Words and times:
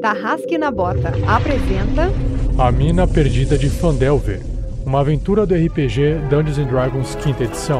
Tarrasque 0.00 0.58
na 0.58 0.70
Bota 0.70 1.12
apresenta 1.26 2.10
A 2.58 2.70
Mina 2.70 3.06
Perdida 3.06 3.56
de 3.56 3.68
Fandelver, 3.68 4.40
uma 4.84 5.00
aventura 5.00 5.46
do 5.46 5.54
RPG 5.54 6.20
Dungeons 6.28 6.58
and 6.58 6.66
Dragons 6.66 7.14
quinta 7.16 7.44
edição. 7.44 7.78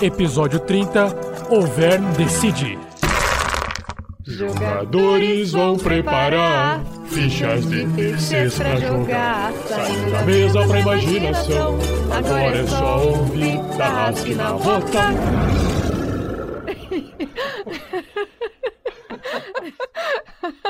Episódio 0.00 0.60
30, 0.60 1.06
O 1.50 1.62
Vern 1.62 2.04
Decide. 2.16 2.78
Jogadores 4.26 5.52
vão 5.52 5.76
preparar 5.76 6.82
fichas 7.06 7.66
de 7.68 7.86
terceiros 7.88 8.56
pra 8.56 8.76
jogar. 8.76 9.52
Saindo 9.68 10.10
da 10.12 10.22
mesa 10.22 10.66
pra 10.66 10.80
imaginação. 10.80 11.78
Agora 12.10 12.56
é 12.56 12.66
só 12.66 13.06
ouvir 13.06 13.60
Tarrasque 13.76 14.34
na 14.34 14.52
Bota. 14.52 15.10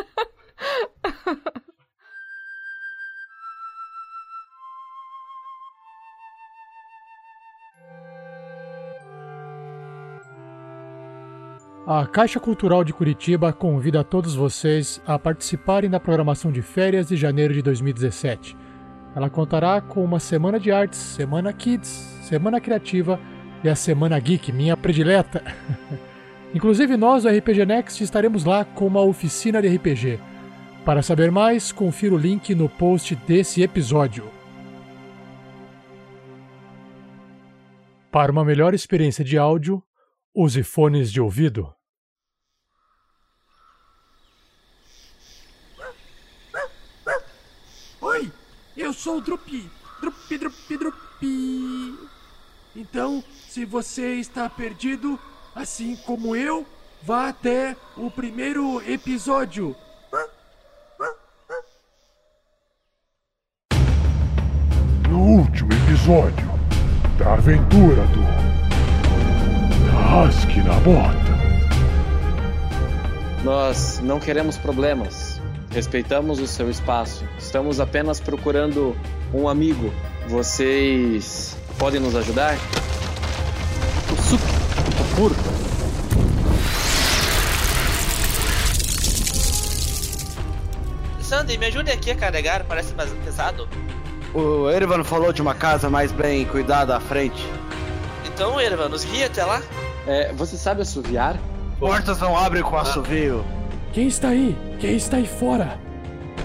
A 11.93 12.07
Caixa 12.07 12.39
Cultural 12.39 12.85
de 12.85 12.93
Curitiba 12.93 13.53
convida 13.53 14.05
todos 14.05 14.37
vocês 14.37 15.03
a 15.05 15.19
participarem 15.19 15.91
da 15.91 15.99
programação 15.99 16.53
de 16.53 16.63
férias 16.63 17.09
de 17.09 17.17
janeiro 17.17 17.53
de 17.53 17.63
2017. 17.63 18.57
Ela 19.13 19.29
contará 19.29 19.81
com 19.81 20.05
uma 20.05 20.21
semana 20.21 20.61
de 20.61 20.71
artes, 20.71 21.01
semana 21.01 21.53
kids, 21.53 21.89
semana 22.23 22.61
criativa 22.61 23.19
e 23.65 23.69
a 23.69 23.75
semana 23.75 24.17
geek, 24.21 24.53
minha 24.53 24.77
predileta. 24.77 25.43
Inclusive 26.55 26.97
nós 26.97 27.25
do 27.25 27.29
RPG 27.29 27.67
Next 27.67 28.05
estaremos 28.05 28.45
lá 28.45 28.65
com 28.65 28.87
uma 28.87 29.01
oficina 29.01 29.61
de 29.61 29.67
RPG. 29.67 30.21
Para 30.85 31.03
saber 31.03 31.33
mais, 31.33 31.73
confira 31.73 32.15
o 32.15 32.19
link 32.19 32.55
no 32.55 32.69
post 32.69 33.17
desse 33.17 33.63
episódio. 33.65 34.31
Para 38.13 38.31
uma 38.31 38.45
melhor 38.45 38.75
experiência 38.75 39.25
de 39.25 39.37
áudio, 39.37 39.83
use 40.33 40.63
fones 40.63 41.11
de 41.11 41.21
ouvido. 41.21 41.75
Oi, 48.03 48.33
eu 48.91 48.95
sou 48.95 49.19
o 49.19 49.21
Drupi. 49.21 49.71
Drupi, 50.01 50.37
Drupi, 50.37 50.77
Drupi. 50.77 51.95
Então, 52.75 53.23
se 53.49 53.65
você 53.65 54.15
está 54.15 54.51
perdido, 54.51 55.17
assim 55.55 55.95
como 56.05 56.35
eu, 56.35 56.67
vá 57.01 57.29
até 57.29 57.77
o 57.97 58.11
primeiro 58.11 58.83
episódio. 58.91 59.77
No 65.09 65.21
último 65.21 65.73
episódio 65.73 66.51
da 67.17 67.35
aventura 67.35 68.05
do 68.09 68.21
Rasque 69.93 70.61
na 70.63 70.75
Bota. 70.81 71.41
Nós 73.45 74.01
não 74.01 74.19
queremos 74.19 74.57
problemas. 74.57 75.30
Respeitamos 75.71 76.41
o 76.41 76.49
seu 76.49 76.69
espaço. 76.69 77.25
Estamos 77.39 77.79
apenas 77.79 78.19
procurando 78.19 78.97
um 79.33 79.49
amigo. 79.49 79.93
Vocês 80.27 81.57
podem 81.79 82.01
nos 82.01 82.17
ajudar? 82.17 82.57
O 84.13 84.17
suco, 84.23 84.45
o 85.01 85.17
puro. 85.17 85.37
Sandy, 91.23 91.57
me 91.57 91.67
ajude 91.67 91.93
aqui 91.93 92.11
a 92.11 92.17
carregar, 92.17 92.65
parece 92.65 92.93
mais 92.95 93.13
pesado. 93.25 93.69
O 94.35 94.69
Erevan 94.69 95.05
falou 95.05 95.33
de 95.33 95.41
uma 95.41 95.55
casa 95.55 95.89
mais 95.89 96.11
bem 96.11 96.45
cuidada 96.47 96.97
à 96.97 97.01
frente. 97.01 97.47
Então, 98.27 98.59
Erva, 98.59 98.89
nos 98.89 99.05
guia 99.05 99.27
até 99.27 99.45
lá. 99.45 99.63
É, 100.05 100.33
você 100.33 100.57
sabe 100.57 100.83
assoviar? 100.83 101.39
Portas 101.79 102.19
não 102.19 102.37
abrem 102.37 102.63
com 102.63 102.77
assovio. 102.77 103.45
Quem 103.93 104.07
está 104.07 104.29
aí? 104.29 104.57
Quem 104.79 104.95
está 104.95 105.17
aí 105.17 105.27
fora? 105.27 105.77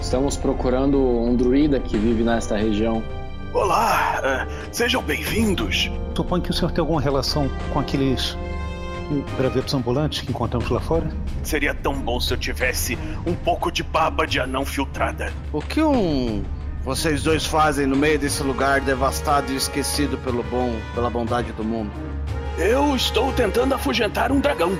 Estamos 0.00 0.36
procurando 0.36 0.98
um 0.98 1.36
druida 1.36 1.78
que 1.78 1.96
vive 1.96 2.24
nesta 2.24 2.56
região. 2.56 3.00
Olá, 3.52 4.20
eh, 4.24 4.46
sejam 4.72 5.00
bem-vindos. 5.00 5.88
Suponho 6.16 6.42
que 6.42 6.50
o 6.50 6.52
senhor 6.52 6.72
tem 6.72 6.80
alguma 6.82 7.00
relação 7.00 7.48
com 7.72 7.78
aqueles 7.78 8.36
gravetos 9.38 9.72
ambulantes 9.74 10.22
que 10.22 10.30
encontramos 10.32 10.68
lá 10.68 10.80
fora? 10.80 11.08
Seria 11.44 11.72
tão 11.72 11.94
bom 11.94 12.18
se 12.18 12.34
eu 12.34 12.36
tivesse 12.36 12.98
um 13.24 13.34
pouco 13.34 13.70
de 13.70 13.84
baba 13.84 14.26
de 14.26 14.40
anão 14.40 14.64
filtrada. 14.64 15.32
O 15.52 15.60
que 15.60 15.80
um 15.80 16.42
vocês 16.82 17.22
dois 17.22 17.46
fazem 17.46 17.86
no 17.86 17.94
meio 17.94 18.18
desse 18.18 18.42
lugar 18.42 18.80
devastado 18.80 19.52
e 19.52 19.56
esquecido 19.56 20.18
pelo 20.18 20.42
bom, 20.42 20.74
pela 20.96 21.08
bondade 21.08 21.52
do 21.52 21.62
mundo? 21.62 21.92
Eu 22.58 22.96
estou 22.96 23.32
tentando 23.32 23.72
afugentar 23.72 24.32
um 24.32 24.40
dragão. 24.40 24.76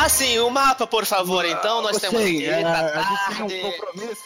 Ah, 0.00 0.08
sim, 0.08 0.38
o 0.38 0.48
mapa, 0.48 0.86
por 0.86 1.04
favor. 1.04 1.44
Então, 1.44 1.82
nós 1.82 1.96
temos 1.98 2.22
Sim, 2.22 2.38
que 2.38 2.44
é, 2.46 2.62
tá 2.62 2.70
a 2.70 3.02
gente 3.02 3.36
tem 3.36 3.44
um 3.44 3.48
tarde. 3.48 3.76
compromisso. 3.78 4.22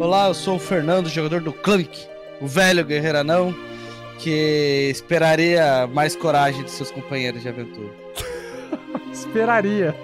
Olá, 0.00 0.26
eu 0.26 0.34
sou 0.34 0.56
o 0.56 0.58
Fernando, 0.58 1.08
jogador 1.08 1.40
do 1.40 1.52
Clank, 1.52 2.04
o 2.40 2.48
velho 2.48 2.84
guerreiro 2.84 3.18
anão, 3.18 3.54
que 4.18 4.88
esperaria 4.90 5.86
mais 5.86 6.16
coragem 6.16 6.64
de 6.64 6.70
seus 6.72 6.90
companheiros 6.90 7.42
de 7.42 7.48
aventura. 7.48 7.94
Esperaria. 9.12 9.94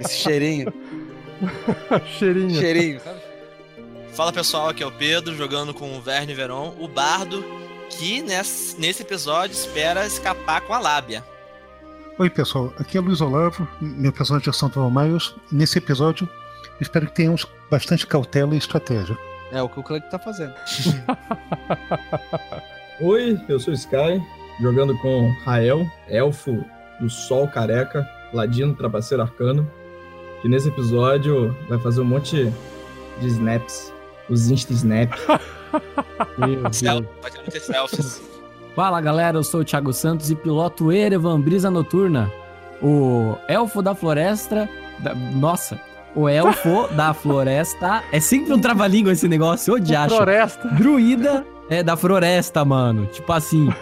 Esse 0.00 0.16
cheirinho, 0.18 0.70
Cheirinho. 2.18 2.60
cheirinho? 2.60 3.00
Fala 4.12 4.34
pessoal, 4.34 4.68
aqui 4.68 4.82
é 4.82 4.86
o 4.86 4.92
Pedro, 4.92 5.34
jogando 5.34 5.72
com 5.72 5.96
o 5.96 6.00
Verne 6.02 6.34
Veron, 6.34 6.74
o 6.78 6.86
bardo 6.86 7.42
que 7.98 8.22
nesse, 8.22 8.78
nesse 8.80 9.02
episódio 9.02 9.54
espera 9.54 10.06
escapar 10.06 10.60
com 10.62 10.74
a 10.74 10.78
lábia. 10.78 11.24
Oi, 12.18 12.30
pessoal. 12.30 12.72
Aqui 12.78 12.98
é 12.98 13.00
Luiz 13.00 13.20
Olavo, 13.20 13.66
meu 13.80 14.12
personagem 14.12 14.48
é 14.48 14.52
Santo 14.52 14.78
Miles. 14.90 15.34
Nesse 15.50 15.78
episódio, 15.78 16.28
espero 16.80 17.06
que 17.06 17.14
tenhamos 17.14 17.46
bastante 17.70 18.06
cautela 18.06 18.54
e 18.54 18.58
estratégia. 18.58 19.18
É 19.50 19.62
o 19.62 19.68
que 19.68 19.80
o 19.80 19.82
Clank 19.82 20.10
tá 20.10 20.18
fazendo. 20.18 20.54
Oi, 23.00 23.40
eu 23.48 23.58
sou 23.58 23.72
o 23.72 23.76
Sky, 23.76 24.22
jogando 24.60 24.96
com 24.98 25.32
Rael, 25.44 25.86
elfo 26.08 26.64
do 27.00 27.10
Sol 27.10 27.48
Careca, 27.48 28.08
ladino 28.32 28.74
trapaceiro 28.74 29.22
arcano, 29.22 29.70
que 30.42 30.48
nesse 30.48 30.68
episódio 30.68 31.56
vai 31.68 31.78
fazer 31.78 32.00
um 32.00 32.04
monte 32.04 32.52
de 33.20 33.26
snaps, 33.26 33.92
os 34.28 34.50
insta-snap. 34.50 35.10
Ter 37.50 37.60
selfies. 37.60 38.22
Fala 38.74 39.00
galera, 39.00 39.38
eu 39.38 39.44
sou 39.44 39.60
o 39.60 39.64
Thiago 39.64 39.92
Santos 39.92 40.30
e 40.30 40.34
piloto 40.34 40.90
Erevan 40.90 41.40
Brisa 41.40 41.70
Noturna, 41.70 42.30
o 42.82 43.36
elfo 43.48 43.80
da 43.80 43.94
floresta. 43.94 44.68
da- 44.98 45.14
Nossa, 45.14 45.80
o 46.14 46.28
elfo 46.28 46.88
da 46.94 47.14
floresta. 47.14 48.02
É 48.12 48.18
sempre 48.20 48.52
um 48.52 48.60
trava-língua 48.60 49.12
esse 49.12 49.28
negócio, 49.28 49.74
ô 49.74 49.78
diacho. 49.78 50.16
Floresta. 50.16 50.68
Druida 50.70 51.46
é 51.70 51.82
da 51.82 51.96
floresta, 51.96 52.64
mano. 52.64 53.06
Tipo 53.06 53.32
assim, 53.32 53.72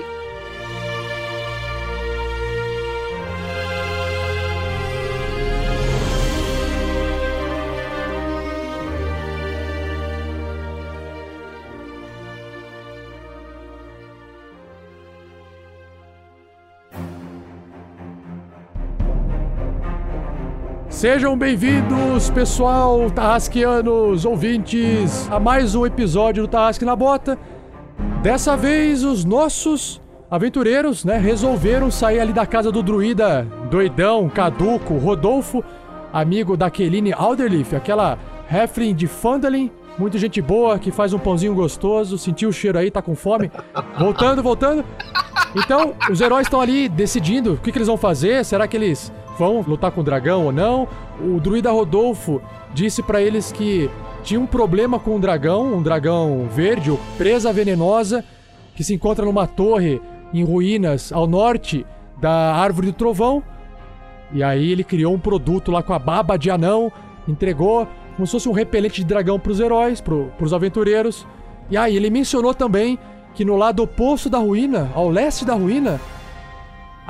Sejam 21.02 21.36
bem-vindos, 21.36 22.30
pessoal, 22.30 23.10
tarrasquianos, 23.10 24.24
ouvintes, 24.24 25.28
a 25.32 25.40
mais 25.40 25.74
um 25.74 25.84
episódio 25.84 26.44
do 26.44 26.48
Tarrasque 26.48 26.86
na 26.86 26.96
Bota. 26.96 27.40
Dessa 28.22 28.56
vez, 28.56 29.04
os 29.04 29.26
nossos 29.26 30.00
aventureiros, 30.30 31.04
né, 31.04 31.18
resolveram 31.18 31.90
sair 31.90 32.20
ali 32.20 32.32
da 32.32 32.46
casa 32.46 32.72
do 32.72 32.84
druida 32.84 33.48
doidão, 33.72 34.30
caduco, 34.30 34.96
Rodolfo, 35.00 35.64
amigo 36.14 36.56
da 36.56 36.70
Keline 36.70 37.12
Alderleaf, 37.14 37.74
aquela 37.74 38.20
Heflin 38.48 38.94
de 38.94 39.08
Fandalin, 39.08 39.72
muito 39.98 40.20
gente 40.20 40.40
boa, 40.40 40.78
que 40.78 40.92
faz 40.92 41.14
um 41.14 41.20
pãozinho 41.20 41.56
gostoso, 41.56 42.16
sentiu 42.16 42.50
o 42.50 42.54
cheiro 42.54 42.78
aí, 42.78 42.92
tá 42.92 43.02
com 43.02 43.16
fome. 43.16 43.52
Voltando, 43.98 44.44
voltando. 44.44 44.86
Então, 45.56 45.96
os 46.12 46.22
heróis 46.22 46.46
estão 46.46 46.62
ali 46.62 46.88
decidindo 46.88 47.54
o 47.54 47.58
que, 47.58 47.72
que 47.72 47.78
eles 47.80 47.88
vão 47.88 47.98
fazer, 47.98 48.46
será 48.46 48.68
que 48.68 48.78
eles 48.78 49.12
vão 49.38 49.62
lutar 49.62 49.92
com 49.92 50.02
o 50.02 50.04
dragão 50.04 50.46
ou 50.46 50.52
não. 50.52 50.88
O 51.20 51.40
druida 51.40 51.72
Rodolfo 51.72 52.42
disse 52.74 53.02
para 53.02 53.22
eles 53.22 53.52
que 53.52 53.90
tinha 54.24 54.40
um 54.40 54.46
problema 54.46 55.00
com 55.00 55.16
um 55.16 55.20
dragão, 55.20 55.74
um 55.74 55.82
dragão 55.82 56.48
verde, 56.52 56.92
presa 57.18 57.52
venenosa, 57.52 58.24
que 58.76 58.84
se 58.84 58.94
encontra 58.94 59.26
numa 59.26 59.48
torre 59.48 60.02
em 60.34 60.44
ruínas 60.44 61.12
ao 61.12 61.28
norte 61.28 61.86
da 62.20 62.54
Árvore 62.56 62.88
do 62.88 62.94
Trovão. 62.94 63.44
E 64.32 64.42
aí 64.44 64.72
ele 64.72 64.84
criou 64.84 65.14
um 65.14 65.20
produto 65.20 65.72
lá 65.72 65.84
com 65.84 65.94
a 65.94 66.00
baba 66.00 66.38
de 66.38 66.50
anão, 66.50 66.92
entregou 67.28 67.88
como 68.16 68.26
se 68.26 68.32
fosse 68.32 68.48
um 68.48 68.54
repelente 68.54 69.02
de 69.02 69.06
dragão 69.06 69.40
para 69.40 69.52
os 69.52 69.60
heróis, 69.60 70.00
para 70.00 70.16
os 70.40 70.54
aventureiros. 70.54 71.26
E 71.70 71.76
aí 71.76 71.96
ele 71.96 72.10
mencionou 72.10 72.54
também 72.54 72.98
que 73.34 73.44
no 73.44 73.56
lado 73.56 73.82
oposto 73.82 74.30
da 74.30 74.38
ruína, 74.38 74.92
ao 74.94 75.10
leste 75.10 75.46
da 75.46 75.54
ruína, 75.54 76.00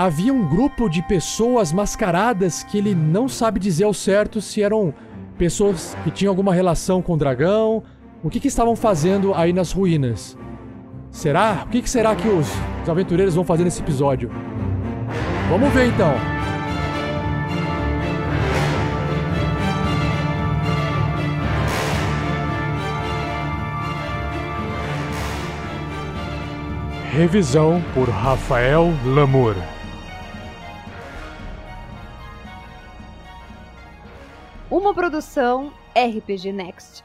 havia 0.05 0.33
um 0.33 0.47
grupo 0.47 0.89
de 0.89 1.01
pessoas 1.03 1.71
mascaradas 1.71 2.63
que 2.63 2.75
ele 2.75 2.95
não 2.95 3.27
sabe 3.27 3.59
dizer 3.59 3.83
ao 3.83 3.93
certo 3.93 4.41
se 4.41 4.61
eram 4.61 4.91
pessoas 5.37 5.95
que 6.03 6.09
tinham 6.09 6.31
alguma 6.31 6.53
relação 6.53 7.03
com 7.03 7.13
o 7.13 7.17
dragão. 7.17 7.83
O 8.23 8.29
que, 8.29 8.39
que 8.39 8.47
estavam 8.47 8.75
fazendo 8.75 9.31
aí 9.35 9.53
nas 9.53 9.71
ruínas? 9.71 10.35
Será? 11.11 11.65
O 11.67 11.69
que, 11.69 11.83
que 11.83 11.89
será 11.89 12.15
que 12.15 12.27
os, 12.27 12.47
os 12.81 12.89
aventureiros 12.89 13.35
vão 13.35 13.43
fazer 13.43 13.63
nesse 13.63 13.81
episódio? 13.81 14.31
Vamos 15.49 15.71
ver 15.71 15.89
então. 15.89 16.15
Revisão 27.11 27.83
por 27.93 28.09
Rafael 28.09 28.91
Lamour. 29.05 29.55
Uma 34.71 34.93
produção 34.93 35.73
RPG 35.93 36.53
Next. 36.53 37.03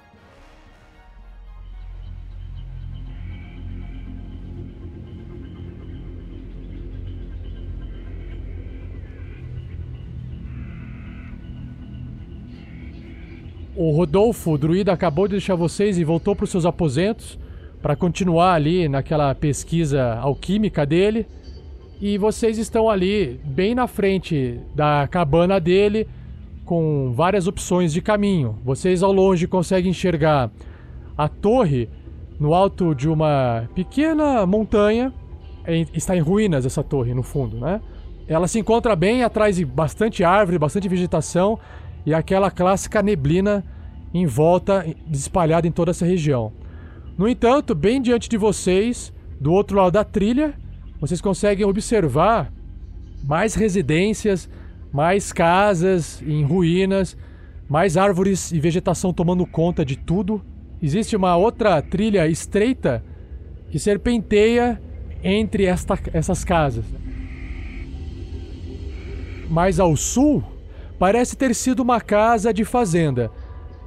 O 13.75 13.91
Rodolfo, 13.91 14.53
o 14.53 14.57
druida, 14.57 14.93
acabou 14.93 15.27
de 15.27 15.33
deixar 15.33 15.57
vocês 15.57 15.99
e 15.99 16.05
voltou 16.05 16.37
para 16.37 16.45
os 16.45 16.51
seus 16.51 16.65
aposentos 16.65 17.37
para 17.83 17.97
continuar 17.97 18.55
ali 18.55 18.89
naquela 18.89 19.35
pesquisa 19.35 20.15
alquímica 20.15 20.87
dele. 20.87 21.27
E 22.01 22.17
vocês 22.17 22.59
estão 22.59 22.89
ali, 22.89 23.41
bem 23.45 23.75
na 23.75 23.89
frente 23.89 24.61
da 24.73 25.09
cabana 25.11 25.59
dele, 25.59 26.07
com 26.67 27.13
várias 27.15 27.47
opções 27.47 27.93
de 27.93 28.03
caminho. 28.03 28.59
Vocês 28.63 29.03
ao 29.03 29.13
longe 29.13 29.47
conseguem 29.47 29.93
enxergar 29.93 30.51
a 31.17 31.29
torre 31.29 31.89
no 32.39 32.53
alto 32.53 32.95
de 32.95 33.09
uma 33.09 33.69
pequena 33.75 34.45
montanha. 34.45 35.13
Está 35.95 36.15
em 36.15 36.21
ruínas 36.21 36.67
essa 36.67 36.83
torre, 36.83 37.15
no 37.15 37.23
fundo, 37.23 37.59
né? 37.59 37.81
Ela 38.29 38.49
se 38.49 38.59
encontra 38.59 38.95
bem 38.95 39.23
atrás 39.23 39.57
de 39.57 39.65
bastante 39.65 40.25
árvore, 40.25 40.59
bastante 40.59 40.89
vegetação 40.89 41.59
e 42.05 42.13
aquela 42.13 42.51
clássica 42.51 43.03
neblina 43.03 43.65
em 44.13 44.27
volta, 44.27 44.85
espalhada 45.11 45.67
em 45.67 45.73
toda 45.73 45.93
essa 45.93 46.05
região. 46.05 46.53
No 47.17 47.29
entanto, 47.29 47.75
bem 47.75 48.03
diante 48.03 48.29
de 48.29 48.37
vocês, 48.37 49.13
do 49.41 49.53
outro 49.53 49.77
lado 49.77 49.93
da 49.93 50.05
trilha, 50.05 50.55
vocês 51.01 51.21
conseguem 51.21 51.65
observar 51.65 52.53
mais 53.25 53.55
residências, 53.55 54.49
mais 54.97 55.31
casas 55.31 56.23
em 56.27 56.43
ruínas, 56.43 57.19
mais 57.69 57.99
árvores 57.99 58.51
e 58.51 58.59
vegetação 58.59 59.13
tomando 59.13 59.45
conta 59.45 59.85
de 59.85 59.95
tudo. 59.95 60.41
Existe 60.83 61.15
uma 61.15 61.37
outra 61.37 61.83
trilha 61.83 62.27
estreita 62.27 63.05
que 63.71 63.79
serpenteia 63.79 64.81
entre 65.23 65.67
esta, 65.67 65.99
essas 66.15 66.45
casas. 66.45 66.87
Mais 69.51 69.79
ao 69.79 69.95
sul, 69.99 70.43
parece 70.99 71.37
ter 71.37 71.55
sido 71.55 71.81
uma 71.81 72.01
casa 72.01 72.51
de 72.51 72.65
fazenda. 72.65 73.31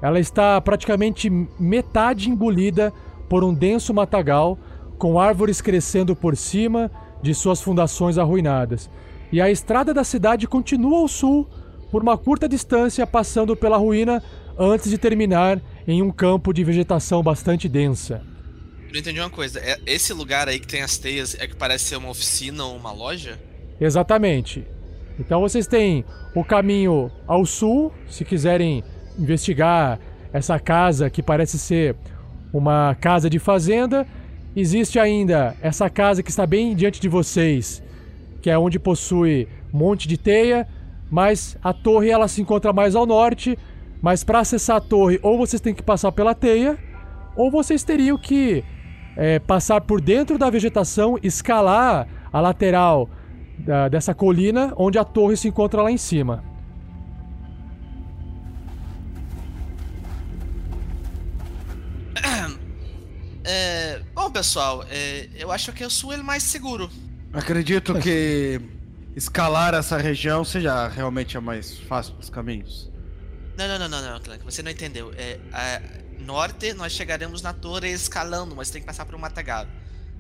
Ela 0.04 0.20
está 0.20 0.62
praticamente 0.62 1.28
metade 1.60 2.30
engolida 2.30 2.94
por 3.28 3.44
um 3.44 3.52
denso 3.52 3.96
matagal, 3.96 4.60
com 5.00 5.20
árvores 5.20 5.60
crescendo 5.60 6.16
por 6.16 6.38
cima 6.38 6.92
de 7.20 7.34
suas 7.34 7.64
fundações 7.64 8.20
arruinadas. 8.20 8.92
E 9.32 9.42
a 9.42 9.50
estrada 9.50 9.94
da 9.94 10.04
cidade 10.04 10.48
continua 10.48 11.00
ao 11.00 11.08
sul, 11.08 11.48
por 11.92 12.02
uma 12.02 12.18
curta 12.18 12.48
distância, 12.48 13.06
passando 13.06 13.56
pela 13.56 13.78
ruína 13.78 14.24
antes 14.58 14.90
de 14.90 14.98
terminar 14.98 15.62
em 15.88 16.02
um 16.02 16.12
campo 16.12 16.54
de 16.54 16.64
vegetação 16.64 17.24
bastante 17.24 17.68
densa. 17.68 18.22
Eu 18.88 18.94
não 18.94 19.00
entendi 19.00 19.20
uma 19.20 19.30
coisa. 19.30 19.60
É 19.60 19.78
esse 19.86 20.14
lugar 20.14 20.48
aí 20.48 20.60
que 20.60 20.68
tem 20.68 20.82
as 20.82 20.98
teias 20.98 21.36
é 21.40 21.48
que 21.48 21.56
parece 21.56 21.86
ser 21.86 21.98
uma 21.98 22.10
oficina 22.10 22.66
ou 22.66 22.76
uma 22.76 22.92
loja? 22.92 23.40
Exatamente. 23.80 24.66
Então 25.20 25.42
vocês 25.42 25.68
têm 25.68 26.04
o 26.36 26.44
caminho 26.44 27.12
ao 27.28 27.46
sul, 27.46 27.94
se 28.08 28.26
quiserem 28.26 28.84
investigar 29.18 30.00
essa 30.32 30.60
casa 30.60 31.10
que 31.10 31.22
parece 31.22 31.60
ser 31.60 31.96
uma 32.54 32.96
casa 32.96 33.30
de 33.30 33.38
fazenda. 33.38 34.08
Existe 34.56 34.98
ainda 34.98 35.56
essa 35.62 35.90
casa 35.90 36.24
que 36.24 36.30
está 36.30 36.46
bem 36.46 36.76
diante 36.76 37.00
de 37.00 37.08
vocês, 37.08 37.84
que 38.42 38.50
é 38.50 38.58
onde 38.58 38.80
possui 38.80 39.48
monte 39.72 40.08
de 40.08 40.18
teia, 40.18 40.68
mas 41.10 41.58
a 41.64 41.74
torre 41.74 42.10
ela 42.10 42.28
se 42.28 42.42
encontra 42.42 42.74
mais 42.74 42.96
ao 42.96 43.06
norte. 43.06 43.58
Mas 44.02 44.24
para 44.24 44.40
acessar 44.40 44.78
a 44.78 44.82
torre, 44.82 45.20
ou 45.22 45.38
vocês 45.38 45.62
têm 45.62 45.74
que 45.74 45.84
passar 45.84 46.12
pela 46.12 46.34
teia, 46.34 46.78
ou 47.36 47.52
vocês 47.52 47.84
teriam 47.84 48.18
que 48.18 48.64
é, 49.18 49.40
passar 49.40 49.82
por 49.82 50.00
dentro 50.00 50.38
da 50.38 50.50
vegetação, 50.50 51.18
escalar 51.22 52.08
a 52.32 52.40
lateral 52.40 53.10
da, 53.58 53.90
dessa 53.90 54.14
colina, 54.14 54.74
onde 54.78 54.98
a 54.98 55.04
torre 55.04 55.36
se 55.36 55.48
encontra 55.48 55.82
lá 55.82 55.92
em 55.92 55.98
cima. 55.98 56.44
É, 63.52 64.04
bom, 64.14 64.30
pessoal, 64.30 64.86
é, 64.92 65.28
eu 65.34 65.52
acho 65.52 65.74
que 65.74 65.84
eu 65.84 65.90
sou 65.90 66.14
ele 66.14 66.22
mais 66.22 66.44
seguro. 66.44 66.88
Acredito 67.32 67.94
que 68.00 68.60
escalar 69.16 69.74
essa 69.74 69.98
região 69.98 70.44
seja 70.44 70.88
realmente 70.88 71.38
a 71.38 71.42
mais 71.42 71.78
fácil 71.80 72.16
dos 72.16 72.30
caminhos. 72.30 72.90
Não, 73.58 73.68
não, 73.68 73.78
não, 73.78 73.90
não, 73.90 74.14
não, 74.14 74.20
Clank, 74.22 74.44
você 74.44 74.64
não 74.64 74.72
entendeu. 74.72 75.14
É, 75.16 75.40
a 75.52 75.82
norte, 76.24 76.74
nós 76.74 76.92
chegaremos 76.92 77.42
na 77.42 77.54
torre 77.54 77.90
escalando, 77.92 78.56
mas 78.56 78.70
tem 78.70 78.82
que 78.82 78.88
passar 78.88 79.06
por 79.06 79.16
um 79.16 79.20
matagal. 79.20 79.68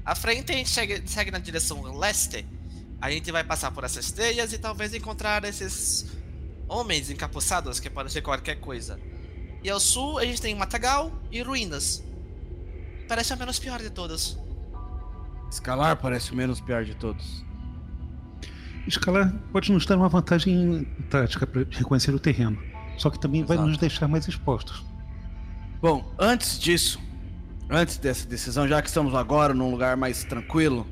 À 0.05 0.13
frente, 0.13 0.51
a 0.51 0.55
gente 0.55 0.69
chega, 0.69 1.01
segue 1.05 1.31
na 1.31 1.39
direção 1.39 1.81
leste. 1.97 2.45
A 3.01 3.09
gente 3.09 3.31
vai 3.31 3.43
passar 3.43 3.71
por 3.71 3.83
essas 3.83 4.11
teias 4.11 4.51
e 4.51 4.57
talvez 4.57 4.93
encontrar 4.93 5.43
esses 5.45 6.05
homens 6.67 7.09
encapuçados 7.09 7.79
que 7.79 7.89
podem 7.89 8.11
ser 8.11 8.21
qualquer 8.21 8.55
coisa. 8.55 8.99
E 9.63 9.69
ao 9.69 9.79
sul, 9.79 10.19
a 10.19 10.25
gente 10.25 10.41
tem 10.41 10.53
matagal 10.53 11.11
e 11.31 11.41
ruínas. 11.41 12.03
Parece 13.07 13.33
a 13.33 13.35
menos 13.35 13.57
pior 13.57 13.81
de 13.81 13.89
todas. 13.89 14.37
Escalar 15.49 15.95
parece 15.97 16.31
o 16.31 16.35
menos 16.35 16.61
pior 16.61 16.83
de 16.83 16.95
todos. 16.95 17.43
Escalar 18.87 19.33
pode 19.51 19.71
nos 19.71 19.85
dar 19.85 19.97
uma 19.97 20.09
vantagem 20.09 20.87
tática 21.09 21.45
para 21.45 21.65
reconhecer 21.69 22.13
o 22.13 22.19
terreno. 22.19 22.61
Só 22.97 23.09
que 23.09 23.19
também 23.19 23.43
vai 23.43 23.55
Exato. 23.55 23.69
nos 23.69 23.77
deixar 23.77 24.07
mais 24.07 24.27
expostos. 24.27 24.85
Bom, 25.81 26.13
antes 26.19 26.59
disso, 26.59 26.99
antes 27.69 27.97
dessa 27.97 28.27
decisão, 28.27 28.67
já 28.67 28.81
que 28.81 28.87
estamos 28.89 29.15
agora 29.15 29.53
num 29.53 29.71
lugar 29.71 29.95
mais 29.95 30.23
tranquilo, 30.23 30.85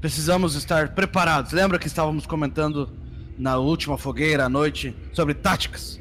precisamos 0.00 0.54
estar 0.54 0.90
preparados. 0.94 1.52
Lembra 1.52 1.78
que 1.78 1.86
estávamos 1.86 2.26
comentando 2.26 2.90
na 3.36 3.56
última 3.56 3.98
fogueira 3.98 4.44
à 4.44 4.48
noite 4.48 4.96
sobre 5.12 5.34
táticas? 5.34 6.00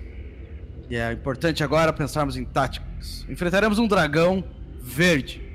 E 0.89 0.95
é 0.95 1.11
importante 1.11 1.63
agora 1.63 1.91
pensarmos 1.93 2.35
em 2.35 2.45
táticas. 2.45 3.25
Enfrentaremos 3.29 3.79
um 3.79 3.87
dragão 3.87 4.43
verde. 4.81 5.48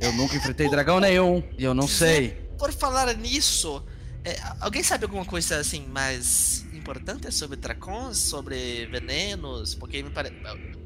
Eu 0.00 0.12
nunca 0.12 0.36
enfrentei 0.36 0.68
dragão 0.68 1.00
nenhum 1.00 1.42
e 1.58 1.64
eu 1.64 1.74
não 1.74 1.86
sei. 1.86 2.30
Por 2.58 2.72
falar 2.72 3.14
nisso, 3.14 3.82
é, 4.24 4.36
alguém 4.60 4.82
sabe 4.82 5.04
alguma 5.04 5.24
coisa 5.24 5.58
assim 5.58 5.86
mais 5.88 6.64
importante 6.74 7.32
sobre 7.32 7.56
dragões, 7.56 8.18
sobre 8.18 8.86
venenos? 8.86 9.74
Porque 9.74 10.02
me 10.02 10.10
pare... 10.10 10.30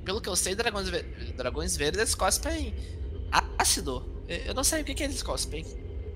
pelo 0.04 0.20
que 0.20 0.28
eu 0.28 0.36
sei, 0.36 0.54
dragões, 0.54 0.88
ver- 0.88 1.34
dragões 1.36 1.76
verdes 1.76 2.14
cospem 2.14 2.74
ácido. 3.58 4.08
Eu 4.46 4.54
não 4.54 4.62
sei 4.64 4.82
o 4.82 4.84
que, 4.84 4.94
que 4.94 5.02
eles 5.02 5.22
cospem. 5.22 5.64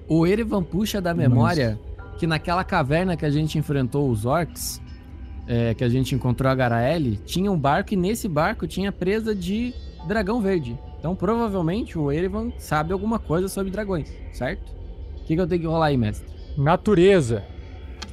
O 0.09 0.27
Erevan 0.27 0.63
puxa 0.63 1.01
da 1.01 1.13
memória 1.15 1.79
que 2.19 2.27
naquela 2.27 2.63
caverna 2.63 3.17
que 3.17 3.25
a 3.25 3.31
gente 3.31 3.59
enfrentou 3.59 4.09
os 4.09 4.25
orcs, 4.25 4.81
é, 5.47 5.75
que 5.75 5.83
a 5.83 5.89
gente 5.89 6.15
encontrou 6.15 6.51
a 6.51 6.55
Garaele, 6.55 7.17
tinha 7.27 7.51
um 7.51 7.59
barco 7.59 7.93
e 7.93 7.97
nesse 7.97 8.29
barco 8.29 8.67
tinha 8.67 8.93
presa 8.93 9.35
de 9.35 9.75
dragão 10.07 10.41
verde. 10.41 10.79
Então 11.04 11.14
provavelmente 11.14 11.99
o 11.99 12.11
Erevan 12.11 12.50
sabe 12.56 12.90
alguma 12.90 13.18
coisa 13.18 13.46
sobre 13.46 13.70
dragões, 13.70 14.11
certo? 14.32 14.73
O 15.18 15.25
que, 15.26 15.34
que 15.34 15.40
eu 15.40 15.46
tenho 15.46 15.61
que 15.61 15.66
rolar 15.66 15.88
aí, 15.88 15.99
mestre? 15.99 16.26
Natureza. 16.56 17.44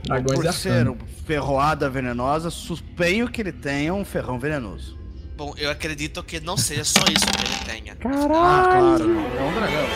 Dragões 0.03 0.37
Por 0.37 0.45
e 0.45 0.51
ser 0.51 0.89
um 0.89 0.97
ferroada 1.25 1.89
venenosa, 1.89 2.49
suspenho 2.49 3.29
que 3.29 3.39
ele 3.39 3.53
tenha 3.53 3.93
um 3.93 4.03
ferrão 4.03 4.37
venenoso. 4.37 4.99
Bom, 5.37 5.53
eu 5.57 5.71
acredito 5.71 6.21
que 6.21 6.41
não 6.41 6.57
seja 6.57 6.83
só 6.83 6.99
isso 7.09 7.25
que 7.27 7.45
ele 7.45 7.81
tenha. 7.81 7.95
Caralho! 7.95 8.25
Ah, 8.29 8.65
claro, 8.67 9.37
é 9.37 9.41
um 9.41 9.53
dragão. 9.53 9.87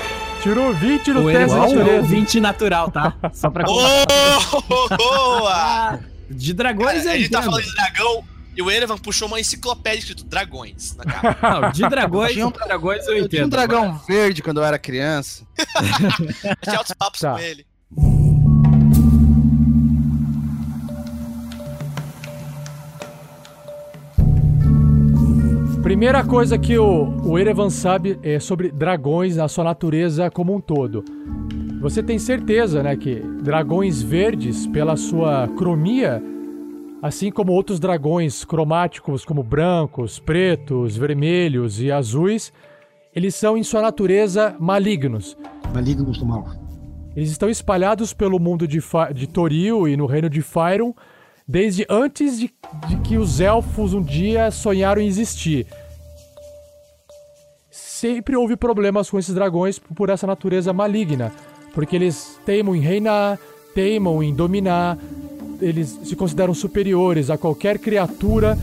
Tirou 0.41 0.73
20 0.73 1.11
no 1.11 1.23
teste 1.25 1.31
de 1.31 1.35
Erevan 1.35 1.67
tirou 1.67 1.83
natureza. 1.83 2.07
20 2.07 2.39
natural, 2.39 2.91
tá? 2.91 3.13
Só 3.33 3.49
pra 3.49 3.65
Oh, 3.67 4.95
boa! 4.95 5.99
De 6.31 6.53
dragões 6.53 7.03
Cara, 7.03 7.07
eu 7.07 7.11
a 7.11 7.17
gente 7.17 7.29
tá 7.29 7.39
entendo. 7.39 7.51
falando 7.51 7.65
de 7.65 7.75
dragão 7.75 8.23
e 8.55 8.61
o 8.61 8.71
Erevan 8.71 8.97
puxou 8.97 9.27
uma 9.27 9.39
enciclopédia 9.39 9.99
escrito 9.99 10.23
dragões 10.25 10.95
na 10.95 11.03
capa. 11.03 11.61
Não, 11.61 11.71
de 11.71 11.87
dragões, 11.89 12.33
Tinha 12.33 12.47
um- 12.47 12.51
de 12.51 12.59
dragões 12.59 13.05
eu 13.07 13.13
Eu 13.13 13.17
entendo. 13.19 13.29
tinha 13.29 13.45
um 13.45 13.49
dragão 13.49 13.97
verde 14.07 14.41
quando 14.41 14.57
eu 14.57 14.63
era 14.63 14.79
criança. 14.79 15.45
Tinha 16.63 16.77
altos 16.77 16.93
papos 16.97 17.19
Tá. 17.19 17.33
com 17.33 17.39
ele. 17.39 17.65
Primeira 25.83 26.23
coisa 26.23 26.57
que 26.57 26.77
o, 26.77 27.15
o 27.23 27.37
Erevan 27.37 27.69
sabe 27.69 28.19
é 28.23 28.39
sobre 28.39 28.71
dragões, 28.71 29.37
a 29.37 29.47
sua 29.47 29.63
natureza 29.63 30.31
como 30.31 30.55
um 30.55 30.59
todo. 30.59 31.03
Você 31.79 32.01
tem 32.01 32.17
certeza, 32.17 32.81
né, 32.81 32.95
que 32.95 33.15
dragões 33.43 34.01
verdes, 34.01 34.65
pela 34.65 34.95
sua 34.95 35.47
cromia, 35.55 36.21
assim 37.05 37.29
como 37.29 37.51
outros 37.51 37.79
dragões 37.79 38.43
cromáticos 38.43 39.23
como 39.23 39.43
brancos, 39.43 40.17
pretos, 40.17 40.97
vermelhos 40.97 41.79
e 41.79 41.91
azuis, 41.91 42.51
eles 43.15 43.35
são 43.35 43.55
em 43.55 43.61
sua 43.61 43.79
natureza 43.79 44.55
malignos. 44.59 45.37
Malignos 45.71 46.17
do 46.17 46.25
mal. 46.25 46.43
Eles 47.15 47.29
estão 47.29 47.47
espalhados 47.47 48.11
pelo 48.11 48.39
mundo 48.39 48.67
de, 48.67 48.81
Fa- 48.81 49.11
de 49.11 49.27
Toril 49.27 49.87
e 49.87 49.95
no 49.95 50.07
reino 50.07 50.27
de 50.27 50.41
Fyron 50.41 50.95
desde 51.47 51.85
antes 51.87 52.39
de, 52.39 52.51
de 52.87 52.97
que 53.03 53.17
os 53.17 53.39
elfos 53.39 53.93
um 53.93 54.01
dia 54.01 54.49
sonharam 54.49 54.99
em 54.99 55.05
existir. 55.05 55.67
Sempre 57.69 58.35
houve 58.35 58.57
problemas 58.57 59.11
com 59.11 59.19
esses 59.19 59.35
dragões 59.35 59.77
por 59.77 60.09
essa 60.09 60.25
natureza 60.25 60.73
maligna, 60.73 61.31
porque 61.71 61.95
eles 61.95 62.39
teimam 62.47 62.75
em 62.75 62.79
reinar, 62.79 63.37
teimam 63.75 64.23
em 64.23 64.33
dominar, 64.33 64.97
eles 65.61 65.99
se 66.03 66.15
consideram 66.15 66.53
superiores 66.53 67.29
a 67.29 67.37
qualquer 67.37 67.79
criatura. 67.79 68.57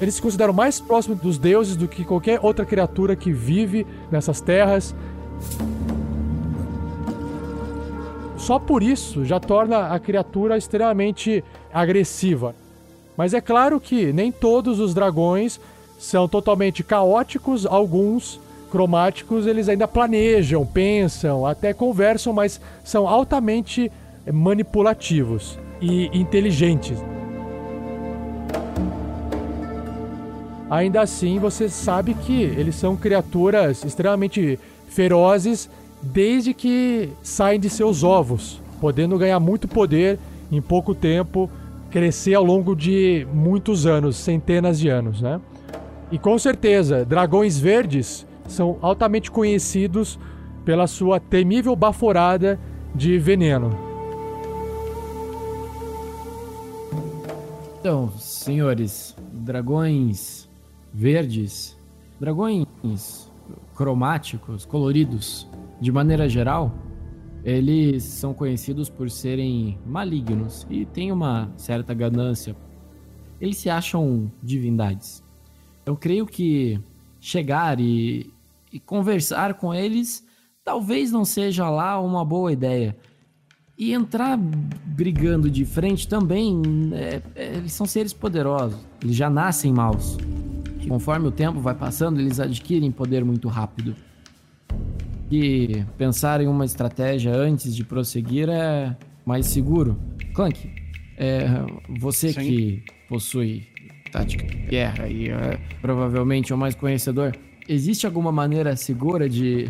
Eles 0.00 0.14
se 0.14 0.22
consideram 0.22 0.52
mais 0.52 0.80
próximos 0.80 1.20
dos 1.20 1.38
deuses 1.38 1.76
do 1.76 1.88
que 1.88 2.04
qualquer 2.04 2.40
outra 2.42 2.64
criatura 2.64 3.16
que 3.16 3.32
vive 3.32 3.86
nessas 4.10 4.40
terras. 4.40 4.94
Só 8.36 8.58
por 8.58 8.82
isso 8.82 9.24
já 9.24 9.40
torna 9.40 9.88
a 9.88 9.98
criatura 9.98 10.58
extremamente 10.58 11.42
agressiva. 11.72 12.54
Mas 13.16 13.32
é 13.32 13.40
claro 13.40 13.80
que 13.80 14.12
nem 14.12 14.30
todos 14.30 14.80
os 14.80 14.92
dragões 14.92 15.60
são 15.98 16.28
totalmente 16.28 16.82
caóticos, 16.82 17.64
alguns 17.64 18.40
cromáticos 18.70 19.46
eles 19.46 19.68
ainda 19.68 19.86
planejam, 19.86 20.66
pensam, 20.66 21.46
até 21.46 21.72
conversam, 21.72 22.32
mas 22.32 22.60
são 22.82 23.06
altamente 23.06 23.90
manipulativos 24.32 25.58
e 25.80 26.06
inteligentes. 26.18 26.98
Ainda 30.70 31.02
assim, 31.02 31.38
você 31.38 31.68
sabe 31.68 32.14
que 32.14 32.42
eles 32.42 32.74
são 32.74 32.96
criaturas 32.96 33.84
extremamente 33.84 34.58
ferozes 34.88 35.68
desde 36.02 36.52
que 36.52 37.10
saem 37.22 37.60
de 37.60 37.70
seus 37.70 38.02
ovos, 38.02 38.60
podendo 38.80 39.18
ganhar 39.18 39.40
muito 39.40 39.68
poder 39.68 40.18
em 40.50 40.60
pouco 40.60 40.94
tempo, 40.94 41.50
crescer 41.90 42.34
ao 42.34 42.44
longo 42.44 42.74
de 42.74 43.26
muitos 43.32 43.86
anos, 43.86 44.16
centenas 44.16 44.78
de 44.78 44.88
anos, 44.88 45.20
né? 45.20 45.40
E 46.10 46.18
com 46.18 46.38
certeza, 46.38 47.04
dragões 47.04 47.58
verdes 47.58 48.26
são 48.48 48.78
altamente 48.82 49.30
conhecidos 49.30 50.18
pela 50.64 50.86
sua 50.86 51.20
temível 51.20 51.74
baforada 51.76 52.58
de 52.94 53.18
veneno. 53.18 53.93
Então, 57.84 58.10
senhores, 58.12 59.14
dragões 59.30 60.48
verdes, 60.90 61.76
dragões 62.18 63.30
cromáticos, 63.74 64.64
coloridos, 64.64 65.46
de 65.82 65.92
maneira 65.92 66.26
geral, 66.26 66.72
eles 67.44 68.02
são 68.02 68.32
conhecidos 68.32 68.88
por 68.88 69.10
serem 69.10 69.78
malignos 69.84 70.66
e 70.70 70.86
têm 70.86 71.12
uma 71.12 71.52
certa 71.58 71.92
ganância. 71.92 72.56
Eles 73.38 73.58
se 73.58 73.68
acham 73.68 74.32
divindades. 74.42 75.22
Eu 75.84 75.94
creio 75.94 76.24
que 76.24 76.80
chegar 77.20 77.78
e, 77.78 78.32
e 78.72 78.80
conversar 78.80 79.52
com 79.58 79.74
eles 79.74 80.26
talvez 80.64 81.12
não 81.12 81.22
seja 81.22 81.68
lá 81.68 82.00
uma 82.00 82.24
boa 82.24 82.50
ideia. 82.50 82.96
E 83.76 83.92
entrar 83.92 84.36
brigando 84.38 85.50
de 85.50 85.64
frente 85.64 86.06
também, 86.06 86.62
é- 86.92 87.20
é- 87.34 87.56
eles 87.56 87.72
são 87.72 87.86
seres 87.86 88.12
poderosos, 88.12 88.78
eles 89.02 89.16
já 89.16 89.28
nascem 89.28 89.72
maus. 89.72 90.16
Conforme 90.88 91.26
o 91.26 91.30
tempo 91.32 91.60
vai 91.60 91.74
passando, 91.74 92.20
eles 92.20 92.38
adquirem 92.38 92.90
poder 92.92 93.24
muito 93.24 93.48
rápido. 93.48 93.96
E 95.30 95.84
pensar 95.98 96.40
em 96.40 96.46
uma 96.46 96.64
estratégia 96.64 97.34
antes 97.34 97.74
de 97.74 97.82
prosseguir 97.84 98.48
é 98.48 98.94
mais 99.26 99.46
seguro. 99.46 99.98
Clank, 100.34 100.70
é, 101.16 101.48
você 101.98 102.32
Sim. 102.32 102.40
que 102.40 102.84
possui 103.08 103.66
tática 104.12 104.46
de 104.46 104.54
guerra 104.66 105.08
e 105.08 105.28
é 105.30 105.58
provavelmente 105.80 106.52
o 106.54 106.58
mais 106.58 106.74
conhecedor, 106.76 107.36
existe 107.68 108.06
alguma 108.06 108.30
maneira 108.30 108.76
segura 108.76 109.28
de 109.28 109.68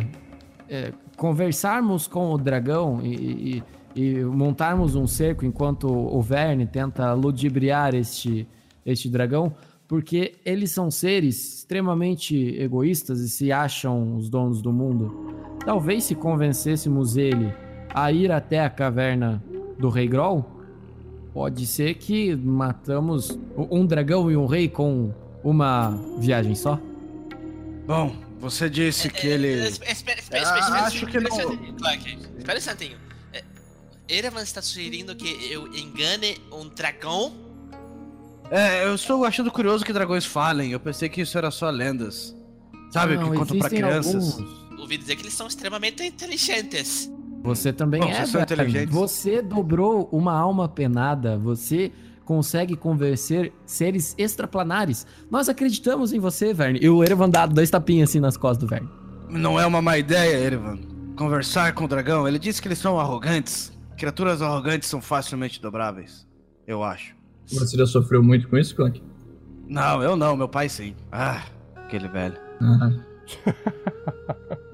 é, 0.68 0.92
conversarmos 1.16 2.06
com 2.06 2.32
o 2.32 2.36
dragão 2.38 3.00
e, 3.02 3.14
e- 3.58 3.62
e 3.94 4.24
montarmos 4.24 4.94
um 4.94 5.06
cerco 5.06 5.44
enquanto 5.44 5.86
o 5.88 6.20
Verne 6.20 6.66
tenta 6.66 7.12
ludibriar 7.12 7.94
este, 7.94 8.48
este 8.84 9.08
dragão? 9.08 9.54
Porque 9.86 10.34
eles 10.44 10.70
são 10.70 10.90
seres 10.90 11.58
extremamente 11.58 12.36
egoístas 12.58 13.20
e 13.20 13.28
se 13.28 13.52
acham 13.52 14.16
os 14.16 14.28
donos 14.28 14.62
do 14.62 14.72
mundo. 14.72 15.34
Talvez 15.64 16.04
se 16.04 16.14
convencêssemos 16.14 17.16
ele 17.16 17.52
a 17.94 18.10
ir 18.10 18.32
até 18.32 18.60
a 18.60 18.70
caverna 18.70 19.42
do 19.78 19.88
Rei 19.88 20.08
Groll, 20.08 20.44
pode 21.32 21.66
ser 21.66 21.94
que 21.94 22.34
matamos 22.34 23.38
um 23.56 23.86
dragão 23.86 24.30
e 24.30 24.36
um 24.36 24.46
rei 24.46 24.68
com 24.68 25.12
uma 25.42 25.90
viagem 26.18 26.54
só. 26.54 26.80
Bom, 27.86 28.14
você 28.40 28.68
disse 28.70 29.10
que 29.10 29.26
ele. 29.26 29.68
Espera, 29.68 29.92
espera, 29.92 30.20
espera, 30.20 30.42
Ah, 30.48 30.58
espera, 30.58 30.80
acho 30.82 30.96
espera, 30.96 31.10
que 31.12 31.28
espera 31.28 31.48
um 31.48 31.56
não-. 31.56 32.38
Espera 32.38 32.54
um 32.54 32.58
instantinho. 32.58 33.03
É, 34.08 34.16
Erevan 34.16 34.42
está 34.42 34.60
sugerindo 34.62 35.14
que 35.14 35.48
eu 35.50 35.66
engane 35.74 36.38
um 36.52 36.68
dragão? 36.68 37.32
É, 38.50 38.86
eu 38.86 38.94
estou 38.94 39.24
achando 39.24 39.50
curioso 39.50 39.84
que 39.84 39.92
dragões 39.92 40.24
falem. 40.24 40.72
Eu 40.72 40.80
pensei 40.80 41.08
que 41.08 41.20
isso 41.20 41.36
era 41.38 41.50
só 41.50 41.70
lendas. 41.70 42.36
Sabe, 42.90 43.16
Não, 43.16 43.30
que 43.30 43.38
contam 43.38 43.58
pra 43.58 43.66
existem 43.66 43.78
crianças. 43.80 44.34
alguns. 44.38 44.78
Ouvi 44.78 44.98
dizer 44.98 45.16
que 45.16 45.22
eles 45.22 45.34
são 45.34 45.46
extremamente 45.46 46.04
inteligentes. 46.04 47.10
Você 47.42 47.72
também 47.72 48.00
Bom, 48.00 48.08
é, 48.08 48.22
inteligentes. 48.42 48.94
Você 48.94 49.42
dobrou 49.42 50.08
uma 50.12 50.32
alma 50.32 50.68
penada. 50.68 51.36
Você 51.38 51.90
consegue 52.24 52.76
convencer 52.76 53.52
seres 53.66 54.14
extraplanares. 54.16 55.06
Nós 55.30 55.48
acreditamos 55.48 56.12
em 56.12 56.18
você, 56.18 56.54
Verne. 56.54 56.78
E 56.80 56.88
o 56.88 57.02
Erevan 57.02 57.28
dá 57.28 57.46
dois 57.46 57.68
tapinhas 57.70 58.10
assim 58.10 58.20
nas 58.20 58.36
costas 58.36 58.58
do 58.58 58.66
Verne. 58.66 58.88
Não 59.28 59.58
é 59.58 59.66
uma 59.66 59.82
má 59.82 59.98
ideia, 59.98 60.36
Erevan. 60.36 60.78
Conversar 61.16 61.72
com 61.74 61.84
o 61.84 61.88
dragão. 61.88 62.26
Ele 62.28 62.38
disse 62.38 62.62
que 62.62 62.68
eles 62.68 62.78
são 62.78 62.98
arrogantes. 62.98 63.73
Criaturas 63.96 64.42
arrogantes 64.42 64.88
são 64.88 65.00
facilmente 65.00 65.60
dobráveis. 65.60 66.26
Eu 66.66 66.82
acho. 66.82 67.14
Você 67.46 67.76
já 67.76 67.86
sofreu 67.86 68.22
muito 68.22 68.48
com 68.48 68.56
isso, 68.56 68.74
Clank? 68.74 69.02
Não, 69.68 70.02
eu 70.02 70.16
não. 70.16 70.36
Meu 70.36 70.48
pai 70.48 70.68
sim. 70.68 70.94
Ah, 71.12 71.44
aquele 71.76 72.08
velho. 72.08 72.36
Ah, 72.60 72.90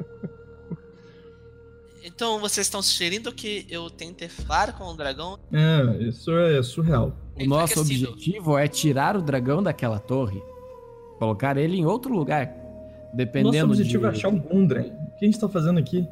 Então 2.02 2.38
vocês 2.38 2.66
estão 2.66 2.82
sugerindo 2.82 3.32
que 3.32 3.66
eu 3.68 3.88
tente 3.88 4.28
falar 4.28 4.76
com 4.76 4.84
o 4.84 4.94
dragão? 4.94 5.38
é, 5.52 6.02
isso 6.02 6.30
é 6.36 6.62
surreal. 6.62 7.14
O 7.34 7.44
nosso 7.46 7.80
objetivo 7.80 8.58
é 8.58 8.68
tirar 8.68 9.16
o 9.16 9.22
dragão 9.22 9.62
daquela 9.62 9.98
torre. 9.98 10.38
Colocar 11.18 11.56
ele 11.56 11.76
em 11.76 11.86
outro 11.86 12.12
lugar. 12.14 12.46
Nosso 12.46 13.16
Dependendo 13.16 13.72
objetivo 13.72 14.02
de... 14.02 14.06
é 14.06 14.10
achar 14.10 14.28
um 14.28 14.38
Gundren. 14.38 14.92
O 14.92 15.18
que 15.18 15.24
a 15.24 15.28
gente 15.28 15.38
tá 15.40 15.48
fazendo 15.48 15.78
aqui? 15.78 16.06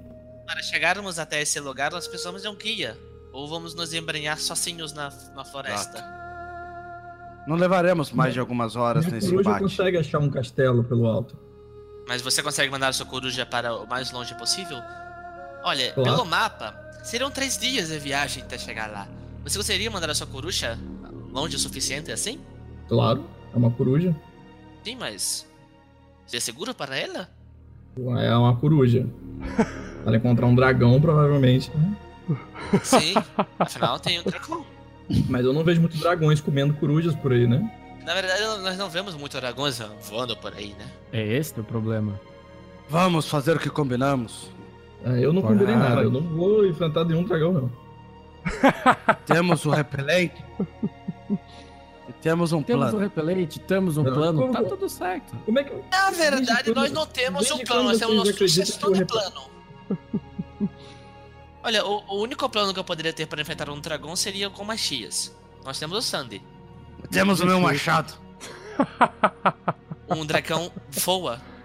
Para 0.48 0.62
chegarmos 0.62 1.18
até 1.18 1.42
esse 1.42 1.60
lugar, 1.60 1.90
nós 1.92 2.08
precisamos 2.08 2.40
de 2.40 2.48
um 2.48 2.54
guia. 2.54 2.98
Ou 3.34 3.46
vamos 3.46 3.74
nos 3.74 3.92
embrenhar 3.92 4.38
sozinhos 4.38 4.94
na, 4.94 5.12
na 5.34 5.44
floresta. 5.44 6.02
Não 7.46 7.54
levaremos 7.54 8.10
mais 8.10 8.32
de 8.32 8.40
algumas 8.40 8.74
horas 8.74 9.04
Minha 9.04 9.16
nesse 9.16 9.28
coruja 9.28 9.50
embate. 9.50 9.62
consegue 9.64 9.98
achar 9.98 10.18
um 10.20 10.30
castelo 10.30 10.82
pelo 10.82 11.06
alto. 11.06 11.36
Mas 12.08 12.22
você 12.22 12.42
consegue 12.42 12.70
mandar 12.70 12.94
sua 12.94 13.04
coruja 13.04 13.44
para 13.44 13.74
o 13.76 13.86
mais 13.86 14.10
longe 14.10 14.34
possível? 14.38 14.78
Olha, 15.62 15.92
Claro. 15.92 16.10
pelo 16.16 16.24
mapa, 16.24 16.74
seriam 17.04 17.30
três 17.30 17.58
dias 17.58 17.88
de 17.90 17.98
viagem 17.98 18.42
até 18.42 18.56
chegar 18.56 18.90
lá. 18.90 19.06
Você 19.44 19.58
gostaria 19.58 19.82
de 19.82 19.90
mandar 19.90 20.08
a 20.08 20.14
sua 20.14 20.26
coruja 20.26 20.78
longe 21.30 21.56
o 21.56 21.58
suficiente 21.58 22.10
assim? 22.10 22.40
Claro, 22.88 23.28
é 23.52 23.56
uma 23.58 23.70
coruja. 23.70 24.16
Sim, 24.82 24.96
mas. 24.96 25.46
Você 26.26 26.38
é 26.38 26.40
seguro 26.40 26.74
para 26.74 26.96
ela? 26.96 27.28
É 28.22 28.34
uma 28.34 28.56
coruja. 28.56 29.06
Ela 30.06 30.16
encontrar 30.16 30.46
um 30.46 30.54
dragão, 30.54 31.00
provavelmente. 31.00 31.70
né? 31.74 31.96
Sim, 32.82 33.14
afinal 33.58 33.98
tem 33.98 34.20
um 34.20 34.22
dragão. 34.22 34.64
Mas 35.28 35.44
eu 35.44 35.52
não 35.52 35.64
vejo 35.64 35.80
muitos 35.80 35.98
dragões 36.00 36.40
comendo 36.40 36.74
corujas 36.74 37.14
por 37.14 37.32
aí, 37.32 37.46
né? 37.46 37.70
Na 38.04 38.14
verdade, 38.14 38.42
nós 38.62 38.76
não 38.76 38.88
vemos 38.90 39.14
muito 39.14 39.38
dragões 39.38 39.80
voando 40.08 40.36
por 40.36 40.52
aí, 40.54 40.74
né? 40.78 40.86
É 41.12 41.26
esse 41.26 41.58
o 41.58 41.64
problema. 41.64 42.18
Vamos 42.88 43.28
fazer 43.28 43.56
o 43.56 43.58
que 43.58 43.68
combinamos. 43.70 44.50
É, 45.04 45.24
eu 45.24 45.32
não 45.32 45.42
combinei 45.42 45.74
nada. 45.76 46.02
Eu 46.02 46.10
não 46.10 46.20
vou 46.22 46.66
enfrentar 46.66 47.04
nenhum 47.04 47.22
dragão, 47.22 47.52
não. 47.52 47.72
Temos 49.26 49.64
o 49.66 49.70
repelente. 49.70 50.42
e 52.08 52.12
temos 52.22 52.52
um 52.52 52.62
Temos 52.62 52.86
um 52.86 52.90
plano. 52.90 52.98
repelente, 52.98 53.58
temos 53.60 53.96
um 53.98 54.02
Não, 54.02 54.12
plano, 54.12 54.40
como- 54.40 54.52
tá 54.52 54.62
tudo 54.64 54.88
certo. 54.88 55.34
Como 55.44 55.58
é 55.58 55.64
que. 55.64 55.72
Na 55.90 56.10
verdade, 56.10 56.64
quando- 56.64 56.76
nós 56.76 56.92
não 56.92 57.06
temos 57.06 57.50
um 57.50 57.58
plano, 57.58 57.84
nós 57.84 57.98
temos 57.98 58.14
uma 58.14 58.24
sugestão 58.32 58.90
de 58.92 59.04
plano. 59.04 59.42
Olha, 61.62 61.84
o, 61.84 62.02
o 62.16 62.22
único 62.22 62.48
plano 62.48 62.72
que 62.72 62.78
eu 62.80 62.84
poderia 62.84 63.12
ter 63.12 63.26
para 63.26 63.40
enfrentar 63.42 63.68
um 63.68 63.80
dragão 63.80 64.14
seria 64.16 64.48
com 64.48 64.64
machias. 64.64 65.36
Nós 65.64 65.78
temos 65.78 65.98
o 65.98 66.02
Sandy. 66.02 66.42
Temos 67.10 67.40
o 67.40 67.46
meu 67.46 67.60
machado. 67.60 68.14
Um 70.08 70.24
dragão 70.24 70.70
voa. 70.90 71.40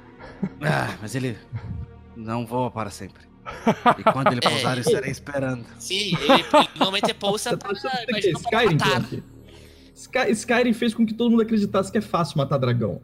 Ah, 0.62 0.98
mas 1.02 1.16
ele 1.16 1.38
não 2.18 2.46
voa 2.46 2.70
para 2.70 2.90
sempre. 2.90 3.24
E 3.98 4.04
quando 4.04 4.30
ele 4.30 4.42
pousar, 4.44 4.76
É. 4.76 4.80
eu 4.80 4.82
estarei 4.82 5.10
esperando. 5.10 5.66
Sim, 5.80 6.18
ele, 6.18 6.34
ele 6.34 6.46
normalmente 6.76 7.14
pousa 7.14 7.56
tá 7.56 7.70
para, 7.70 7.78
é 7.98 8.06
imagina, 8.10 8.40
Skyrim, 8.40 8.74
matar. 8.78 9.04
Sky- 9.96 10.32
Skyrim 10.32 10.74
fez 10.74 10.94
com 10.94 11.06
que 11.06 11.14
todo 11.14 11.32
mundo 11.32 11.44
acreditasse 11.44 11.90
que 11.90 11.98
é 11.98 12.02
fácil 12.02 12.38
matar 12.38 12.58
dragão. 12.58 13.02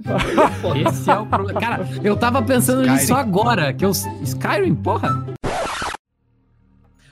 Esse 0.88 1.10
é 1.10 1.18
o 1.18 1.26
problema. 1.26 1.60
Cara, 1.60 1.88
eu 2.02 2.16
tava 2.16 2.42
pensando 2.42 2.82
Skyrim. 2.82 3.00
nisso 3.00 3.14
agora, 3.14 3.72
que 3.72 3.84
eu... 3.84 3.90
Skyrim, 3.90 4.74
porra! 4.74 5.26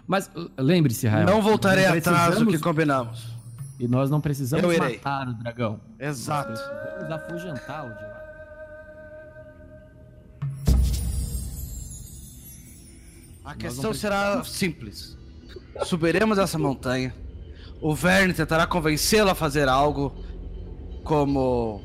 Mas 0.06 0.30
uh, 0.34 0.50
lembre-se, 0.58 1.06
Rael. 1.06 1.26
Não 1.26 1.42
voltarei 1.42 1.84
atrás 1.84 2.38
do 2.38 2.46
que 2.46 2.58
combinamos. 2.58 3.36
E 3.78 3.86
nós 3.86 4.10
não 4.10 4.20
precisamos 4.20 4.76
matar 4.76 5.28
o 5.28 5.34
dragão. 5.34 5.80
Exato. 5.98 6.50
Nós 6.50 6.60
precisamos 6.60 7.12
afugentá-lo 7.12 7.94
de 7.94 8.02
lá. 8.02 8.18
A 13.44 13.54
questão 13.54 13.94
será 13.94 14.42
simples. 14.44 15.16
Subiremos 15.84 16.38
essa 16.38 16.58
montanha. 16.58 17.14
O 17.80 17.94
Verne 17.94 18.34
tentará 18.34 18.66
convencê-lo 18.66 19.30
a 19.30 19.34
fazer 19.34 19.68
algo 19.68 20.12
como 21.04 21.80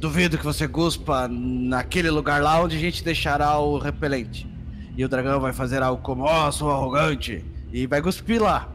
duvido 0.00 0.38
que 0.38 0.44
você 0.44 0.66
guspa 0.66 1.28
naquele 1.28 2.10
lugar 2.10 2.42
lá 2.42 2.60
onde 2.60 2.76
a 2.76 2.80
gente 2.80 3.04
deixará 3.04 3.58
o 3.58 3.78
repelente. 3.78 4.48
E 4.96 5.04
o 5.04 5.08
dragão 5.08 5.38
vai 5.38 5.52
fazer 5.52 5.82
algo 5.82 6.02
como, 6.02 6.24
ó, 6.24 6.50
sou 6.50 6.70
arrogante, 6.70 7.44
e 7.72 7.86
vai 7.86 8.00
cuspir 8.02 8.42
lá. 8.42 8.68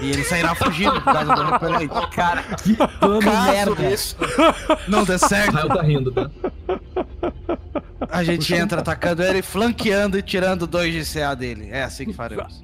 E 0.00 0.10
ele 0.10 0.24
sairá 0.24 0.54
fugindo 0.56 1.00
por 1.00 1.12
causa 1.12 1.34
do 1.34 1.44
repelente. 1.44 1.94
Cara, 2.14 2.42
que 2.42 2.76
plano 2.98 3.20
merda. 3.22 3.90
isso 3.90 4.16
não 4.88 5.04
der 5.04 5.18
certo, 5.18 5.54
Rael 5.54 5.68
tá 5.68 5.82
rindo, 5.82 6.12
tá? 6.12 6.30
a 8.10 8.22
gente 8.22 8.52
entra 8.52 8.80
atacando 8.80 9.22
ele, 9.22 9.42
flanqueando 9.42 10.18
e 10.18 10.22
tirando 10.22 10.66
dois 10.66 10.92
de 10.92 11.10
CA 11.10 11.34
dele. 11.34 11.68
É 11.70 11.84
assim 11.84 12.04
que 12.06 12.12
faremos. 12.12 12.62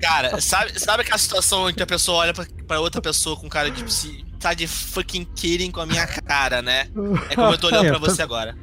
Cara, 0.00 0.40
sabe, 0.40 0.78
sabe 0.78 1.02
aquela 1.02 1.18
situação 1.18 1.68
em 1.68 1.74
que 1.74 1.82
a 1.82 1.86
pessoa 1.86 2.18
olha 2.18 2.32
pra, 2.32 2.46
pra 2.66 2.80
outra 2.80 3.02
pessoa 3.02 3.36
com 3.36 3.48
cara 3.48 3.70
de 3.70 3.92
se 3.92 4.29
tá 4.40 4.54
de 4.54 4.66
fucking 4.66 5.24
kidding 5.36 5.70
com 5.70 5.80
a 5.80 5.86
minha 5.86 6.06
cara, 6.06 6.60
né? 6.62 6.88
É 7.30 7.34
como 7.34 7.52
eu 7.52 7.58
tô 7.58 7.66
olhando 7.68 7.86
É, 7.86 7.90
pra 7.90 8.00
tá- 8.00 8.06
você 8.06 8.22
agora. 8.22 8.56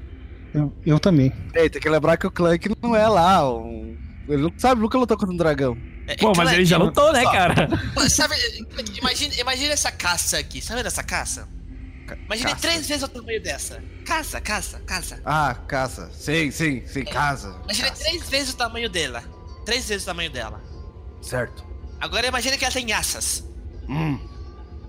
Eu, 0.54 0.74
eu 0.86 1.00
também. 1.00 1.32
Ei, 1.54 1.70
tem 1.70 1.82
que 1.82 1.90
lembrar 1.90 2.18
que 2.18 2.26
o 2.28 2.32
Clank 2.32 2.70
não 2.82 2.96
é 2.96 3.08
lá. 3.08 3.48
um- 3.50 3.96
Ele 4.28 4.42
não 4.42 4.54
sabe, 4.58 4.82
nunca 4.82 4.98
lutou 4.98 5.16
contra 5.18 5.34
um 5.34 5.38
dragão. 5.38 5.78
É, 6.08 6.16
Pô, 6.16 6.28
mas 6.30 6.38
Clank, 6.38 6.56
ele 6.56 6.66
já 6.66 6.78
lutou, 6.78 7.12
né, 7.14 7.24
só, 7.24 7.32
cara? 7.32 7.68
Sabe, 8.10 8.36
imagina, 8.98 9.36
imagina 9.36 9.74
essa 9.74 9.92
caça 9.92 10.38
aqui, 10.38 10.62
sabe 10.62 10.82
essa 10.86 11.04
caça? 11.04 11.48
Imagine 12.26 12.52
caça. 12.52 12.62
três 12.62 12.88
vezes 12.88 13.04
o 13.04 13.08
tamanho 13.10 13.44
dessa. 13.44 13.84
Caça, 14.06 14.40
caça, 14.40 14.80
caça. 14.86 15.22
Ah, 15.26 15.54
casa. 15.68 16.10
Sim, 16.14 16.50
sim, 16.52 16.82
sim, 16.88 17.04
casa. 17.04 17.60
Imagine 17.66 17.90
Caça. 17.90 18.04
três 18.04 18.30
vezes 18.30 18.54
o 18.54 18.58
tamanho 18.58 18.90
dela. 18.90 19.24
Três 19.66 19.90
vezes 19.90 20.04
o 20.04 20.06
tamanho 20.06 20.32
dela. 20.32 20.62
Certo. 21.22 21.66
Agora 22.00 22.26
imagine 22.26 22.58
que 22.58 22.64
ela 22.64 22.74
tem 22.74 22.94
asas. 22.94 23.44
Hum. 23.90 24.18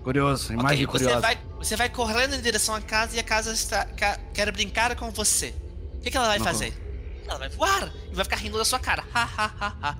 Curioso, 0.08 0.54
imagem 0.54 0.86
você 0.86 1.04
curiosa. 1.04 1.20
vai, 1.20 1.38
você 1.58 1.76
vai 1.76 1.88
correndo 1.90 2.34
em 2.34 2.40
direção 2.40 2.74
à 2.74 2.80
casa 2.80 3.14
e 3.14 3.20
a 3.20 3.22
casa 3.22 3.52
está, 3.52 3.84
ca- 3.84 4.18
quer 4.32 4.50
brincar 4.50 4.96
com 4.96 5.10
você. 5.10 5.54
O 5.96 6.00
que, 6.00 6.10
que 6.10 6.16
ela 6.16 6.28
vai 6.28 6.38
Uhum. 6.38 6.44
fazer? 6.44 6.72
Ela 7.28 7.38
vai 7.38 7.48
voar 7.50 7.92
e 8.10 8.14
vai 8.14 8.24
ficar 8.24 8.36
rindo 8.36 8.56
da 8.56 8.64
sua 8.64 8.78
cara. 8.78 9.04
Ha, 9.14 9.28
ha, 9.36 9.50
ha, 9.60 9.72
ha. 9.82 9.96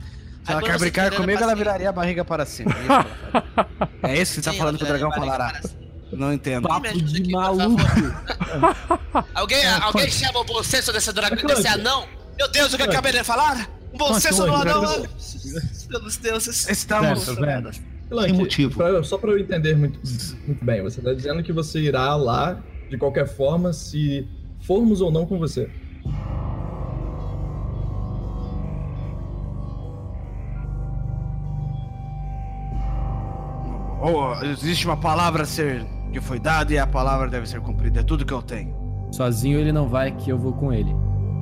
Se 0.47 0.51
ela 0.53 0.63
quer 0.63 0.73
você 0.73 0.79
brincar 0.79 1.11
comigo, 1.15 1.43
ela 1.43 1.55
viraria 1.55 1.91
a 1.91 1.93
barriga 1.93 2.25
para 2.25 2.47
cima. 2.47 2.71
É 4.03 4.17
isso, 4.19 4.33
que 4.33 4.41
é 4.41 4.41
você 4.41 4.43
tá 4.43 4.53
Sim, 4.53 4.59
falando 4.59 4.79
que 4.79 4.85
o 4.85 4.87
dragão 4.87 5.11
falará. 5.13 5.61
Não 6.11 6.33
entendo. 6.33 6.67
Papo 6.67 6.89
de 6.91 7.21
aqui, 7.21 7.31
maluco. 7.31 7.77
Alguém, 9.35 9.59
É, 9.59 9.69
alguém 9.75 10.05
pode. 10.07 10.11
chama 10.13 10.39
o 10.41 10.45
bom 10.45 10.63
senso 10.63 10.91
desse, 10.91 11.13
dra... 11.13 11.29
Clank. 11.29 11.47
desse 11.47 11.69
anão? 11.69 12.09
Meu 12.39 12.49
Deus, 12.51 12.73
o 12.73 12.77
que 12.79 12.83
eu 12.83 12.87
acabei 12.89 13.13
de 13.13 13.23
falar? 13.23 13.69
Um 13.93 13.99
bom 13.99 14.19
senso 14.19 14.43
Clank, 14.47 14.69
anão? 14.71 15.07
Pelos 15.91 16.17
deuses. 16.17 16.67
Estamos. 16.67 17.25
Certo, 17.25 17.73
Clank, 18.09 18.31
Sem 18.31 18.39
motivo. 18.39 18.77
pra- 18.77 19.03
só 19.03 19.19
pra 19.19 19.31
eu 19.33 19.39
entender 19.39 19.77
muito, 19.77 20.01
muito 20.47 20.65
bem, 20.65 20.83
você 20.83 21.01
tá 21.01 21.13
dizendo 21.13 21.43
que 21.43 21.53
você 21.53 21.81
irá 21.81 22.15
lá 22.17 22.59
de 22.89 22.97
qualquer 22.97 23.27
forma 23.29 23.73
se 23.73 24.27
formos 24.61 25.01
ou 25.01 25.11
não 25.11 25.27
com 25.27 25.39
você. 25.39 25.69
Oh, 34.01 34.35
existe 34.45 34.87
uma 34.87 34.97
palavra 34.97 35.43
a 35.43 35.47
ser 35.47 35.85
que 36.13 36.21
foi 36.21 36.39
dada 36.39 36.73
e 36.73 36.79
a 36.79 36.87
palavra 36.87 37.29
deve 37.29 37.49
ser 37.49 37.61
cumprida. 37.61 38.01
É 38.01 38.03
tudo 38.03 38.25
que 38.25 38.33
eu 38.33 38.41
tenho. 38.43 38.75
Sozinho 39.11 39.59
ele 39.59 39.73
não 39.73 39.89
vai, 39.89 40.13
que 40.13 40.31
eu 40.31 40.39
vou 40.39 40.53
com 40.53 40.73
ele. 40.73 40.95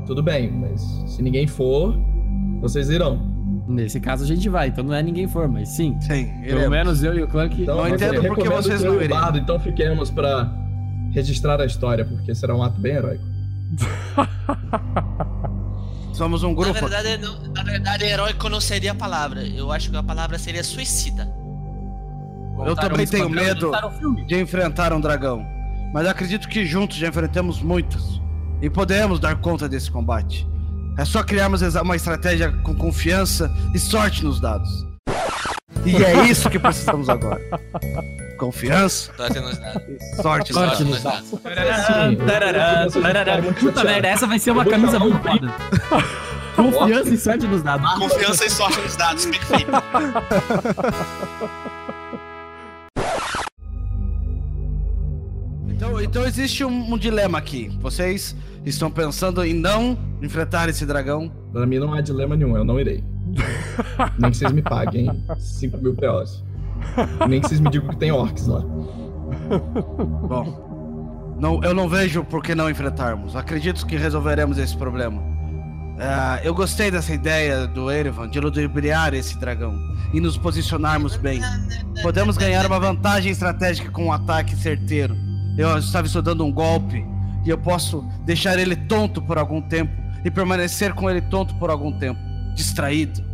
Tudo 0.06 0.22
bem, 0.22 0.50
mas 0.50 0.80
se 1.06 1.22
ninguém 1.22 1.46
for, 1.46 1.94
vocês 2.60 2.88
irão. 2.88 3.35
Nesse 3.68 3.98
caso 4.00 4.22
a 4.22 4.26
gente 4.26 4.48
vai, 4.48 4.68
então 4.68 4.84
não 4.84 4.94
é 4.94 5.02
ninguém 5.02 5.26
for, 5.26 5.48
mas 5.48 5.70
sim. 5.70 5.96
Sim, 6.00 6.26
Pelo 6.26 6.44
iremos. 6.44 6.68
menos 6.70 7.02
eu 7.02 7.14
e 7.18 7.22
o 7.22 7.28
Clank. 7.28 7.60
Então, 7.62 7.76
Não 7.78 7.88
entendo 7.88 8.22
por 8.28 8.38
que 8.38 8.48
vocês 8.48 8.82
não 8.82 8.94
iriam. 9.02 9.18
Bardo, 9.20 9.38
então 9.38 9.58
fiquemos 9.58 10.10
pra 10.10 10.52
registrar 11.12 11.60
a 11.60 11.66
história, 11.66 12.04
porque 12.04 12.34
será 12.34 12.54
um 12.54 12.62
ato 12.62 12.80
bem 12.80 12.92
heróico. 12.94 13.24
Somos 16.12 16.42
um 16.42 16.48
Na 16.50 16.54
grupo. 16.54 16.72
verdade, 16.88 17.18
não- 17.18 17.52
na 17.52 17.62
verdade, 17.62 18.04
heróico 18.04 18.48
não 18.48 18.60
seria 18.60 18.92
a 18.92 18.94
palavra. 18.94 19.42
Eu 19.46 19.70
acho 19.70 19.90
que 19.90 19.96
a 19.96 20.02
palavra 20.02 20.38
seria 20.38 20.64
suicida. 20.64 21.28
Eu 22.66 22.74
também 22.74 23.06
tenho 23.06 23.28
medo 23.28 23.70
de 24.26 24.40
enfrentar 24.40 24.92
um 24.94 25.00
dragão. 25.00 25.44
Mas 25.92 26.06
acredito 26.06 26.48
que 26.48 26.64
juntos 26.64 26.96
já 26.96 27.08
enfrentamos 27.08 27.60
muitos. 27.60 28.20
E 28.62 28.70
podemos 28.70 29.20
dar 29.20 29.36
conta 29.36 29.68
desse 29.68 29.90
combate. 29.90 30.48
É 30.98 31.04
só 31.04 31.22
criarmos 31.22 31.60
uma 31.62 31.94
estratégia 31.94 32.50
com 32.62 32.74
confiança 32.74 33.54
e 33.74 33.78
sorte 33.78 34.24
nos 34.24 34.40
dados. 34.40 34.86
E 35.84 36.02
é 36.02 36.24
isso 36.24 36.48
que 36.48 36.58
precisamos 36.58 37.08
agora. 37.08 37.40
Confiança. 38.38 39.12
Sorte 39.14 39.40
nos 39.40 39.58
dados. 39.58 39.82
Sorte, 40.20 40.52
Sorte 40.52 40.84
nos 40.84 41.02
dados. 41.02 41.30
Puta 43.60 43.84
merda, 43.84 44.08
essa 44.08 44.26
vai 44.26 44.38
ser 44.38 44.50
uma 44.50 44.64
camisa 44.64 44.98
muito 44.98 45.18
foda. 45.22 45.54
Confiança 46.56 47.10
e 47.10 47.18
sorte 47.18 47.46
nos 47.46 47.62
dados. 47.62 47.94
Confiança 47.94 48.46
e 48.46 48.50
sorte 48.50 48.80
nos 48.80 48.96
dados, 48.96 49.26
perfeito. 49.26 49.70
Então, 55.68 56.00
então 56.00 56.24
existe 56.24 56.64
um, 56.64 56.94
um 56.94 56.98
dilema 56.98 57.36
aqui. 57.36 57.68
Vocês 57.80 58.34
estão 58.68 58.90
pensando 58.90 59.44
em 59.44 59.54
não 59.54 59.96
enfrentar 60.20 60.68
esse 60.68 60.84
dragão? 60.84 61.30
Pra 61.52 61.66
mim 61.66 61.78
não 61.78 61.94
há 61.94 62.00
dilema 62.00 62.36
nenhum, 62.36 62.56
eu 62.56 62.64
não 62.64 62.80
irei. 62.80 63.04
Nem 64.18 64.30
que 64.30 64.36
vocês 64.36 64.52
me 64.52 64.62
paguem 64.62 65.08
5 65.38 65.78
mil 65.78 65.94
POs. 65.94 66.44
Nem 67.28 67.40
que 67.40 67.48
vocês 67.48 67.60
me 67.60 67.70
digam 67.70 67.88
que 67.88 67.96
tem 67.96 68.10
orcs 68.10 68.46
lá. 68.46 68.60
Bom, 70.28 71.36
não, 71.38 71.62
eu 71.62 71.74
não 71.74 71.88
vejo 71.88 72.24
por 72.24 72.42
que 72.42 72.54
não 72.54 72.68
enfrentarmos. 72.68 73.36
Acredito 73.36 73.86
que 73.86 73.96
resolveremos 73.96 74.58
esse 74.58 74.76
problema. 74.76 75.22
Ah, 75.98 76.40
eu 76.44 76.54
gostei 76.54 76.90
dessa 76.90 77.14
ideia 77.14 77.66
do 77.66 77.90
Erevan 77.90 78.28
de 78.28 78.38
ludibriar 78.38 79.14
esse 79.14 79.38
dragão 79.38 79.78
e 80.12 80.20
nos 80.20 80.36
posicionarmos 80.36 81.16
bem. 81.16 81.40
Podemos 82.02 82.36
ganhar 82.36 82.66
uma 82.66 82.78
vantagem 82.78 83.32
estratégica 83.32 83.90
com 83.90 84.06
um 84.06 84.12
ataque 84.12 84.54
certeiro. 84.56 85.16
Eu 85.56 85.78
estava 85.78 86.06
estudando 86.06 86.44
um 86.44 86.52
golpe 86.52 87.04
e 87.46 87.50
eu 87.50 87.56
posso 87.56 88.02
deixar 88.24 88.58
ele 88.58 88.74
tonto 88.74 89.22
por 89.22 89.38
algum 89.38 89.62
tempo 89.62 89.92
e 90.24 90.30
permanecer 90.30 90.92
com 90.92 91.08
ele 91.08 91.22
tonto 91.22 91.54
por 91.54 91.70
algum 91.70 91.96
tempo, 91.96 92.20
distraído. 92.56 93.24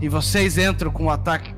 E 0.00 0.08
vocês 0.08 0.56
entram 0.56 0.92
com 0.92 1.06
o 1.06 1.10
ataque 1.10 1.52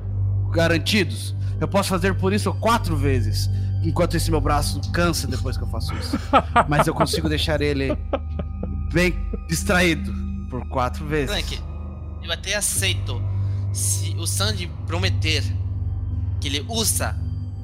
garantidos. 0.51 1.35
Eu 1.61 1.67
posso 1.67 1.89
fazer 1.89 2.15
por 2.15 2.33
isso 2.33 2.51
quatro 2.55 2.97
vezes, 2.97 3.47
enquanto 3.83 4.15
esse 4.15 4.31
meu 4.31 4.41
braço 4.41 4.81
cansa 4.91 5.27
depois 5.27 5.55
que 5.55 5.63
eu 5.63 5.67
faço 5.67 5.93
isso. 5.93 6.19
Mas 6.67 6.87
eu 6.87 6.95
consigo 6.95 7.29
deixar 7.29 7.61
ele 7.61 7.95
bem 8.91 9.13
distraído 9.47 10.11
por 10.49 10.67
quatro 10.67 11.05
vezes. 11.05 11.29
Frank, 11.29 11.61
eu 12.23 12.31
até 12.31 12.55
aceito 12.55 13.21
se 13.71 14.15
o 14.17 14.25
Sandy 14.25 14.69
prometer 14.87 15.43
que 16.41 16.47
ele 16.47 16.65
usa 16.67 17.15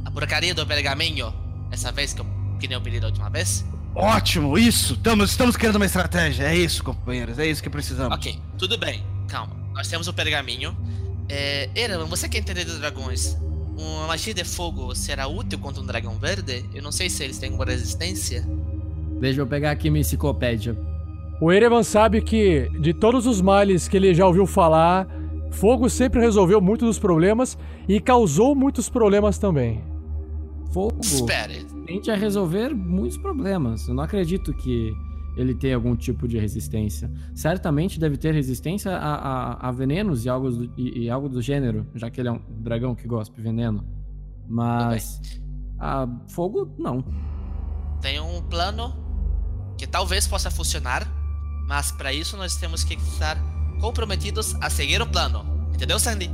a 0.06 0.12
porcaria 0.12 0.54
do 0.54 0.66
pergaminho 0.66 1.34
essa 1.72 1.92
vez 1.92 2.14
que 2.14 2.22
eu 2.22 2.40
que 2.60 2.68
nem 2.68 2.76
eu 2.76 2.82
pedi 2.82 3.00
da 3.00 3.08
última 3.08 3.30
vez. 3.30 3.66
Ótimo, 3.96 4.58
isso! 4.58 4.94
Estamos, 4.94 5.32
estamos 5.32 5.58
criando 5.58 5.76
uma 5.76 5.86
estratégia. 5.86 6.46
É 6.46 6.56
isso, 6.56 6.84
companheiros. 6.84 7.38
É 7.40 7.46
isso 7.46 7.62
que 7.62 7.70
precisamos. 7.70 8.18
Ok, 8.18 8.40
tudo 8.58 8.78
bem. 8.78 9.04
Calma. 9.28 9.56
Nós 9.74 9.88
temos 9.88 10.08
o 10.08 10.14
pergaminho. 10.14 10.76
É, 11.28 11.70
você 12.08 12.28
que 12.28 12.38
é 12.38 12.40
entender 12.40 12.66
de 12.66 12.78
dragões, 12.80 13.38
uma 13.78 14.08
magia 14.08 14.34
de 14.34 14.44
fogo 14.44 14.96
será 14.96 15.28
útil 15.28 15.60
contra 15.60 15.82
um 15.82 15.86
dragão 15.86 16.18
verde? 16.18 16.66
Eu 16.74 16.82
não 16.82 16.92
sei 16.92 17.10
se 17.10 17.24
eles 17.24 17.38
têm 17.38 17.52
uma 17.54 17.66
resistência. 17.66 18.46
Deixa 19.20 19.42
eu 19.42 19.48
pegar 19.48 19.72
aqui 19.72 19.90
minha 19.90 20.02
enciclopédia. 20.02 20.78
O 21.42 21.52
Erevan 21.52 21.84
sabe 21.84 22.22
que, 22.22 22.70
de 22.82 22.94
todos 22.94 23.26
os 23.26 23.40
males 23.42 23.88
que 23.88 23.96
ele 23.96 24.14
já 24.14 24.26
ouviu 24.26 24.46
falar, 24.46 25.08
fogo 25.52 25.90
sempre 25.90 26.20
resolveu 26.20 26.60
muitos 26.60 26.88
dos 26.88 27.00
problemas 27.00 27.58
e 27.88 28.02
causou 28.02 28.54
muitos 28.56 28.90
problemas 28.90 29.38
também. 29.38 29.82
Fogo 30.74 31.00
Espere. 31.02 31.66
Tende 31.90 32.12
a 32.12 32.16
resolver 32.16 32.74
muitos 32.76 33.18
problemas. 33.18 33.88
Eu 33.88 33.94
não 33.94 34.04
acredito 34.04 34.54
que 34.54 34.94
ele 35.38 35.54
tenha 35.56 35.76
algum 35.76 35.96
tipo 35.96 36.28
de 36.28 36.38
resistência. 36.38 37.10
Certamente 37.34 38.00
deve 38.00 38.18
ter 38.18 38.34
resistência 38.34 38.92
a, 38.98 39.16
a- 39.16 39.70
a 39.70 39.72
venenos 39.72 40.26
e 40.26 40.30
algo, 40.30 40.50
do, 40.52 40.74
e, 40.78 41.06
e 41.06 41.10
algo 41.10 41.30
do 41.30 41.42
gênero, 41.42 41.86
já 41.96 42.10
que 42.10 42.20
ele 42.20 42.28
é 42.30 42.32
um 42.32 42.42
dragão 42.60 42.94
que 42.96 43.08
gospe 43.08 43.42
veneno. 43.42 43.86
Mas. 44.48 45.22
A 45.82 46.06
fogo, 46.30 46.74
não. 46.78 47.04
Tem 48.02 48.20
um 48.20 48.42
plano 48.44 48.94
que 49.78 49.88
talvez 49.88 50.28
possa 50.28 50.52
funcionar, 50.52 51.08
mas 51.70 51.90
para 51.92 52.12
isso 52.14 52.36
nós 52.36 52.56
temos 52.58 52.84
que 52.84 52.96
estar 52.96 53.38
comprometidos 53.80 54.56
a 54.62 54.70
seguir 54.70 55.02
o 55.02 55.08
plano. 55.08 55.46
Entendeu, 55.74 55.98
Sandy? 55.98 56.30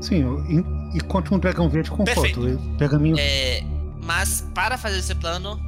Sim, 0.00 0.24
e, 0.48 0.96
e 0.96 1.00
contra 1.02 1.34
um 1.34 1.38
dragão 1.38 1.68
verde 1.68 1.90
com 1.90 2.02
Perfeito. 2.04 2.40
foto. 2.40 2.76
Pergaminho. 2.78 3.16
É, 3.18 3.62
mas 4.02 4.44
para 4.54 4.78
fazer 4.78 4.98
esse 4.98 5.14
plano, 5.14 5.60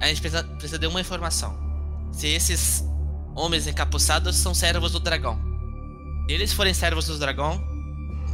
a 0.00 0.08
gente 0.08 0.20
precisa, 0.20 0.44
precisa 0.44 0.78
de 0.78 0.86
uma 0.86 1.00
informação. 1.00 1.56
Se 2.12 2.28
esses 2.28 2.84
homens 3.36 3.66
encapuçados 3.66 4.34
são 4.36 4.54
servos 4.54 4.92
do 4.92 5.00
dragão. 5.00 5.38
Se 6.26 6.32
eles 6.32 6.52
forem 6.52 6.72
servos 6.72 7.06
do 7.06 7.18
dragão, 7.18 7.62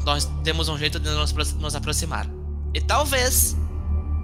nós 0.04 0.30
temos 0.44 0.68
um 0.68 0.78
jeito 0.78 0.98
de 0.98 1.10
nos, 1.10 1.32
nos 1.54 1.74
aproximar. 1.74 2.26
E 2.72 2.80
talvez, 2.80 3.56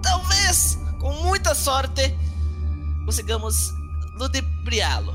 talvez, 0.01 0.79
com 0.99 1.11
muita 1.23 1.53
sorte, 1.53 2.15
consigamos 3.05 3.69
ludibriá-lo. 4.17 5.13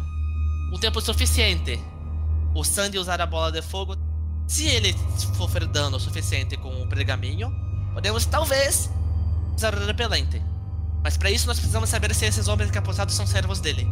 Um 0.72 0.78
tempo 0.78 1.00
suficiente. 1.00 1.80
O 2.54 2.62
Sandy 2.62 2.98
usar 2.98 3.20
a 3.20 3.26
bola 3.26 3.50
de 3.50 3.62
fogo. 3.62 3.96
Se 4.46 4.66
ele 4.66 4.94
sofrer 5.36 5.66
dano 5.66 5.96
o 5.96 6.00
suficiente 6.00 6.56
com 6.56 6.82
o 6.82 6.86
pergaminho, 6.86 7.52
podemos 7.94 8.26
talvez 8.26 8.90
usar 9.56 9.74
repelente. 9.74 10.42
Mas 11.02 11.16
para 11.16 11.30
isso 11.30 11.46
nós 11.46 11.58
precisamos 11.58 11.88
saber 11.88 12.14
se 12.14 12.24
esses 12.24 12.48
homens 12.48 12.70
encapuçados 12.70 13.14
são 13.14 13.26
servos 13.26 13.60
dele. 13.60 13.86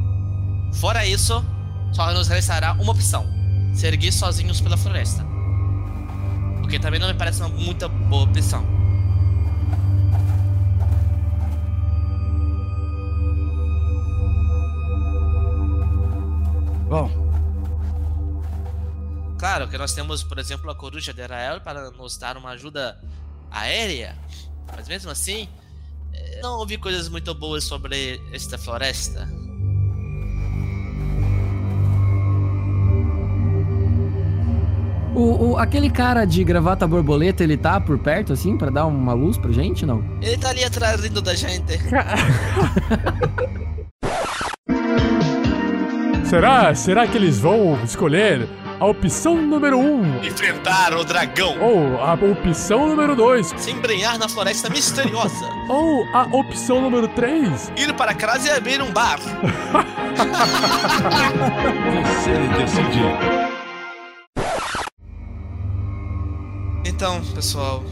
Fora 0.75 1.07
isso, 1.07 1.44
só 1.92 2.12
nos 2.12 2.29
restará 2.29 2.72
uma 2.72 2.92
opção: 2.92 3.27
seguir 3.75 4.12
sozinhos 4.12 4.61
pela 4.61 4.77
floresta. 4.77 5.25
O 6.64 6.68
que 6.68 6.79
também 6.79 6.98
não 6.98 7.09
me 7.09 7.14
parece 7.14 7.40
uma 7.40 7.48
muito 7.48 7.88
boa 7.88 8.25
opção. 8.25 8.64
Bom, 16.88 17.22
Claro 19.42 19.66
que 19.66 19.77
nós 19.77 19.92
temos, 19.92 20.22
por 20.22 20.38
exemplo, 20.38 20.70
a 20.70 20.75
coruja 20.75 21.12
de 21.12 21.20
Arael 21.20 21.61
para 21.61 21.90
nos 21.90 22.16
dar 22.16 22.37
uma 22.37 22.51
ajuda 22.51 22.96
aérea. 23.51 24.16
Mas 24.75 24.88
mesmo 24.88 25.11
assim, 25.11 25.48
eh, 26.12 26.40
não 26.42 26.59
ouvi 26.59 26.77
coisas 26.79 27.09
muito 27.09 27.35
boas 27.35 27.64
sobre 27.64 28.20
esta 28.33 28.57
floresta. 28.59 29.29
O, 35.14 35.51
o- 35.51 35.57
aquele 35.59 35.90
cara 35.90 36.25
de 36.25 36.42
gravata 36.42 36.87
borboleta, 36.87 37.44
ele 37.44 37.57
tá 37.59 37.79
por 37.79 37.98
perto, 37.98 38.33
assim, 38.33 38.57
pra 38.57 38.70
dar 38.70 38.87
uma 38.87 39.12
luz 39.12 39.37
pra 39.37 39.53
gente, 39.53 39.85
não? 39.85 40.03
Ele 40.22 40.38
tá 40.38 40.48
ali 40.48 40.64
atrás 40.64 41.03
rindo 41.03 41.20
da 41.20 41.35
gente. 41.35 41.79
Será? 46.25 46.75
Será 46.75 47.07
que 47.07 47.16
eles 47.18 47.38
vão 47.38 47.79
escolher 47.85 48.48
a 48.83 48.85
opção 48.87 49.37
número 49.40 49.79
1 49.79 49.81
um, 49.81 50.25
Enfrentar 50.25 50.92
o 50.92 51.05
dragão. 51.05 51.57
ou 51.61 52.03
a 52.03 52.14
opção 52.14 52.88
número 52.88 53.14
2 53.14 53.55
Se 53.57 53.71
embrenhar 53.71 54.18
na 54.18 54.29
floresta 54.29 54.68
misteriosa. 54.68 55.47
ou 55.71 56.05
a 56.12 56.23
opção 56.33 56.81
número 56.81 57.07
3? 57.07 57.73
Ir 57.77 57.95
para 57.95 58.12
casa 58.12 58.49
e 58.49 58.51
abrir 58.51 58.83
um 58.83 58.90
bar. 58.92 59.21
Você 62.03 62.49
decidiu. 62.59 63.07
Então, 66.85 67.23
pessoal, 67.37 67.85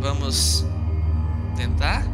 vamos 0.00 0.66
tentar? 1.56 2.04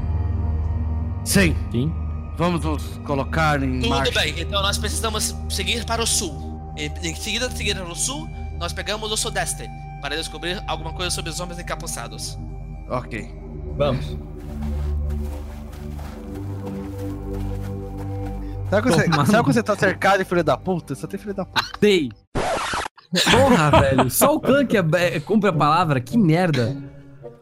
sim, 1.25 1.57
Sim. 1.73 1.91
vamos 2.37 2.63
nos 2.67 2.83
colocar 3.07 3.63
em 3.63 3.81
Tudo 3.81 3.89
marcha. 3.89 4.13
bem, 4.13 4.35
então 4.39 4.61
nós 4.61 4.77
precisamos 4.77 5.35
seguir 5.49 5.87
para 5.87 6.03
o 6.03 6.07
sul. 6.07 6.50
Em 6.77 7.15
seguida 7.15 7.49
de 7.49 7.57
seguir 7.57 7.75
para 7.75 7.85
o 7.85 7.95
sul, 7.95 8.29
nós 8.59 8.73
pegamos 8.73 9.11
o 9.11 9.17
sudeste 9.17 9.69
para 10.01 10.17
descobrir 10.17 10.63
alguma 10.67 10.93
coisa 10.93 11.11
sobre 11.11 11.31
os 11.31 11.41
homens 11.41 11.59
encapuçados. 11.59 12.39
Ok. 12.89 13.31
Vamos. 13.77 14.17
Sabe 18.71 18.83
quando, 18.83 18.95
você, 18.95 19.33
sabe 19.33 19.45
quando 19.45 19.53
você 19.53 19.63
tá 19.63 19.77
cercado 19.77 20.19
de 20.19 20.25
filho 20.25 20.45
da 20.45 20.57
puta? 20.57 20.95
Só 20.95 21.07
tem 21.07 21.19
filho 21.19 21.35
da 21.35 21.45
puta. 21.45 21.63
Sei. 21.81 22.11
Porra, 23.31 23.71
velho. 23.81 24.11
Só 24.11 24.35
o 24.35 24.41
Khan 24.41 24.65
que 24.65 24.77
é, 24.77 24.85
é- 25.17 25.21
cumpre 25.21 25.51
a 25.51 25.53
palavra. 25.53 26.01
Que 26.01 26.17
merda. 26.17 26.77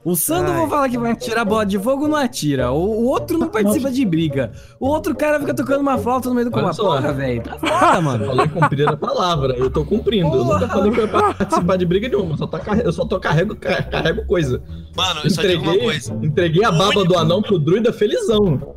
O 0.04 0.14
Sando 0.14 0.50
Ai. 0.52 0.56
vou 0.58 0.68
falar 0.68 0.88
que 0.88 0.96
vai 0.96 1.10
atirar 1.12 1.44
bola 1.44 1.66
de 1.66 1.78
fogo, 1.78 2.06
não 2.08 2.16
atira. 2.16 2.70
O, 2.72 2.78
o 2.78 3.04
outro 3.08 3.36
não 3.36 3.48
participa 3.48 3.90
de 3.90 4.04
briga. 4.06 4.52
O 4.80 4.86
outro 4.88 5.14
cara 5.14 5.38
fica 5.40 5.52
tocando 5.52 5.80
uma 5.80 5.98
flauta 5.98 6.28
no 6.28 6.34
meio 6.36 6.48
do 6.48 6.72
só. 6.72 6.82
Porra, 6.94 7.12
velho. 7.12 7.42
Tá 7.42 7.58
foda, 7.58 7.96
Eu 7.96 8.02
mano. 8.02 8.26
falei 8.26 8.48
cumprir 8.48 8.88
a 8.88 8.96
palavra, 8.96 9.54
eu 9.56 9.68
tô 9.70 9.84
cumprindo. 9.84 10.28
Eu 10.28 10.44
nunca 10.44 10.60
Porra. 10.60 10.68
falei 10.68 10.92
que 10.92 11.00
eu 11.00 11.06
ia 11.06 11.34
participar 11.34 11.76
de 11.76 11.84
briga 11.84 12.08
nenhuma, 12.08 12.32
eu 12.32 12.36
só, 12.38 12.46
tô, 12.46 12.58
carre- 12.58 12.82
eu 12.84 12.92
só 12.92 13.04
tô 13.04 13.20
carrego, 13.20 13.56
ca- 13.56 13.82
carrego 13.82 14.24
coisa. 14.24 14.62
Mano, 14.96 15.20
eu 15.24 15.30
só 15.30 15.42
digo 15.42 15.62
uma 15.62 15.72
Entreguei, 15.74 15.84
coisa. 15.90 16.18
entreguei 16.22 16.64
a 16.64 16.68
O 16.70 16.72
baba 16.72 16.84
único- 16.86 17.04
do 17.04 17.18
anão 17.18 17.42
pro 17.42 17.58
druida 17.58 17.92
felizão. 17.92 18.76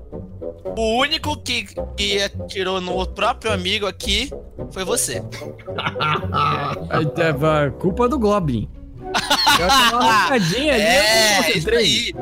O 0.77 0.99
único 1.01 1.37
que, 1.41 1.65
que 1.95 2.21
atirou 2.23 2.81
no 2.81 3.05
próprio 3.05 3.53
amigo 3.53 3.85
aqui 3.85 4.31
foi 4.71 4.83
você. 4.83 5.23
É, 6.91 7.21
é, 7.23 7.65
é, 7.67 7.69
culpa 7.71 8.07
do 8.09 8.17
Goblin. 8.19 8.67
Eu 9.59 9.65
arrancadinha 9.99 10.73
ali, 10.73 10.81
eu 10.83 10.87
É, 10.89 11.51
isso 11.57 11.69
aí. 11.69 12.15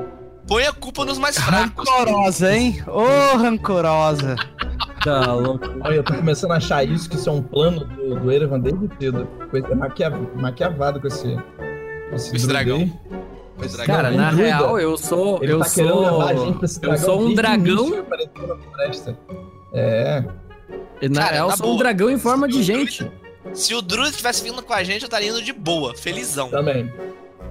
Põe 0.48 0.66
a 0.66 0.74
culpa 0.74 1.06
nos 1.06 1.18
mais 1.20 1.38
fracos. 1.38 1.88
Rancorosa, 1.88 2.52
hein? 2.56 2.84
Ô, 2.88 3.38
rancorosa. 3.38 4.36
Tá 5.04 5.34
louco. 5.34 5.66
Olha, 5.82 5.96
eu 5.96 6.04
tô 6.04 6.14
começando 6.16 6.52
a 6.52 6.58
achar 6.58 6.84
isso, 6.84 7.08
que 7.10 7.16
isso 7.16 7.30
é 7.30 7.32
um 7.32 7.42
plano 7.42 7.86
do, 7.86 8.20
do 8.20 8.32
Erevan 8.32 8.60
desde 8.60 8.90
cedo. 9.00 9.28
Coisa 9.52 9.76
maquia, 9.76 10.10
maquiavado 10.10 11.00
com 11.00 11.08
esse. 11.08 11.38
Com 12.10 12.16
esse, 12.16 12.36
Esse 12.36 12.48
dragão. 12.48 12.92
Esse 13.62 13.78
dragão. 13.78 13.96
Cara, 13.96 14.12
na 14.12 14.32
real, 14.32 14.80
eu 14.80 14.98
sou. 14.98 15.40
Ele 15.44 15.54
eu 15.54 15.60
tá 15.60 15.70
querendo 15.70 16.00
levar 16.00 16.30
a 16.30 16.34
gente 16.34 16.44
sou. 16.46 16.54
pra 16.56 16.66
esse 16.66 16.78
Eu 16.78 16.82
dragão 16.90 17.06
sou 17.06 17.22
um 17.22 17.34
dragão. 17.36 17.90
na. 17.90 19.16
É. 19.74 20.24
Na 21.10 21.22
Cara, 21.22 21.34
real, 21.36 21.50
eu 21.52 21.58
sou 21.58 21.66
um 21.68 21.70
boa. 21.70 21.80
dragão 21.80 22.10
em 22.10 22.18
forma 22.18 22.48
de 22.48 22.64
gente. 22.64 23.10
Se 23.54 23.74
o 23.74 23.82
Druid 23.82 24.16
tivesse 24.16 24.44
vindo 24.44 24.62
com 24.62 24.74
a 24.74 24.84
gente, 24.84 25.02
eu 25.04 25.08
estaria 25.08 25.30
indo 25.30 25.42
de 25.42 25.54
boa, 25.54 25.96
felizão. 25.96 26.50
Também. 26.50 26.92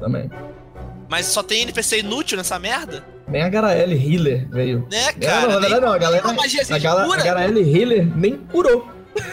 Também. 0.01 0.31
Mas 1.09 1.27
só 1.27 1.42
tem 1.42 1.62
NPC 1.62 2.01
inútil 2.01 2.37
nessa 2.37 2.59
merda? 2.59 3.05
Nem 3.27 3.42
a 3.42 3.48
Garaele 3.48 3.94
Healer 3.94 4.48
veio. 4.51 4.87
Né, 4.90 5.12
Não, 5.12 5.20
cara? 5.20 5.48
não, 5.53 5.61
nem, 5.61 5.81
não, 5.81 5.92
a 5.92 5.98
galera. 5.98 6.33
magiazinha 6.33 6.77
A, 6.77 6.81
gala, 6.81 7.05
cura, 7.05 7.20
a 7.20 7.24
Garaele 7.24 7.61
Healer 7.61 8.16
nem 8.16 8.37
curou. 8.37 8.87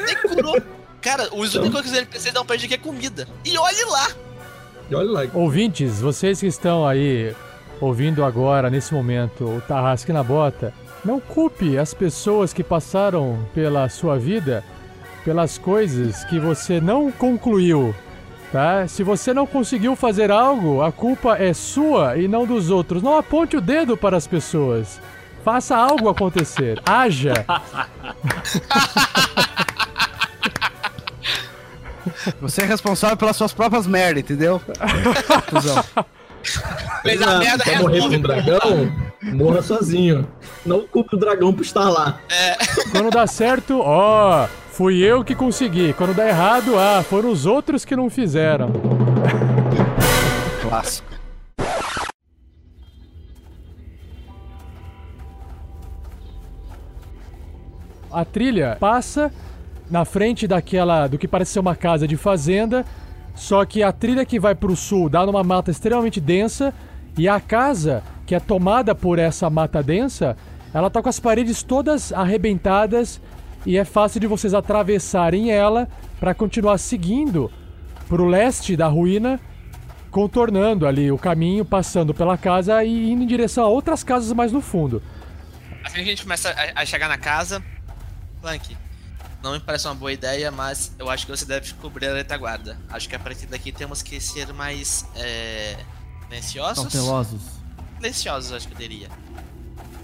nem 0.05 0.15
curou. 0.35 0.61
Cara, 1.01 1.29
os 1.35 1.53
únicos 1.53 1.81
que 1.81 1.87
os 1.87 1.93
NPCs 1.93 2.33
dão 2.33 2.45
pra 2.45 2.55
gente 2.55 2.65
aqui 2.73 2.73
é 2.73 2.77
comida. 2.77 3.27
E 3.45 3.55
olhe 3.57 3.83
lá! 3.85 4.07
E 4.89 4.95
olha 4.95 5.11
lá. 5.11 5.27
Ouvintes, 5.35 5.99
vocês 6.01 6.39
que 6.39 6.47
estão 6.47 6.85
aí 6.87 7.35
ouvindo 7.79 8.23
agora, 8.23 8.69
nesse 8.71 8.91
momento, 8.93 9.45
o 9.45 9.61
Tarrasque 9.61 10.11
na 10.11 10.23
Bota, 10.23 10.73
não 11.03 11.19
culpe 11.19 11.77
as 11.77 11.93
pessoas 11.93 12.53
que 12.53 12.63
passaram 12.63 13.47
pela 13.53 13.87
sua 13.87 14.17
vida 14.17 14.63
pelas 15.25 15.57
coisas 15.57 16.23
que 16.25 16.39
você 16.39 16.79
não 16.79 17.11
concluiu, 17.11 17.95
tá? 18.51 18.87
Se 18.87 19.01
você 19.01 19.33
não 19.33 19.47
conseguiu 19.47 19.95
fazer 19.95 20.29
algo, 20.29 20.83
a 20.83 20.91
culpa 20.91 21.35
é 21.37 21.51
sua 21.51 22.15
e 22.15 22.27
não 22.27 22.45
dos 22.45 22.69
outros. 22.69 23.01
Não 23.01 23.17
aponte 23.17 23.57
o 23.57 23.61
dedo 23.61 23.97
para 23.97 24.15
as 24.15 24.27
pessoas. 24.27 25.01
Faça 25.43 25.75
algo 25.75 26.07
acontecer. 26.09 26.79
Haja. 26.85 27.33
Você 32.39 32.61
é 32.61 32.65
responsável 32.65 33.17
pelas 33.17 33.35
suas 33.35 33.51
próprias 33.51 33.87
merdas, 33.87 34.23
entendeu? 34.23 34.61
Cusão. 35.49 35.83
Fez 37.01 37.19
a 37.21 37.39
merda, 37.39 37.63
Quer 37.63 37.79
morrer 37.79 37.99
pra 37.99 38.17
um 38.17 38.21
dragão? 38.21 38.91
Morra 39.23 39.63
sozinho. 39.63 40.27
Não 40.63 40.81
culpe 40.81 41.15
o 41.15 41.19
dragão 41.19 41.51
por 41.51 41.63
estar 41.63 41.89
lá. 41.89 42.19
Quando 42.91 43.09
dá 43.09 43.25
certo, 43.25 43.79
ó, 43.81 44.47
fui 44.75 44.97
eu 44.97 45.23
que 45.23 45.33
consegui. 45.33 45.93
Quando 45.93 46.13
dá 46.13 46.27
errado, 46.27 46.77
ah, 46.77 47.01
foram 47.01 47.31
os 47.31 47.45
outros 47.45 47.85
que 47.85 47.95
não 47.95 48.09
fizeram. 48.09 48.73
Clássico. 50.61 51.07
A 58.11 58.25
trilha 58.25 58.75
passa 58.77 59.31
na 59.89 60.03
frente 60.03 60.45
daquela 60.45 61.07
do 61.07 61.17
que 61.17 61.27
parece 61.27 61.53
ser 61.53 61.59
uma 61.59 61.75
casa 61.75 62.05
de 62.05 62.17
fazenda, 62.17 62.85
só 63.33 63.63
que 63.63 63.81
a 63.81 63.93
trilha 63.93 64.25
que 64.25 64.39
vai 64.39 64.55
pro 64.55 64.75
sul 64.75 65.07
dá 65.09 65.25
numa 65.25 65.43
mata 65.43 65.71
extremamente 65.71 66.19
densa 66.19 66.73
e 67.17 67.29
a 67.29 67.39
casa 67.39 68.03
que 68.25 68.35
é 68.35 68.39
tomada 68.41 68.93
por 68.93 69.19
essa 69.19 69.49
mata 69.49 69.81
densa, 69.81 70.35
ela 70.73 70.89
tá 70.89 71.01
com 71.01 71.09
as 71.09 71.19
paredes 71.19 71.63
todas 71.63 72.11
arrebentadas 72.11 73.21
e 73.65 73.77
é 73.77 73.83
fácil 73.85 74.19
de 74.19 74.27
vocês 74.27 74.53
atravessarem 74.53 75.51
ela 75.51 75.87
para 76.19 76.33
continuar 76.33 76.77
seguindo 76.77 77.51
pro 78.07 78.25
leste 78.25 78.75
da 78.77 78.87
ruína, 78.87 79.39
contornando 80.11 80.87
ali 80.87 81.11
o 81.11 81.17
caminho, 81.17 81.65
passando 81.65 82.13
pela 82.13 82.37
casa 82.37 82.83
e 82.83 83.11
indo 83.11 83.23
em 83.23 83.27
direção 83.27 83.65
a 83.65 83.67
outras 83.67 84.03
casas 84.03 84.31
mais 84.33 84.51
no 84.51 84.61
fundo. 84.61 85.01
Assim 85.83 85.95
que 85.95 86.01
a 86.01 86.05
gente 86.05 86.23
começa 86.23 86.49
a, 86.49 86.81
a 86.81 86.85
chegar 86.85 87.07
na 87.07 87.17
casa, 87.17 87.63
Clank, 88.41 88.77
não 89.43 89.53
me 89.53 89.59
parece 89.59 89.87
uma 89.87 89.95
boa 89.95 90.11
ideia, 90.13 90.51
mas 90.51 90.93
eu 90.97 91.09
acho 91.09 91.25
que 91.25 91.31
você 91.31 91.45
deve 91.45 91.73
cobrir 91.75 92.07
a 92.07 92.13
retaguarda. 92.15 92.77
Acho 92.89 93.09
que 93.09 93.15
a 93.15 93.19
partir 93.19 93.45
daqui 93.47 93.71
temos 93.71 94.01
que 94.01 94.19
ser 94.19 94.51
mais 94.53 95.05
é, 95.15 95.75
silenciosos. 96.23 96.83
Cautelosos. 96.83 97.41
Silenciosos, 97.97 98.51
acho 98.53 98.67
que 98.67 98.73
eu 98.73 98.77
diria. 98.77 99.09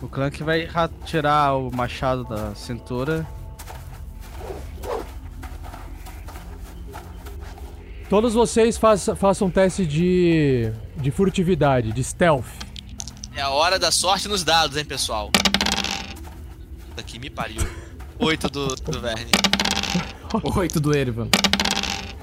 O 0.02 0.08
Clank 0.08 0.44
vai 0.44 0.66
ra- 0.66 0.90
tirar 1.06 1.56
o 1.56 1.72
machado 1.72 2.24
da 2.24 2.54
cintura. 2.56 3.26
Todos 8.12 8.34
vocês 8.34 8.76
faça- 8.78 9.16
façam 9.16 9.48
um 9.48 9.50
teste 9.50 9.86
de, 9.86 10.70
de 10.98 11.12
furtividade, 11.12 11.94
de 11.94 12.04
stealth. 12.04 12.44
É 13.34 13.40
a 13.42 13.48
hora 13.52 13.80
da 13.80 13.90
sorte 13.90 14.28
nos 14.28 14.44
dados, 14.44 14.76
hein, 14.76 14.84
pessoal. 14.84 15.32
Daqui 16.94 17.18
me 17.18 17.30
pariu. 17.30 17.62
Oito 18.20 18.50
do, 18.50 18.68
do 18.76 19.00
Verne. 19.00 19.32
Oito 20.58 20.82
do 20.82 20.94
Erevan. 20.94 21.30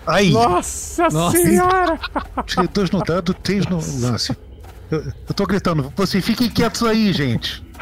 Ai, 0.07 0.29
Nossa, 0.29 1.09
Nossa. 1.09 1.39
senhora! 1.39 1.99
tirei 2.45 2.69
dois 2.69 2.91
no 2.91 3.03
dado, 3.03 3.33
três 3.33 3.65
no 3.65 3.77
lance. 4.07 4.37
Eu, 4.91 5.11
eu 5.27 5.35
tô 5.35 5.47
gritando, 5.47 5.91
vocês 5.97 6.23
fiquem 6.23 6.51
quietos 6.51 6.83
aí, 6.83 7.15
gente. 7.15 7.65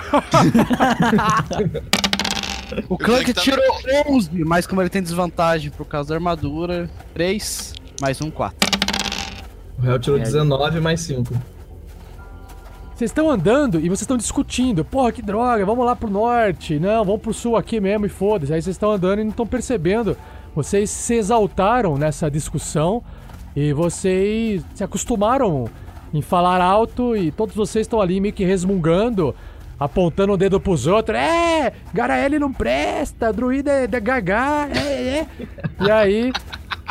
O 2.88 2.98
Clank 2.98 3.32
Clank 3.32 3.34
tá- 3.34 3.40
tirou 3.42 3.64
11, 4.08 4.44
mas 4.44 4.66
como 4.66 4.82
ele 4.82 4.90
tem 4.90 5.00
desvantagem 5.00 5.70
por 5.70 5.86
causa 5.86 6.08
da 6.08 6.14
armadura, 6.16 6.90
3 7.14 7.72
mais 8.00 8.20
um 8.20 8.30
4. 8.30 8.56
O 9.78 9.82
réu 9.82 9.98
tirou 9.98 10.18
19 10.18 10.80
mais 10.80 11.00
5. 11.00 11.32
Vocês 12.94 13.10
estão 13.10 13.30
andando 13.30 13.78
e 13.78 13.88
vocês 13.88 14.02
estão 14.02 14.16
discutindo. 14.16 14.82
Porra, 14.84 15.12
que 15.12 15.20
droga, 15.20 15.66
vamos 15.66 15.84
lá 15.84 15.94
pro 15.94 16.08
norte. 16.08 16.78
Não, 16.78 17.04
vamos 17.04 17.20
pro 17.20 17.34
sul 17.34 17.56
aqui 17.56 17.78
mesmo 17.78 18.06
e 18.06 18.08
foda-se. 18.08 18.54
Aí 18.54 18.62
vocês 18.62 18.74
estão 18.74 18.92
andando 18.92 19.20
e 19.20 19.24
não 19.24 19.30
estão 19.30 19.46
percebendo. 19.46 20.16
Vocês 20.54 20.88
se 20.88 21.14
exaltaram 21.14 21.98
nessa 21.98 22.30
discussão 22.30 23.02
e 23.54 23.72
vocês 23.74 24.64
se 24.74 24.82
acostumaram 24.82 25.68
em 26.14 26.22
falar 26.22 26.62
alto 26.62 27.14
e 27.14 27.30
todos 27.30 27.54
vocês 27.54 27.86
estão 27.86 28.00
ali 28.00 28.18
meio 28.18 28.32
que 28.32 28.44
resmungando, 28.44 29.34
apontando 29.78 30.32
o 30.32 30.36
dedo 30.36 30.60
pros 30.60 30.86
outros. 30.86 31.18
É, 31.18 31.72
Garaele 31.92 32.38
não 32.38 32.52
presta, 32.52 33.32
druida 33.32 33.70
é 33.70 33.86
da 33.86 34.00
gagá, 34.00 34.68
é, 34.74 35.18
é. 35.18 35.26
E 35.80 35.90
aí, 35.90 36.32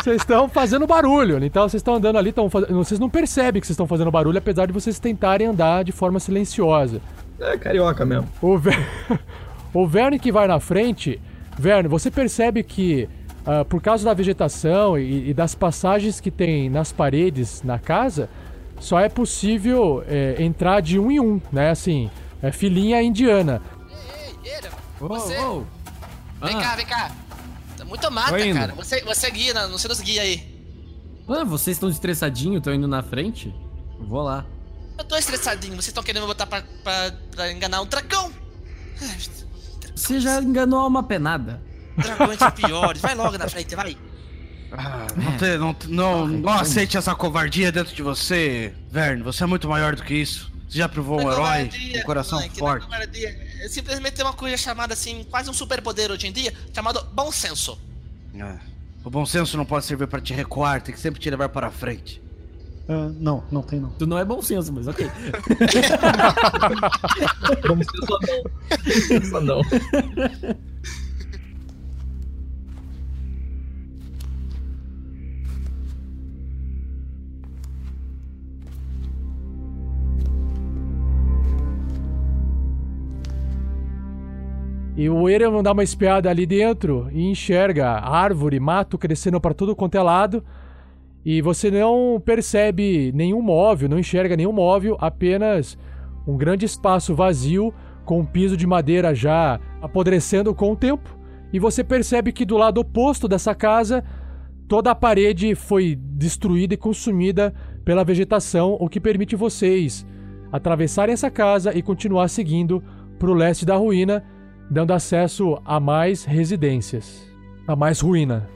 vocês 0.02 0.18
estão 0.18 0.48
fazendo 0.48 0.86
barulho. 0.86 1.44
Então 1.44 1.68
vocês 1.68 1.80
estão 1.80 1.96
andando 1.96 2.18
ali, 2.18 2.30
estão 2.30 2.50
faz... 2.50 2.68
vocês 2.68 3.00
não 3.00 3.10
percebem 3.10 3.62
que 3.62 3.68
vocês 3.68 3.76
estão 3.76 3.88
fazendo 3.88 4.12
barulho, 4.12 4.38
apesar 4.38 4.66
de 4.66 4.74
vocês 4.74 5.00
tentarem 5.00 5.48
andar 5.48 5.84
de 5.84 5.92
forma 5.92 6.20
silenciosa. 6.20 7.02
É 7.40 7.58
carioca 7.58 8.06
mesmo. 8.06 8.28
O, 8.42 8.58
Ver... 8.58 8.78
o 9.74 9.88
Verne 9.88 10.20
que 10.20 10.32
vai 10.32 10.48
na 10.48 10.60
frente, 10.60 11.20
Verne, 11.58 11.88
você 11.88 12.10
percebe 12.12 12.64
que 12.64 13.10
ah, 13.46 13.64
por 13.64 13.80
causa 13.80 14.04
da 14.04 14.14
vegetação 14.14 14.98
e, 14.98 15.30
e 15.30 15.34
das 15.34 15.54
passagens 15.54 16.20
que 16.20 16.32
tem 16.32 16.68
nas 16.68 16.92
paredes 16.92 17.62
na 17.62 17.78
casa, 17.78 18.28
só 18.80 19.00
é 19.00 19.08
possível 19.08 20.04
é, 20.08 20.36
entrar 20.40 20.82
de 20.82 20.98
um 20.98 21.12
em 21.12 21.20
um, 21.20 21.40
né? 21.52 21.70
Assim, 21.70 22.10
é 22.48 22.52
filinha 22.52 23.02
indiana. 23.02 23.62
Ei, 24.44 24.52
Eira, 24.54 24.70
Ô, 25.00 25.08
Você- 25.08 25.38
ô. 25.40 25.66
vem 26.42 26.56
Ah. 26.56 26.62
cá, 26.62 26.76
vem 26.76 26.86
cá. 26.86 27.12
Tá 27.78 27.86
muito 27.86 28.12
mata, 28.12 28.54
cara. 28.54 28.74
Você, 28.76 29.02
você 29.02 29.30
guia, 29.32 29.54
não 29.68 29.78
sei 29.78 29.90
nos 29.90 30.00
guia 30.00 30.22
aí. 30.22 30.56
Ah, 31.28 31.44
vocês 31.44 31.76
estão 31.76 31.90
estressadinhos, 31.90 32.58
estão 32.58 32.74
indo 32.74 32.88
na 32.88 33.02
frente? 33.04 33.54
Vou 34.00 34.22
lá. 34.22 34.46
Eu 34.98 35.04
tô 35.04 35.18
estressadinho, 35.18 35.74
vocês 35.74 35.88
estão 35.88 36.04
querendo 36.04 36.22
me 36.24 36.28
botar 36.28 36.46
pra, 36.46 36.64
pra, 36.84 37.12
pra 37.36 37.52
enganar 37.52 37.82
um 37.82 37.86
dragão. 37.86 38.32
Ai, 39.02 39.18
Você 39.96 40.20
já 40.20 40.42
enganou 40.42 40.80
a 40.80 40.84
alma 40.84 41.04
penada. 41.04 41.62
Dragões 41.98 42.38
são 42.40 42.52
piores. 42.52 43.02
Vai 43.02 43.16
logo 43.16 43.38
na 43.38 43.48
frente, 43.50 43.76
vai. 43.76 43.98
Ah, 44.72 45.08
não, 45.16 45.38
te- 45.74 45.88
não, 45.88 46.28
não, 46.28 46.28
não 46.28 46.54
aceite 46.54 46.98
essa 46.98 47.16
covardia 47.16 47.72
dentro 47.72 47.96
de 47.96 48.02
você, 48.04 48.74
Verne. 48.92 49.24
Você 49.24 49.44
é 49.44 49.48
muito 49.48 49.68
maior 49.70 49.96
do 49.96 50.04
que 50.04 50.14
isso. 50.14 50.52
Você 50.68 50.80
já 50.80 50.90
provou 50.90 51.22
um 51.22 51.32
herói, 51.32 51.70
um 51.96 52.02
coração 52.04 52.42
forte. 52.50 52.88
É 52.94 53.68
simplesmente 53.70 54.14
tem 54.14 54.26
uma 54.26 54.34
coisa 54.34 54.58
chamada 54.58 54.94
assim, 54.94 55.26
quase 55.30 55.50
um 55.50 55.54
superpoder 55.54 56.12
hoje 56.12 56.28
em 56.28 56.32
dia, 56.32 56.54
chamado 56.74 57.06
bom 57.14 57.32
senso. 57.32 57.80
É. 58.36 58.58
O 59.04 59.10
bom 59.10 59.26
senso 59.26 59.56
não 59.56 59.66
pode 59.66 59.86
servir 59.86 60.08
pra 60.08 60.20
te 60.20 60.34
recuar, 60.34 60.82
tem 60.82 60.94
que 60.94 61.00
sempre 61.00 61.22
te 61.22 61.30
levar 61.30 61.50
para 61.50 61.70
frente. 61.70 62.22
Ah, 62.88 63.12
não, 63.20 63.44
não 63.52 63.62
tem 63.64 63.80
não. 63.80 63.90
Tu 63.92 64.06
não 64.06 64.18
é 64.18 64.26
bom 64.26 64.42
senso, 64.42 64.72
mas 64.72 64.88
ok. 64.88 65.10
Ser 67.82 68.00
só 68.06 68.20
não. 68.22 68.44
Só 69.30 69.42
não. 69.42 69.62
E 84.98 85.10
o 85.10 85.28
Erevan 85.28 85.62
dá 85.62 85.74
uma 85.74 85.84
espiada 85.84 86.30
ali 86.30 86.46
dentro 86.46 87.10
e 87.12 87.26
enxerga 87.30 87.90
árvore, 87.90 88.60
mato 88.60 88.98
crescendo 88.98 89.42
para 89.42 89.54
tudo 89.54 89.76
quanto 89.76 89.96
é 89.96 90.02
lado. 90.02 90.44
E 91.26 91.42
você 91.42 91.70
não 91.70 92.22
percebe 92.24 93.12
nenhum 93.14 93.42
móvel, 93.42 93.90
não 93.90 94.00
enxerga 94.00 94.38
nenhum 94.38 94.54
móvel, 94.54 94.96
apenas 95.00 95.78
um 96.26 96.38
grande 96.38 96.66
espaço 96.66 97.14
vazio 97.14 97.74
com 98.06 98.20
um 98.20 98.26
piso 98.26 98.56
de 98.56 98.66
madeira 98.66 99.14
já 99.14 99.60
apodrecendo 99.82 100.56
com 100.56 100.72
o 100.72 100.76
tempo. 100.78 101.18
E 101.52 101.60
você 101.60 101.84
percebe 101.84 102.32
que 102.32 102.46
do 102.46 102.56
lado 102.56 102.80
oposto 102.80 103.28
dessa 103.28 103.54
casa, 103.54 104.04
toda 104.68 104.92
a 104.92 104.96
parede 104.96 105.56
foi 105.56 105.96
destruída 105.96 106.74
e 106.74 106.78
consumida 106.78 107.54
pela 107.84 108.04
vegetação, 108.04 108.78
o 108.80 108.88
que 108.88 109.00
permite 109.00 109.36
vocês 109.36 110.06
atravessarem 110.52 111.14
essa 111.14 111.30
casa 111.30 111.78
e 111.78 111.82
continuar 111.82 112.30
seguindo 112.30 112.82
para 113.20 113.30
o 113.30 113.34
leste 113.34 113.66
da 113.66 113.76
ruína, 113.76 114.24
dando 114.70 114.92
acesso 114.92 115.60
a 115.66 115.80
mais 115.80 116.24
residências, 116.24 117.22
a 117.68 117.76
mais 117.76 118.00
ruína. 118.00 118.50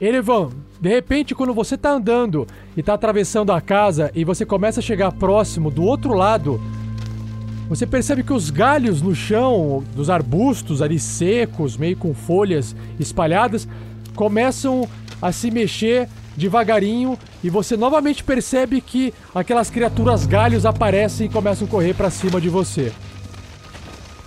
Erevan, 0.00 0.50
de 0.80 0.88
repente, 0.88 1.32
quando 1.32 1.54
você 1.54 1.76
tá 1.76 1.92
andando 1.92 2.44
e 2.76 2.82
tá 2.82 2.94
atravessando 2.94 3.52
a 3.52 3.60
casa 3.60 4.10
e 4.14 4.24
você 4.24 4.44
começa 4.44 4.80
a 4.80 4.82
chegar 4.82 5.12
próximo 5.12 5.70
do 5.70 5.84
outro 5.84 6.12
lado, 6.12 6.60
você 7.68 7.86
percebe 7.86 8.24
que 8.24 8.32
os 8.32 8.50
galhos 8.50 9.00
no 9.00 9.14
chão, 9.14 9.84
dos 9.94 10.10
arbustos 10.10 10.82
ali 10.82 10.98
secos, 10.98 11.76
meio 11.76 11.96
com 11.96 12.12
folhas 12.12 12.74
espalhadas, 12.98 13.68
começam 14.16 14.88
a 15.22 15.30
se 15.30 15.52
mexer 15.52 16.08
devagarinho 16.36 17.18
e 17.42 17.50
você 17.50 17.76
novamente 17.76 18.24
percebe 18.24 18.80
que 18.80 19.12
aquelas 19.34 19.70
criaturas 19.70 20.26
galhos 20.26 20.66
aparecem 20.66 21.26
e 21.26 21.30
começam 21.30 21.66
a 21.66 21.70
correr 21.70 21.94
para 21.94 22.10
cima 22.10 22.40
de 22.40 22.48
você. 22.48 22.92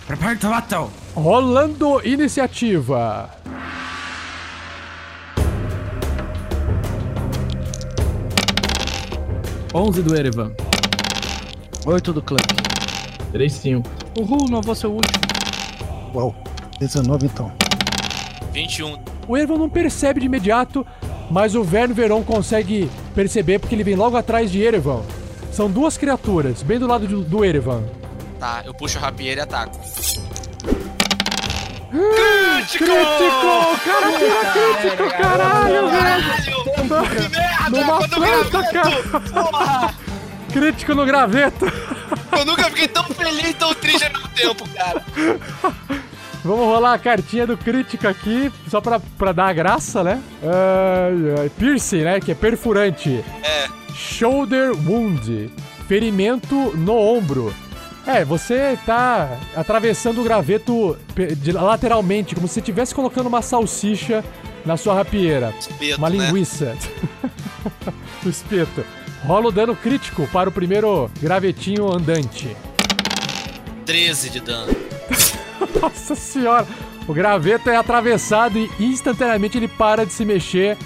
Prepare 0.06 0.38
o 0.42 0.48
batom. 0.48 0.90
Rolando 1.14 2.00
iniciativa. 2.06 3.30
Onze 9.74 10.02
do 10.02 10.16
Erevan. 10.16 10.52
8 11.84 12.12
do 12.12 12.22
Clank. 12.22 12.54
3, 13.32 13.52
5. 13.52 13.90
Uhul, 14.18 14.48
não 14.48 14.62
vou 14.62 14.74
ser 14.74 14.86
o 14.86 14.92
último. 14.92 15.20
Uau, 16.14 16.34
19 16.80 17.26
então. 17.26 17.52
21. 18.52 18.98
O 19.28 19.36
Erevan 19.36 19.58
não 19.58 19.68
percebe 19.68 20.20
de 20.20 20.26
imediato, 20.26 20.86
mas 21.30 21.54
o 21.54 21.62
Verno 21.62 21.94
Veron 21.94 22.22
consegue 22.22 22.90
perceber 23.14 23.58
porque 23.58 23.74
ele 23.74 23.84
vem 23.84 23.96
logo 23.96 24.16
atrás 24.16 24.50
de 24.50 24.62
Erevan. 24.62 25.02
São 25.52 25.70
duas 25.70 25.96
criaturas, 25.96 26.62
bem 26.62 26.78
do 26.78 26.86
lado 26.86 27.06
do, 27.06 27.22
do 27.22 27.44
Erevan. 27.44 27.82
Tá, 28.38 28.62
eu 28.64 28.74
puxo 28.74 28.98
a 28.98 29.00
rapieira 29.00 29.40
e 29.40 29.44
ataco. 29.44 29.78
Crítico! 31.90 32.84
Crítico! 32.84 33.80
Cara, 33.84 34.12
tira 34.18 34.42
crítico, 34.52 35.08
caralho, 35.16 35.88
velho! 35.88 36.36
Numa 37.70 38.08
planta, 38.08 38.62
cara! 38.72 39.94
Crítico 40.52 40.94
no 40.94 41.06
graveto! 41.06 41.66
Eu 42.38 42.44
nunca 42.44 42.64
fiquei 42.64 42.88
tão 42.88 43.04
feliz 43.04 43.54
tão 43.54 43.74
triste 43.74 44.04
ao 44.04 44.12
mesmo 44.12 44.28
tempo, 44.28 44.68
cara. 44.70 45.02
Vamos 46.46 46.64
rolar 46.64 46.94
a 46.94 46.98
cartinha 46.98 47.44
do 47.44 47.56
crítico 47.56 48.06
aqui, 48.06 48.52
só 48.70 48.80
pra, 48.80 49.00
pra 49.00 49.32
dar 49.32 49.48
a 49.48 49.52
graça, 49.52 50.04
né? 50.04 50.22
Ai. 50.42 51.50
piercing, 51.58 52.02
né? 52.02 52.20
Que 52.20 52.30
é 52.30 52.34
perfurante. 52.34 53.24
É. 53.42 53.66
Shoulder 53.92 54.70
wound. 54.88 55.50
Ferimento 55.88 56.54
no 56.76 56.96
ombro. 56.96 57.52
É, 58.06 58.24
você 58.24 58.78
tá 58.86 59.36
atravessando 59.56 60.20
o 60.20 60.24
graveto 60.24 60.96
lateralmente, 61.52 62.36
como 62.36 62.46
se 62.46 62.60
estivesse 62.60 62.94
colocando 62.94 63.26
uma 63.26 63.42
salsicha 63.42 64.24
na 64.64 64.76
sua 64.76 64.94
rapieira. 64.94 65.52
Espeto, 65.58 65.98
uma 65.98 66.08
né? 66.08 66.16
linguiça. 66.16 66.76
o 68.24 68.28
espeto. 68.28 68.84
Rola 69.24 69.48
o 69.48 69.52
dano 69.52 69.74
crítico 69.74 70.28
para 70.28 70.48
o 70.48 70.52
primeiro 70.52 71.10
gravetinho 71.20 71.92
andante. 71.92 72.56
13 73.84 74.30
de 74.30 74.40
dano. 74.40 74.76
Nossa 75.80 76.14
senhora! 76.14 76.66
O 77.08 77.14
graveto 77.14 77.70
é 77.70 77.76
atravessado 77.76 78.58
e 78.58 78.70
instantaneamente 78.80 79.56
ele 79.56 79.68
para 79.68 80.04
de 80.04 80.12
se 80.12 80.24
mexer. 80.24 80.76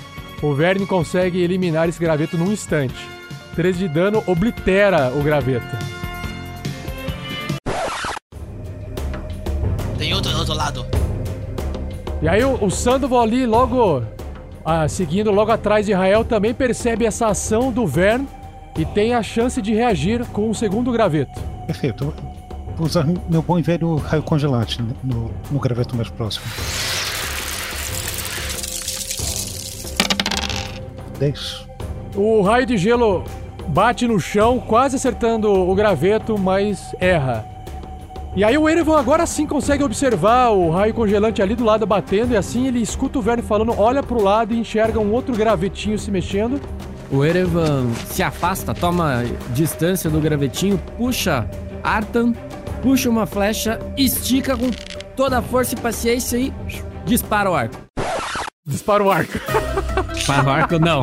O 0.43 0.55
Verne 0.55 0.87
consegue 0.87 1.43
eliminar 1.43 1.89
esse 1.89 1.99
graveto 1.99 2.37
num 2.37 2.53
instante. 2.53 3.09
13 3.55 3.79
de 3.79 3.89
dano 3.89 4.23
oblitera 4.27 5.13
o 5.15 5.23
graveto. 5.23 5.77
Tem 9.99 10.15
outro 10.15 10.33
do 10.33 10.39
outro 10.39 10.55
lado. 10.55 10.87
E 12.23 12.29
aí 12.29 12.45
o, 12.45 12.65
o 12.65 12.71
Sandoval 12.71 13.23
ali, 13.23 13.47
logo 13.47 14.03
ah, 14.65 14.87
seguindo 14.89 15.31
logo 15.31 15.51
atrás 15.51 15.87
de 15.87 15.93
Rael, 15.93 16.25
também 16.25 16.53
percebe 16.53 17.07
essa 17.07 17.29
ação 17.29 17.73
do 17.73 17.87
Vern 17.87 18.27
e 18.79 18.85
tem 18.85 19.15
a 19.15 19.23
chance 19.23 19.61
de 19.61 19.75
reagir 19.75 20.25
com 20.27 20.51
o 20.51 20.55
segundo 20.55 20.93
graveto. 20.93 21.41
Perfeito. 21.67 22.15
Vou 22.81 22.87
usar 22.87 23.07
meu 23.29 23.43
bom 23.43 23.59
e 23.59 23.63
velho 23.63 23.97
raio 23.97 24.23
congelante 24.23 24.81
né, 24.81 24.89
no, 25.05 25.31
no 25.51 25.59
graveto 25.59 25.95
mais 25.95 26.09
próximo. 26.09 26.47
10. 31.19 31.67
O 32.17 32.41
raio 32.41 32.65
de 32.65 32.79
gelo 32.79 33.23
bate 33.69 34.09
no 34.09 34.19
chão, 34.19 34.59
quase 34.59 34.97
acertando 34.97 35.53
o 35.53 35.75
graveto, 35.75 36.39
mas 36.39 36.95
erra. 36.99 37.45
E 38.35 38.43
aí 38.43 38.57
o 38.57 38.67
Erevan 38.67 38.99
agora 38.99 39.27
sim 39.27 39.47
consegue 39.47 39.85
observar 39.85 40.49
o 40.49 40.71
raio 40.71 40.95
congelante 40.95 41.43
ali 41.43 41.55
do 41.55 41.65
lado 41.65 41.87
batendo, 41.87 42.33
e 42.33 42.37
assim 42.39 42.67
ele 42.67 42.81
escuta 42.81 43.19
o 43.19 43.23
Verne 43.23 43.43
falando, 43.43 43.79
olha 43.79 44.03
pro 44.03 44.23
lado 44.23 44.55
e 44.55 44.59
enxerga 44.59 44.99
um 44.99 45.13
outro 45.13 45.37
gravetinho 45.37 45.99
se 45.99 46.11
mexendo. 46.11 46.59
O 47.13 47.23
Erevan 47.23 47.91
se 48.07 48.23
afasta, 48.23 48.73
toma 48.73 49.23
distância 49.53 50.09
do 50.09 50.19
gravetinho, 50.19 50.81
puxa 50.97 51.47
Artan, 51.83 52.33
puxa 52.83 53.09
uma 53.09 53.27
flecha, 53.27 53.79
estica 53.97 54.57
com 54.57 54.71
toda 55.17 55.39
a 55.39 55.43
força 55.43 55.75
e 55.75 55.81
paciência 55.81 56.37
e 56.37 56.53
dispara 57.05 57.51
o 57.51 57.55
arco. 57.55 57.77
Dispara 58.67 59.03
o 59.03 59.11
arco. 59.11 59.33
Dispara 60.15 60.47
o 60.47 60.51
arco, 60.51 60.79
não. 60.79 61.03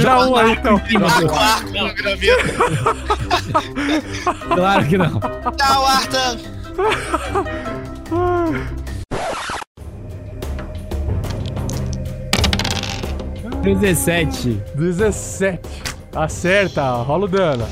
Já 0.00 0.26
um 0.26 0.36
aí 0.36 0.52
então. 0.52 0.76
Arco, 0.76 1.34
arco, 1.34 1.70
no 1.70 1.94
graveto. 1.94 2.44
Claro 4.54 4.86
que 4.86 4.98
não. 4.98 5.20
Tchau, 5.20 5.86
Arthur. 5.86 6.38
17. 13.62 14.62
17. 14.74 15.60
Acerta, 16.14 16.82
rola 17.02 17.24
o 17.24 17.28
dano. 17.28 17.66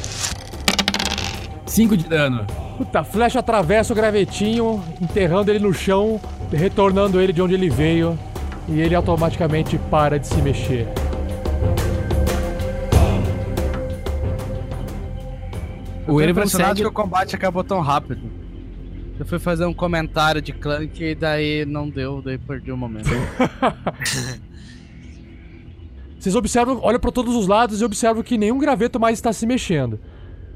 5 1.66 1.96
de 1.96 2.04
dano. 2.08 2.46
Puta, 2.82 2.98
a 2.98 3.04
flecha 3.04 3.38
atravessa 3.38 3.92
o 3.92 3.96
gravetinho, 3.96 4.82
enterrando 5.00 5.52
ele 5.52 5.60
no 5.60 5.72
chão, 5.72 6.20
retornando 6.50 7.20
ele 7.20 7.32
de 7.32 7.40
onde 7.40 7.54
ele 7.54 7.70
veio, 7.70 8.18
e 8.68 8.80
ele 8.80 8.92
automaticamente 8.92 9.78
para 9.88 10.18
de 10.18 10.26
se 10.26 10.42
mexer. 10.42 10.88
O 16.08 16.20
Erevan 16.20 16.40
impressionado 16.40 16.76
segue... 16.76 16.82
que 16.82 16.88
o 16.88 16.92
combate 16.92 17.36
acabou 17.36 17.62
tão 17.62 17.80
rápido. 17.80 18.28
Eu 19.16 19.26
fui 19.26 19.38
fazer 19.38 19.64
um 19.64 19.72
comentário 19.72 20.42
de 20.42 20.52
Clank 20.52 21.04
e 21.04 21.14
daí 21.14 21.64
não 21.64 21.88
deu, 21.88 22.20
daí 22.20 22.36
perdi 22.36 22.72
o 22.72 22.76
momento. 22.76 23.10
Vocês 26.18 26.34
observam, 26.34 26.80
olham 26.82 26.98
para 26.98 27.12
todos 27.12 27.36
os 27.36 27.46
lados 27.46 27.80
e 27.80 27.84
observam 27.84 28.24
que 28.24 28.36
nenhum 28.36 28.58
graveto 28.58 28.98
mais 28.98 29.18
está 29.18 29.32
se 29.32 29.46
mexendo. 29.46 30.00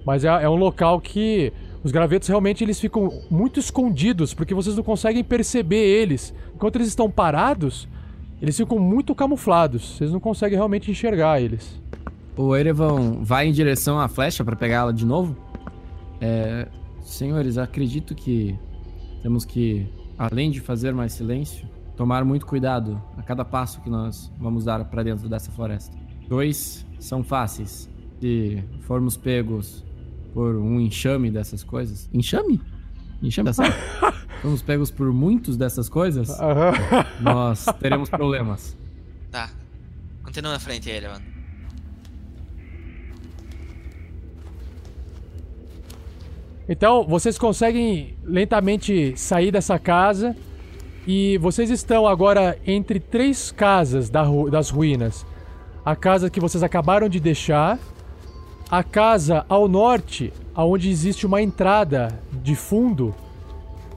Mas 0.05 0.25
é, 0.25 0.29
é 0.29 0.49
um 0.49 0.57
local 0.57 1.01
que 1.01 1.53
os 1.87 1.92
gravetos 1.92 2.27
realmente 2.27 2.64
eles 2.64 2.81
ficam 2.81 3.22
muito 3.31 3.61
escondidos, 3.61 4.35
porque 4.35 4.53
vocês 4.53 4.75
não 4.75 4.83
conseguem 4.83 5.22
perceber 5.22 5.77
eles. 5.77 6.35
Enquanto 6.53 6.75
eles 6.75 6.88
estão 6.88 7.09
parados, 7.09 7.88
eles 8.42 8.57
ficam 8.57 8.77
muito 8.77 9.14
camuflados. 9.14 9.96
Vocês 9.96 10.11
não 10.11 10.18
conseguem 10.18 10.57
realmente 10.57 10.90
enxergar 10.90 11.40
eles. 11.40 11.81
O 12.37 12.57
Erevan 12.57 13.22
vai 13.22 13.47
em 13.47 13.53
direção 13.53 14.01
à 14.01 14.09
flecha 14.09 14.45
pra 14.45 14.57
pegá-la 14.57 14.91
de 14.91 15.07
novo. 15.07 15.37
É, 16.20 16.66
senhores, 17.03 17.57
acredito 17.57 18.16
que 18.16 18.59
temos 19.22 19.45
que, 19.45 19.87
além 20.18 20.51
de 20.51 20.61
fazer 20.61 20.93
mais 20.93 21.12
silêncio, 21.12 21.68
tomar 21.97 22.24
muito 22.24 22.47
cuidado 22.47 23.01
a 23.16 23.22
cada 23.22 23.45
passo 23.45 23.80
que 23.80 23.89
nós 23.89 24.28
vamos 24.41 24.64
dar 24.64 24.84
pra 24.87 25.05
dentro 25.05 25.28
dessa 25.28 25.53
floresta. 25.53 25.97
Dois 26.28 26.84
são 26.99 27.22
fáceis. 27.22 27.89
Se 28.20 28.61
formos 28.80 29.16
pegos 29.16 29.87
por 30.37 30.55
um 30.55 30.78
enxame 30.78 31.30
dessas 31.30 31.64
coisas. 31.64 32.11
Enxame? 32.12 32.61
Enxame, 33.22 33.55
certo? 33.55 33.74
Formos 34.43 34.61
pegos 34.70 34.91
por 34.91 35.11
muitos 35.11 35.57
dessas 35.57 35.89
coisas, 35.89 36.28
nós 37.18 37.64
teremos 37.80 38.11
problemas. 38.11 38.76
Tá. 39.30 39.49
Continua 40.22 40.53
na 40.53 40.59
frente 40.59 40.91
ele, 40.91 41.09
mano. 41.09 41.24
Então, 46.68 47.07
vocês 47.07 47.39
conseguem 47.39 48.14
lentamente 48.24 49.14
sair 49.16 49.51
dessa 49.51 49.78
casa 49.78 50.34
E 51.07 51.39
vocês 51.39 51.70
estão 51.70 52.07
agora 52.07 52.59
entre 52.66 52.99
três 52.99 53.53
casas 53.53 54.11
da 54.11 54.22
ru- 54.22 54.51
das 54.51 54.68
ruínas. 54.70 55.24
A 55.84 55.95
casa 55.95 56.28
que 56.28 56.41
vocês 56.41 56.64
acabaram 56.64 57.09
de 57.09 57.20
deixar, 57.20 57.78
a 58.71 58.83
casa 58.83 59.45
ao 59.49 59.69
norte, 59.69 60.33
aonde 60.55 60.91
existe 60.91 61.27
uma 61.27 61.41
entrada 61.41 62.19
de 62.43 62.55
fundo. 62.55 63.14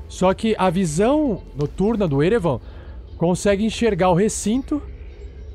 Só 0.07 0.33
que 0.33 0.55
a 0.57 0.69
visão 0.69 1.41
noturna 1.55 2.07
do 2.07 2.21
Erevan 2.21 2.59
consegue 3.17 3.65
enxergar 3.65 4.09
o 4.09 4.13
recinto 4.13 4.81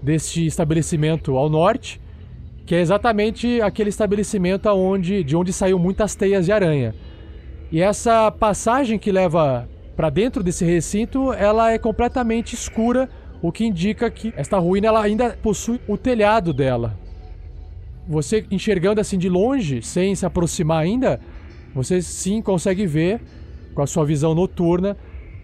deste 0.02 0.46
estabelecimento 0.46 1.36
ao 1.36 1.48
norte, 1.48 2.00
que 2.66 2.74
é 2.74 2.80
exatamente 2.80 3.60
aquele 3.60 3.90
estabelecimento 3.90 4.68
aonde, 4.68 5.22
de 5.22 5.36
onde 5.36 5.52
saiu 5.52 5.78
muitas 5.78 6.14
teias 6.14 6.46
de 6.46 6.52
aranha. 6.52 6.94
E 7.70 7.80
essa 7.80 8.30
passagem 8.30 8.98
que 8.98 9.12
leva 9.12 9.68
para 9.96 10.10
dentro 10.10 10.42
desse 10.42 10.64
recinto, 10.64 11.32
ela 11.32 11.72
é 11.72 11.78
completamente 11.78 12.54
escura, 12.54 13.08
o 13.40 13.52
que 13.52 13.64
indica 13.64 14.10
que 14.10 14.32
esta 14.36 14.58
ruína 14.58 14.88
ela 14.88 15.02
ainda 15.02 15.30
possui 15.42 15.80
o 15.86 15.96
telhado 15.96 16.52
dela. 16.52 17.03
Você 18.06 18.46
enxergando 18.50 19.00
assim 19.00 19.18
de 19.18 19.28
longe, 19.28 19.82
sem 19.82 20.14
se 20.14 20.26
aproximar 20.26 20.82
ainda, 20.82 21.20
você 21.74 22.02
sim 22.02 22.42
consegue 22.42 22.86
ver 22.86 23.20
com 23.74 23.82
a 23.82 23.86
sua 23.86 24.04
visão 24.04 24.34
noturna 24.34 24.96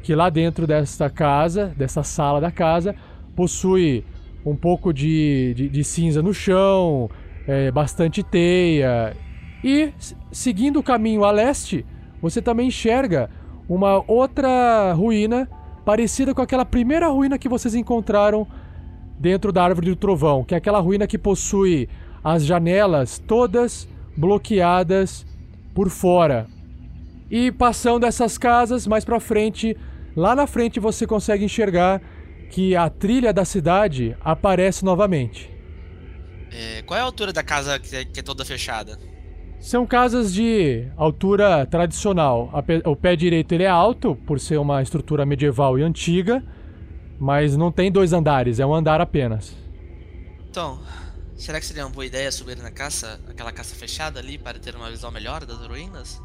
que 0.02 0.14
lá 0.14 0.30
dentro 0.30 0.66
desta 0.66 1.10
casa, 1.10 1.72
dessa 1.76 2.02
sala 2.02 2.40
da 2.40 2.50
casa, 2.50 2.94
possui 3.34 4.04
um 4.44 4.56
pouco 4.56 4.92
de, 4.92 5.52
de, 5.54 5.68
de 5.68 5.84
cinza 5.84 6.22
no 6.22 6.32
chão, 6.32 7.10
é, 7.46 7.70
bastante 7.70 8.22
teia. 8.22 9.14
E 9.62 9.92
seguindo 10.32 10.78
o 10.78 10.82
caminho 10.82 11.24
a 11.24 11.30
leste, 11.30 11.84
você 12.20 12.40
também 12.40 12.68
enxerga 12.68 13.28
uma 13.68 14.02
outra 14.10 14.92
ruína 14.94 15.48
parecida 15.84 16.34
com 16.34 16.42
aquela 16.42 16.64
primeira 16.64 17.08
ruína 17.08 17.38
que 17.38 17.48
vocês 17.48 17.74
encontraram 17.74 18.46
dentro 19.18 19.52
da 19.52 19.62
árvore 19.62 19.90
do 19.90 19.96
trovão, 19.96 20.44
que 20.44 20.54
é 20.54 20.58
aquela 20.58 20.80
ruína 20.80 21.06
que 21.06 21.18
possui 21.18 21.88
as 22.22 22.44
janelas 22.44 23.18
todas 23.18 23.88
bloqueadas 24.16 25.26
por 25.74 25.88
fora. 25.88 26.46
E 27.30 27.52
passando 27.52 28.04
essas 28.04 28.36
casas 28.36 28.86
mais 28.86 29.04
pra 29.04 29.20
frente, 29.20 29.76
lá 30.16 30.34
na 30.34 30.46
frente 30.46 30.80
você 30.80 31.06
consegue 31.06 31.44
enxergar 31.44 32.02
que 32.50 32.74
a 32.74 32.90
trilha 32.90 33.32
da 33.32 33.44
cidade 33.44 34.16
aparece 34.20 34.84
novamente. 34.84 35.48
É, 36.52 36.82
qual 36.82 36.98
é 36.98 37.00
a 37.00 37.04
altura 37.04 37.32
da 37.32 37.44
casa 37.44 37.78
que 37.78 37.94
é, 37.94 38.04
que 38.04 38.18
é 38.18 38.22
toda 38.22 38.44
fechada? 38.44 38.98
São 39.60 39.86
casas 39.86 40.34
de 40.34 40.88
altura 40.96 41.64
tradicional. 41.66 42.50
O 42.84 42.96
pé 42.96 43.14
direito 43.14 43.52
ele 43.52 43.62
é 43.62 43.68
alto, 43.68 44.16
por 44.26 44.40
ser 44.40 44.56
uma 44.56 44.82
estrutura 44.82 45.24
medieval 45.24 45.78
e 45.78 45.82
antiga, 45.82 46.42
mas 47.20 47.56
não 47.56 47.70
tem 47.70 47.92
dois 47.92 48.12
andares, 48.12 48.58
é 48.58 48.66
um 48.66 48.74
andar 48.74 49.00
apenas. 49.00 49.54
Então, 50.48 50.80
será 51.40 51.58
que 51.58 51.66
seria 51.66 51.84
uma 51.84 51.92
boa 51.92 52.04
ideia 52.04 52.30
subir 52.30 52.56
na 52.58 52.70
caça, 52.70 53.20
aquela 53.28 53.52
caça 53.52 53.74
fechada 53.74 54.20
ali, 54.20 54.38
para 54.38 54.58
ter 54.58 54.74
uma 54.74 54.90
visão 54.90 55.10
melhor 55.10 55.44
das 55.44 55.58
ruínas? 55.58 56.20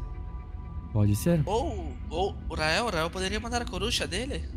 Pode 0.92 1.16
ser. 1.16 1.42
Ou, 1.44 1.96
ou 2.08 2.36
o 2.48 2.54
Rael, 2.54 2.86
o 2.86 2.90
Rael 2.90 3.10
poderia 3.10 3.38
mandar 3.40 3.62
a 3.62 3.64
coruja 3.64 4.06
dele? 4.06 4.48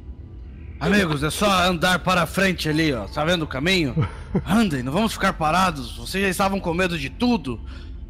Amigos, 0.79 1.23
é 1.23 1.29
só 1.29 1.49
andar 1.63 1.99
para 1.99 2.25
frente 2.25 2.69
ali, 2.69 2.93
ó. 2.93 3.05
Tá 3.07 3.25
vendo 3.25 3.43
o 3.43 3.47
caminho? 3.47 3.95
Andem, 4.47 4.81
não 4.81 4.93
vamos 4.93 5.11
ficar 5.11 5.33
parados. 5.33 5.97
Vocês 5.97 6.23
já 6.23 6.29
estavam 6.29 6.59
com 6.59 6.73
medo 6.73 6.97
de 6.97 7.09
tudo. 7.09 7.59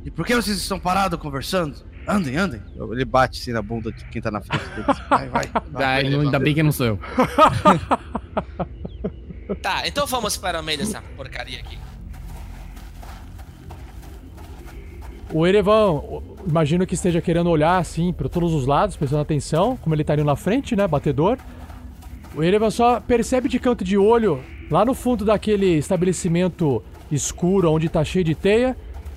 E 0.06 0.12
por 0.12 0.26
que 0.26 0.36
vocês 0.36 0.58
estão 0.58 0.80
parados 0.80 1.20
conversando? 1.20 1.76
Andem, 2.08 2.38
andem. 2.38 2.62
Ele 2.91 3.06
bate 3.06 3.39
assim 3.39 3.52
na 3.52 3.62
bunda 3.62 3.91
de 3.91 4.04
quem 4.06 4.22
tá 4.22 4.32
na 4.32 4.41
frente 4.41 4.66
dele. 4.70 4.86
Vai, 5.10 5.30
vai. 5.30 5.50
Ah, 5.76 5.95
ainda 5.95 6.39
bem 6.39 6.54
que 6.54 6.64
não 6.64 6.72
sou 6.72 6.86
eu. 6.86 7.00
Tá, 9.64 9.88
então 9.88 10.06
vamos 10.06 10.38
para 10.38 10.60
o 10.60 10.64
meio 10.64 10.78
dessa 10.78 11.02
porcaria 11.18 11.60
aqui. 11.60 11.78
O 15.32 15.46
Erevan, 15.46 16.02
imagino 16.48 16.88
que 16.88 16.96
esteja 16.96 17.22
querendo 17.22 17.50
olhar 17.50 17.78
assim 17.78 18.12
para 18.12 18.28
todos 18.28 18.54
os 18.54 18.66
lados, 18.66 18.96
prestando 18.96 19.22
atenção, 19.22 19.78
como 19.78 19.94
ele 19.94 20.04
tá 20.04 20.16
indo 20.16 20.24
na 20.24 20.36
frente, 20.36 20.76
né, 20.76 20.88
batedor. 20.88 21.38
O 22.36 22.44
Erevan 22.44 22.72
só 22.72 23.00
percebe 23.00 23.48
de 23.48 23.60
canto 23.60 23.84
de 23.84 23.98
olho, 23.98 24.44
lá 24.72 24.84
no 24.84 24.94
fundo 24.94 25.24
daquele 25.24 25.78
estabelecimento 25.78 26.84
escuro 27.12 27.72
onde 27.72 27.90
tá 27.90 28.04
cheio 28.04 28.26
de 28.26 28.34
teia, 28.34 28.76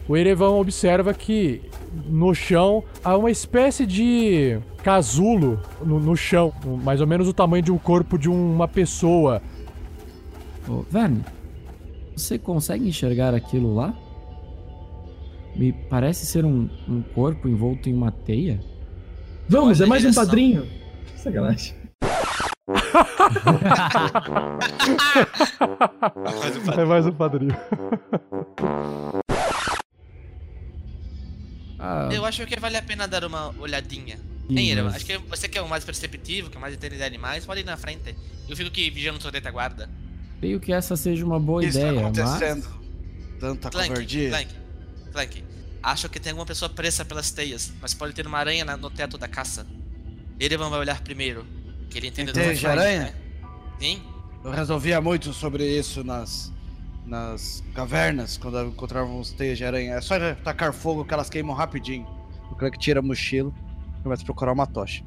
o 0.08 0.16
Erevan 0.16 0.50
observa 0.50 1.14
que 1.14 1.62
no 2.06 2.34
chão 2.34 2.82
há 3.04 3.16
uma 3.16 3.30
espécie 3.30 3.86
de 3.86 4.58
casulo 4.82 5.60
no, 5.84 6.00
no 6.00 6.16
chão, 6.16 6.52
mais 6.82 7.00
ou 7.00 7.06
menos 7.06 7.28
o 7.28 7.32
tamanho 7.32 7.62
de 7.62 7.72
um 7.72 7.78
corpo 7.78 8.18
de 8.18 8.28
uma 8.28 8.66
pessoa. 8.66 9.40
Ô, 10.68 10.84
Verne, 10.90 11.24
você 12.16 12.38
consegue 12.38 12.88
enxergar 12.88 13.32
aquilo 13.34 13.74
lá? 13.74 13.94
Me 15.54 15.72
parece 15.72 16.24
ser 16.26 16.44
um, 16.44 16.68
um 16.88 17.02
corpo 17.02 17.48
envolto 17.48 17.88
em 17.88 17.94
uma 17.94 18.10
teia. 18.10 18.60
Vamos, 19.48 19.80
é 19.80 19.86
mais 19.86 20.04
um 20.04 20.12
padrinho. 20.12 20.66
Sacanagem. 21.16 21.74
É 26.76 26.84
mais 26.84 27.06
um 27.06 27.12
padrinho. 27.12 27.56
Ah, 31.78 32.08
Eu 32.12 32.24
acho 32.24 32.44
que 32.46 32.58
vale 32.58 32.76
a 32.76 32.82
pena 32.82 33.06
dar 33.08 33.24
uma 33.24 33.54
olhadinha. 33.58 34.16
Sim, 34.48 34.58
Hein, 34.58 34.68
Ira? 34.70 34.84
mas- 34.84 34.96
Acho 34.96 35.06
que 35.06 35.18
você 35.18 35.48
que 35.48 35.58
é 35.58 35.62
o 35.62 35.68
mais 35.68 35.84
perceptivo, 35.84 36.50
que 36.50 36.56
é 36.56 36.58
o 36.58 36.60
mais 36.60 36.74
entende 36.74 36.96
de 36.96 37.02
animais, 37.02 37.44
pode 37.44 37.60
ir 37.60 37.64
na 37.64 37.76
frente. 37.76 38.14
Eu 38.48 38.56
fico 38.56 38.68
aqui 38.68 38.90
vigiando 38.90 39.20
sua 39.20 39.30
retaguarda. 39.30 39.88
creio 40.40 40.58
que 40.58 40.72
essa 40.72 40.96
seja 40.96 41.24
uma 41.24 41.38
boa 41.38 41.58
O 41.58 41.62
que 41.62 41.68
está 41.68 41.80
ideia, 41.80 42.00
acontecendo? 42.00 42.66
mas... 42.68 42.82
Tanta 43.40 43.70
Clank, 43.70 43.88
covardia. 43.90 44.28
Clank, 44.28 44.48
Clank. 45.12 45.44
Acho 45.82 46.08
que 46.08 46.20
tem 46.20 46.30
alguma 46.30 46.46
pessoa 46.46 46.68
presa 46.68 47.04
pelas 47.04 47.30
teias, 47.30 47.72
mas 47.80 47.92
pode 47.92 48.12
ter 48.14 48.26
uma 48.26 48.38
aranha 48.38 48.64
no 48.76 48.90
teto 48.90 49.18
da 49.18 49.28
caça. 49.28 49.66
Erevan 50.38 50.70
vai 50.70 50.78
olhar 50.80 51.00
primeiro, 51.02 51.44
que 51.90 51.98
ele 51.98 52.08
entende 52.08 52.32
Tem 52.32 52.42
teia 52.42 52.52
dos 52.52 52.60
de 52.60 52.66
aranha? 52.66 53.00
né? 53.02 53.14
Sim. 53.80 54.02
Eu 54.44 54.50
resolvia 54.50 55.00
muito 55.00 55.32
sobre 55.32 55.64
isso 55.66 56.02
nas, 56.04 56.52
nas 57.06 57.62
cavernas, 57.74 58.36
quando 58.36 58.60
encontrávamos 58.64 59.32
teias 59.32 59.58
de 59.58 59.64
aranha. 59.64 59.94
É 59.94 60.00
só 60.00 60.14
tacar 60.36 60.72
fogo 60.72 61.04
que 61.04 61.12
elas 61.14 61.28
queimam 61.28 61.54
rapidinho. 61.54 62.06
O 62.50 62.54
Clank 62.54 62.78
tira 62.78 63.00
a 63.00 63.02
mochila 63.02 63.52
e 63.98 64.02
começa 64.02 64.22
a 64.22 64.24
procurar 64.24 64.52
uma 64.52 64.66
tocha. 64.66 65.04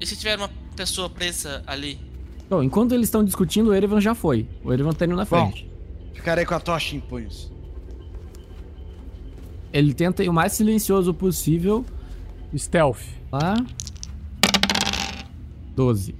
E 0.00 0.06
se 0.06 0.16
tiver 0.16 0.36
uma 0.36 0.50
pessoa 0.76 1.08
presa 1.08 1.62
ali? 1.66 2.00
Bom, 2.48 2.62
enquanto 2.62 2.92
eles 2.92 3.06
estão 3.06 3.24
discutindo, 3.24 3.70
o 3.70 3.74
Erevan 3.74 4.00
já 4.00 4.14
foi. 4.14 4.48
O 4.62 4.72
Erevan 4.72 4.92
tá 4.92 5.06
indo 5.06 5.16
na 5.16 5.24
Bom. 5.24 5.50
frente. 5.50 5.70
Ficarei 6.14 6.44
com 6.44 6.54
a 6.54 6.60
tocha 6.60 6.94
em 6.96 7.00
punhos. 7.00 7.50
Ele 9.74 9.92
tenta 9.92 10.22
ir 10.22 10.28
o 10.28 10.32
mais 10.32 10.52
silencioso 10.52 11.12
possível. 11.12 11.84
Stealth. 12.56 13.02
Lá. 13.32 13.56
12. 15.74 16.14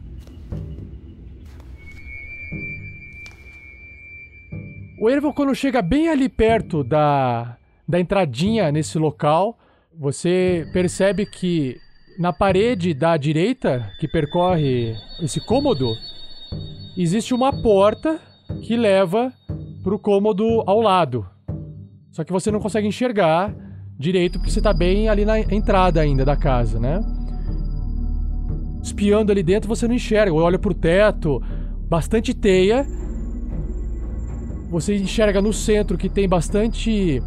O 5.00 5.08
Ervan, 5.08 5.30
quando 5.30 5.54
chega 5.54 5.80
bem 5.80 6.08
ali 6.08 6.28
perto 6.28 6.82
da, 6.82 7.56
da 7.86 8.00
entradinha 8.00 8.72
nesse 8.72 8.98
local, 8.98 9.56
você 9.96 10.68
percebe 10.72 11.24
que 11.24 11.76
na 12.18 12.32
parede 12.32 12.92
da 12.92 13.16
direita, 13.16 13.88
que 14.00 14.08
percorre 14.08 14.96
esse 15.22 15.40
cômodo, 15.40 15.94
existe 16.96 17.32
uma 17.32 17.52
porta 17.62 18.18
que 18.62 18.76
leva 18.76 19.32
pro 19.84 19.96
cômodo 19.96 20.64
ao 20.66 20.80
lado. 20.80 21.33
Só 22.14 22.22
que 22.22 22.32
você 22.32 22.48
não 22.48 22.60
consegue 22.60 22.86
enxergar 22.86 23.52
direito 23.98 24.38
porque 24.38 24.52
você 24.52 24.60
tá 24.60 24.72
bem 24.72 25.08
ali 25.08 25.24
na 25.24 25.40
entrada 25.40 26.00
ainda 26.00 26.24
da 26.24 26.36
casa, 26.36 26.78
né? 26.78 27.00
Espiando 28.80 29.32
ali 29.32 29.42
dentro 29.42 29.68
você 29.68 29.88
não 29.88 29.96
enxerga, 29.96 30.32
olha 30.32 30.56
pro 30.56 30.72
teto, 30.72 31.42
bastante 31.88 32.32
teia 32.32 32.86
você 34.70 34.94
enxerga 34.96 35.42
no 35.42 35.52
centro 35.52 35.98
que 35.98 36.08
tem 36.08 36.28
bastante 36.28 37.20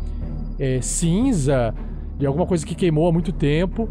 é, 0.57 0.79
cinza, 0.79 1.75
de 2.17 2.25
alguma 2.25 2.45
coisa 2.45 2.65
que 2.65 2.73
queimou 2.73 3.09
há 3.09 3.11
muito 3.11 3.33
tempo. 3.33 3.89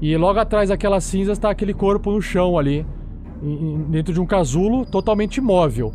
E 0.00 0.16
logo 0.16 0.38
atrás 0.38 0.70
daquelas 0.70 1.04
cinzas 1.04 1.36
está 1.36 1.50
aquele 1.50 1.74
corpo 1.74 2.10
no 2.10 2.22
chão 2.22 2.58
ali, 2.58 2.86
em- 3.42 3.90
dentro 3.90 4.14
de 4.14 4.20
um 4.20 4.26
casulo 4.26 4.86
totalmente 4.86 5.36
imóvel. 5.36 5.92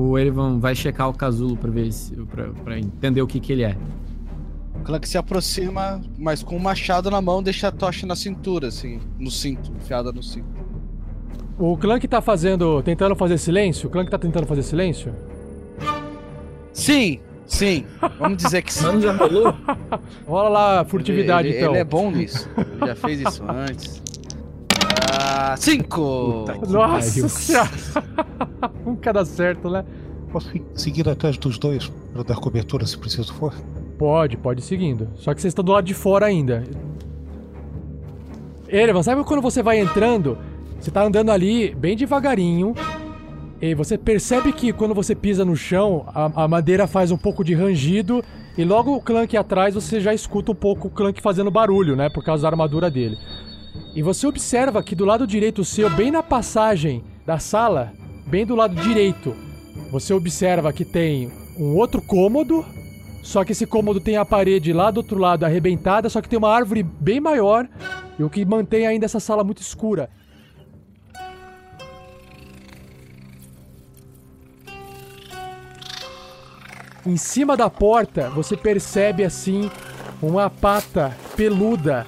O 0.00 0.18
Erevan 0.18 0.58
vai 0.58 0.74
checar 0.74 1.10
o 1.10 1.12
casulo 1.12 1.58
pra 1.58 1.70
ver 1.70 1.92
se. 1.92 2.16
Pra, 2.16 2.48
pra 2.64 2.78
entender 2.78 3.20
o 3.20 3.26
que 3.26 3.38
que 3.38 3.52
ele 3.52 3.64
é. 3.64 3.76
O 4.74 4.82
Clank 4.82 5.06
se 5.06 5.18
aproxima, 5.18 6.00
mas 6.16 6.42
com 6.42 6.56
um 6.56 6.58
machado 6.58 7.10
na 7.10 7.20
mão, 7.20 7.42
deixa 7.42 7.68
a 7.68 7.70
tocha 7.70 8.06
na 8.06 8.16
cintura, 8.16 8.68
assim, 8.68 8.98
no 9.18 9.30
cinto, 9.30 9.70
enfiada 9.76 10.10
no 10.10 10.22
cinto. 10.22 10.48
O 11.58 11.76
Clank 11.76 12.08
tá 12.08 12.22
fazendo. 12.22 12.82
tentando 12.82 13.14
fazer 13.14 13.36
silêncio? 13.36 13.88
O 13.88 13.92
Clank 13.92 14.10
tá 14.10 14.16
tentando 14.16 14.46
fazer 14.46 14.62
silêncio? 14.62 15.14
Sim, 16.72 17.20
sim. 17.44 17.84
Vamos 18.18 18.38
dizer 18.42 18.62
que 18.62 18.72
sim. 18.72 18.86
Mano, 18.86 19.02
já 19.02 19.12
rolou? 19.14 19.54
Rola 20.26 20.48
lá 20.48 20.80
a 20.80 20.84
furtividade 20.86 21.48
ele, 21.48 21.58
então. 21.58 21.72
Ele 21.72 21.78
é 21.78 21.84
bom 21.84 22.10
nisso. 22.10 22.48
Ele 22.56 22.86
já 22.86 22.96
fez 22.96 23.20
isso 23.20 23.44
antes. 23.46 24.02
Ah, 25.42 25.56
cinco! 25.56 26.44
Nossa 26.68 27.26
senhora. 27.30 27.70
Nunca 28.84 29.10
dá 29.10 29.24
certo, 29.24 29.70
né? 29.70 29.86
Posso 30.30 30.52
seguir 30.74 31.08
atrás 31.08 31.38
dos 31.38 31.58
dois 31.58 31.90
para 32.12 32.22
dar 32.22 32.34
cobertura 32.36 32.84
se 32.84 32.98
preciso 32.98 33.32
for? 33.32 33.54
Pode, 33.96 34.36
pode 34.36 34.60
ir 34.60 34.64
seguindo. 34.64 35.08
Só 35.16 35.32
que 35.32 35.40
vocês 35.40 35.52
estão 35.52 35.64
do 35.64 35.72
lado 35.72 35.86
de 35.86 35.94
fora 35.94 36.26
ainda. 36.26 36.62
Erevan, 38.68 39.02
sabe 39.02 39.24
quando 39.24 39.40
você 39.40 39.62
vai 39.62 39.80
entrando, 39.80 40.36
você 40.78 40.90
tá 40.90 41.02
andando 41.04 41.30
ali 41.30 41.74
bem 41.74 41.96
devagarinho, 41.96 42.74
e 43.62 43.74
você 43.74 43.96
percebe 43.96 44.52
que 44.52 44.74
quando 44.74 44.94
você 44.94 45.14
pisa 45.14 45.42
no 45.42 45.56
chão, 45.56 46.04
a, 46.08 46.44
a 46.44 46.48
madeira 46.48 46.86
faz 46.86 47.10
um 47.10 47.16
pouco 47.16 47.42
de 47.42 47.54
rangido, 47.54 48.22
e 48.58 48.64
logo 48.64 48.94
o 48.94 49.00
Clank 49.00 49.34
atrás 49.38 49.74
você 49.74 50.00
já 50.00 50.12
escuta 50.12 50.52
um 50.52 50.54
pouco 50.54 50.88
o 50.88 50.90
Clank 50.90 51.18
fazendo 51.22 51.50
barulho, 51.50 51.96
né? 51.96 52.10
Por 52.10 52.22
causa 52.22 52.42
da 52.42 52.48
armadura 52.48 52.90
dele. 52.90 53.16
E 53.94 54.02
você 54.02 54.26
observa 54.26 54.82
que 54.82 54.94
do 54.94 55.04
lado 55.04 55.26
direito 55.26 55.64
seu, 55.64 55.90
bem 55.90 56.10
na 56.10 56.22
passagem 56.22 57.02
da 57.26 57.38
sala, 57.38 57.92
bem 58.26 58.46
do 58.46 58.54
lado 58.54 58.74
direito, 58.76 59.34
você 59.90 60.14
observa 60.14 60.72
que 60.72 60.84
tem 60.84 61.32
um 61.58 61.74
outro 61.74 62.00
cômodo, 62.00 62.64
só 63.22 63.44
que 63.44 63.50
esse 63.50 63.66
cômodo 63.66 64.00
tem 64.00 64.16
a 64.16 64.24
parede 64.24 64.72
lá 64.72 64.92
do 64.92 64.98
outro 64.98 65.18
lado 65.18 65.44
arrebentada, 65.44 66.08
só 66.08 66.22
que 66.22 66.28
tem 66.28 66.38
uma 66.38 66.54
árvore 66.54 66.84
bem 66.84 67.18
maior, 67.18 67.68
e 68.16 68.22
o 68.22 68.30
que 68.30 68.44
mantém 68.44 68.86
ainda 68.86 69.06
essa 69.06 69.18
sala 69.18 69.42
muito 69.42 69.60
escura. 69.60 70.08
Em 77.04 77.16
cima 77.16 77.56
da 77.56 77.68
porta, 77.68 78.30
você 78.30 78.56
percebe 78.56 79.24
assim 79.24 79.68
uma 80.22 80.48
pata 80.48 81.16
peluda 81.34 82.06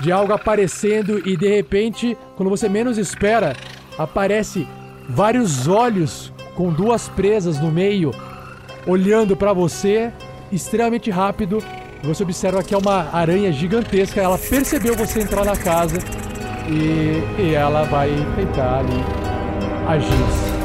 de 0.00 0.12
algo 0.12 0.32
aparecendo 0.32 1.26
e 1.28 1.36
de 1.36 1.48
repente, 1.48 2.16
quando 2.36 2.50
você 2.50 2.68
menos 2.68 2.98
espera, 2.98 3.56
aparece 3.96 4.66
vários 5.08 5.66
olhos 5.66 6.32
com 6.54 6.72
duas 6.72 7.08
presas 7.08 7.58
no 7.60 7.70
meio 7.70 8.12
olhando 8.86 9.36
pra 9.36 9.52
você 9.52 10.12
extremamente 10.50 11.10
rápido. 11.10 11.62
Você 12.02 12.22
observa 12.22 12.62
que 12.62 12.74
é 12.74 12.78
uma 12.78 13.10
aranha 13.12 13.52
gigantesca. 13.52 14.20
Ela 14.20 14.38
percebeu 14.38 14.94
você 14.94 15.20
entrar 15.20 15.44
na 15.44 15.56
casa 15.56 15.98
e, 16.68 17.42
e 17.42 17.54
ela 17.54 17.84
vai 17.84 18.10
tentar 18.36 18.78
ali 18.78 19.04
agir. 19.86 20.57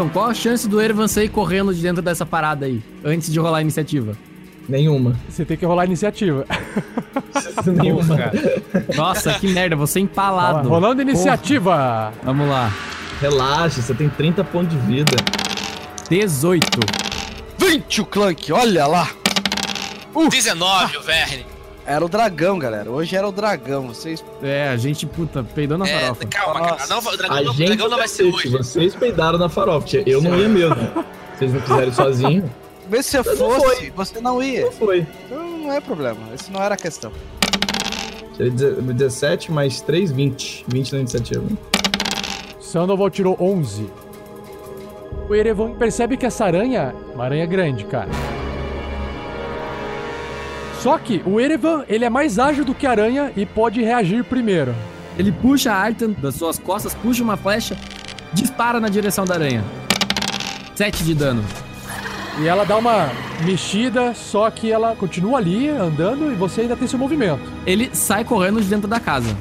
Então, 0.00 0.08
qual 0.08 0.30
a 0.30 0.32
chance 0.32 0.66
do 0.66 0.80
Ervan 0.80 1.06
sair 1.06 1.28
correndo 1.28 1.74
de 1.74 1.82
dentro 1.82 2.00
dessa 2.00 2.24
parada 2.24 2.64
aí, 2.64 2.82
antes 3.04 3.30
de 3.30 3.38
rolar 3.38 3.58
a 3.58 3.60
iniciativa? 3.60 4.16
Nenhuma. 4.66 5.14
Você 5.28 5.44
tem 5.44 5.58
que 5.58 5.66
rolar 5.66 5.82
a 5.82 5.84
iniciativa. 5.84 6.46
Nenhuma. 7.66 8.16
Nossa, 8.96 9.34
que 9.34 9.46
merda, 9.48 9.76
você 9.76 9.98
é 9.98 10.02
empalado. 10.02 10.70
Rolando 10.70 11.02
iniciativa. 11.02 11.74
Porra. 11.74 12.12
Vamos 12.24 12.48
lá. 12.48 12.72
Relaxa, 13.20 13.82
você 13.82 13.92
tem 13.92 14.08
30 14.08 14.42
pontos 14.44 14.70
de 14.70 14.78
vida. 14.86 15.14
18. 16.08 16.66
20 17.58 18.00
o 18.00 18.06
Clank, 18.06 18.52
olha 18.54 18.86
lá! 18.86 19.10
19, 20.30 20.96
o 20.96 21.02
Verne. 21.02 21.49
Era 21.86 22.04
o 22.04 22.08
dragão, 22.08 22.58
galera. 22.58 22.90
Hoje 22.90 23.16
era 23.16 23.26
o 23.26 23.32
dragão. 23.32 23.88
Vocês. 23.88 24.24
É, 24.42 24.68
a 24.68 24.76
gente, 24.76 25.06
puta, 25.06 25.42
peidou 25.42 25.76
na 25.78 25.88
É, 25.88 26.00
farofa. 26.00 26.26
calma, 26.26 26.60
cara. 26.60 26.86
Não, 26.88 26.98
o 26.98 27.16
dragão, 27.16 27.36
A 27.36 27.42
não, 27.42 27.52
gente 27.52 27.66
dragão 27.66 27.88
não 27.88 27.98
vai 27.98 28.08
ser 28.08 28.24
hoje. 28.24 28.48
Vocês 28.48 28.94
peidaram 28.94 29.38
na 29.38 29.48
farofa. 29.48 29.96
Eu 30.06 30.20
não 30.22 30.38
ia 30.38 30.48
mesmo. 30.48 30.76
Vocês 31.36 31.52
não 31.54 31.60
quiserem 31.62 31.92
sozinho. 31.92 32.50
Vê 32.88 33.02
se 33.02 33.16
eu 33.16 33.24
Não 33.24 33.36
fosse, 33.36 33.76
foi. 33.76 33.90
você 33.92 34.20
não 34.20 34.42
ia. 34.42 34.64
Não 34.66 34.72
foi. 34.72 35.06
Então 35.26 35.42
não 35.58 35.72
é 35.72 35.80
problema. 35.80 36.18
Esse 36.34 36.50
não 36.50 36.60
era 36.62 36.74
a 36.74 36.76
questão. 36.76 37.10
Tirei 38.36 38.50
17 38.50 39.50
mais 39.50 39.80
3, 39.80 40.10
20. 40.12 40.64
20 40.68 40.92
na 40.92 40.98
iniciativa. 40.98 41.44
Sandoval 42.60 43.08
tirou 43.08 43.36
11. 43.40 43.88
O 45.28 45.34
Erevan 45.34 45.72
percebe 45.74 46.16
que 46.16 46.26
essa 46.26 46.44
aranha 46.44 46.94
é 47.10 47.14
uma 47.14 47.24
aranha 47.24 47.46
grande, 47.46 47.84
cara. 47.84 48.08
Só 50.80 50.96
que 50.96 51.22
o 51.26 51.38
Erevan, 51.38 51.84
ele 51.88 52.06
é 52.06 52.10
mais 52.10 52.38
ágil 52.38 52.64
do 52.64 52.74
que 52.74 52.86
a 52.86 52.90
aranha 52.90 53.30
e 53.36 53.44
pode 53.44 53.82
reagir 53.82 54.24
primeiro. 54.24 54.74
Ele 55.18 55.30
puxa 55.30 55.70
a 55.70 55.76
Artan 55.76 56.12
das 56.12 56.34
suas 56.34 56.58
costas, 56.58 56.94
puxa 56.94 57.22
uma 57.22 57.36
flecha, 57.36 57.76
dispara 58.32 58.80
na 58.80 58.88
direção 58.88 59.26
da 59.26 59.34
aranha. 59.34 59.62
7 60.74 61.04
de 61.04 61.14
dano. 61.14 61.44
E 62.40 62.48
ela 62.48 62.64
dá 62.64 62.78
uma 62.78 63.10
mexida, 63.44 64.14
só 64.14 64.50
que 64.50 64.72
ela 64.72 64.96
continua 64.96 65.36
ali 65.36 65.68
andando 65.68 66.32
e 66.32 66.34
você 66.34 66.62
ainda 66.62 66.74
tem 66.74 66.88
seu 66.88 66.98
movimento. 66.98 67.42
Ele 67.66 67.90
sai 67.92 68.24
correndo 68.24 68.62
de 68.62 68.66
dentro 68.66 68.88
da 68.88 68.98
casa. 68.98 69.36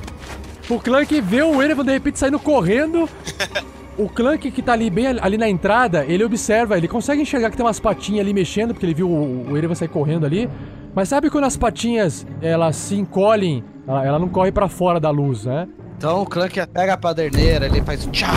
O 0.69 0.77
Clank 0.77 1.21
vê 1.21 1.41
o 1.41 1.63
Erevan 1.63 1.85
de 1.85 1.93
repente 1.93 2.19
saindo 2.19 2.39
correndo. 2.39 3.07
O 3.97 4.07
Clank 4.07 4.49
que 4.49 4.61
tá 4.61 4.71
ali 4.71 4.89
bem 4.89 5.07
ali 5.07 5.37
na 5.37 5.49
entrada, 5.49 6.05
ele 6.05 6.23
observa, 6.23 6.77
ele 6.77 6.87
consegue 6.87 7.21
enxergar 7.21 7.49
que 7.49 7.57
tem 7.57 7.65
umas 7.65 7.81
patinhas 7.81 8.21
ali 8.21 8.33
mexendo, 8.33 8.73
porque 8.73 8.85
ele 8.85 8.93
viu 8.93 9.09
o, 9.09 9.51
o 9.51 9.57
Erevan 9.57 9.75
sair 9.75 9.89
correndo 9.89 10.25
ali. 10.25 10.49
Mas 10.93 11.09
sabe 11.09 11.29
quando 11.29 11.45
as 11.45 11.55
patinhas 11.55 12.25
elas 12.41 12.75
se 12.75 12.95
encolhem, 12.95 13.63
ela, 13.87 14.05
ela 14.05 14.19
não 14.19 14.29
corre 14.29 14.51
pra 14.51 14.67
fora 14.67 14.99
da 14.99 15.09
luz, 15.09 15.45
né? 15.45 15.67
Então 15.97 16.21
o 16.21 16.25
Clank 16.25 16.65
pega 16.67 16.93
a 16.93 16.97
paderneira, 16.97 17.65
ele 17.65 17.81
faz 17.81 18.07
tchá. 18.11 18.31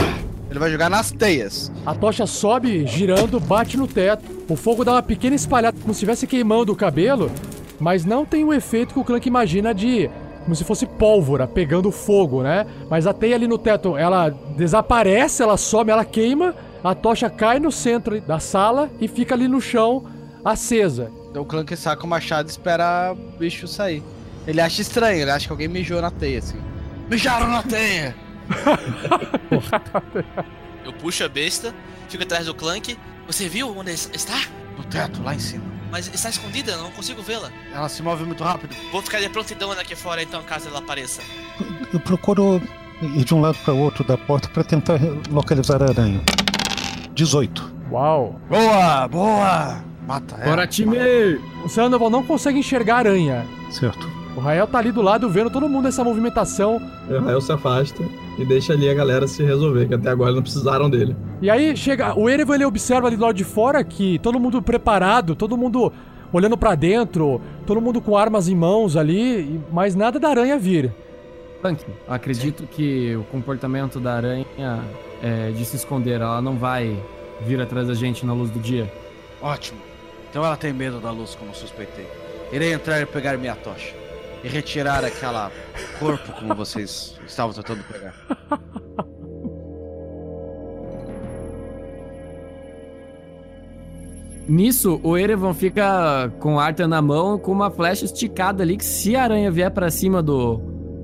Ele 0.50 0.58
vai 0.58 0.70
jogar 0.70 0.90
nas 0.90 1.10
teias. 1.10 1.72
A 1.86 1.94
tocha 1.94 2.26
sobe, 2.26 2.86
girando, 2.86 3.40
bate 3.40 3.76
no 3.76 3.86
teto. 3.86 4.22
O 4.50 4.56
fogo 4.56 4.84
dá 4.84 4.92
uma 4.92 5.02
pequena 5.02 5.34
espalhada, 5.34 5.78
como 5.80 5.94
se 5.94 5.98
estivesse 5.98 6.26
queimando 6.26 6.72
o 6.72 6.76
cabelo, 6.76 7.30
mas 7.80 8.04
não 8.04 8.26
tem 8.26 8.44
o 8.44 8.52
efeito 8.52 8.92
que 8.92 9.00
o 9.00 9.04
Clank 9.04 9.26
imagina 9.26 9.72
de 9.72 10.10
como 10.42 10.54
se 10.54 10.64
fosse 10.64 10.86
pólvora 10.86 11.46
pegando 11.46 11.90
fogo, 11.90 12.42
né? 12.42 12.66
Mas 12.90 13.06
a 13.06 13.14
teia 13.14 13.36
ali 13.36 13.46
no 13.46 13.56
teto, 13.56 13.96
ela 13.96 14.28
desaparece, 14.56 15.42
ela 15.42 15.56
some, 15.56 15.90
ela 15.90 16.04
queima, 16.04 16.54
a 16.82 16.94
tocha 16.94 17.30
cai 17.30 17.58
no 17.60 17.70
centro 17.70 18.20
da 18.20 18.38
sala 18.38 18.90
e 19.00 19.08
fica 19.08 19.34
ali 19.34 19.48
no 19.48 19.60
chão 19.60 20.04
acesa. 20.44 21.10
Então 21.32 21.42
o 21.42 21.46
Clank 21.46 21.74
saca 21.76 22.04
o 22.04 22.06
machado 22.06 22.46
e 22.46 22.50
espera 22.50 23.12
o 23.12 23.38
bicho 23.38 23.66
sair. 23.66 24.02
Ele 24.46 24.60
acha 24.60 24.82
estranho, 24.82 25.22
ele 25.22 25.30
acha 25.30 25.46
que 25.46 25.52
alguém 25.52 25.66
mijou 25.66 26.00
na 26.02 26.10
teia, 26.10 26.38
assim. 26.40 26.60
Mijaram 27.10 27.48
na 27.48 27.62
teia! 27.62 28.14
Eu 30.84 30.92
puxo 30.92 31.24
a 31.24 31.28
besta, 31.28 31.74
fico 32.08 32.22
atrás 32.22 32.46
do 32.46 32.54
Clank. 32.54 32.96
Você 33.26 33.48
viu 33.48 33.76
onde 33.76 33.90
es- 33.92 34.10
está? 34.12 34.38
No 34.76 34.84
teto, 34.84 35.22
lá 35.22 35.34
em 35.34 35.38
cima. 35.38 35.64
Mas 35.90 36.08
está 36.12 36.28
escondida, 36.30 36.72
eu 36.72 36.78
não 36.82 36.90
consigo 36.90 37.22
vê-la. 37.22 37.50
Ela 37.72 37.88
se 37.88 38.02
move 38.02 38.24
muito 38.24 38.42
rápido. 38.42 38.74
Vou 38.90 39.00
ficar 39.02 39.20
de 39.20 39.28
prontidão 39.28 39.70
aqui 39.72 39.94
fora 39.94 40.22
então, 40.22 40.42
caso 40.42 40.68
ela 40.68 40.78
apareça. 40.80 41.20
Eu 41.92 42.00
procuro 42.00 42.60
ir 43.02 43.24
de 43.24 43.34
um 43.34 43.40
lado 43.42 43.58
para 43.64 43.74
o 43.74 43.78
outro 43.78 44.02
da 44.02 44.16
porta 44.18 44.48
para 44.48 44.64
tentar 44.64 44.98
localizar 45.30 45.82
a 45.82 45.90
aranha. 45.90 46.20
18. 47.14 47.72
Uau! 47.90 48.40
Boa, 48.48 49.06
boa! 49.08 49.84
Mata 50.06 50.36
ela. 50.36 50.50
Bora, 50.50 50.66
time! 50.66 50.96
O 51.64 51.68
Sandoval 51.68 52.10
não 52.10 52.22
consegue 52.22 52.58
enxergar 52.58 52.96
a 52.96 52.98
aranha. 52.98 53.46
Certo. 53.70 54.08
O 54.36 54.40
Rael 54.40 54.66
tá 54.66 54.78
ali 54.78 54.90
do 54.90 55.02
lado 55.02 55.28
vendo 55.28 55.50
todo 55.50 55.68
mundo 55.68 55.88
essa 55.88 56.02
movimentação. 56.02 56.80
O 57.08 57.18
Rael 57.18 57.40
se 57.40 57.52
afasta 57.52 58.02
e 58.38 58.44
deixa 58.44 58.72
ali 58.72 58.88
a 58.88 58.94
galera 58.94 59.28
se 59.28 59.42
resolver, 59.42 59.86
que 59.86 59.94
até 59.94 60.08
agora 60.08 60.32
não 60.32 60.42
precisaram 60.42 60.88
dele. 60.88 61.14
E 61.40 61.50
aí 61.50 61.76
chega, 61.76 62.18
o 62.18 62.28
Erevan 62.30 62.54
ele 62.54 62.64
observa 62.64 63.06
ali 63.08 63.16
do 63.16 63.22
lado 63.22 63.34
de 63.34 63.44
fora 63.44 63.84
que 63.84 64.18
todo 64.20 64.40
mundo 64.40 64.62
preparado, 64.62 65.34
todo 65.34 65.56
mundo 65.56 65.92
olhando 66.32 66.56
pra 66.56 66.74
dentro, 66.74 67.42
todo 67.66 67.80
mundo 67.80 68.00
com 68.00 68.16
armas 68.16 68.48
em 68.48 68.56
mãos 68.56 68.96
ali, 68.96 69.60
mas 69.70 69.94
nada 69.94 70.18
da 70.18 70.30
aranha 70.30 70.58
vir. 70.58 70.90
Clank, 71.60 71.84
acredito 72.08 72.64
que 72.66 73.14
o 73.14 73.24
comportamento 73.24 74.00
da 74.00 74.14
aranha 74.14 74.46
é 75.22 75.50
de 75.50 75.64
se 75.64 75.76
esconder. 75.76 76.20
Ela 76.22 76.40
não 76.40 76.56
vai 76.56 76.98
vir 77.42 77.60
atrás 77.60 77.86
da 77.86 77.94
gente 77.94 78.24
na 78.24 78.32
luz 78.32 78.50
do 78.50 78.58
dia. 78.58 78.90
Ótimo. 79.42 79.78
Então 80.32 80.42
ela 80.42 80.56
tem 80.56 80.72
medo 80.72 80.98
da 80.98 81.10
luz, 81.10 81.34
como 81.34 81.54
suspeitei. 81.54 82.08
Irei 82.50 82.72
entrar 82.72 82.98
e 83.02 83.04
pegar 83.04 83.36
minha 83.36 83.54
tocha. 83.54 83.94
E 84.42 84.48
retirar 84.48 85.04
aquela 85.04 85.52
corpo 85.98 86.32
como 86.32 86.54
vocês 86.54 87.20
estavam 87.26 87.52
tentando 87.52 87.84
pegar. 87.84 88.14
Nisso, 94.48 94.98
o 95.02 95.18
Erevan 95.18 95.52
fica 95.52 96.32
com 96.40 96.58
a 96.58 96.64
Arthur 96.64 96.88
na 96.88 97.02
mão, 97.02 97.38
com 97.38 97.52
uma 97.52 97.70
flecha 97.70 98.06
esticada 98.06 98.62
ali, 98.62 98.78
que 98.78 98.86
se 98.86 99.14
a 99.14 99.24
aranha 99.24 99.50
vier 99.50 99.70
pra 99.70 99.90
cima 99.90 100.22
do, 100.22 100.56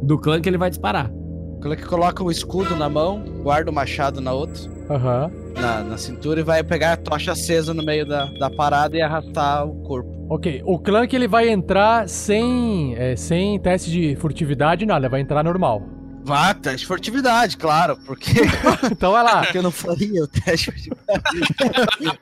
do 0.02 0.18
Clank, 0.18 0.48
ele 0.48 0.56
vai 0.56 0.70
disparar. 0.70 1.10
O 1.10 1.60
Clank 1.60 1.84
coloca 1.84 2.24
o 2.24 2.30
escudo 2.30 2.74
na 2.74 2.88
mão, 2.88 3.22
guarda 3.42 3.70
o 3.70 3.74
machado 3.74 4.22
na 4.22 4.32
outra, 4.32 4.62
Aham. 4.88 5.30
Na, 5.60 5.82
na 5.82 5.98
cintura, 5.98 6.40
e 6.40 6.42
vai 6.42 6.62
pegar 6.62 6.92
a 6.92 6.96
tocha 6.96 7.32
acesa 7.32 7.74
no 7.74 7.82
meio 7.82 8.06
da, 8.06 8.26
da 8.26 8.50
parada 8.50 8.96
e 8.96 9.02
arrastar 9.02 9.66
o 9.66 9.82
corpo. 9.82 10.26
Ok, 10.30 10.62
o 10.64 10.78
Clank 10.78 11.14
ele 11.14 11.26
vai 11.26 11.48
entrar 11.48 12.08
sem, 12.08 12.94
é, 12.96 13.16
sem 13.16 13.58
teste 13.60 13.90
de 13.90 14.16
furtividade, 14.16 14.86
nada, 14.86 15.06
ele 15.06 15.10
vai 15.10 15.20
entrar 15.20 15.42
normal. 15.42 15.82
Vá, 16.24 16.52
teste 16.54 16.80
de 16.80 16.86
furtividade, 16.86 17.56
claro, 17.56 17.96
porque, 18.04 18.32
Então 18.90 19.12
vai 19.12 19.22
lá, 19.22 19.42
porque 19.44 19.58
eu 19.58 19.62
não 19.62 19.70
faria 19.70 20.22
o 20.22 20.28
teste 20.28 20.70
de 20.72 20.90
furtividade. 20.90 22.18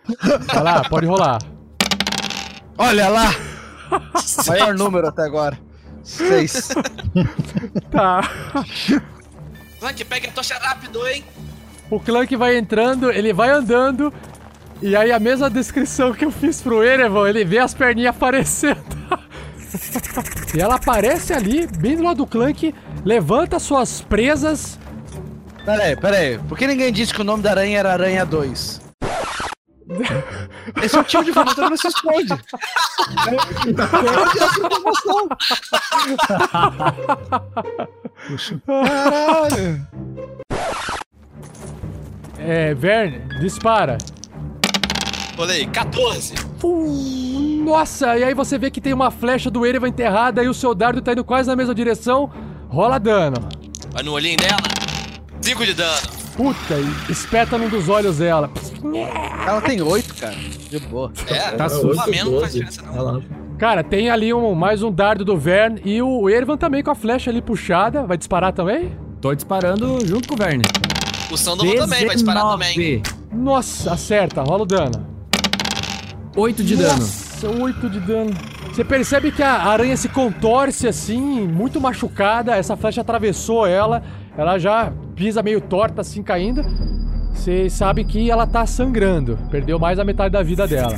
vai 0.47 0.63
lá, 0.63 0.89
pode 0.89 1.07
rolar. 1.07 1.39
Olha 2.79 3.09
lá! 3.09 3.35
Maior 4.47 4.75
número 4.75 5.09
até 5.09 5.23
agora. 5.23 5.59
Seis. 6.03 6.69
Tá. 7.91 8.21
Clank, 9.81 10.05
pega 10.05 10.29
a 10.29 10.33
tocha 10.33 10.55
rápido, 10.55 11.07
hein? 11.09 11.25
O 11.91 12.01
Clank 12.01 12.35
vai 12.35 12.57
entrando, 12.57 13.11
ele 13.11 13.33
vai 13.33 13.51
andando. 13.51 14.13
E 14.83 14.95
aí 14.95 15.13
a 15.13 15.19
mesma 15.19 15.49
descrição 15.49 16.13
que 16.13 16.25
eu 16.25 16.31
fiz 16.31 16.61
pro 16.61 16.83
Erevan, 16.83 17.29
ele 17.29 17.45
vê 17.45 17.59
as 17.59 17.73
perninhas 17.73 18.15
aparecendo. 18.15 18.85
e 20.55 20.61
ela 20.61 20.75
aparece 20.75 21.33
ali, 21.33 21.67
bem 21.67 21.97
do 21.97 22.03
lado 22.03 22.19
do 22.19 22.27
Clank, 22.27 22.75
levanta 23.05 23.59
suas 23.59 24.01
presas. 24.03 24.79
Pera 25.65 25.85
aí, 25.85 25.97
pera 25.97 26.17
aí. 26.17 26.39
Por 26.39 26.59
que 26.59 26.67
ninguém 26.67 26.93
disse 26.93 27.15
que 27.15 27.21
o 27.21 27.25
nome 27.25 27.43
da 27.43 27.51
aranha 27.51 27.79
era 27.79 27.93
Aranha 27.93 28.27
2? 28.27 28.81
Esse 30.83 30.97
é 30.97 31.01
o 31.01 31.05
tipo 31.05 31.25
de 31.25 31.31
informação 31.31 31.65
que 31.65 31.71
não 31.71 31.77
se 31.77 31.89
esconde. 31.89 32.35
Caralho! 38.67 39.87
É, 42.47 42.73
Verne, 42.75 43.21
dispara. 43.41 43.99
Olhei, 45.37 45.67
14. 45.67 46.35
Uh, 46.63 47.63
nossa, 47.65 48.17
e 48.17 48.23
aí 48.23 48.33
você 48.35 48.57
vê 48.57 48.71
que 48.71 48.81
tem 48.81 48.93
uma 48.93 49.11
flecha 49.11 49.51
do 49.51 49.67
Erevan 49.67 49.89
enterrada 49.89 50.43
e 50.45 50.49
o 50.49 50.55
seu 50.55 50.75
dardo 50.75 51.03
tá 51.03 51.13
indo 51.13 51.25
quase 51.25 51.49
na 51.49 51.57
mesma 51.57 51.75
direção. 51.75 52.31
Rola 52.69 52.99
dano. 52.99 53.37
Vai 53.91 54.03
no 54.05 54.13
olhinho 54.13 54.37
dela. 54.37 54.57
5 55.41 55.67
de 55.67 55.75
dano. 55.75 56.01
Puta, 56.37 56.75
e 57.09 57.13
espeta 57.13 57.59
num 57.59 57.69
dos 57.69 57.89
olhos 57.89 58.19
dela. 58.19 58.51
Ela 59.47 59.61
tem 59.61 59.83
oito, 59.83 60.15
cara. 60.15 60.37
De 60.71 60.79
boa. 60.79 61.13
É, 61.27 61.51
Tá 61.53 61.69
susto. 61.69 62.09
menos 62.11 62.33
não 62.33 62.41
faz 62.41 62.53
diferença 62.53 62.83
não. 62.83 63.23
Cara, 63.59 63.83
tem 63.83 64.09
ali 64.11 64.33
um, 64.33 64.55
mais 64.55 64.83
um 64.83 64.93
dardo 64.93 65.25
do 65.25 65.37
Verne 65.37 65.81
e 65.85 66.01
o 66.01 66.29
Ervan 66.31 66.57
também 66.57 66.83
com 66.83 66.91
a 66.91 66.95
flecha 66.95 67.31
ali 67.31 67.43
puxada. 67.43 68.05
Vai 68.07 68.17
disparar 68.17 68.53
também? 68.53 68.93
Tô 69.21 69.35
disparando 69.35 70.07
junto 70.07 70.29
com 70.29 70.35
o 70.35 70.37
Verne. 70.39 70.63
O 71.31 71.37
Sandoval 71.37 71.75
também, 71.77 72.07
vai 72.07 72.15
disparar 72.15 72.45
também. 72.51 73.03
Nossa, 73.33 73.93
acerta, 73.93 74.43
rola 74.43 74.63
o 74.63 74.67
dano. 74.67 75.07
8 76.37 76.63
de 76.63 76.77
dano. 76.77 76.99
Nossa, 76.99 77.49
8 77.49 77.91
de 77.91 78.01
dano. 78.01 78.35
Você 78.73 78.85
percebe 78.85 79.33
que 79.33 79.43
a 79.43 79.63
aranha 79.65 79.97
se 79.97 80.09
contorce 80.09 80.87
assim, 80.87 81.47
muito 81.49 81.81
machucada. 81.81 82.55
Essa 82.55 82.77
flecha 82.77 83.01
atravessou 83.01 83.67
ela. 83.67 84.03
Ela 84.37 84.59
já 84.59 84.93
pisa 85.15 85.43
meio 85.43 85.61
torta 85.61 86.03
assim, 86.03 86.23
caindo. 86.23 86.63
Você 87.33 87.71
sabe 87.71 88.05
que 88.05 88.31
ela 88.31 88.47
tá 88.47 88.67
sangrando. 88.67 89.39
Perdeu 89.51 89.79
mais 89.79 89.97
da 89.97 90.05
metade 90.05 90.33
da 90.33 90.43
vida 90.43 90.67
dela. 90.67 90.97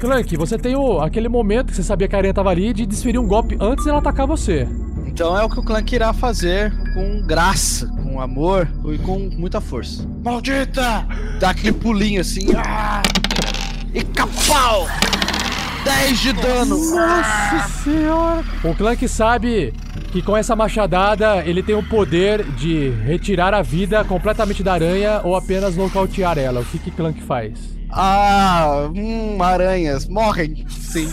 Clank, 0.00 0.36
você 0.36 0.58
tem 0.58 0.76
o, 0.76 1.00
aquele 1.00 1.28
momento 1.28 1.68
que 1.68 1.76
você 1.76 1.82
sabia 1.82 2.08
que 2.08 2.14
a 2.14 2.18
aranha 2.18 2.34
tava 2.34 2.50
ali 2.50 2.72
de 2.72 2.84
desferir 2.84 3.18
um 3.18 3.26
golpe 3.26 3.56
antes 3.60 3.84
dela 3.84 3.98
atacar 3.98 4.26
você. 4.26 4.68
Então 5.12 5.38
é 5.38 5.44
o 5.44 5.48
que 5.48 5.60
o 5.60 5.62
Clank 5.62 5.94
irá 5.94 6.10
fazer 6.14 6.72
com 6.94 7.20
graça, 7.20 7.86
com 8.02 8.18
amor 8.18 8.66
e 8.86 8.96
com 8.96 9.18
muita 9.18 9.60
força. 9.60 10.08
Maldita! 10.24 11.06
Dá 11.38 11.50
aquele 11.50 11.72
pulinho 11.74 12.22
assim. 12.22 12.46
ah! 12.56 13.02
E 13.92 14.02
capau! 14.02 14.88
10 15.84 16.18
de 16.18 16.32
dano! 16.32 16.78
Nossa 16.78 17.68
senhora! 17.84 18.42
O 18.64 18.74
Clank 18.74 19.06
sabe 19.06 19.74
que 20.12 20.22
com 20.22 20.34
essa 20.34 20.56
machadada 20.56 21.44
ele 21.44 21.62
tem 21.62 21.74
o 21.74 21.82
poder 21.82 22.42
de 22.52 22.88
retirar 23.04 23.52
a 23.52 23.60
vida 23.60 24.02
completamente 24.04 24.62
da 24.62 24.72
aranha 24.72 25.20
ou 25.24 25.36
apenas 25.36 25.76
nocautear 25.76 26.38
ela. 26.38 26.60
O 26.60 26.64
que 26.64 26.78
que 26.78 26.90
Clank 26.90 27.20
faz? 27.22 27.71
Ah, 27.94 28.90
hum, 28.94 29.42
aranhas, 29.42 30.08
morrem! 30.08 30.66
Sim. 30.70 31.08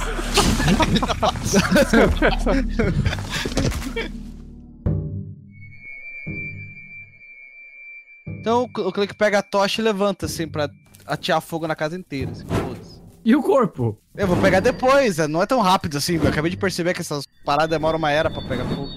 então 8.39 8.63
o 8.63 8.91
Clank 8.93 9.13
pega 9.15 9.39
a 9.39 9.43
tocha 9.43 9.81
e 9.81 9.83
levanta 9.83 10.25
assim 10.25 10.47
pra 10.47 10.69
atear 11.05 11.41
fogo 11.41 11.67
na 11.67 11.75
casa 11.75 11.97
inteira. 11.97 12.31
Assim. 12.31 12.45
E 13.25 13.35
o 13.35 13.43
corpo? 13.43 13.97
Eu 14.15 14.27
vou 14.27 14.37
pegar 14.37 14.61
depois, 14.61 15.19
é, 15.19 15.27
não 15.27 15.41
é 15.41 15.45
tão 15.45 15.59
rápido 15.59 15.97
assim. 15.97 16.15
Eu 16.15 16.29
acabei 16.29 16.49
de 16.49 16.57
perceber 16.57 16.93
que 16.93 17.01
essas 17.01 17.25
paradas 17.43 17.69
demoram 17.69 17.99
uma 17.99 18.09
era 18.09 18.29
pra 18.29 18.41
pegar 18.43 18.63
fogo. 18.65 18.87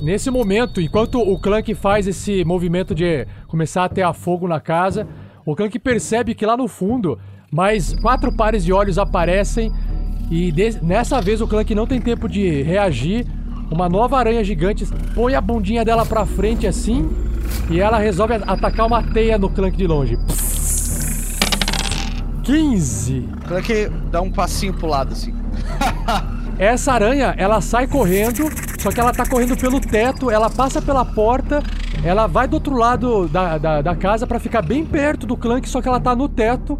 Nesse 0.00 0.30
momento, 0.30 0.80
enquanto 0.80 1.18
o 1.18 1.40
Clank 1.40 1.74
faz 1.74 2.06
esse 2.06 2.44
movimento 2.44 2.94
de 2.94 3.26
começar 3.48 3.84
a 3.84 3.88
ter 3.88 4.02
a 4.02 4.12
fogo 4.12 4.46
na 4.46 4.60
casa, 4.60 5.08
o 5.46 5.54
Clank 5.54 5.78
percebe 5.78 6.34
que 6.34 6.44
lá 6.44 6.56
no 6.56 6.66
fundo 6.66 7.16
mais 7.52 7.94
quatro 7.94 8.32
pares 8.32 8.64
de 8.64 8.72
olhos 8.72 8.98
aparecem 8.98 9.72
e 10.28 10.52
nessa 10.82 11.20
vez 11.20 11.40
o 11.40 11.46
Clank 11.46 11.72
não 11.72 11.86
tem 11.86 12.00
tempo 12.00 12.28
de 12.28 12.62
reagir. 12.62 13.24
Uma 13.70 13.88
nova 13.88 14.18
aranha 14.18 14.42
gigante 14.42 14.84
põe 15.14 15.34
a 15.34 15.40
bundinha 15.40 15.84
dela 15.84 16.04
pra 16.04 16.26
frente 16.26 16.66
assim 16.66 17.08
e 17.70 17.80
ela 17.80 17.98
resolve 17.98 18.34
atacar 18.34 18.86
uma 18.86 19.02
teia 19.02 19.38
no 19.38 19.48
Clank 19.48 19.76
de 19.76 19.86
longe. 19.86 20.18
15. 22.42 23.28
O 23.36 23.48
Clank 23.48 23.88
dá 24.10 24.20
um 24.20 24.32
passinho 24.32 24.74
pro 24.74 24.88
lado 24.88 25.12
assim. 25.12 25.32
Essa 26.58 26.92
aranha, 26.92 27.34
ela 27.36 27.60
sai 27.60 27.86
correndo, 27.86 28.50
só 28.78 28.90
que 28.90 28.98
ela 28.98 29.12
tá 29.12 29.28
correndo 29.28 29.56
pelo 29.56 29.78
teto, 29.78 30.30
ela 30.30 30.48
passa 30.48 30.80
pela 30.80 31.04
porta, 31.04 31.62
ela 32.02 32.26
vai 32.26 32.48
do 32.48 32.54
outro 32.54 32.74
lado 32.74 33.28
da, 33.28 33.58
da, 33.58 33.82
da 33.82 33.94
casa 33.94 34.26
pra 34.26 34.38
ficar 34.38 34.62
bem 34.62 34.84
perto 34.84 35.26
do 35.26 35.36
Clank, 35.36 35.68
só 35.68 35.82
que 35.82 35.88
ela 35.88 36.00
tá 36.00 36.16
no 36.16 36.28
teto. 36.28 36.78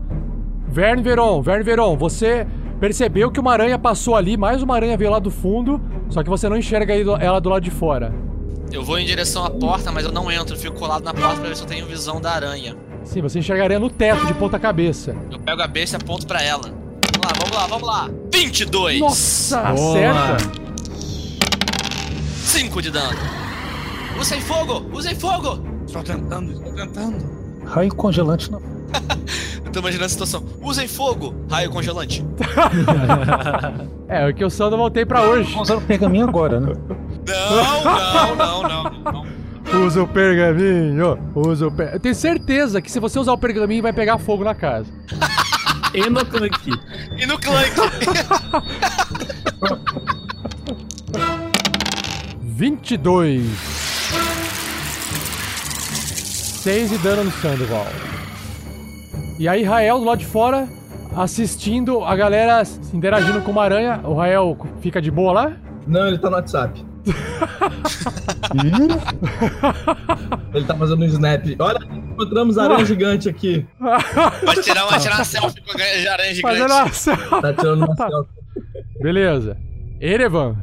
Verne 0.66 1.02
Veron, 1.02 1.42
Verne 1.42 1.62
Veron, 1.62 1.96
você 1.96 2.46
percebeu 2.80 3.30
que 3.30 3.38
uma 3.38 3.52
aranha 3.52 3.78
passou 3.78 4.16
ali, 4.16 4.36
mais 4.36 4.62
uma 4.62 4.74
aranha 4.74 4.96
veio 4.96 5.10
lá 5.10 5.18
do 5.18 5.30
fundo, 5.30 5.80
só 6.08 6.22
que 6.22 6.30
você 6.30 6.48
não 6.48 6.56
enxerga 6.56 6.94
ela 7.20 7.38
do 7.38 7.50
lado 7.50 7.62
de 7.62 7.70
fora. 7.70 8.14
Eu 8.72 8.82
vou 8.82 8.98
em 8.98 9.04
direção 9.04 9.44
à 9.44 9.50
porta, 9.50 9.92
mas 9.92 10.04
eu 10.04 10.12
não 10.12 10.30
entro. 10.30 10.54
Eu 10.54 10.58
fico 10.58 10.76
colado 10.76 11.04
na 11.04 11.14
porta 11.14 11.36
pra 11.36 11.48
ver 11.48 11.56
se 11.56 11.62
eu 11.62 11.66
tenho 11.68 11.86
visão 11.86 12.20
da 12.20 12.32
aranha. 12.32 12.76
Sim, 13.04 13.22
você 13.22 13.38
enxergaria 13.38 13.78
no 13.78 13.88
teto, 13.88 14.26
de 14.26 14.34
ponta 14.34 14.58
cabeça. 14.58 15.14
Eu 15.30 15.38
pego 15.38 15.62
a 15.62 15.68
besta 15.68 15.96
e 15.96 16.02
aponto 16.02 16.26
pra 16.26 16.42
ela. 16.42 16.85
Vamos 17.26 17.26
lá, 17.26 17.32
vamos 17.38 17.56
lá, 17.56 17.66
vamos 17.66 17.88
lá. 17.88 18.10
22! 18.32 19.00
Nossa, 19.00 19.60
acerta! 19.60 20.36
5 22.44 22.82
de 22.82 22.90
dano. 22.90 23.18
Usem 24.20 24.40
fogo! 24.40 24.86
Usem 24.92 25.14
fogo! 25.14 25.60
Estou 25.86 26.02
tentando, 26.02 26.52
estou 26.52 26.72
tentando. 26.72 27.36
Raio 27.64 27.94
congelante 27.94 28.50
não. 28.50 28.60
Eu 29.64 29.72
tô 29.72 29.80
imaginando 29.80 30.06
a 30.06 30.08
situação. 30.08 30.44
Usem 30.62 30.86
fogo! 30.86 31.34
Raio 31.50 31.70
congelante. 31.70 32.24
É, 34.08 34.28
o 34.28 34.32
que 34.32 34.44
eu 34.44 34.48
só 34.48 34.70
não 34.70 34.78
voltei 34.78 35.04
pra 35.04 35.20
hoje. 35.22 35.52
Vou 35.52 35.62
usar 35.62 35.74
o 35.74 35.80
pergaminho 35.80 36.28
agora, 36.28 36.60
né? 36.60 36.72
Não, 37.26 38.36
não, 38.36 38.36
não, 38.36 38.62
não, 38.62 39.02
não. 39.12 39.84
Usa 39.84 40.00
o 40.00 40.06
pergaminho, 40.06 41.18
usa 41.34 41.66
o 41.66 41.72
per... 41.72 41.94
Eu 41.94 41.98
tenho 41.98 42.14
certeza 42.14 42.80
que 42.80 42.88
se 42.88 43.00
você 43.00 43.18
usar 43.18 43.32
o 43.32 43.38
pergaminho 43.38 43.82
vai 43.82 43.92
pegar 43.92 44.16
fogo 44.16 44.44
na 44.44 44.54
casa. 44.54 44.86
E 45.96 46.10
no 46.10 46.26
Clank. 46.26 46.70
E 47.16 47.24
no 47.24 47.38
Clank. 47.38 47.72
22. 52.42 53.46
6 56.66 56.90
de 56.90 56.98
dano 56.98 57.24
no 57.24 57.30
Sandoval. 57.30 57.86
E 59.38 59.48
aí, 59.48 59.62
Rael 59.62 59.98
do 59.98 60.04
lado 60.04 60.18
de 60.18 60.26
fora, 60.26 60.68
assistindo 61.16 62.04
a 62.04 62.14
galera 62.14 62.62
se 62.62 62.94
interagindo 62.94 63.40
com 63.40 63.52
uma 63.52 63.62
aranha. 63.62 63.98
O 64.04 64.12
Rael 64.12 64.54
fica 64.82 65.00
de 65.00 65.10
boa 65.10 65.32
lá? 65.32 65.52
Não, 65.86 66.08
ele 66.08 66.18
tá 66.18 66.28
no 66.28 66.36
WhatsApp. 66.36 66.84
ele 70.52 70.66
tá 70.66 70.74
fazendo 70.74 71.00
um 71.00 71.06
snap. 71.06 71.42
Olha, 71.58 71.80
encontramos 72.16 72.58
aranha 72.58 72.84
gigante 72.84 73.28
aqui. 73.28 73.64
Vai 73.78 74.56
tirar 74.62 74.86
uma, 74.86 74.98
tirar 74.98 75.16
uma 75.16 75.24
selfie 75.24 75.60
com 75.60 75.70
a 75.70 76.12
aranha 76.12 76.34
gigante. 76.34 76.40
Fazendo 76.42 76.72
uma 76.72 76.92
selfie. 76.92 77.40
Tá 77.40 77.52
tirando 77.52 77.84
uma 77.84 77.96
selfie. 77.96 78.30
Beleza. 79.00 79.56
Erevan. 80.00 80.56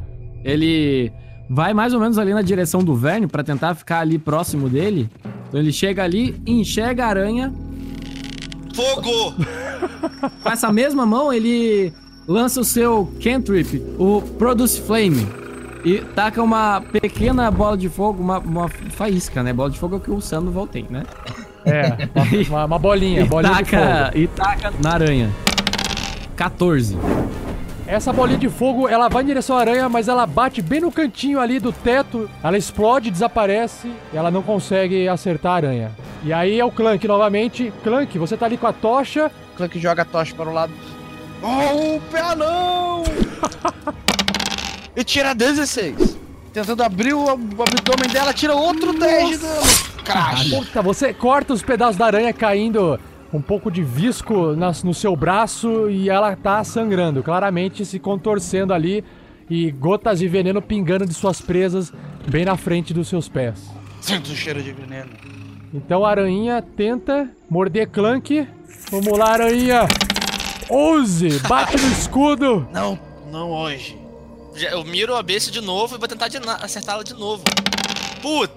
Ele 0.44 1.12
vai 1.48 1.72
mais 1.72 1.94
ou 1.94 2.00
menos 2.00 2.18
ali 2.18 2.32
na 2.34 2.42
direção 2.42 2.82
do 2.82 2.94
Verne 2.94 3.26
pra 3.26 3.42
tentar 3.42 3.74
ficar 3.74 4.00
ali 4.00 4.18
próximo 4.18 4.68
dele. 4.68 5.08
Então 5.48 5.60
ele 5.60 5.72
chega 5.72 6.02
ali, 6.02 6.40
enxerga 6.46 7.04
a 7.04 7.08
aranha. 7.08 7.52
Fogo! 8.74 9.34
Com 10.42 10.50
essa 10.50 10.72
mesma 10.72 11.06
mão, 11.06 11.32
ele 11.32 11.92
lança 12.26 12.60
o 12.60 12.64
seu 12.64 13.12
cantrip, 13.22 13.80
o 13.98 14.20
Produce 14.38 14.80
Flame. 14.80 15.26
E 15.84 15.98
taca 15.98 16.42
uma 16.42 16.80
pequena 16.80 17.50
bola 17.50 17.76
de 17.76 17.90
fogo, 17.90 18.22
uma, 18.22 18.38
uma 18.38 18.68
faísca, 18.68 19.42
né? 19.42 19.52
Bola 19.52 19.70
de 19.70 19.78
fogo 19.78 19.96
é 19.96 19.98
o 19.98 20.00
que 20.00 20.10
o 20.10 20.20
Sandoval 20.20 20.66
tem, 20.66 20.86
né? 20.88 21.04
É, 21.66 22.08
uma, 22.48 22.64
uma 22.66 22.78
bolinha, 22.78 23.22
e 23.22 23.24
bolinha 23.24 23.54
de 23.62 23.70
taca, 23.70 24.06
fogo. 24.06 24.18
E 24.18 24.26
taca 24.28 24.72
na 24.82 24.92
aranha. 24.92 25.30
14. 26.36 26.98
Essa 27.86 28.12
bolinha 28.12 28.38
de 28.38 28.48
fogo, 28.48 28.88
ela 28.88 29.08
vai 29.08 29.22
em 29.22 29.26
direção 29.26 29.56
à 29.56 29.60
aranha, 29.60 29.88
mas 29.88 30.08
ela 30.08 30.26
bate 30.26 30.62
bem 30.62 30.80
no 30.80 30.90
cantinho 30.90 31.38
ali 31.38 31.60
do 31.60 31.70
teto. 31.72 32.30
Ela 32.42 32.56
explode, 32.56 33.10
desaparece 33.10 33.92
e 34.12 34.16
ela 34.16 34.30
não 34.30 34.42
consegue 34.42 35.06
acertar 35.08 35.52
a 35.52 35.56
aranha. 35.56 35.92
E 36.22 36.32
aí 36.32 36.58
é 36.58 36.64
o 36.64 36.70
Clank 36.70 37.06
novamente. 37.06 37.70
Clank, 37.82 38.18
você 38.18 38.36
tá 38.36 38.46
ali 38.46 38.56
com 38.56 38.66
a 38.66 38.72
tocha. 38.72 39.30
Clank 39.56 39.78
joga 39.78 40.02
a 40.02 40.04
tocha 40.06 40.34
para 40.34 40.48
o 40.48 40.52
lado. 40.52 40.72
Oh, 41.42 41.96
o 41.96 42.00
pé 42.10 42.34
não! 42.34 43.04
e 44.96 45.04
tira 45.04 45.34
16. 45.34 46.16
Tentando 46.54 46.82
abrir 46.82 47.12
o 47.12 47.28
ab- 47.28 47.54
o 47.58 47.62
abdômen 47.62 48.08
dela, 48.10 48.32
tira 48.32 48.54
outro 48.54 48.92
10 48.98 49.28
de 49.28 49.36
dano. 49.38 49.62
Crash. 50.04 50.50
Puta, 50.50 50.82
você 50.82 51.12
corta 51.14 51.52
os 51.52 51.62
pedaços 51.62 51.96
da 51.96 52.06
aranha 52.06 52.32
caindo 52.32 52.98
um 53.32 53.40
pouco 53.40 53.70
de 53.70 53.82
visco 53.82 54.54
nas- 54.54 54.82
no 54.84 54.94
seu 54.94 55.16
braço 55.16 55.88
e 55.90 56.08
ela 56.08 56.36
tá 56.36 56.62
sangrando, 56.62 57.22
claramente 57.22 57.84
se 57.84 57.98
contorcendo 57.98 58.72
ali 58.72 59.02
e 59.50 59.70
gotas 59.72 60.18
de 60.20 60.28
veneno 60.28 60.62
pingando 60.62 61.04
de 61.06 61.14
suas 61.14 61.40
presas 61.40 61.92
bem 62.28 62.44
na 62.44 62.56
frente 62.56 62.94
dos 62.94 63.08
seus 63.08 63.28
pés. 63.28 63.60
Sinto 64.00 64.28
o 64.32 64.36
cheiro 64.36 64.62
de 64.62 64.72
veneno. 64.72 65.10
Então 65.72 66.04
a 66.04 66.10
aranha 66.10 66.62
tenta 66.76 67.28
morder 67.50 67.88
Clank. 67.88 68.46
Vamos 68.90 69.18
lá, 69.18 69.32
aranha! 69.32 69.80
11! 70.70 71.40
Bate 71.48 71.76
no 71.76 71.88
escudo! 71.92 72.66
Não, 72.72 72.98
não 73.30 73.50
hoje. 73.50 73.96
Já- 74.54 74.70
Eu 74.70 74.84
miro 74.84 75.14
a 75.16 75.22
besta 75.22 75.50
de 75.50 75.60
novo 75.60 75.96
e 75.96 75.98
vou 75.98 76.06
tentar 76.08 76.28
acertá-la 76.62 77.02
de 77.02 77.12
novo. 77.14 77.42
Puta 78.22 78.54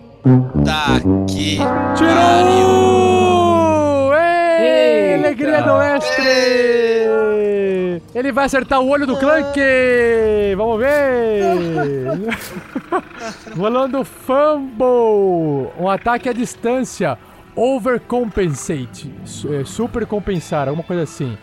que. 1.28 1.57
Tirou! 1.95 4.13
Ei, 4.13 5.13
alegria 5.15 5.61
do 5.61 5.78
mestre! 5.78 6.24
Ele 8.15 8.32
vai 8.32 8.45
acertar 8.45 8.80
o 8.82 8.89
olho 8.89 9.05
do 9.05 9.18
Clank! 9.18 9.59
Vamos 10.55 10.80
ver! 10.80 11.43
Rolando 13.55 14.03
Fumble! 14.03 15.70
Um 15.80 15.88
ataque 15.89 16.30
à 16.30 16.34
distância. 16.34 17.18
Overcompensate. 17.55 19.11
Su- 19.26 19.53
é, 19.53 19.63
Super 19.65 20.05
compensar, 20.05 20.68
alguma 20.68 20.84
coisa 20.84 21.03
assim. 21.03 21.38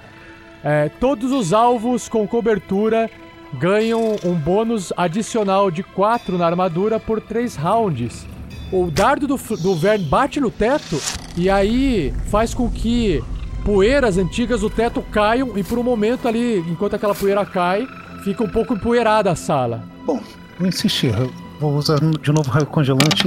É, 0.63 0.89
todos 1.01 1.33
os 1.33 1.53
alvos 1.53 2.09
com 2.09 2.27
cobertura 2.27 3.11
ganham 3.55 4.17
um 4.25 4.33
bônus 4.35 4.93
adicional 4.97 5.71
de 5.71 5.83
4 5.83 6.39
na 6.39 6.47
armadura 6.47 6.99
por 6.99 7.21
3 7.21 7.57
rounds. 7.57 8.27
O 8.75 8.91
dardo 8.91 9.29
do, 9.29 9.37
do 9.37 9.77
Vern 9.77 10.03
bate 10.03 10.41
no 10.41 10.51
teto 10.51 11.01
e 11.37 11.49
aí 11.49 12.13
faz 12.29 12.53
com 12.53 12.69
que 12.69 13.23
poeiras 13.65 14.19
antigas 14.19 14.63
do 14.63 14.69
teto 14.69 15.01
caiam 15.01 15.57
e 15.57 15.63
por 15.63 15.79
um 15.79 15.83
momento 15.85 16.27
ali, 16.27 16.59
enquanto 16.69 16.95
aquela 16.95 17.15
poeira 17.15 17.47
cai, 17.47 17.87
fica 18.25 18.43
um 18.43 18.49
pouco 18.49 18.75
empoeirada 18.75 19.31
a 19.31 19.37
sala. 19.37 19.85
Bom, 20.05 20.21
vou 20.59 20.67
insistir. 20.67 21.17
Eu 21.17 21.33
vou 21.61 21.77
usar 21.77 22.01
de 22.01 22.33
novo 22.33 22.51
raio 22.51 22.67
congelante. 22.67 23.23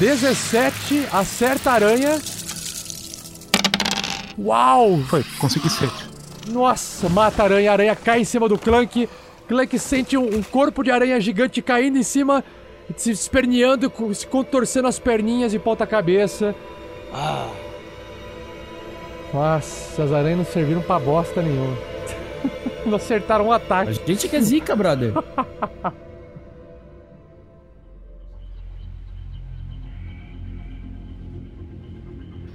17, 0.00 1.06
acerta 1.12 1.70
a 1.70 1.74
aranha. 1.74 2.20
Uau! 4.36 4.98
Foi, 5.06 5.24
consegui 5.38 5.70
7. 5.70 5.92
Nossa, 6.48 7.08
mata 7.08 7.42
a 7.42 7.44
aranha, 7.44 7.70
a 7.70 7.72
aranha 7.74 7.94
cai 7.94 8.22
em 8.22 8.24
cima 8.24 8.48
do 8.48 8.58
Clank. 8.58 9.08
Clank 9.46 9.78
sente 9.78 10.16
um, 10.16 10.38
um 10.38 10.42
corpo 10.42 10.82
de 10.82 10.90
aranha 10.90 11.20
gigante 11.20 11.62
caindo 11.62 11.98
em 11.98 12.02
cima, 12.02 12.42
se 12.96 13.10
esperneando, 13.10 13.90
se 14.14 14.26
contorcendo 14.26 14.88
as 14.88 14.98
perninhas 14.98 15.52
e 15.54 15.58
ponta 15.58 15.86
cabeça. 15.86 16.54
Ah, 17.12 17.48
Nossa, 19.32 20.02
as 20.04 20.12
aranhas 20.12 20.38
não 20.38 20.44
serviram 20.44 20.82
pra 20.82 20.98
bosta 20.98 21.40
nenhuma. 21.42 21.76
não 22.86 22.96
acertaram 22.96 23.46
um 23.46 23.52
ataque. 23.52 23.90
A 23.90 24.06
gente 24.06 24.28
que 24.28 24.36
é 24.36 24.40
zica, 24.40 24.74
brother. 24.74 25.12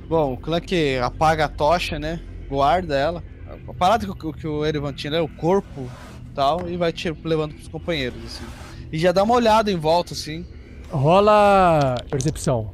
Bom, 0.08 0.34
o 0.34 0.38
Clank 0.38 0.98
apaga 1.00 1.46
a 1.46 1.50
tocha, 1.50 2.00
né? 2.00 2.20
Guarda 2.48 2.96
ela. 2.96 3.24
A 3.68 3.74
parada 3.74 4.06
que, 4.06 4.12
o- 4.28 4.34
que 4.34 4.48
o 4.48 4.66
Erivan 4.66 4.94
tinha 4.94 5.16
é 5.18 5.22
o 5.22 5.28
corpo 5.28 5.90
e 6.32 6.34
tal, 6.34 6.70
e 6.70 6.78
vai 6.78 6.94
tiro, 6.94 7.18
levando 7.24 7.54
pros 7.54 7.68
companheiros, 7.68 8.24
assim. 8.24 8.46
E 8.92 8.98
já 8.98 9.12
dá 9.12 9.24
uma 9.24 9.36
olhada 9.36 9.72
em 9.72 9.76
volta, 9.76 10.14
assim. 10.14 10.46
Rola 10.90 11.96
percepção. 12.10 12.74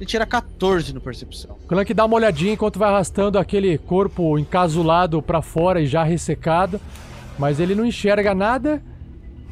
E 0.00 0.04
tira 0.04 0.26
14 0.26 0.92
no 0.92 1.00
percepção. 1.00 1.56
O 1.64 1.68
Clank 1.68 1.92
dá 1.94 2.04
uma 2.04 2.16
olhadinha 2.16 2.52
enquanto 2.52 2.78
vai 2.78 2.88
arrastando 2.88 3.38
aquele 3.38 3.78
corpo 3.78 4.38
encasulado 4.38 5.22
pra 5.22 5.40
fora 5.40 5.80
e 5.80 5.86
já 5.86 6.02
ressecado, 6.02 6.80
mas 7.38 7.60
ele 7.60 7.74
não 7.74 7.84
enxerga 7.84 8.34
nada 8.34 8.82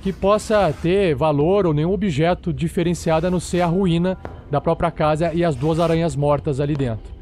que 0.03 0.13
possa 0.13 0.71
ter 0.83 1.15
valor 1.15 1.67
ou 1.67 1.73
nenhum 1.73 1.93
objeto 1.93 2.53
diferenciado 2.53 3.27
a 3.27 3.31
não 3.31 3.41
ser 3.41 3.63
a 3.63 3.67
ruína 3.67 4.19
da 4.51 4.61
própria 4.61 4.91
casa 4.91 5.33
e 5.33 5.43
as 5.43 5.57
duas 5.57 5.81
aranhas 5.81 6.15
mortas 6.15 6.61
ali 6.61 6.77
dentro. 6.77 7.14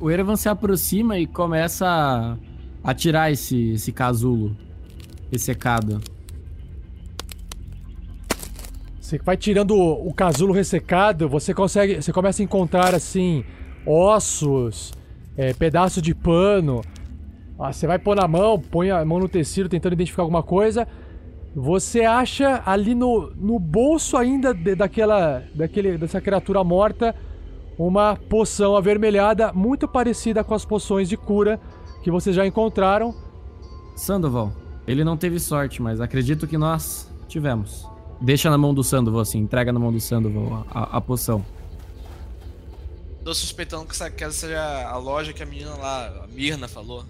O 0.00 0.10
Erevan 0.10 0.36
se 0.36 0.48
aproxima 0.48 1.18
e 1.18 1.26
começa 1.26 2.38
a, 2.84 2.94
tirar 2.94 3.32
esse, 3.32 3.72
esse 3.72 3.90
casulo 3.90 4.56
ressecado. 5.30 6.00
Você 9.00 9.18
vai 9.18 9.36
tirando 9.36 9.74
o, 9.74 10.12
casulo 10.14 10.52
ressecado, 10.52 11.28
você 11.28 11.52
consegue, 11.52 12.00
você 12.00 12.12
começa 12.12 12.42
a 12.42 12.44
encontrar 12.44 12.94
assim 12.94 13.44
ossos, 13.84 14.92
é, 15.36 15.52
pedaços 15.52 16.02
de 16.02 16.14
pano. 16.14 16.82
Ah, 17.58 17.72
você 17.72 17.86
vai 17.86 17.98
pôr 17.98 18.14
na 18.14 18.28
mão, 18.28 18.60
põe 18.60 18.90
a 18.90 19.04
mão 19.04 19.18
no 19.18 19.28
tecido 19.28 19.68
tentando 19.68 19.94
identificar 19.94 20.22
alguma 20.22 20.44
coisa. 20.44 20.86
Você 21.56 22.02
acha 22.02 22.62
ali 22.64 22.94
no, 22.94 23.32
no 23.34 23.58
bolso 23.58 24.16
ainda 24.16 24.54
de- 24.54 24.76
daquela, 24.76 25.42
daquele, 25.54 25.98
dessa 25.98 26.20
criatura 26.20 26.62
morta 26.62 27.16
uma 27.78 28.16
poção 28.16 28.76
avermelhada 28.76 29.52
muito 29.52 29.86
parecida 29.86 30.42
com 30.42 30.54
as 30.54 30.64
poções 30.64 31.08
de 31.08 31.16
cura 31.16 31.60
que 32.02 32.10
vocês 32.10 32.34
já 32.34 32.46
encontraram. 32.46 33.14
Sandoval, 33.96 34.52
ele 34.86 35.04
não 35.04 35.16
teve 35.16 35.38
sorte, 35.38 35.80
mas 35.80 36.00
acredito 36.00 36.46
que 36.46 36.58
nós 36.58 37.08
tivemos. 37.28 37.86
Deixa 38.20 38.50
na 38.50 38.58
mão 38.58 38.74
do 38.74 38.82
Sandoval, 38.82 39.20
assim, 39.20 39.38
entrega 39.38 39.72
na 39.72 39.78
mão 39.78 39.92
do 39.92 40.00
Sandoval 40.00 40.66
a, 40.70 40.80
a- 40.80 40.96
a 40.96 41.00
poção. 41.00 41.44
Tô 43.24 43.34
suspeitando 43.34 43.84
que 43.84 43.92
essa, 43.92 44.06
essa 44.16 44.30
seja 44.32 44.88
a 44.88 44.96
loja 44.96 45.32
que 45.32 45.42
a 45.42 45.46
menina 45.46 45.74
lá, 45.76 46.06
a 46.24 46.26
Mirna, 46.28 46.66
falou. 46.66 47.04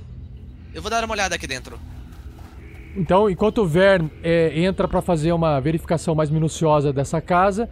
Eu 0.74 0.82
vou 0.82 0.90
dar 0.90 1.04
uma 1.04 1.14
olhada 1.14 1.34
aqui 1.34 1.46
dentro. 1.46 1.78
Então, 2.96 3.30
enquanto 3.30 3.58
o 3.62 3.66
Vern 3.66 4.10
é, 4.22 4.60
entra 4.60 4.88
pra 4.88 5.00
fazer 5.00 5.32
uma 5.32 5.60
verificação 5.60 6.14
mais 6.14 6.28
minuciosa 6.30 6.92
dessa 6.92 7.20
casa, 7.20 7.70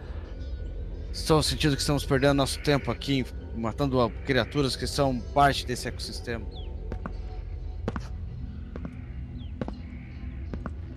Estou 1.17 1.43
sentindo 1.43 1.75
que 1.75 1.81
estamos 1.81 2.05
perdendo 2.05 2.35
nosso 2.35 2.57
tempo 2.59 2.89
aqui, 2.89 3.25
matando 3.53 4.09
criaturas 4.23 4.77
que 4.77 4.87
são 4.87 5.19
parte 5.33 5.65
desse 5.65 5.85
ecossistema. 5.85 6.45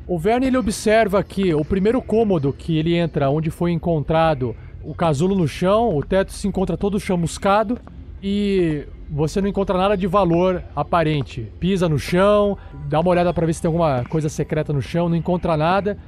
O 0.07 0.19
Verne 0.19 0.47
ele 0.47 0.59
observa 0.59 1.25
que 1.25 1.53
o 1.53 1.65
primeiro 1.65 2.01
cômodo 2.01 2.53
que 2.53 2.79
ele 2.79 2.95
entra, 2.95 3.29
onde 3.29 3.51
foi 3.51 3.73
encontrado 3.73 4.55
o 4.85 4.95
casulo 4.95 5.35
no 5.35 5.49
chão, 5.49 5.97
o 5.97 6.03
teto 6.03 6.33
se 6.33 6.47
encontra 6.47 6.77
todo 6.77 7.01
chamuscado 7.01 7.81
e 8.23 8.87
você 9.11 9.41
não 9.41 9.49
encontra 9.49 9.77
nada 9.77 9.97
de 9.97 10.07
valor 10.07 10.63
aparente. 10.77 11.51
Pisa 11.59 11.89
no 11.89 11.99
chão, 11.99 12.57
dá 12.89 13.01
uma 13.01 13.11
olhada 13.11 13.35
para 13.35 13.47
ver 13.47 13.55
se 13.55 13.63
tem 13.63 13.69
alguma 13.69 14.05
coisa 14.05 14.29
secreta 14.29 14.73
no 14.73 14.83
chão, 14.83 15.09
não 15.09 15.17
encontra 15.17 15.57
nada. 15.57 15.99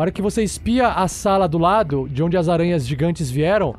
A 0.00 0.04
hora 0.04 0.10
que 0.10 0.22
você 0.22 0.42
espia 0.42 0.88
a 0.88 1.06
sala 1.06 1.46
do 1.46 1.58
lado, 1.58 2.08
de 2.10 2.22
onde 2.22 2.34
as 2.34 2.48
aranhas 2.48 2.86
gigantes 2.86 3.30
vieram, 3.30 3.74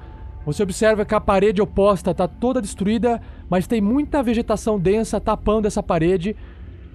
você 0.45 0.61
observa 0.61 1.03
que 1.03 1.15
a 1.15 1.19
parede 1.19 1.63
oposta 1.63 2.11
está 2.11 2.27
toda 2.27 2.61
destruída, 2.61 3.19
mas 3.49 3.65
tem 3.65 3.81
muita 3.81 4.21
vegetação 4.21 4.79
densa 4.79 5.19
tapando 5.19 5.65
essa 5.65 5.81
parede. 5.81 6.35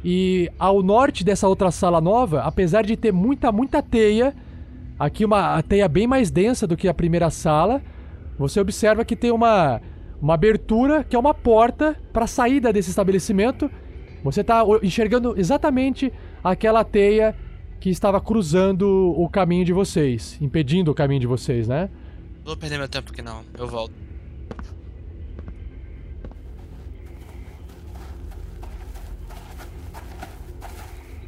E 0.05 0.49
ao 0.61 0.81
norte 0.81 1.25
dessa 1.25 1.49
outra 1.49 1.73
sala 1.73 2.01
nova, 2.01 2.43
apesar 2.43 2.85
de 2.85 2.97
ter 2.97 3.13
muita, 3.13 3.51
muita 3.51 3.83
teia, 3.83 4.33
aqui 4.97 5.25
uma 5.25 5.61
teia 5.61 5.89
bem 5.89 6.07
mais 6.07 6.31
densa 6.31 6.65
do 6.65 6.77
que 6.77 6.87
a 6.87 6.95
primeira 6.95 7.29
sala, 7.29 7.83
você 8.39 8.61
observa 8.61 9.05
que 9.05 9.17
tem 9.17 9.33
uma, 9.33 9.83
uma 10.23 10.35
abertura, 10.35 11.03
que 11.03 11.17
é 11.17 11.19
uma 11.19 11.35
porta 11.35 11.97
para 12.13 12.27
a 12.27 12.29
saída 12.29 12.73
desse 12.73 12.91
estabelecimento. 12.91 13.69
Você 14.23 14.43
está 14.43 14.63
enxergando 14.85 15.35
exatamente 15.37 16.13
aquela 16.45 16.85
teia 16.85 17.35
que 17.81 17.91
estava 17.91 18.21
cruzando 18.21 19.15
o 19.17 19.29
caminho 19.29 19.65
de 19.65 19.73
vocês, 19.73 20.39
impedindo 20.41 20.91
o 20.91 20.95
caminho 20.95 21.21
de 21.21 21.27
vocês, 21.27 21.69
né? 21.69 21.89
Não 22.39 22.47
vou 22.47 22.57
perder 22.57 22.79
meu 22.79 22.89
tempo 22.89 23.13
aqui 23.13 23.23
não, 23.23 23.43
eu 23.59 23.69
volto. 23.69 23.95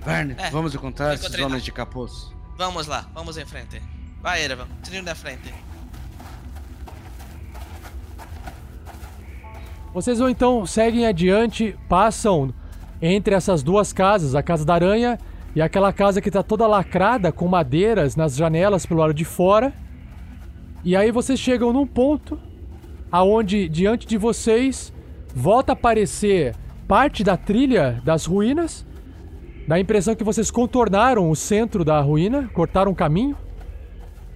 Verne, 0.05 0.35
É, 0.39 0.51
vamos 0.51 0.75
encontrar 0.75 1.15
esses 1.15 1.39
homens 1.39 1.63
de 1.63 1.71
capuz. 1.73 2.33
Vamos 2.57 2.87
lá, 2.87 3.09
vamos 3.15 3.37
em 3.37 3.45
frente. 3.45 3.83
Vai, 4.23 4.43
Erevan, 4.43 4.67
trilho 4.83 5.05
da 5.05 5.15
frente. 5.15 5.53
Vocês 9.93 10.19
vão 10.19 10.29
então 10.29 10.65
seguem 10.65 11.07
adiante, 11.07 11.77
passam 11.89 12.55
entre 13.01 13.35
essas 13.35 13.63
duas 13.63 13.93
casas, 13.93 14.35
a 14.35 14.43
casa 14.43 14.65
da 14.65 14.75
aranha 14.75 15.19
e 15.59 15.61
aquela 15.61 15.93
casa 15.93 16.21
que 16.21 16.31
tá 16.31 16.41
toda 16.41 16.69
lacrada 16.69 17.33
com 17.33 17.49
madeiras 17.49 18.15
nas 18.15 18.37
janelas 18.37 18.87
pelo 18.87 19.01
lado 19.01 19.13
de 19.13 19.25
fora. 19.25 19.73
E 20.85 20.95
aí 20.95 21.11
vocês 21.11 21.37
chegam 21.37 21.73
num 21.73 21.85
ponto 21.85 22.39
aonde 23.11 23.69
diante 23.69 24.07
de 24.07 24.17
vocês 24.17 24.93
volta 25.35 25.73
a 25.73 25.75
aparecer 25.75 26.55
parte 26.87 27.25
da 27.25 27.37
trilha 27.37 28.01
das 28.05 28.25
ruínas. 28.25 28.87
Dá 29.67 29.75
a 29.75 29.81
impressão 29.81 30.15
que 30.15 30.23
vocês 30.23 30.49
contornaram 30.49 31.29
o 31.29 31.35
centro 31.35 31.85
da 31.85 32.01
ruína, 32.01 32.49
cortaram 32.55 32.93
o 32.93 32.95
caminho. 32.95 33.37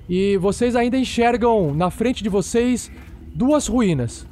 E 0.09 0.37
vocês 0.39 0.75
ainda 0.75 0.99
enxergam 0.99 1.73
na 1.73 1.89
frente 1.89 2.21
de 2.25 2.29
vocês 2.29 2.91
duas 3.33 3.69
ruínas. 3.69 4.27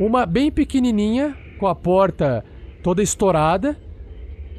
Uma 0.00 0.24
bem 0.24 0.50
pequenininha, 0.50 1.36
com 1.58 1.66
a 1.66 1.74
porta 1.74 2.42
toda 2.82 3.02
estourada, 3.02 3.76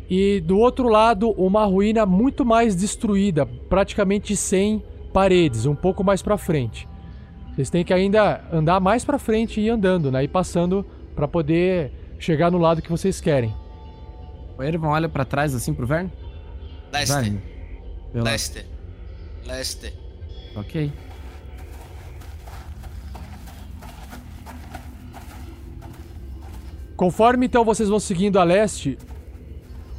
e 0.10 0.42
do 0.42 0.58
outro 0.58 0.88
lado 0.90 1.30
uma 1.32 1.66
ruína 1.66 2.06
muito 2.06 2.44
mais 2.46 2.76
destruída, 2.76 3.46
praticamente 3.46 4.36
sem 4.36 4.84
paredes, 5.14 5.66
um 5.66 5.76
pouco 5.76 6.04
mais 6.04 6.22
para 6.22 6.38
frente. 6.38 6.88
Vocês 7.54 7.70
têm 7.70 7.84
que 7.84 7.94
ainda 7.94 8.44
andar 8.52 8.80
mais 8.80 9.04
para 9.04 9.20
frente 9.20 9.60
e 9.60 9.66
ir 9.66 9.70
andando, 9.70 10.12
né? 10.12 10.24
E 10.24 10.28
passando 10.28 10.86
para 11.16 11.28
poder 11.28 11.92
chegar 12.18 12.50
no 12.52 12.58
lado 12.58 12.82
que 12.82 12.90
vocês 12.90 13.20
querem. 13.22 13.54
O 14.58 14.64
Ervan 14.64 14.88
olha 14.90 15.10
pra 15.10 15.26
trás 15.26 15.54
assim 15.54 15.74
pro 15.74 15.86
Verne? 15.86 16.12
Leste. 16.92 17.38
Pela- 18.12 18.24
Leste. 18.24 18.66
Leste. 19.46 19.94
Ok. 20.56 20.92
Conforme 26.96 27.46
então 27.46 27.64
vocês 27.64 27.88
vão 27.90 28.00
seguindo 28.00 28.40
a 28.40 28.44
leste, 28.44 28.98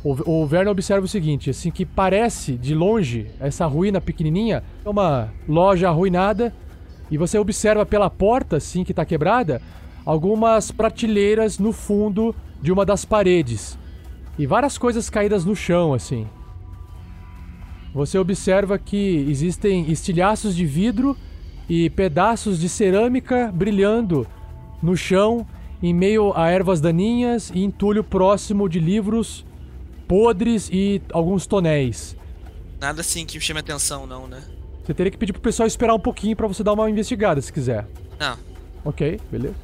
o, 0.03 0.45
o 0.45 0.71
observa 0.71 1.05
o 1.05 1.09
seguinte, 1.09 1.51
assim 1.51 1.71
que 1.71 1.85
parece 1.85 2.53
de 2.53 2.75
longe 2.75 3.27
essa 3.39 3.67
ruína 3.67 4.01
pequenininha, 4.01 4.63
é 4.85 4.89
uma 4.89 5.29
loja 5.47 5.89
arruinada 5.89 6.55
e 7.11 7.19
você 7.19 7.39
observa 7.39 7.85
pela 7.85 8.09
porta 8.09 8.57
assim 8.57 8.83
que 8.83 8.95
tá 8.95 9.05
quebrada, 9.05 9.61
algumas 10.05 10.71
prateleiras 10.71 11.59
no 11.59 11.73
fundo 11.73 12.35
de 12.63 12.73
uma 12.73 12.87
das 12.87 13.05
paredes 13.05 13.79
e 14.39 14.47
várias 14.47 14.79
coisas 14.79 15.11
caídas 15.11 15.45
no 15.45 15.55
chão 15.55 15.93
assim. 15.93 16.27
Você 17.93 18.17
observa 18.19 18.79
que 18.79 19.27
existem 19.29 19.91
estilhaços 19.91 20.57
de 20.57 20.65
vidro 20.65 21.17
e 21.69 21.91
pedaços 21.91 22.59
de 22.59 22.69
cerâmica 22.69 23.53
brilhando 23.53 24.27
no 24.83 24.97
chão 24.97 25.47
em 25.83 25.93
meio 25.93 26.33
a 26.35 26.51
ervas 26.51 26.81
daninhas 26.81 27.51
e 27.55 27.63
entulho 27.63 28.03
próximo 28.03 28.69
de 28.69 28.79
livros 28.79 29.45
podres 30.11 30.69
e 30.73 31.01
alguns 31.13 31.47
tonéis. 31.47 32.17
Nada 32.81 33.01
assim 33.01 33.25
que 33.25 33.39
chame 33.39 33.61
atenção, 33.61 34.09
não, 34.09 34.27
né? 34.27 34.43
Você 34.83 34.93
teria 34.93 35.09
que 35.09 35.17
pedir 35.17 35.33
pro 35.33 35.41
pessoal 35.41 35.69
esperar 35.69 35.95
um 35.95 36.01
pouquinho 36.01 36.35
pra 36.35 36.49
você 36.49 36.65
dar 36.65 36.73
uma 36.73 36.91
investigada, 36.91 37.41
se 37.41 37.53
quiser. 37.53 37.87
Não. 38.19 38.37
Ok, 38.85 39.21
beleza. 39.31 39.55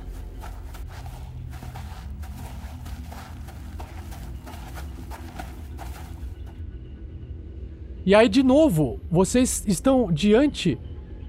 E 8.05 8.15
aí, 8.15 8.29
de 8.29 8.45
novo, 8.45 9.01
vocês 9.11 9.65
estão 9.67 10.13
diante 10.13 10.79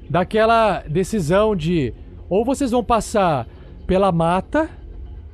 daquela 0.08 0.82
decisão 0.82 1.56
de 1.56 1.92
ou 2.30 2.46
vocês 2.46 2.70
vão 2.70 2.84
passar 2.84 3.48
pela 3.88 4.12
mata, 4.12 4.70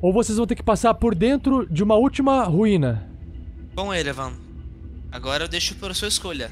ou 0.02 0.14
vocês 0.14 0.38
vão 0.38 0.48
ter 0.48 0.56
que 0.56 0.64
passar 0.64 0.94
por 0.94 1.14
dentro 1.14 1.68
de 1.70 1.84
uma 1.84 1.96
última 1.96 2.46
ruína. 2.46 3.12
Bom, 3.74 3.92
Erevan. 3.92 4.34
Agora 5.12 5.46
eu 5.46 5.48
deixo 5.48 5.76
por 5.76 5.94
sua 5.96 6.08
escolha. 6.08 6.52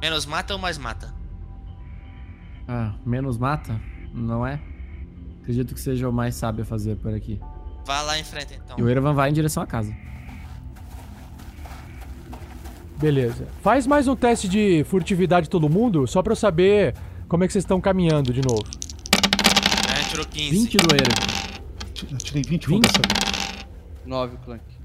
Menos 0.00 0.24
mata 0.24 0.52
ou 0.52 0.58
mais 0.58 0.78
mata? 0.78 1.12
Ah, 2.68 2.94
menos 3.04 3.36
mata? 3.38 3.80
Não 4.14 4.46
é? 4.46 4.60
Acredito 5.42 5.74
que 5.74 5.80
seja 5.80 6.08
o 6.08 6.12
mais 6.12 6.34
sábio 6.34 6.62
a 6.62 6.64
fazer 6.64 6.96
por 6.96 7.12
aqui. 7.12 7.40
Vá 7.84 8.02
lá 8.02 8.18
em 8.18 8.24
frente 8.24 8.54
então. 8.54 8.78
E 8.78 8.82
o 8.82 8.88
Ervan 8.88 9.14
vai 9.14 9.30
em 9.30 9.32
direção 9.32 9.62
à 9.62 9.66
casa. 9.66 9.92
Beleza. 12.98 13.46
Faz 13.62 13.86
mais 13.86 14.08
um 14.08 14.16
teste 14.16 14.48
de 14.48 14.84
furtividade 14.84 15.50
todo 15.50 15.68
mundo, 15.68 16.06
só 16.06 16.22
pra 16.22 16.32
eu 16.32 16.36
saber 16.36 16.94
como 17.28 17.44
é 17.44 17.46
que 17.46 17.52
vocês 17.52 17.64
estão 17.64 17.80
caminhando 17.80 18.32
de 18.32 18.42
novo. 18.42 18.64
É, 19.92 20.08
tirou 20.08 20.24
15. 20.24 20.50
20 20.50 20.76
do 20.76 20.94
Ervan. 20.94 22.12
Eu 22.12 22.18
tirei 22.18 22.42
20, 22.42 22.66
20? 22.66 22.68
vou 22.68 22.80
dessa 22.80 23.00
9, 24.04 24.36
Clank. 24.44 24.75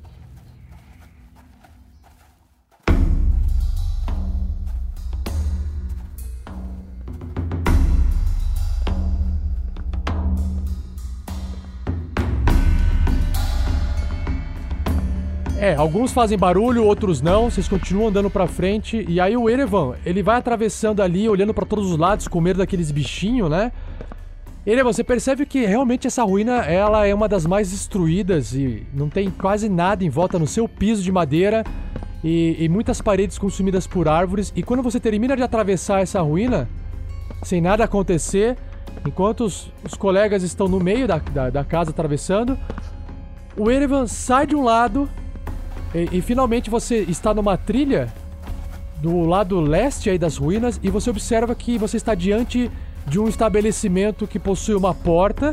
É, 15.62 15.76
alguns 15.76 16.12
fazem 16.12 16.40
barulho, 16.40 16.84
outros 16.84 17.22
não. 17.22 17.48
Vocês 17.48 17.68
continuam 17.68 18.08
andando 18.08 18.32
pra 18.32 18.48
frente. 18.48 19.06
E 19.08 19.20
aí 19.20 19.38
o 19.38 19.48
Erevan, 19.48 19.94
ele 20.04 20.24
vai 20.24 20.38
atravessando 20.38 21.04
ali, 21.04 21.30
olhando 21.30 21.54
pra 21.54 21.68
todos 21.68 21.92
os 21.92 22.00
lados, 22.00 22.28
com 22.28 22.42
medo 22.42 22.58
daqueles 22.58 22.90
bichinhos, 22.90 23.48
né? 23.48 23.72
Erevan, 24.66 24.92
você 24.92 25.04
percebe 25.04 25.46
que 25.46 25.64
realmente 25.64 26.08
essa 26.08 26.24
ruína, 26.24 26.66
ela 26.66 27.06
é 27.06 27.14
uma 27.14 27.28
das 27.28 27.46
mais 27.46 27.70
destruídas 27.70 28.56
e 28.56 28.88
não 28.92 29.08
tem 29.08 29.30
quase 29.30 29.70
nada 29.70 30.04
em 30.04 30.10
volta 30.10 30.40
no 30.40 30.48
seu 30.48 30.68
piso 30.68 31.04
de 31.04 31.12
madeira 31.12 31.64
e, 32.24 32.56
e 32.58 32.68
muitas 32.68 33.00
paredes 33.00 33.38
consumidas 33.38 33.86
por 33.86 34.08
árvores. 34.08 34.52
E 34.56 34.64
quando 34.64 34.82
você 34.82 35.00
termina 35.00 35.38
de 35.38 35.44
atravessar 35.44 36.02
essa 36.02 36.22
ruína, 36.22 36.68
sem 37.44 37.62
nada 37.62 37.84
acontecer, 37.84 38.58
enquanto 39.06 39.42
os, 39.42 39.72
os 39.84 39.94
colegas 39.94 40.42
estão 40.42 40.68
no 40.68 40.80
meio 40.80 41.08
da, 41.08 41.20
da, 41.20 41.50
da 41.52 41.64
casa 41.64 41.92
atravessando, 41.92 42.58
o 43.56 43.70
Erevan 43.70 44.08
sai 44.08 44.48
de 44.48 44.56
um 44.56 44.64
lado 44.64 45.08
e, 45.94 46.18
e 46.18 46.22
finalmente 46.22 46.70
você 46.70 47.00
está 47.08 47.34
numa 47.34 47.58
trilha 47.58 48.12
do 49.02 49.22
lado 49.22 49.60
leste 49.60 50.10
aí 50.10 50.18
das 50.18 50.38
ruínas 50.38 50.80
e 50.84 50.90
você 50.90 51.10
observa 51.10 51.56
que 51.56 51.78
você 51.78 51.98
está 51.98 52.14
diante 52.14 52.70
de 53.08 53.20
um 53.20 53.28
estabelecimento 53.28 54.28
que 54.28 54.38
possui 54.38 54.76
uma 54.76 54.94
porta 54.94 55.52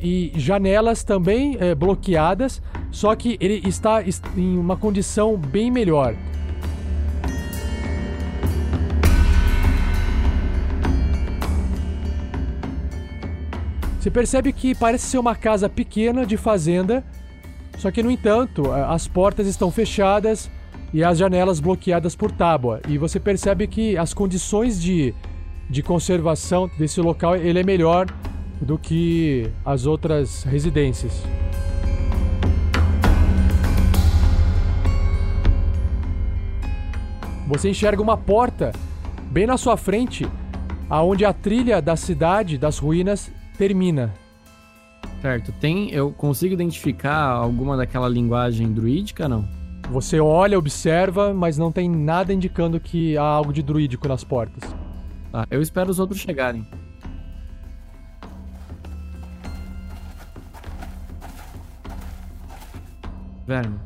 e 0.00 0.32
janelas 0.36 1.02
também 1.02 1.56
eh, 1.58 1.74
bloqueadas, 1.74 2.62
só 2.92 3.16
que 3.16 3.36
ele 3.40 3.60
está 3.66 4.00
est- 4.00 4.24
em 4.36 4.56
uma 4.56 4.76
condição 4.76 5.36
bem 5.36 5.72
melhor. 5.72 6.14
Você 13.98 14.10
percebe 14.10 14.52
que 14.52 14.74
parece 14.74 15.06
ser 15.06 15.18
uma 15.18 15.34
casa 15.34 15.68
pequena 15.68 16.24
de 16.24 16.36
fazenda, 16.36 17.04
só 17.78 17.90
que 17.92 18.02
no 18.02 18.10
entanto 18.10 18.72
as 18.72 19.06
portas 19.06 19.46
estão 19.46 19.70
fechadas 19.70 20.50
e 20.92 21.04
as 21.04 21.16
janelas 21.16 21.60
bloqueadas 21.60 22.16
por 22.16 22.30
tábua. 22.32 22.80
E 22.88 22.98
você 22.98 23.20
percebe 23.20 23.66
que 23.66 23.96
as 23.96 24.12
condições 24.12 24.82
de, 24.82 25.14
de 25.70 25.82
conservação 25.82 26.68
desse 26.76 27.00
local 27.00 27.36
ele 27.36 27.60
é 27.60 27.62
melhor 27.62 28.06
do 28.60 28.76
que 28.76 29.48
as 29.64 29.86
outras 29.86 30.42
residências. 30.42 31.22
Você 37.46 37.70
enxerga 37.70 38.02
uma 38.02 38.16
porta 38.16 38.72
bem 39.30 39.46
na 39.46 39.56
sua 39.56 39.76
frente, 39.76 40.28
aonde 40.90 41.24
a 41.24 41.32
trilha 41.32 41.80
da 41.80 41.96
cidade, 41.96 42.58
das 42.58 42.78
ruínas, 42.78 43.30
termina. 43.56 44.12
Certo. 45.20 45.52
Tem. 45.52 45.90
Eu 45.90 46.12
consigo 46.12 46.54
identificar 46.54 47.22
alguma 47.22 47.76
daquela 47.76 48.08
linguagem 48.08 48.72
druídica, 48.72 49.28
não? 49.28 49.48
Você 49.90 50.20
olha, 50.20 50.58
observa, 50.58 51.32
mas 51.32 51.56
não 51.56 51.72
tem 51.72 51.88
nada 51.88 52.32
indicando 52.32 52.78
que 52.78 53.16
há 53.16 53.22
algo 53.22 53.52
de 53.52 53.62
druídico 53.62 54.06
nas 54.06 54.22
portas. 54.22 54.62
Tá, 55.32 55.46
eu 55.50 55.62
espero 55.62 55.90
os 55.90 55.98
outros 55.98 56.20
chegarem. 56.20 56.66
Verme. 63.46 63.78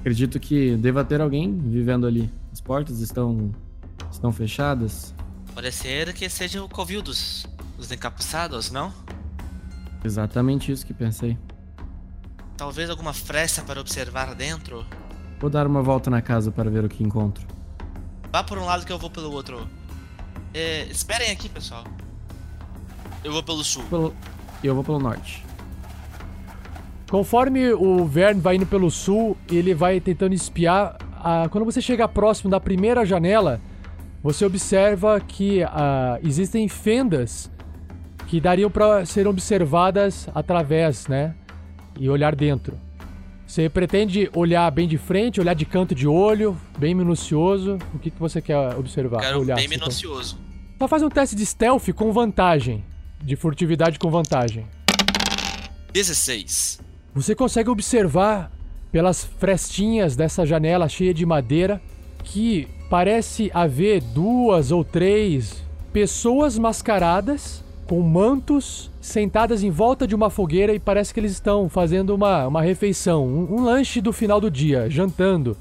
Acredito 0.00 0.40
que 0.40 0.76
deva 0.76 1.04
ter 1.04 1.20
alguém 1.20 1.58
vivendo 1.58 2.06
ali. 2.06 2.32
As 2.50 2.60
portas 2.60 3.00
estão. 3.00 3.54
estão 4.10 4.32
fechadas. 4.32 5.14
Pode 5.54 5.70
ser 5.72 6.12
que 6.14 6.28
seja 6.28 6.62
o 6.62 6.68
covil 6.68 7.02
dos, 7.02 7.46
dos 7.76 7.92
encapuçados, 7.92 8.70
não? 8.70 8.92
Exatamente 10.04 10.70
isso 10.70 10.84
que 10.84 10.92
pensei. 10.92 11.38
Talvez 12.56 12.90
alguma 12.90 13.12
fresta 13.12 13.62
para 13.62 13.80
observar 13.80 14.34
dentro? 14.34 14.84
Vou 15.40 15.50
dar 15.50 15.66
uma 15.66 15.82
volta 15.82 16.10
na 16.10 16.22
casa 16.22 16.52
para 16.52 16.70
ver 16.70 16.84
o 16.84 16.88
que 16.88 17.02
encontro. 17.02 17.46
Vá 18.30 18.44
por 18.44 18.58
um 18.58 18.64
lado 18.64 18.84
que 18.84 18.92
eu 18.92 18.98
vou 18.98 19.10
pelo 19.10 19.32
outro. 19.32 19.66
É, 20.52 20.84
esperem 20.86 21.30
aqui, 21.30 21.48
pessoal. 21.48 21.84
Eu 23.24 23.32
vou 23.32 23.42
pelo 23.42 23.64
sul. 23.64 23.82
Pelo... 23.84 24.14
Eu 24.62 24.74
vou 24.74 24.84
pelo 24.84 24.98
norte. 24.98 25.44
Conforme 27.10 27.72
o 27.72 28.04
Vern 28.06 28.40
vai 28.40 28.56
indo 28.56 28.66
pelo 28.66 28.90
sul, 28.90 29.36
ele 29.48 29.74
vai 29.74 30.00
tentando 30.00 30.34
espiar. 30.34 30.96
ah, 31.16 31.48
quando 31.50 31.64
você 31.64 31.80
chega 31.80 32.06
próximo 32.08 32.50
da 32.50 32.60
primeira 32.60 33.04
janela, 33.04 33.60
você 34.22 34.44
observa 34.44 35.20
que 35.20 35.62
ah, 35.62 36.18
existem 36.22 36.68
fendas 36.68 37.50
que 38.26 38.40
dariam 38.40 38.70
para 38.70 39.04
serem 39.06 39.30
observadas 39.30 40.28
através, 40.34 41.06
né? 41.08 41.34
E 41.98 42.08
olhar 42.08 42.34
dentro. 42.34 42.78
Você 43.46 43.68
pretende 43.68 44.28
olhar 44.34 44.68
bem 44.70 44.88
de 44.88 44.96
frente, 44.98 45.40
olhar 45.40 45.54
de 45.54 45.64
canto 45.66 45.94
de 45.94 46.08
olho, 46.08 46.56
bem 46.78 46.94
minucioso? 46.94 47.78
O 47.92 47.98
que, 47.98 48.10
que 48.10 48.18
você 48.18 48.40
quer 48.40 48.74
observar? 48.76 49.20
Quero 49.20 49.40
olhar, 49.40 49.54
bem 49.56 49.68
quer- 49.68 49.78
minucioso. 49.78 50.38
Só 50.78 50.88
faz 50.88 51.02
um 51.02 51.08
teste 51.08 51.36
de 51.36 51.44
stealth 51.46 51.92
com 51.94 52.12
vantagem. 52.12 52.84
De 53.22 53.36
furtividade 53.36 53.98
com 53.98 54.10
vantagem. 54.10 54.66
16. 55.92 56.80
Você 57.14 57.34
consegue 57.34 57.70
observar 57.70 58.50
pelas 58.90 59.24
frestinhas 59.24 60.16
dessa 60.16 60.44
janela 60.44 60.88
cheia 60.88 61.14
de 61.14 61.24
madeira 61.24 61.80
que 62.22 62.68
parece 62.90 63.50
haver 63.54 64.00
duas 64.02 64.70
ou 64.70 64.84
três 64.84 65.62
pessoas 65.92 66.58
mascaradas 66.58 67.63
com 67.86 68.00
mantos 68.00 68.90
sentadas 69.00 69.62
em 69.62 69.70
volta 69.70 70.06
de 70.06 70.14
uma 70.14 70.30
fogueira 70.30 70.74
e 70.74 70.78
parece 70.78 71.12
que 71.12 71.20
eles 71.20 71.32
estão 71.32 71.68
fazendo 71.68 72.14
uma, 72.14 72.46
uma 72.46 72.62
refeição, 72.62 73.26
um, 73.26 73.54
um 73.54 73.64
lanche 73.64 74.00
do 74.00 74.12
final 74.12 74.40
do 74.40 74.50
dia, 74.50 74.88
jantando. 74.88 75.56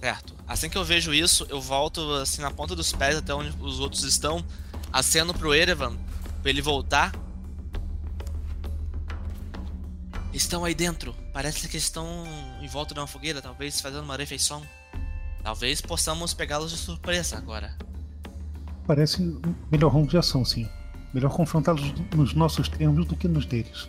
Certo. 0.00 0.34
Assim 0.46 0.68
que 0.68 0.78
eu 0.78 0.84
vejo 0.84 1.12
isso, 1.12 1.46
eu 1.50 1.60
volto 1.60 2.00
assim 2.14 2.40
na 2.40 2.50
ponta 2.50 2.74
dos 2.74 2.92
pés 2.92 3.16
até 3.16 3.34
onde 3.34 3.54
os 3.60 3.80
outros 3.80 4.02
estão, 4.04 4.44
aceno 4.92 5.34
pro 5.34 5.54
Erevan 5.54 5.96
pra 6.40 6.50
ele 6.50 6.62
voltar. 6.62 7.12
Estão 10.32 10.64
aí 10.64 10.74
dentro. 10.74 11.14
Parece 11.32 11.68
que 11.68 11.76
estão 11.76 12.24
em 12.60 12.68
volta 12.68 12.94
de 12.94 13.00
uma 13.00 13.06
fogueira, 13.06 13.42
talvez 13.42 13.80
fazendo 13.80 14.04
uma 14.04 14.16
refeição. 14.16 14.62
Talvez 15.42 15.80
possamos 15.80 16.34
pegá-los 16.34 16.70
de 16.70 16.76
surpresa 16.76 17.36
agora. 17.36 17.76
Parece 18.86 19.22
um 19.22 19.54
melhor 19.70 19.92
rumo 19.92 20.06
de 20.06 20.16
ação, 20.16 20.44
sim. 20.44 20.68
Melhor 21.12 21.30
confrontá-los 21.30 21.94
nos 22.14 22.34
nossos 22.34 22.68
termos 22.68 23.06
do 23.06 23.16
que 23.16 23.26
nos 23.28 23.46
deles. 23.46 23.88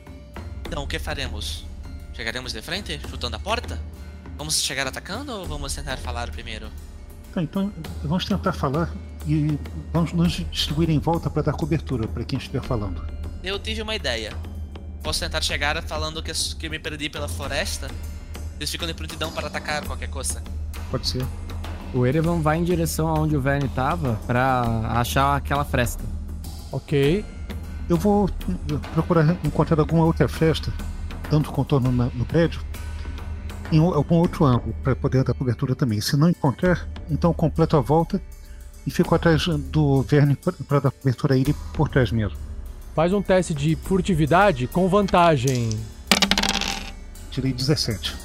Então, 0.66 0.84
o 0.84 0.88
que 0.88 1.00
faremos? 1.00 1.66
Chegaremos 2.14 2.54
de 2.54 2.62
frente, 2.62 3.00
chutando 3.10 3.36
a 3.36 3.40
porta? 3.40 3.80
Vamos 4.38 4.62
chegar 4.62 4.88
atacando 4.88 5.34
ou 5.34 5.46
vamos 5.46 5.74
tentar 5.74 5.98
falar 5.98 6.32
primeiro? 6.32 6.68
Tá, 7.34 7.42
então 7.44 7.72
vamos 8.04 8.26
tentar 8.26 8.54
falar 8.54 8.90
e 9.28 9.58
vamos 9.92 10.14
nos 10.14 10.32
distribuir 10.52 10.90
em 10.90 11.00
volta 11.00 11.30
para 11.30 11.44
dar 11.44 11.54
cobertura 11.54 12.08
para 12.08 12.24
quem 12.24 12.40
estiver 12.40 12.62
falando. 12.62 13.06
Eu 13.44 13.60
tive 13.60 13.82
uma 13.82 13.96
ideia. 13.96 14.34
Posso 15.04 15.20
tentar 15.20 15.42
chegar 15.42 15.82
falando 15.84 16.22
que, 16.22 16.32
que 16.56 16.70
me 16.70 16.80
perdi 16.80 17.10
pela 17.10 17.28
floresta? 17.28 17.90
Eles 18.58 18.70
ficam 18.70 18.88
de 18.88 18.94
prontidão 18.94 19.32
para 19.32 19.48
atacar 19.48 19.86
qualquer 19.86 20.10
coisa. 20.10 20.42
Pode 20.92 21.08
ser. 21.08 21.26
O 21.94 22.06
Erevan 22.06 22.42
vai 22.42 22.58
em 22.58 22.64
direção 22.64 23.08
aonde 23.08 23.36
o 23.36 23.42
Verne 23.42 23.68
tava 23.70 24.20
pra 24.28 24.62
achar 25.00 25.36
aquela 25.36 25.66
fresta. 25.66 26.04
Ok. 26.72 27.26
Eu 27.90 27.98
vou 27.98 28.30
procurar 28.94 29.36
encontrar 29.44 29.80
alguma 29.80 30.06
outra 30.06 30.28
fresta, 30.28 30.72
dando 31.30 31.50
contorno 31.52 31.92
na- 31.92 32.10
no 32.14 32.24
prédio, 32.26 32.62
em 33.72 33.80
algum 33.80 34.16
outro 34.16 34.46
ângulo, 34.46 34.76
para 34.84 34.96
poder 34.96 35.24
dar 35.24 35.34
cobertura 35.34 35.74
também. 35.76 36.00
Se 36.00 36.16
não 36.16 36.30
encontrar, 36.30 36.88
então 37.10 37.34
completo 37.34 37.76
a 37.78 37.82
volta 37.82 38.22
e 38.86 38.92
fico 38.92 39.14
atrás 39.16 39.46
do 39.48 40.04
Verne 40.04 40.38
para 40.68 40.80
dar 40.80 40.92
cobertura 40.92 41.34
a 41.34 41.38
ele 41.38 41.56
por 41.74 41.90
trás 41.90 42.12
mesmo. 42.12 42.38
Faz 42.96 43.12
um 43.14 43.22
teste 43.22 43.54
de 43.54 43.76
furtividade 43.76 44.68
com 44.68 44.88
vantagem. 44.88 45.70
Tirei 47.32 47.54
17. 47.54 48.16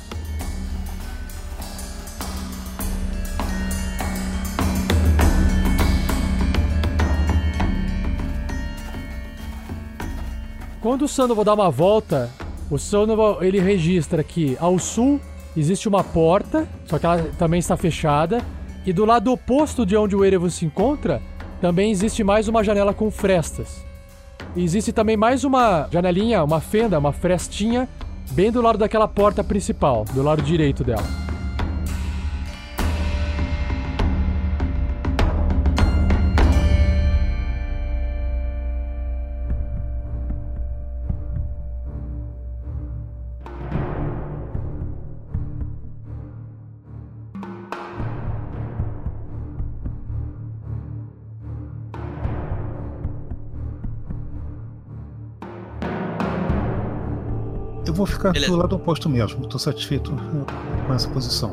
Quando 10.85 11.07
o 11.07 11.09
Sandoval 11.09 11.47
dá 11.47 11.55
uma 11.55 11.71
volta, 11.71 12.31
o 12.71 12.79
Sandoval 12.79 13.43
ele 13.43 13.59
registra 13.59 14.23
que 14.23 14.55
ao 14.61 14.79
sul 14.79 15.19
existe 15.57 15.89
uma 15.89 16.05
porta, 16.05 16.69
só 16.85 16.99
que 16.99 17.07
ela 17.07 17.23
também 17.39 17.59
está 17.59 17.75
fechada, 17.75 18.43
e 18.85 18.93
do 18.93 19.07
lado 19.07 19.33
oposto 19.33 19.87
de 19.87 19.97
onde 19.97 20.15
o 20.15 20.23
Erevan 20.23 20.51
se 20.51 20.67
encontra, 20.67 21.23
também 21.59 21.91
existe 21.91 22.23
mais 22.23 22.49
uma 22.49 22.63
janela 22.63 22.93
com 22.93 23.11
frestas. 23.11 23.83
E 24.55 24.63
existe 24.63 24.93
também 24.93 25.17
mais 25.17 25.43
uma 25.43 25.89
janelinha, 25.91 26.45
uma 26.45 26.61
fenda, 26.61 26.99
uma 26.99 27.15
frestinha, 27.15 27.89
bem 28.33 28.53
do 28.53 28.61
lado 28.61 28.77
daquela 28.77 29.09
porta 29.09 29.43
principal, 29.43 30.05
do 30.13 30.23
lado 30.23 30.43
direito 30.43 30.85
dela. 30.85 31.24
Ficar 58.25 58.33
Beleza. 58.33 58.53
do 58.53 58.59
lado 58.59 58.77
oposto 58.77 59.09
mesmo. 59.09 59.45
Estou 59.45 59.59
satisfeito 59.59 60.13
eh, 60.13 60.87
com 60.87 60.95
essa 60.95 61.09
posição. 61.11 61.53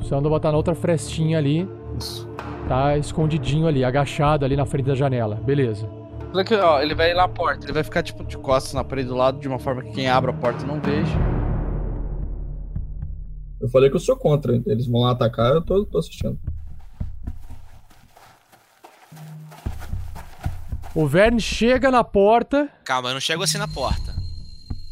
O 0.00 0.04
Sandoval 0.04 0.40
tá 0.40 0.50
na 0.50 0.56
outra 0.56 0.74
frestinha 0.74 1.38
ali, 1.38 1.68
Isso. 1.98 2.26
tá 2.66 2.96
escondidinho 2.96 3.66
ali, 3.66 3.84
agachado 3.84 4.44
ali 4.44 4.56
na 4.56 4.64
frente 4.64 4.86
da 4.86 4.94
janela. 4.94 5.36
Beleza. 5.36 5.88
Olha 6.32 6.44
que, 6.44 6.54
ó, 6.54 6.80
ele 6.80 6.94
vai 6.94 7.10
ir 7.10 7.14
lá 7.14 7.22
na 7.22 7.28
porta, 7.28 7.66
ele 7.66 7.74
vai 7.74 7.84
ficar 7.84 8.02
tipo 8.02 8.24
de 8.24 8.38
costas 8.38 8.72
na 8.72 8.82
parede 8.82 9.08
do 9.08 9.14
lado, 9.14 9.38
de 9.38 9.46
uma 9.46 9.58
forma 9.58 9.82
que 9.82 9.92
quem 9.92 10.08
abre 10.08 10.30
a 10.30 10.34
porta 10.34 10.64
não 10.64 10.80
veja. 10.80 11.12
Eu 13.60 13.68
falei 13.68 13.90
que 13.90 13.96
eu 13.96 14.00
sou 14.00 14.16
contra. 14.16 14.60
Eles 14.66 14.86
vão 14.86 15.02
lá 15.02 15.12
atacar, 15.12 15.52
eu 15.52 15.62
tô, 15.62 15.84
tô 15.84 15.98
assistindo. 15.98 16.38
O 20.94 21.06
Verne 21.06 21.40
chega 21.40 21.90
na 21.90 22.02
porta, 22.02 22.68
Calma, 22.84 23.10
eu 23.10 23.14
não 23.14 23.20
chego 23.20 23.42
assim 23.42 23.56
na 23.58 23.68
porta. 23.68 24.11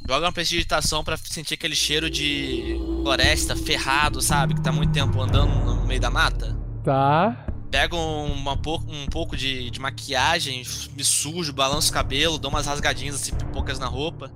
Joga 0.09 0.27
uma 0.27 0.33
prestigitação 0.33 1.05
pra 1.05 1.17
sentir 1.17 1.55
aquele 1.55 1.77
cheiro 1.77 2.11
de 2.11 2.77
floresta, 3.03 3.55
ferrado, 3.55 4.21
sabe? 4.21 4.55
Que 4.55 4.61
tá 4.61 4.73
muito 4.73 4.93
tempo 4.93 5.21
andando 5.21 5.53
no 5.65 5.87
meio 5.87 6.01
da 6.01 6.11
mata. 6.11 6.57
tá? 6.85 7.47
Pego 7.71 7.97
uma 7.97 8.53
um 8.53 9.07
pouco 9.07 9.37
de, 9.37 9.71
de 9.71 9.79
maquiagem, 9.81 10.65
me 10.97 11.05
sujo, 11.05 11.53
balanço 11.53 11.91
o 11.91 11.95
cabelo, 11.95 12.37
dou 12.37 12.51
umas 12.51 12.67
rasgadinhas 12.67 13.15
assim, 13.15 13.33
pipocas 13.33 13.79
na 13.79 13.87
roupa. 13.87 14.29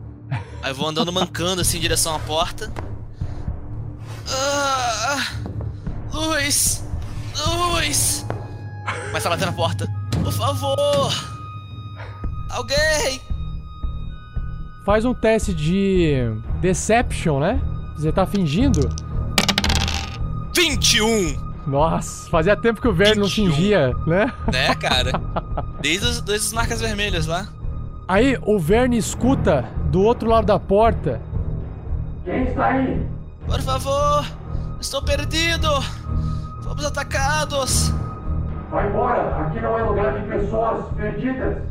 Aí 0.62 0.72
vou 0.72 0.86
andando 0.88 1.12
mancando 1.12 1.60
assim 1.60 1.78
em 1.78 1.80
direção 1.80 2.14
à 2.14 2.18
porta. 2.20 2.72
Ah, 4.28 5.32
luz! 6.12 6.84
Luz! 7.36 8.24
Começa 9.06 9.28
a 9.28 9.30
bater 9.32 9.46
na 9.46 9.52
porta. 9.52 9.86
Por 10.22 10.32
favor! 10.32 11.12
Alguém! 12.50 13.20
Faz 14.84 15.04
um 15.04 15.14
teste 15.14 15.54
de 15.54 16.30
Deception, 16.60 17.40
né? 17.40 17.60
Você 17.96 18.12
tá 18.12 18.26
fingindo? 18.26 18.80
21! 20.54 21.42
Nossa, 21.66 22.28
fazia 22.28 22.54
tempo 22.54 22.80
que 22.82 22.88
o 22.88 22.92
Verne 22.92 23.20
não 23.22 23.26
21. 23.26 23.50
fingia, 23.50 23.92
né? 24.06 24.30
Né, 24.52 24.74
cara? 24.74 25.12
Desde 25.80 26.06
os, 26.06 26.20
desde 26.20 26.48
as 26.48 26.52
marcas 26.52 26.80
vermelhas 26.80 27.26
lá. 27.26 27.48
Aí 28.06 28.38
o 28.42 28.58
Verne 28.58 28.98
escuta 28.98 29.64
do 29.90 30.02
outro 30.02 30.28
lado 30.28 30.46
da 30.46 30.58
porta. 30.58 31.20
Por 33.46 33.60
favor! 33.62 34.26
Estou 34.78 35.02
perdido! 35.02 35.68
Fomos 36.62 36.84
atacados! 36.84 37.94
Vai 38.70 38.88
embora, 38.88 39.46
aqui 39.46 39.60
não 39.60 39.78
é 39.78 39.82
lugar 39.82 40.20
de 40.20 40.28
pessoas 40.28 40.84
perdidas. 40.94 41.62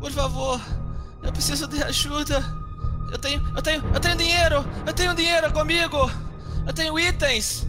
Por 0.00 0.10
favor! 0.10 0.60
Eu 1.22 1.32
preciso 1.32 1.66
de 1.68 1.82
ajuda! 1.82 2.42
Eu 3.10 3.18
tenho. 3.18 3.42
Eu 3.54 3.62
tenho. 3.62 3.82
Eu 3.94 4.00
tenho 4.00 4.16
dinheiro! 4.16 4.64
Eu 4.86 4.92
tenho 4.92 5.14
dinheiro 5.14 5.52
comigo! 5.52 6.10
Eu 6.66 6.72
tenho 6.72 6.98
itens! 6.98 7.68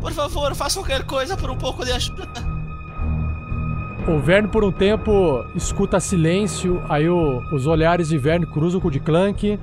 Por 0.00 0.12
favor, 0.12 0.54
faça 0.54 0.78
qualquer 0.78 1.04
coisa 1.04 1.36
por 1.36 1.50
um 1.50 1.56
pouco 1.56 1.84
de 1.84 1.92
ajuda! 1.92 2.56
O 4.08 4.20
Verne 4.20 4.48
por 4.48 4.62
um 4.62 4.70
tempo 4.70 5.44
escuta 5.56 5.98
silêncio, 5.98 6.80
aí 6.88 7.08
o- 7.08 7.40
os 7.52 7.66
olhares 7.66 8.08
de 8.08 8.16
Verne 8.18 8.46
cruzam 8.46 8.80
com 8.80 8.86
o 8.86 8.90
de 8.90 9.00
Clank. 9.00 9.58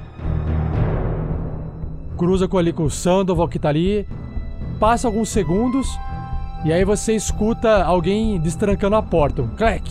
Cruza 2.18 2.48
com 2.48 2.58
ali 2.58 2.74
com 2.74 2.84
o 2.84 2.90
Sandoval 2.92 3.48
que 3.48 3.58
tá 3.58 3.70
ali. 3.70 4.08
Passa 4.80 5.08
alguns 5.08 5.30
segundos 5.30 5.88
e 6.66 6.74
aí 6.74 6.84
você 6.84 7.16
escuta 7.16 7.84
alguém 7.84 8.38
destrancando 8.40 8.96
a 8.98 9.02
porta. 9.02 9.42
Um 9.42 9.48
clack. 9.48 9.84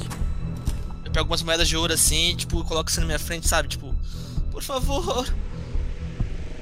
Pego 1.13 1.21
algumas 1.21 1.43
moedas 1.43 1.69
de 1.69 1.77
ouro 1.77 1.93
assim, 1.93 2.35
tipo, 2.37 2.65
coloco 2.65 2.89
assim 2.89 3.01
na 3.01 3.07
minha 3.07 3.19
frente, 3.19 3.47
sabe? 3.49 3.69
Tipo, 3.69 3.95
por 4.51 4.63
favor! 4.63 5.27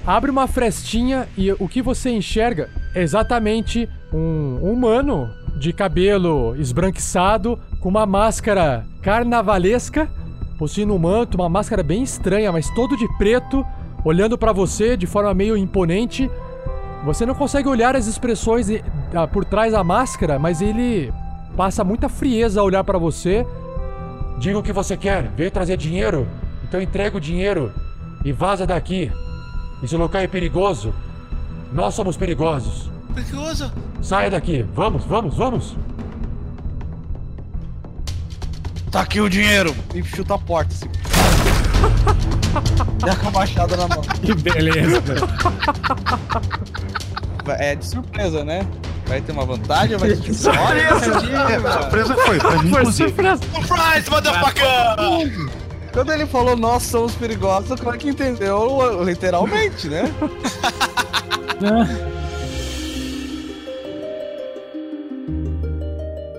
Abre 0.07 0.31
uma 0.31 0.47
frestinha 0.49 1.29
e 1.37 1.53
o 1.53 1.69
que 1.69 1.83
você 1.83 2.11
enxerga 2.11 2.69
é 2.95 3.03
exatamente 3.03 3.89
um 4.13 4.59
humano 4.63 5.31
de 5.59 5.73
cabelo 5.73 6.57
esbranquiçado, 6.57 7.59
com 7.81 7.89
uma 7.91 8.07
máscara 8.07 8.85
carnavalesca, 9.03 10.11
possuindo 10.59 10.95
um 10.95 10.99
manto, 10.99 11.37
uma 11.37 11.49
máscara 11.49 11.83
bem 11.83 12.03
estranha, 12.03 12.51
mas 12.51 12.69
todo 12.71 12.97
de 12.97 13.07
preto, 13.19 13.65
olhando 14.05 14.37
pra 14.39 14.53
você 14.53 14.97
de 14.97 15.07
forma 15.07 15.33
meio 15.35 15.57
imponente. 15.57 16.31
Você 17.05 17.25
não 17.25 17.35
consegue 17.35 17.69
olhar 17.69 17.95
as 17.95 18.07
expressões 18.07 18.69
e- 18.69 18.83
ah, 19.15 19.27
por 19.27 19.45
trás 19.45 19.73
da 19.73 19.85
máscara, 19.85 20.39
mas 20.39 20.61
ele 20.61 21.13
passa 21.57 21.85
muita 21.85 22.09
frieza 22.09 22.61
a 22.61 22.65
olhar 22.65 22.83
pra 22.85 22.99
você. 22.99 23.47
Diga 24.41 24.59
o 24.59 24.63
que 24.63 24.73
você 24.73 24.97
quer. 24.97 25.31
Veio 25.37 25.51
trazer 25.51 25.77
dinheiro? 25.77 26.27
Então 26.65 26.81
entrega 26.81 27.15
o 27.15 27.21
dinheiro 27.21 27.71
e 28.25 28.33
vaza 28.33 28.67
daqui. 28.67 29.13
Esse 29.83 29.95
local 29.97 30.23
é 30.23 30.27
perigoso. 30.27 30.95
Nós 31.71 31.95
somos 31.95 32.17
perigosos. 32.17 32.91
Perigoso? 33.15 33.71
Saia 34.01 34.31
daqui. 34.31 34.63
Vamos, 34.75 35.05
vamos, 35.05 35.37
vamos. 35.37 35.77
Tá 38.91 39.03
aqui 39.03 39.21
o 39.21 39.29
dinheiro. 39.29 39.77
E 39.95 40.03
chuta 40.03 40.35
a 40.35 40.39
porta, 40.39 40.73
assim. 40.73 40.89
Já 43.07 43.17
com 43.21 43.29
a 43.29 43.31
machada 43.31 43.77
na 43.77 43.89
mão. 43.89 44.01
Que 44.01 44.35
beleza. 44.35 45.03
É 47.59 47.75
de 47.75 47.85
surpresa, 47.87 48.45
né? 48.45 48.67
Vai 49.07 49.21
ter 49.21 49.33
uma 49.33 49.45
vantagem? 49.45 49.97
Vai 49.97 50.11
ter 50.11 50.17
Surpresa! 50.33 50.61
Olha, 50.61 51.81
Surpresa 51.83 52.15
foi, 52.15 52.39
pra 52.39 52.63
mim, 52.63 52.71
Foi 52.71 52.87
surpresa. 52.87 53.43
Surprise, 53.43 54.11
motherfucker! 54.11 55.51
Quando 55.93 56.13
ele 56.13 56.25
falou 56.27 56.57
nós 56.57 56.85
somos 56.85 57.15
perigosos, 57.17 57.73
o 57.73 57.77
cara 57.77 57.99
que 57.99 58.11
entendeu 58.11 59.03
literalmente, 59.03 59.89
né? 59.89 60.05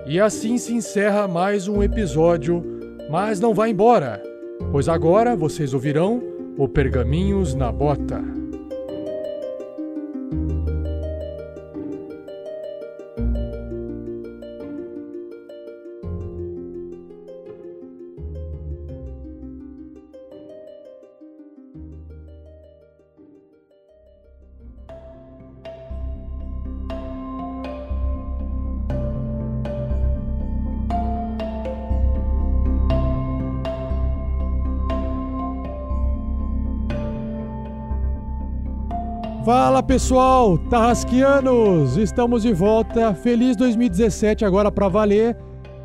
E 0.08 0.20
assim 0.20 0.58
se 0.58 0.74
encerra 0.74 1.26
mais 1.26 1.70
um 1.70 1.82
episódio, 1.82 2.62
mas 3.10 3.39
não 3.39 3.54
vá 3.54 3.70
embora, 3.70 4.22
pois 4.70 4.89
agora 4.89 5.38
vocês 5.38 5.74
ouvirão 5.74 6.22
o 6.58 6.68
Pergaminhos 6.68 7.56
na 7.56 7.72
Bota. 7.72 8.22
Fala 39.54 39.84
pessoal, 39.84 40.58
Tarrasquianos! 40.58 41.97
Estamos 41.97 42.43
de 42.43 42.54
volta. 42.54 43.14
Feliz 43.14 43.58
2017 43.58 44.45
agora 44.45 44.72
pra 44.72 44.88
valer. 44.88 45.36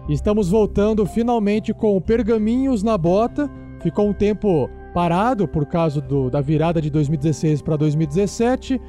Estamos 0.09 0.49
voltando 0.49 1.05
finalmente 1.05 1.75
com 1.75 2.01
Pergaminhos 2.01 2.85
na 2.85 2.97
Bota. 2.97 3.51
Ficou 3.81 4.09
um 4.09 4.13
tempo 4.13 4.71
parado 4.95 5.49
por 5.49 5.67
causa 5.67 6.01
do- 6.01 6.31
da 6.31 6.41
virada 6.41 6.81
de 6.81 6.89
2016 6.91 7.61
para 7.61 7.77
2017. 7.77 8.81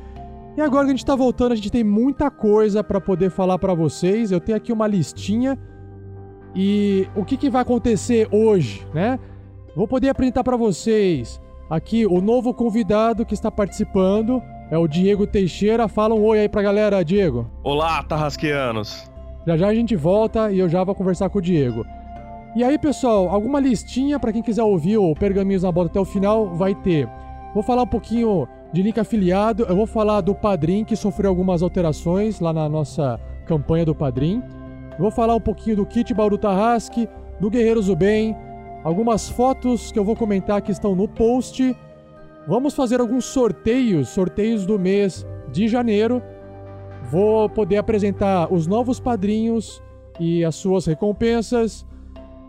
E 0.56 0.62
agora 0.62 0.86
que 0.86 0.92
a 0.92 0.96
gente 0.96 1.06
tá 1.06 1.16
voltando, 1.16 1.54
a 1.54 1.56
gente 1.56 1.72
tem 1.72 1.84
muita 1.84 2.30
coisa 2.30 2.84
pra 2.84 3.02
poder 3.02 3.32
falar 3.32 3.58
pra 3.58 3.74
vocês. 3.74 4.32
Eu 4.32 4.40
tenho 4.40 4.60
aqui 4.60 4.72
uma 4.72 4.86
listinha. 4.86 5.58
E 6.56 7.08
o 7.16 7.26
que, 7.26 7.36
que 7.36 7.50
vai 7.50 7.64
acontecer 7.64 8.28
hoje, 8.32 8.86
né? 8.94 9.18
Vou 9.76 9.88
poder 9.88 10.10
apresentar 10.10 10.44
pra 10.44 10.56
vocês 10.56 11.42
aqui 11.68 12.06
o 12.06 12.22
novo 12.22 12.54
convidado 12.54 13.26
que 13.26 13.34
está 13.34 13.50
participando. 13.50 14.40
É 14.70 14.78
o 14.78 14.88
Diego 14.88 15.26
Teixeira. 15.26 15.88
Fala 15.88 16.13
um 16.13 16.24
oi 16.24 16.39
aí 16.39 16.49
pra 16.49 16.61
galera, 16.61 17.03
Diego. 17.03 17.49
Olá, 17.63 18.03
Tarrasqueanos. 18.03 19.09
Já 19.45 19.55
já 19.55 19.68
a 19.68 19.74
gente 19.74 19.95
volta 19.95 20.51
e 20.51 20.59
eu 20.59 20.68
já 20.68 20.84
vou 20.84 20.93
conversar 20.93 21.30
com 21.30 21.39
o 21.39 21.41
Diego. 21.41 21.86
E 22.53 22.63
aí, 22.63 22.78
pessoal, 22.78 23.30
alguma 23.30 23.59
listinha 23.59 24.20
pra 24.20 24.34
quem 24.34 24.41
quiser 24.41 24.63
ouvir 24.63 24.97
o 24.97 25.13
Pergaminhos 25.15 25.63
na 25.63 25.72
Bota 25.72 25.89
até 25.89 25.99
o 25.99 26.05
final 26.05 26.53
vai 26.55 26.76
ter. 26.76 27.07
Vou 27.53 27.63
falar 27.63 27.84
um 27.84 27.88
pouquinho 27.88 28.47
de 28.74 28.82
link 28.82 28.99
afiliado, 28.99 29.63
eu 29.63 29.76
vou 29.76 29.88
falar 29.88 30.20
do 30.20 30.36
Padrim 30.36 30.84
que 30.84 30.95
sofreu 30.95 31.30
algumas 31.30 31.61
alterações 31.63 32.41
lá 32.41 32.51
na 32.51 32.68
nossa 32.68 33.18
campanha 33.45 33.86
do 33.86 33.95
Padrim. 33.95 34.43
Vou 34.99 35.11
falar 35.11 35.36
um 35.36 35.39
pouquinho 35.39 35.78
do 35.78 35.86
kit 35.86 36.13
Bauru 36.13 36.38
Tarrasque, 36.38 37.07
do 37.39 37.49
Guerreiros 37.49 37.86
do 37.86 37.95
Bem, 37.95 38.36
algumas 38.84 39.30
fotos 39.30 39.91
que 39.91 39.99
eu 39.99 40.03
vou 40.03 40.15
comentar 40.15 40.61
que 40.61 40.72
estão 40.72 40.95
no 40.95 41.07
post. 41.07 41.74
Vamos 42.48 42.74
fazer 42.74 43.02
alguns 43.02 43.26
sorteios, 43.26 44.08
sorteios 44.08 44.66
do 44.66 44.80
mês 44.80 45.28
de 45.52 45.68
janeiro. 45.68 46.24
Vou 47.12 47.50
poder 47.50 47.76
apresentar 47.76 48.54
os 48.54 48.66
novos 48.66 49.02
padrinhos 49.02 49.84
e 50.18 50.45
as 50.45 50.56
suas 50.56 50.86
recompensas. 50.86 51.86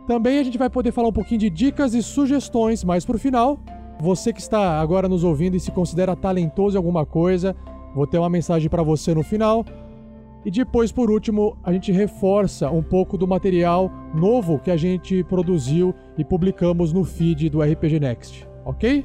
Também 0.06 0.38
a 0.38 0.42
gente 0.44 0.56
vai 0.56 0.70
poder 0.70 0.92
falar 0.92 1.08
um 1.08 1.12
pouquinho 1.12 1.40
de 1.40 1.50
dicas 1.50 1.94
e 1.94 2.02
sugestões 2.02 2.84
mais 2.84 3.04
pro 3.04 3.18
final. 3.18 3.58
Você 4.00 4.32
que 4.32 4.40
está 4.40 4.80
agora 4.80 5.08
nos 5.08 5.24
ouvindo 5.24 5.56
e 5.56 5.60
se 5.60 5.72
considera 5.72 6.14
talentoso 6.14 6.76
em 6.76 6.78
alguma 6.78 7.04
coisa, 7.04 7.56
vou 7.92 8.06
ter 8.06 8.18
uma 8.18 8.30
mensagem 8.30 8.70
para 8.70 8.84
você 8.84 9.12
no 9.12 9.24
final. 9.24 9.64
E 10.44 10.50
depois, 10.52 10.92
por 10.92 11.10
último, 11.10 11.58
a 11.64 11.72
gente 11.72 11.90
reforça 11.90 12.70
um 12.70 12.84
pouco 12.84 13.18
do 13.18 13.26
material 13.26 13.90
novo 14.14 14.60
que 14.60 14.70
a 14.70 14.76
gente 14.76 15.24
produziu 15.24 15.92
e 16.16 16.24
publicamos 16.24 16.92
no 16.92 17.02
feed 17.02 17.50
do 17.50 17.60
RPG 17.60 17.98
Next, 17.98 18.48
ok? 18.64 19.04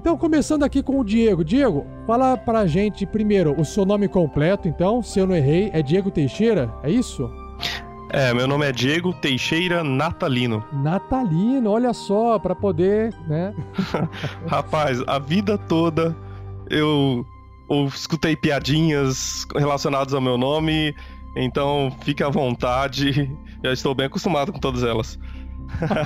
Então, 0.00 0.16
começando 0.16 0.62
aqui 0.62 0.82
com 0.82 0.98
o 0.98 1.04
Diego. 1.04 1.44
Diego, 1.44 1.86
fala 2.06 2.34
pra 2.34 2.66
gente 2.66 3.04
primeiro 3.04 3.54
o 3.60 3.66
seu 3.66 3.84
nome 3.84 4.08
completo, 4.08 4.66
então, 4.66 5.02
se 5.02 5.20
eu 5.20 5.26
não 5.26 5.36
errei, 5.36 5.68
é 5.74 5.82
Diego 5.82 6.10
Teixeira, 6.10 6.72
é 6.82 6.90
isso? 6.90 7.30
É, 8.08 8.32
meu 8.32 8.48
nome 8.48 8.66
é 8.66 8.72
Diego 8.72 9.12
Teixeira 9.12 9.84
Natalino. 9.84 10.64
Natalino, 10.72 11.68
olha 11.68 11.92
só, 11.92 12.38
pra 12.38 12.54
poder, 12.54 13.14
né? 13.28 13.54
Rapaz, 14.48 15.02
a 15.06 15.18
vida 15.18 15.58
toda 15.58 16.16
eu, 16.70 17.22
eu 17.68 17.84
escutei 17.84 18.34
piadinhas 18.34 19.46
relacionadas 19.54 20.14
ao 20.14 20.20
meu 20.22 20.38
nome, 20.38 20.94
então 21.36 21.94
fique 22.00 22.24
à 22.24 22.30
vontade. 22.30 23.30
Já 23.62 23.70
estou 23.70 23.94
bem 23.94 24.06
acostumado 24.06 24.50
com 24.50 24.58
todas 24.58 24.82
elas. 24.82 25.18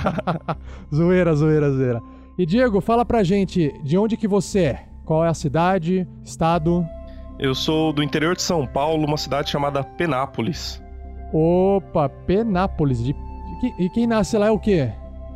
zoeira, 0.93 1.33
zoeira, 1.33 1.71
zoeira. 1.71 2.14
E 2.37 2.45
Diego, 2.45 2.81
fala 2.81 3.05
pra 3.05 3.23
gente 3.23 3.73
de 3.83 3.97
onde 3.97 4.17
que 4.17 4.27
você 4.27 4.59
é? 4.59 4.83
Qual 5.05 5.23
é 5.23 5.29
a 5.29 5.33
cidade, 5.33 6.07
estado? 6.23 6.85
Eu 7.39 7.53
sou 7.53 7.93
do 7.93 8.03
interior 8.03 8.35
de 8.35 8.41
São 8.41 8.65
Paulo, 8.65 9.05
uma 9.05 9.17
cidade 9.17 9.49
chamada 9.49 9.83
Penápolis. 9.83 10.81
Opa, 11.33 12.09
Penápolis. 12.09 13.03
De... 13.03 13.15
E 13.79 13.89
quem 13.89 14.07
nasce 14.07 14.37
lá 14.37 14.47
é 14.47 14.51
o 14.51 14.59
quê? 14.59 14.91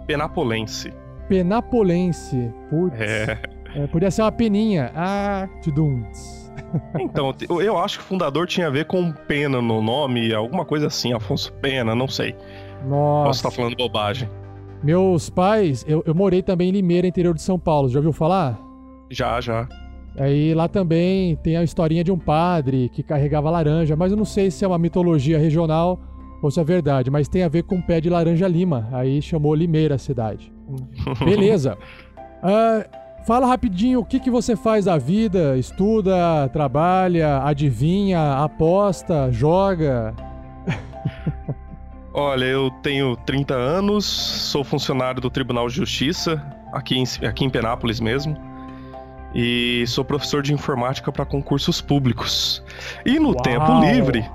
Penapolense. 0.07 0.93
Penapolense. 1.27 2.51
Putz. 2.69 2.99
É. 2.99 3.37
É, 3.75 3.87
podia 3.87 4.09
ser 4.09 4.23
uma 4.23 4.31
peninha. 4.31 4.91
Ah, 4.95 5.47
tudums. 5.61 6.51
Então, 6.99 7.33
eu- 7.61 7.77
acho 7.77 7.99
que 7.99 8.03
o 8.03 8.07
fundador 8.07 8.47
tinha 8.47 8.67
a 8.67 8.71
ver 8.71 8.85
com 8.85 9.11
pena 9.11 9.61
no 9.61 9.81
nome, 9.81 10.33
alguma 10.33 10.65
coisa 10.65 10.87
assim, 10.87 11.13
Afonso 11.13 11.53
Pena, 11.53 11.93
não 11.95 12.07
sei. 12.07 12.33
Posso 12.33 12.87
Nossa. 12.89 13.39
estar 13.47 13.51
falando 13.51 13.75
bobagem. 13.75 14.27
Meus 14.83 15.29
pais, 15.29 15.85
eu, 15.87 16.03
eu 16.05 16.15
morei 16.15 16.41
também 16.41 16.69
em 16.69 16.71
Limeira, 16.71 17.07
interior 17.07 17.33
de 17.33 17.41
São 17.41 17.59
Paulo. 17.59 17.89
Já 17.89 17.99
ouviu 17.99 18.13
falar? 18.13 18.59
Já, 19.11 19.41
já. 19.41 19.67
Aí 20.17 20.53
lá 20.53 20.67
também 20.67 21.35
tem 21.37 21.57
a 21.57 21.63
historinha 21.63 22.03
de 22.03 22.11
um 22.11 22.17
padre 22.17 22.89
que 22.89 23.03
carregava 23.03 23.49
laranja, 23.49 23.95
mas 23.95 24.11
eu 24.11 24.17
não 24.17 24.25
sei 24.25 24.49
se 24.49 24.65
é 24.65 24.67
uma 24.67 24.77
mitologia 24.77 25.37
regional 25.37 25.99
ou 26.41 26.49
se 26.49 26.59
é 26.59 26.63
verdade, 26.63 27.11
mas 27.11 27.27
tem 27.27 27.43
a 27.43 27.49
ver 27.49 27.63
com 27.63 27.75
o 27.75 27.81
pé 27.81 27.99
de 27.99 28.09
laranja 28.09 28.47
lima. 28.47 28.87
Aí 28.91 29.21
chamou 29.21 29.53
Limeira 29.53 29.95
a 29.95 29.97
cidade. 29.97 30.51
Beleza. 31.23 31.77
Ah, 32.41 32.85
fala 33.25 33.47
rapidinho 33.47 33.99
o 33.99 34.05
que, 34.05 34.19
que 34.19 34.31
você 34.31 34.55
faz 34.55 34.85
da 34.85 34.97
vida, 34.97 35.57
estuda, 35.57 36.49
trabalha, 36.51 37.43
adivinha, 37.43 38.43
aposta, 38.43 39.31
joga. 39.31 40.13
Olha, 42.13 42.45
eu 42.45 42.71
tenho 42.81 43.15
30 43.15 43.53
anos, 43.53 44.05
sou 44.05 44.63
funcionário 44.63 45.21
do 45.21 45.29
Tribunal 45.29 45.67
de 45.67 45.75
Justiça, 45.75 46.43
aqui 46.73 46.97
em, 46.97 47.03
aqui 47.25 47.45
em 47.45 47.49
Penápolis 47.49 47.99
mesmo. 47.99 48.35
E 49.33 49.85
sou 49.87 50.03
professor 50.03 50.41
de 50.41 50.51
informática 50.51 51.11
para 51.11 51.23
concursos 51.23 51.81
públicos. 51.81 52.63
E 53.05 53.19
no 53.19 53.29
Uau! 53.29 53.41
tempo 53.43 53.79
livre, 53.81 54.25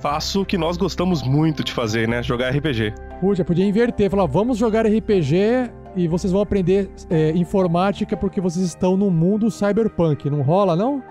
faço 0.00 0.42
o 0.42 0.46
que 0.46 0.56
nós 0.56 0.76
gostamos 0.76 1.22
muito 1.22 1.64
de 1.64 1.72
fazer, 1.72 2.06
né? 2.06 2.22
Jogar 2.22 2.50
RPG. 2.50 2.94
Puxa, 3.20 3.44
podia 3.44 3.64
inverter, 3.64 4.08
falar, 4.08 4.26
vamos 4.26 4.58
jogar 4.58 4.86
RPG 4.86 5.70
e 5.96 6.06
vocês 6.06 6.32
vão 6.32 6.40
aprender 6.40 6.88
é, 7.10 7.30
informática 7.30 8.16
porque 8.16 8.40
vocês 8.40 8.64
estão 8.64 8.96
no 8.96 9.10
mundo 9.10 9.50
cyberpunk. 9.50 10.30
Não 10.30 10.42
rola, 10.42 10.76
não? 10.76 11.02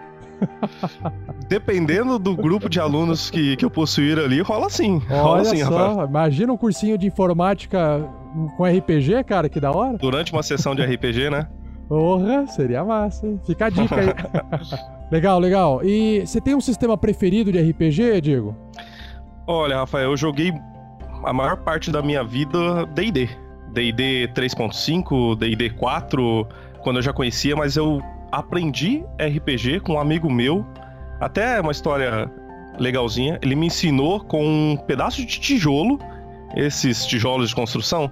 Dependendo 1.47 2.17
do 2.17 2.35
grupo 2.35 2.69
de 2.69 2.79
alunos 2.79 3.29
que, 3.29 3.55
que 3.55 3.65
eu 3.65 3.69
possuir 3.69 4.17
ali, 4.19 4.41
rola 4.41 4.69
sim. 4.69 4.97
rola 5.07 5.39
Olha 5.39 5.45
sim, 5.45 5.63
só, 5.63 5.89
rapaz. 5.89 6.09
imagina 6.09 6.53
um 6.53 6.57
cursinho 6.57 6.97
de 6.97 7.07
informática 7.07 8.07
com 8.57 8.65
RPG, 8.65 9.23
cara? 9.25 9.49
Que 9.49 9.59
da 9.59 9.71
hora. 9.71 9.97
Durante 9.97 10.31
uma 10.31 10.43
sessão 10.43 10.73
de 10.75 10.81
RPG, 10.81 11.29
né? 11.29 11.47
Porra, 11.87 12.47
seria 12.47 12.85
massa, 12.85 13.27
hein? 13.27 13.39
Fica 13.45 13.65
a 13.65 13.69
dica 13.69 13.95
aí. 13.95 14.07
legal, 15.11 15.39
legal. 15.39 15.83
E 15.83 16.25
você 16.25 16.39
tem 16.39 16.55
um 16.55 16.61
sistema 16.61 16.97
preferido 16.97 17.51
de 17.51 17.59
RPG, 17.61 18.21
Diego? 18.21 18.55
Olha, 19.45 19.77
Rafael, 19.77 20.11
eu 20.11 20.17
joguei 20.17 20.53
a 21.25 21.33
maior 21.33 21.57
parte 21.57 21.91
da 21.91 22.01
minha 22.01 22.23
vida 22.23 22.85
D&D. 22.93 23.29
D&D 23.73 24.29
3.5, 24.33 25.37
D&D 25.37 25.69
4, 25.71 26.47
quando 26.81 26.97
eu 26.97 27.01
já 27.01 27.13
conhecia, 27.13 27.55
mas 27.55 27.75
eu 27.75 28.01
aprendi 28.31 29.03
RPG 29.19 29.81
com 29.81 29.93
um 29.93 29.99
amigo 29.99 30.31
meu. 30.31 30.65
Até 31.19 31.59
uma 31.61 31.71
história 31.71 32.31
legalzinha. 32.79 33.37
Ele 33.41 33.55
me 33.55 33.67
ensinou 33.67 34.19
com 34.21 34.43
um 34.43 34.77
pedaço 34.77 35.25
de 35.25 35.39
tijolo, 35.39 35.99
esses 36.55 37.05
tijolos 37.05 37.49
de 37.49 37.55
construção, 37.55 38.11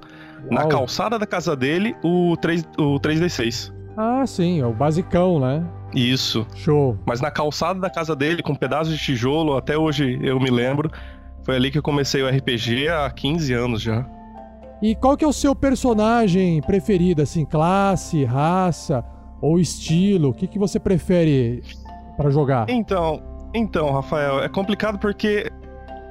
na 0.50 0.62
Uau. 0.62 0.70
calçada 0.70 1.18
da 1.18 1.26
casa 1.26 1.56
dele, 1.56 1.96
o, 2.04 2.36
3, 2.38 2.64
o 2.78 3.00
3D6. 3.00 3.74
Ah, 3.98 4.26
sim, 4.26 4.62
é 4.62 4.66
o 4.66 4.74
basicão, 4.74 5.40
né? 5.40 5.66
Isso. 5.94 6.46
Show. 6.56 6.98
Mas 7.06 7.20
na 7.20 7.32
calçada 7.32 7.80
da 7.80 7.90
casa 7.90 8.16
dele, 8.16 8.44
com 8.44 8.54
um 8.54 8.56
pedaço 8.56 8.92
de 8.92 8.98
tijolo, 8.98 9.58
até 9.58 9.78
hoje 9.78 10.20
eu 10.22 10.40
me 10.40 10.50
lembro. 10.50 10.92
Foi 11.44 11.56
ali 11.56 11.72
que 11.72 11.78
eu 11.78 11.84
comecei 11.84 12.22
o 12.22 12.30
RPG 12.30 12.90
há 12.90 13.10
15 13.10 13.54
anos 13.54 13.82
já. 13.82 14.06
E 14.82 14.96
qual 14.96 15.18
que 15.18 15.26
é 15.26 15.28
o 15.28 15.34
seu 15.34 15.54
personagem 15.54 16.62
preferido, 16.62 17.22
assim, 17.22 17.44
classe, 17.44 18.24
raça 18.24 19.04
ou 19.42 19.60
estilo? 19.60 20.30
O 20.30 20.34
que, 20.34 20.48
que 20.48 20.60
você 20.60 20.80
prefere 20.80 21.64
pra 22.18 22.30
jogar? 22.30 22.70
Então, 22.70 23.22
então, 23.54 23.92
Rafael, 23.92 24.44
é 24.44 24.50
complicado 24.50 25.00
porque 25.00 25.52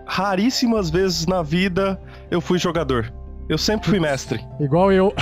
raríssimas 0.06 0.90
vezes 0.90 1.26
na 1.26 1.42
vida 1.42 2.00
eu 2.30 2.40
fui 2.40 2.58
jogador. 2.58 3.12
Eu 3.48 3.56
sempre 3.56 3.88
fui 3.88 3.98
mestre. 3.98 4.44
Igual 4.60 4.92
eu. 4.92 5.14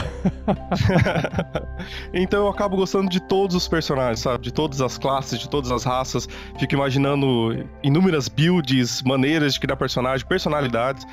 então 2.13 2.45
eu 2.45 2.49
acabo 2.49 2.77
gostando 2.77 3.09
de 3.09 3.21
todos 3.21 3.55
os 3.55 3.69
personagens, 3.69 4.19
sabe? 4.19 4.43
De 4.43 4.53
todas 4.53 4.81
as 4.81 4.99
classes, 4.99 5.39
de 5.39 5.49
todas 5.49 5.71
as 5.71 5.85
raças. 5.85 6.29
Fico 6.59 6.75
imaginando 6.75 7.65
inúmeras 7.85 8.27
builds, 8.27 9.01
maneiras 9.03 9.55
de 9.55 9.61
criar 9.61 9.77
personagem, 9.77 10.27
personalidades. 10.27 11.07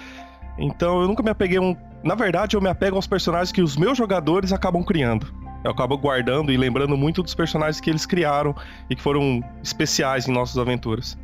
Então 0.57 1.01
eu 1.01 1.07
nunca 1.07 1.21
me 1.21 1.29
apeguei 1.29 1.59
a 1.59 1.61
um. 1.61 1.75
Na 2.03 2.15
verdade, 2.15 2.55
eu 2.55 2.61
me 2.61 2.69
apego 2.69 2.95
aos 2.95 3.05
personagens 3.05 3.51
que 3.51 3.61
os 3.61 3.77
meus 3.77 3.95
jogadores 3.95 4.51
acabam 4.51 4.83
criando. 4.83 5.27
Eu 5.63 5.71
acabo 5.71 5.97
guardando 5.97 6.51
e 6.51 6.57
lembrando 6.57 6.97
muito 6.97 7.23
dos 7.23 7.33
personagens 7.33 7.79
que 7.79 7.89
eles 7.89 8.05
criaram 8.05 8.55
e 8.89 8.95
que 8.95 9.01
foram 9.01 9.41
especiais 9.63 10.27
em 10.27 10.31
nossas 10.31 10.57
aventuras. 10.57 11.17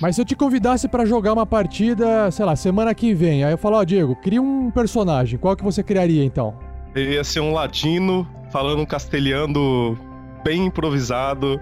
Mas 0.00 0.16
se 0.16 0.22
eu 0.22 0.24
te 0.24 0.34
convidasse 0.34 0.88
pra 0.88 1.04
jogar 1.04 1.32
uma 1.32 1.46
partida, 1.46 2.30
sei 2.30 2.44
lá, 2.44 2.56
semana 2.56 2.94
que 2.94 3.14
vem, 3.14 3.44
aí 3.44 3.52
eu 3.52 3.58
falo, 3.58 3.76
ó, 3.76 3.84
Diego, 3.84 4.16
cria 4.16 4.40
um 4.40 4.70
personagem. 4.70 5.38
Qual 5.38 5.56
que 5.56 5.62
você 5.62 5.82
criaria 5.82 6.24
então? 6.24 6.54
Ele 6.94 7.14
ia 7.14 7.24
ser 7.24 7.40
um 7.40 7.52
ladino 7.52 8.26
falando 8.50 8.80
um 8.80 8.86
castelhano 8.86 9.98
bem 10.44 10.66
improvisado, 10.66 11.60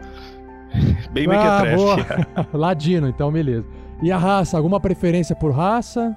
bem 1.13 1.27
ah, 1.31 1.63
mequetrefe. 1.63 2.27
Ladino, 2.57 3.09
então 3.09 3.31
beleza. 3.31 3.67
E 4.03 4.11
a 4.11 4.17
raça, 4.17 4.57
alguma 4.57 4.81
preferência 4.81 5.37
por 5.37 5.53
raça? 5.53 6.17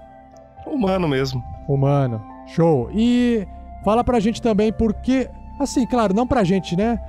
Humano 0.66 1.08
mesmo. 1.08 1.44
Humano. 1.68 2.24
Show. 2.48 2.90
E 2.94 3.46
fala 3.84 4.04
pra 4.04 4.20
gente 4.20 4.42
também 4.42 4.72
por 4.72 4.94
que. 4.94 5.30
Assim, 5.60 5.86
claro, 5.86 6.14
não 6.14 6.26
pra 6.28 6.44
gente, 6.44 6.76
né? 6.76 7.00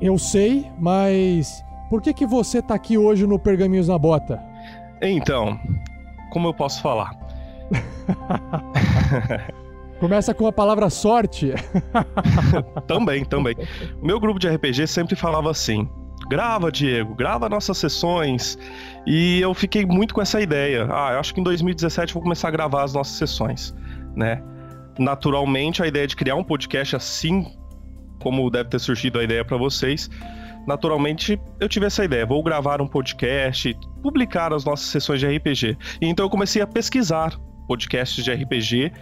Eu 0.00 0.18
sei, 0.18 0.66
mas. 0.78 1.64
Por 1.90 2.00
que, 2.00 2.14
que 2.14 2.26
você 2.26 2.62
tá 2.62 2.74
aqui 2.74 2.96
hoje 2.96 3.26
no 3.26 3.38
Pergaminhos 3.38 3.88
na 3.88 3.98
Bota? 3.98 4.42
Então, 5.02 5.60
como 6.30 6.48
eu 6.48 6.54
posso 6.54 6.80
falar? 6.80 7.14
Começa 10.00 10.32
com 10.34 10.46
a 10.46 10.52
palavra 10.52 10.88
sorte. 10.88 11.52
também, 12.88 13.24
também. 13.24 13.54
O 14.00 14.06
meu 14.06 14.18
grupo 14.18 14.38
de 14.38 14.48
RPG 14.48 14.86
sempre 14.86 15.14
falava 15.14 15.50
assim: 15.50 15.88
grava, 16.28 16.72
Diego, 16.72 17.14
grava 17.14 17.48
nossas 17.48 17.78
sessões. 17.78 18.58
E 19.06 19.40
eu 19.40 19.52
fiquei 19.52 19.84
muito 19.84 20.14
com 20.14 20.22
essa 20.22 20.40
ideia. 20.40 20.88
Ah, 20.90 21.12
eu 21.12 21.20
acho 21.20 21.34
que 21.34 21.40
em 21.40 21.44
2017 21.44 22.10
eu 22.10 22.14
vou 22.14 22.22
começar 22.22 22.48
a 22.48 22.50
gravar 22.50 22.84
as 22.84 22.94
nossas 22.94 23.14
sessões, 23.16 23.74
né? 24.16 24.42
Naturalmente, 24.98 25.82
a 25.82 25.86
ideia 25.86 26.06
de 26.06 26.16
criar 26.16 26.36
um 26.36 26.44
podcast 26.44 26.96
assim 26.96 27.46
como 28.22 28.48
deve 28.50 28.68
ter 28.70 28.78
surgido 28.78 29.18
a 29.18 29.24
ideia 29.24 29.44
para 29.44 29.56
vocês, 29.56 30.08
naturalmente 30.66 31.40
eu 31.60 31.68
tive 31.68 31.86
essa 31.86 32.04
ideia. 32.04 32.24
Vou 32.26 32.42
gravar 32.42 32.80
um 32.80 32.86
podcast, 32.86 33.76
publicar 34.02 34.52
as 34.52 34.64
nossas 34.64 34.86
sessões 34.86 35.20
de 35.20 35.26
RPG. 35.26 35.76
E 36.00 36.06
então 36.06 36.24
eu 36.26 36.30
comecei 36.30 36.62
a 36.62 36.66
pesquisar 36.66 37.36
podcasts 37.68 38.24
de 38.24 38.32
RPG 38.32 38.92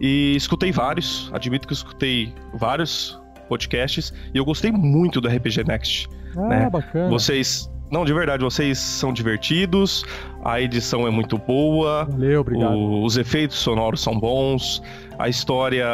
e 0.00 0.34
escutei 0.36 0.72
vários. 0.72 1.30
Admito 1.32 1.66
que 1.66 1.74
escutei 1.74 2.34
vários 2.54 3.20
podcasts 3.48 4.12
e 4.34 4.38
eu 4.38 4.44
gostei 4.44 4.72
muito 4.72 5.20
do 5.20 5.28
RPG 5.28 5.64
Next. 5.64 6.08
Ah, 6.36 6.48
né? 6.48 6.70
bacana. 6.70 7.08
Vocês. 7.10 7.68
Não, 7.90 8.06
de 8.06 8.14
verdade, 8.14 8.42
vocês 8.42 8.78
são 8.78 9.12
divertidos, 9.12 10.02
a 10.42 10.58
edição 10.58 11.06
é 11.06 11.10
muito 11.10 11.36
boa. 11.36 12.06
Valeu, 12.10 12.40
obrigado. 12.40 12.72
o- 12.72 13.04
os 13.04 13.18
efeitos 13.18 13.58
sonoros 13.58 14.00
são 14.00 14.18
bons, 14.18 14.82
a 15.18 15.28
história 15.28 15.86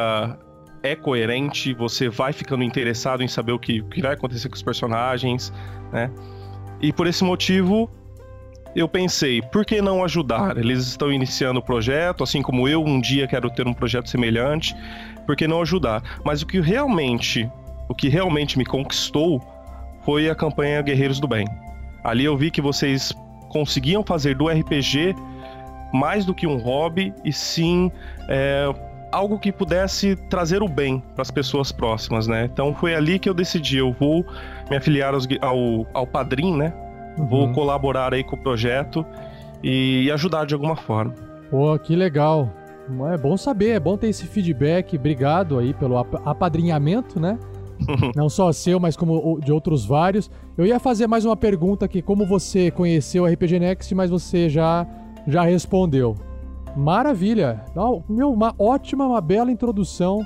é 0.83 0.95
coerente, 0.95 1.75
você 1.75 2.09
vai 2.09 2.33
ficando 2.33 2.63
interessado 2.63 3.23
em 3.23 3.29
saber 3.29 3.53
o 3.53 3.59
que, 3.59 3.81
o 3.81 3.85
que 3.87 4.03
vai 4.03 4.15
acontecer 4.15 4.49
com 4.49 4.55
os 4.55 4.63
personagens, 4.63 5.53
né? 5.93 6.11
E 6.81 6.93
por 6.93 7.07
esse 7.07 7.25
motivo, 7.25 7.91
eu 8.75 8.89
pensei, 8.89 9.43
por 9.43 9.65
que 9.65 9.83
não 9.83 10.05
ajudar? 10.05 10.57
Eles 10.57 10.87
estão 10.87 11.13
iniciando 11.13 11.59
o 11.59 11.63
projeto, 11.63 12.23
assim 12.23 12.43
como 12.43 12.69
eu 12.69 12.85
um 12.85 13.01
dia 13.01 13.27
quero 13.27 13.51
ter 13.51 13.67
um 13.67 13.75
projeto 13.75 14.09
semelhante, 14.09 14.77
por 15.27 15.37
que 15.37 15.49
não 15.49 15.61
ajudar? 15.63 16.03
Mas 16.25 16.43
o 16.43 16.47
que 16.47 16.61
realmente, 16.61 17.51
o 17.89 17.95
que 17.95 18.09
realmente 18.09 18.57
me 18.57 18.65
conquistou 18.65 19.43
foi 20.05 20.31
a 20.31 20.35
campanha 20.35 20.81
Guerreiros 20.81 21.19
do 21.19 21.27
Bem. 21.27 21.47
Ali 22.05 22.25
eu 22.25 22.37
vi 22.37 22.51
que 22.51 22.61
vocês 22.61 23.13
conseguiam 23.49 24.05
fazer 24.05 24.37
do 24.37 24.49
RPG 24.49 25.15
mais 25.93 26.25
do 26.25 26.35
que 26.35 26.47
um 26.47 26.59
hobby 26.59 27.13
e 27.25 27.33
sim 27.33 27.91
é, 28.29 28.73
algo 29.13 29.39
que 29.39 29.51
pudesse 29.53 30.15
trazer 30.29 30.63
o 30.63 30.69
bem 30.69 31.03
para 31.15 31.23
as 31.23 31.31
pessoas 31.31 31.73
próximas, 31.73 32.27
né? 32.27 32.49
Então 32.53 32.75
foi 32.75 32.95
ali 32.95 33.19
que 33.19 33.29
eu 33.29 33.35
decidi, 33.35 33.79
eu 33.79 33.93
vou 33.93 34.25
me 34.71 34.77
afiliar 34.77 35.15
aos 35.15 35.27
ao, 35.41 35.87
ao 35.95 36.07
Padrim, 36.07 36.57
né? 36.57 36.73
Vou 37.29 37.47
Uhum. 37.47 37.53
colaborar 37.53 38.15
aí 38.15 38.23
com 38.23 38.37
o 38.37 38.39
projeto 38.39 39.05
e 39.63 40.11
ajudar 40.13 40.45
de 40.47 40.55
alguma 40.55 40.77
forma. 40.77 41.13
Pô, 41.51 41.77
que 41.79 41.97
legal. 41.97 42.49
É 43.13 43.19
bom 43.19 43.37
saber, 43.37 43.71
é 43.71 43.81
bom 43.81 43.97
ter 43.97 44.09
esse 44.09 44.25
feedback. 44.27 44.97
Obrigado 44.97 45.59
aí 45.59 45.75
pelo 45.75 45.99
ap- 45.99 46.27
apadrinhamento, 46.27 47.19
né? 47.21 47.39
Não 48.17 48.29
só 48.29 48.51
seu, 48.53 48.79
mas 48.81 48.97
como 48.97 49.41
de 49.41 49.53
outros 49.53 49.85
vários. 49.85 50.31
Eu 50.57 50.65
ia 50.67 50.79
fazer 50.81 51.07
mais 51.07 51.25
uma 51.25 51.37
pergunta 51.37 51.85
aqui, 51.85 52.01
como 52.03 52.25
você 52.27 52.71
conheceu 52.71 53.25
o 53.25 53.27
RPG 53.27 53.59
Next, 53.61 53.95
mas 53.95 54.11
você 54.11 54.49
já, 54.49 54.87
já 55.27 55.43
respondeu. 55.43 56.17
Maravilha! 56.77 57.65
Meu, 58.09 58.33
uma 58.33 58.55
ótima, 58.59 59.07
uma 59.07 59.21
bela 59.21 59.51
introdução. 59.51 60.25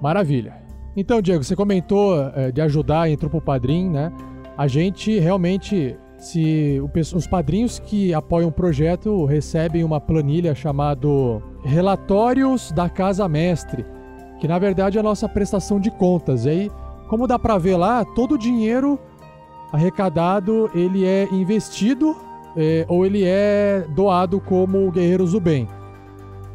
Maravilha. 0.00 0.54
Então, 0.96 1.22
Diego, 1.22 1.44
você 1.44 1.54
comentou 1.54 2.20
eh, 2.34 2.50
de 2.50 2.60
ajudar, 2.60 3.08
entrou 3.08 3.30
pro 3.30 3.40
padrim, 3.40 3.88
né? 3.88 4.12
A 4.56 4.66
gente 4.66 5.18
realmente, 5.18 5.96
se 6.18 6.80
os 7.14 7.26
padrinhos 7.26 7.78
que 7.78 8.12
apoiam 8.12 8.48
o 8.48 8.52
projeto 8.52 9.24
recebem 9.24 9.84
uma 9.84 10.00
planilha 10.00 10.54
chamado 10.54 11.42
Relatórios 11.62 12.72
da 12.72 12.88
Casa 12.88 13.28
Mestre, 13.28 13.86
que 14.40 14.48
na 14.48 14.58
verdade 14.58 14.96
é 14.98 15.00
a 15.00 15.04
nossa 15.04 15.28
prestação 15.28 15.78
de 15.78 15.90
contas. 15.90 16.44
E 16.44 16.50
aí, 16.50 16.70
como 17.08 17.26
dá 17.26 17.38
pra 17.38 17.56
ver 17.58 17.76
lá, 17.76 18.04
todo 18.04 18.34
o 18.34 18.38
dinheiro 18.38 18.98
arrecadado 19.72 20.70
ele 20.74 21.06
é 21.06 21.28
investido 21.32 22.16
eh, 22.56 22.84
ou 22.88 23.04
ele 23.06 23.22
é 23.24 23.86
doado 23.94 24.40
como 24.40 24.90
Guerreiros 24.90 25.32
do 25.32 25.40
Bem. 25.40 25.68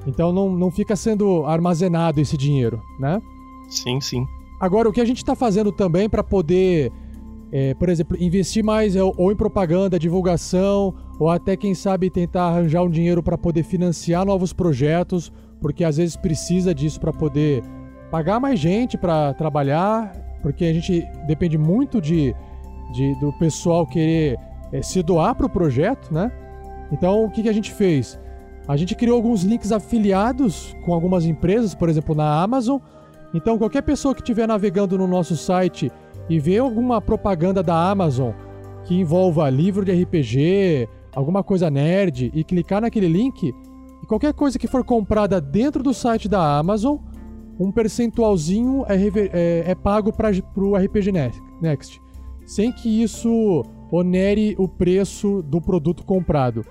Então 0.07 0.31
não, 0.31 0.49
não 0.51 0.69
fica 0.71 0.95
sendo 0.95 1.45
armazenado 1.45 2.21
esse 2.21 2.37
dinheiro, 2.37 2.81
né? 2.99 3.21
Sim, 3.69 3.99
sim. 3.99 4.25
Agora, 4.59 4.87
o 4.87 4.91
que 4.93 5.01
a 5.01 5.05
gente 5.05 5.17
está 5.17 5.35
fazendo 5.35 5.71
também 5.71 6.07
para 6.07 6.23
poder, 6.23 6.91
é, 7.51 7.73
por 7.73 7.89
exemplo, 7.89 8.15
investir 8.19 8.63
mais 8.63 8.95
é, 8.95 9.03
ou 9.03 9.31
em 9.31 9.35
propaganda, 9.35 9.97
divulgação, 9.99 10.93
ou 11.19 11.29
até, 11.29 11.57
quem 11.57 11.73
sabe, 11.73 12.09
tentar 12.09 12.43
arranjar 12.49 12.83
um 12.83 12.89
dinheiro 12.89 13.23
para 13.23 13.37
poder 13.37 13.63
financiar 13.63 14.25
novos 14.25 14.53
projetos, 14.53 15.31
porque 15.59 15.83
às 15.83 15.97
vezes 15.97 16.15
precisa 16.15 16.73
disso 16.73 16.99
para 16.99 17.11
poder 17.11 17.63
pagar 18.11 18.39
mais 18.39 18.59
gente 18.59 18.97
para 18.97 19.33
trabalhar, 19.33 20.11
porque 20.41 20.63
a 20.65 20.73
gente 20.73 21.03
depende 21.27 21.57
muito 21.57 21.99
de, 21.99 22.33
de- 22.93 23.19
do 23.19 23.33
pessoal 23.33 23.85
querer 23.87 24.37
é, 24.71 24.81
se 24.81 25.01
doar 25.03 25.35
para 25.35 25.45
o 25.45 25.49
projeto, 25.49 26.13
né? 26.13 26.31
Então, 26.91 27.23
o 27.25 27.29
que, 27.31 27.43
que 27.43 27.49
a 27.49 27.53
gente 27.53 27.71
fez? 27.71 28.19
A 28.67 28.75
gente 28.77 28.95
criou 28.95 29.15
alguns 29.15 29.43
links 29.43 29.71
afiliados 29.71 30.75
com 30.85 30.93
algumas 30.93 31.25
empresas, 31.25 31.75
por 31.75 31.87
exemplo, 31.89 32.15
na 32.15 32.41
Amazon. 32.41 32.79
Então, 33.33 33.57
qualquer 33.57 33.81
pessoa 33.83 34.13
que 34.15 34.21
estiver 34.21 34.47
navegando 34.47 34.97
no 34.97 35.07
nosso 35.07 35.35
site 35.35 35.91
e 36.29 36.39
ver 36.39 36.59
alguma 36.59 37.01
propaganda 37.01 37.61
da 37.61 37.89
Amazon 37.91 38.31
que 38.85 38.95
envolva 38.95 39.49
livro 39.49 39.83
de 39.83 39.91
RPG, 39.91 40.87
alguma 41.15 41.43
coisa 41.43 41.69
nerd, 41.69 42.31
e 42.33 42.43
clicar 42.43 42.81
naquele 42.81 43.07
link, 43.07 43.51
qualquer 44.07 44.33
coisa 44.33 44.59
que 44.59 44.67
for 44.67 44.83
comprada 44.83 45.41
dentro 45.41 45.81
do 45.81 45.93
site 45.93 46.29
da 46.29 46.57
Amazon, 46.57 46.97
um 47.59 47.71
percentualzinho 47.71 48.85
é, 48.87 48.95
é- 48.95 49.71
é 49.71 49.75
pago 49.75 50.11
para 50.13 50.29
o 50.57 50.75
RPG 50.75 51.11
Ne- 51.11 51.31
Next, 51.61 51.99
sem 52.45 52.71
que 52.71 53.01
isso 53.01 53.63
onere 53.91 54.55
o 54.57 54.67
preço 54.67 55.41
do 55.41 55.61
produto 55.61 56.03
comprado. 56.03 56.65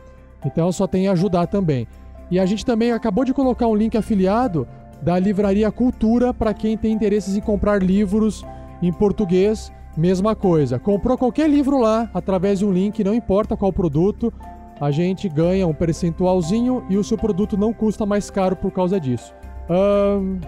Então 0.45 0.71
só 0.73 0.87
tem 0.87 1.09
ajudar 1.09 1.47
também. 1.47 1.87
E 2.31 2.39
a 2.39 2.47
gente 2.47 2.65
também 2.65 2.93
acabou 2.93 3.25
de 3.25 3.35
colocar 3.35 3.67
um 3.67 3.75
link 3.75 3.97
afiliado 3.97 4.67
da 5.03 5.19
Livraria 5.19 5.71
Cultura 5.71 6.33
para 6.33 6.55
quem 6.55 6.77
tem 6.77 6.93
interesses 6.93 7.37
em 7.37 7.41
comprar 7.41 7.83
livros 7.83 8.45
em 8.83 8.93
português, 8.93 9.73
mesma 9.97 10.35
coisa. 10.35 10.79
Comprou 10.79 11.17
qualquer 11.17 11.49
livro 11.49 11.79
lá 11.79 12.11
através 12.15 12.59
de 12.59 12.65
um 12.65 12.73
link, 12.73 13.05
não 13.05 13.15
importa 13.15 13.57
qual 13.57 13.73
produto, 13.73 14.33
a 14.81 14.91
gente 14.91 15.29
ganha 15.29 15.67
um 15.67 15.75
percentualzinho 15.75 16.85
e 16.89 16.97
o 16.97 17.05
seu 17.05 17.17
produto 17.17 17.57
não 17.57 17.73
custa 17.73 18.05
mais 18.05 18.31
caro 18.31 18.57
por 18.57 18.73
causa 18.73 18.99
disso. 18.99 19.35
Ahn, 19.69 20.41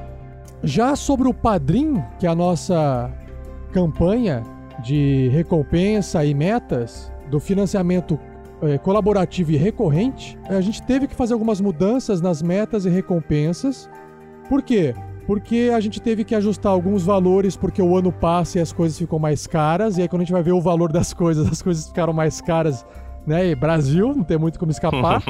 já 0.63 0.97
sobre 0.97 1.29
o 1.29 1.35
Padrim, 1.35 2.03
que 2.19 2.27
é 2.27 2.31
a 2.31 2.35
nossa 2.35 3.11
campanha 3.73 4.43
de 4.83 5.29
recompensa 5.33 6.25
e 6.25 6.35
metas 6.35 7.13
do 7.31 7.41
financiamento 7.41 8.19
eh, 8.63 8.79
colaborativo 8.79 9.53
e 9.53 9.57
recorrente, 9.57 10.39
a 10.49 10.61
gente 10.61 10.83
teve 10.83 11.07
que 11.07 11.15
fazer 11.15 11.35
algumas 11.35 11.61
mudanças 11.61 12.21
nas 12.21 12.41
metas 12.43 12.87
e 12.87 12.89
recompensas. 12.89 13.89
Por 14.49 14.63
quê? 14.63 14.95
Porque 15.27 15.71
a 15.75 15.81
gente 15.81 16.01
teve 16.01 16.25
que 16.25 16.35
ajustar 16.35 16.71
alguns 16.71 17.05
valores 17.05 17.57
porque 17.57 17.83
o 17.83 17.97
ano 17.97 18.13
passa 18.13 18.59
e 18.59 18.61
as 18.61 18.73
coisas 18.73 18.97
ficam 18.97 19.19
mais 19.19 19.47
caras. 19.47 19.99
E 19.99 20.03
aí 20.03 20.09
quando 20.09 20.23
a 20.23 20.25
gente 20.25 20.33
vai 20.33 20.43
ver 20.43 20.53
o 20.53 20.61
valor 20.61 20.93
das 20.93 21.13
coisas, 21.13 21.47
as 21.51 21.61
coisas 21.61 21.89
ficaram 21.89 22.13
mais 22.13 22.41
caras, 22.41 22.87
né? 23.27 23.49
E 23.49 23.55
Brasil, 23.55 24.15
não 24.15 24.25
tem 24.25 24.39
muito 24.39 24.59
como 24.59 24.71
escapar. 24.71 25.23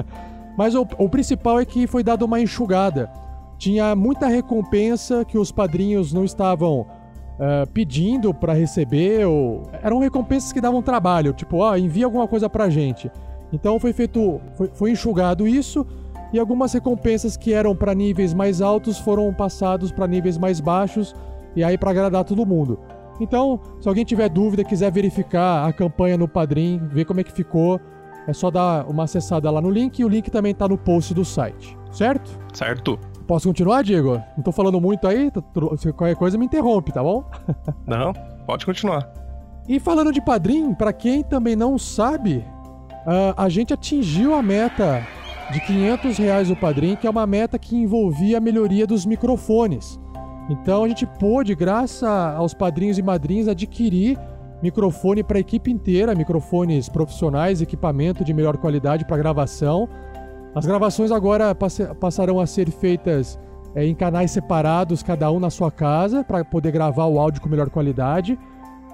Mas 0.58 0.74
o, 0.74 0.86
o 0.98 1.08
principal 1.08 1.60
é 1.60 1.64
que 1.64 1.86
foi 1.86 2.02
dada 2.02 2.24
uma 2.24 2.40
enxugada. 2.40 3.10
Tinha 3.58 3.94
muita 3.94 4.26
recompensa 4.26 5.24
que 5.24 5.38
os 5.38 5.52
padrinhos 5.52 6.12
não 6.12 6.24
estavam 6.24 6.86
ah, 7.38 7.66
pedindo 7.72 8.32
pra 8.32 8.52
receber. 8.52 9.26
Ou... 9.26 9.62
Eram 9.82 9.98
recompensas 9.98 10.52
que 10.52 10.60
davam 10.60 10.82
trabalho, 10.82 11.32
tipo, 11.32 11.58
ó, 11.58 11.76
envia 11.76 12.04
alguma 12.04 12.26
coisa 12.26 12.48
pra 12.48 12.68
gente. 12.68 13.10
Então 13.52 13.78
foi 13.78 13.92
feito. 13.92 14.40
Foi, 14.54 14.70
foi 14.72 14.90
enxugado 14.90 15.46
isso. 15.46 15.86
E 16.32 16.38
algumas 16.38 16.72
recompensas 16.72 17.36
que 17.36 17.52
eram 17.52 17.74
pra 17.74 17.94
níveis 17.94 18.34
mais 18.34 18.60
altos 18.60 18.98
foram 18.98 19.32
passados 19.32 19.92
pra 19.92 20.06
níveis 20.06 20.36
mais 20.36 20.60
baixos. 20.60 21.14
E 21.54 21.62
aí 21.62 21.78
pra 21.78 21.90
agradar 21.90 22.24
todo 22.24 22.44
mundo. 22.44 22.78
Então, 23.18 23.60
se 23.80 23.88
alguém 23.88 24.04
tiver 24.04 24.28
dúvida, 24.28 24.62
quiser 24.62 24.92
verificar 24.92 25.66
a 25.66 25.72
campanha 25.72 26.18
no 26.18 26.28
Padrim, 26.28 26.78
ver 26.92 27.06
como 27.06 27.20
é 27.20 27.24
que 27.24 27.32
ficou, 27.32 27.80
é 28.26 28.32
só 28.34 28.50
dar 28.50 28.86
uma 28.86 29.04
acessada 29.04 29.50
lá 29.50 29.58
no 29.58 29.70
link 29.70 29.98
e 29.98 30.04
o 30.04 30.08
link 30.08 30.30
também 30.30 30.54
tá 30.54 30.68
no 30.68 30.76
post 30.76 31.14
do 31.14 31.24
site, 31.24 31.78
certo? 31.90 32.38
Certo. 32.52 32.98
Posso 33.26 33.48
continuar, 33.48 33.82
Diego? 33.82 34.22
Não 34.36 34.44
tô 34.44 34.52
falando 34.52 34.80
muito 34.80 35.06
aí, 35.08 35.30
tô- 35.30 35.76
se 35.76 35.92
qualquer 35.92 36.14
coisa 36.14 36.38
me 36.38 36.46
interrompe, 36.46 36.92
tá 36.92 37.02
bom? 37.02 37.24
Não, 37.86 38.12
pode 38.46 38.64
continuar. 38.64 39.12
E 39.68 39.80
falando 39.80 40.12
de 40.12 40.20
Padrim, 40.20 40.72
pra 40.74 40.92
quem 40.92 41.24
também 41.24 41.56
não 41.56 41.76
sabe, 41.76 42.44
ah, 43.04 43.34
a 43.36 43.48
gente 43.48 43.74
atingiu 43.74 44.32
a 44.32 44.40
meta 44.40 45.04
de 45.52 45.58
500 45.60 46.16
reais 46.18 46.50
o 46.52 46.54
Padrim, 46.56 46.94
que 46.94 47.04
é 47.04 47.10
uma 47.10 47.26
meta 47.26 47.58
que 47.58 47.74
envolvia 47.76 48.38
a 48.38 48.40
melhoria 48.40 48.86
dos 48.86 49.04
microfones. 49.04 49.98
Então 50.48 50.84
a 50.84 50.88
gente 50.88 51.04
pôde, 51.04 51.52
graças 51.56 52.04
aos 52.04 52.54
padrinhos 52.54 52.96
e 52.98 53.02
madrinhas, 53.02 53.48
adquirir 53.48 54.16
microfone 54.62 55.24
para 55.24 55.38
a 55.38 55.40
equipe 55.40 55.68
inteira, 55.72 56.14
microfones 56.14 56.88
profissionais, 56.88 57.60
equipamento 57.60 58.24
de 58.24 58.32
melhor 58.32 58.56
qualidade 58.56 59.04
para 59.04 59.16
gravação. 59.16 59.88
As 60.56 60.64
gravações 60.64 61.12
agora 61.12 61.54
passarão 62.00 62.40
a 62.40 62.46
ser 62.46 62.70
feitas 62.70 63.38
é, 63.74 63.84
em 63.84 63.94
canais 63.94 64.30
separados, 64.30 65.02
cada 65.02 65.30
um 65.30 65.38
na 65.38 65.50
sua 65.50 65.70
casa, 65.70 66.24
para 66.24 66.42
poder 66.46 66.72
gravar 66.72 67.04
o 67.04 67.20
áudio 67.20 67.42
com 67.42 67.48
melhor 67.50 67.68
qualidade. 67.68 68.38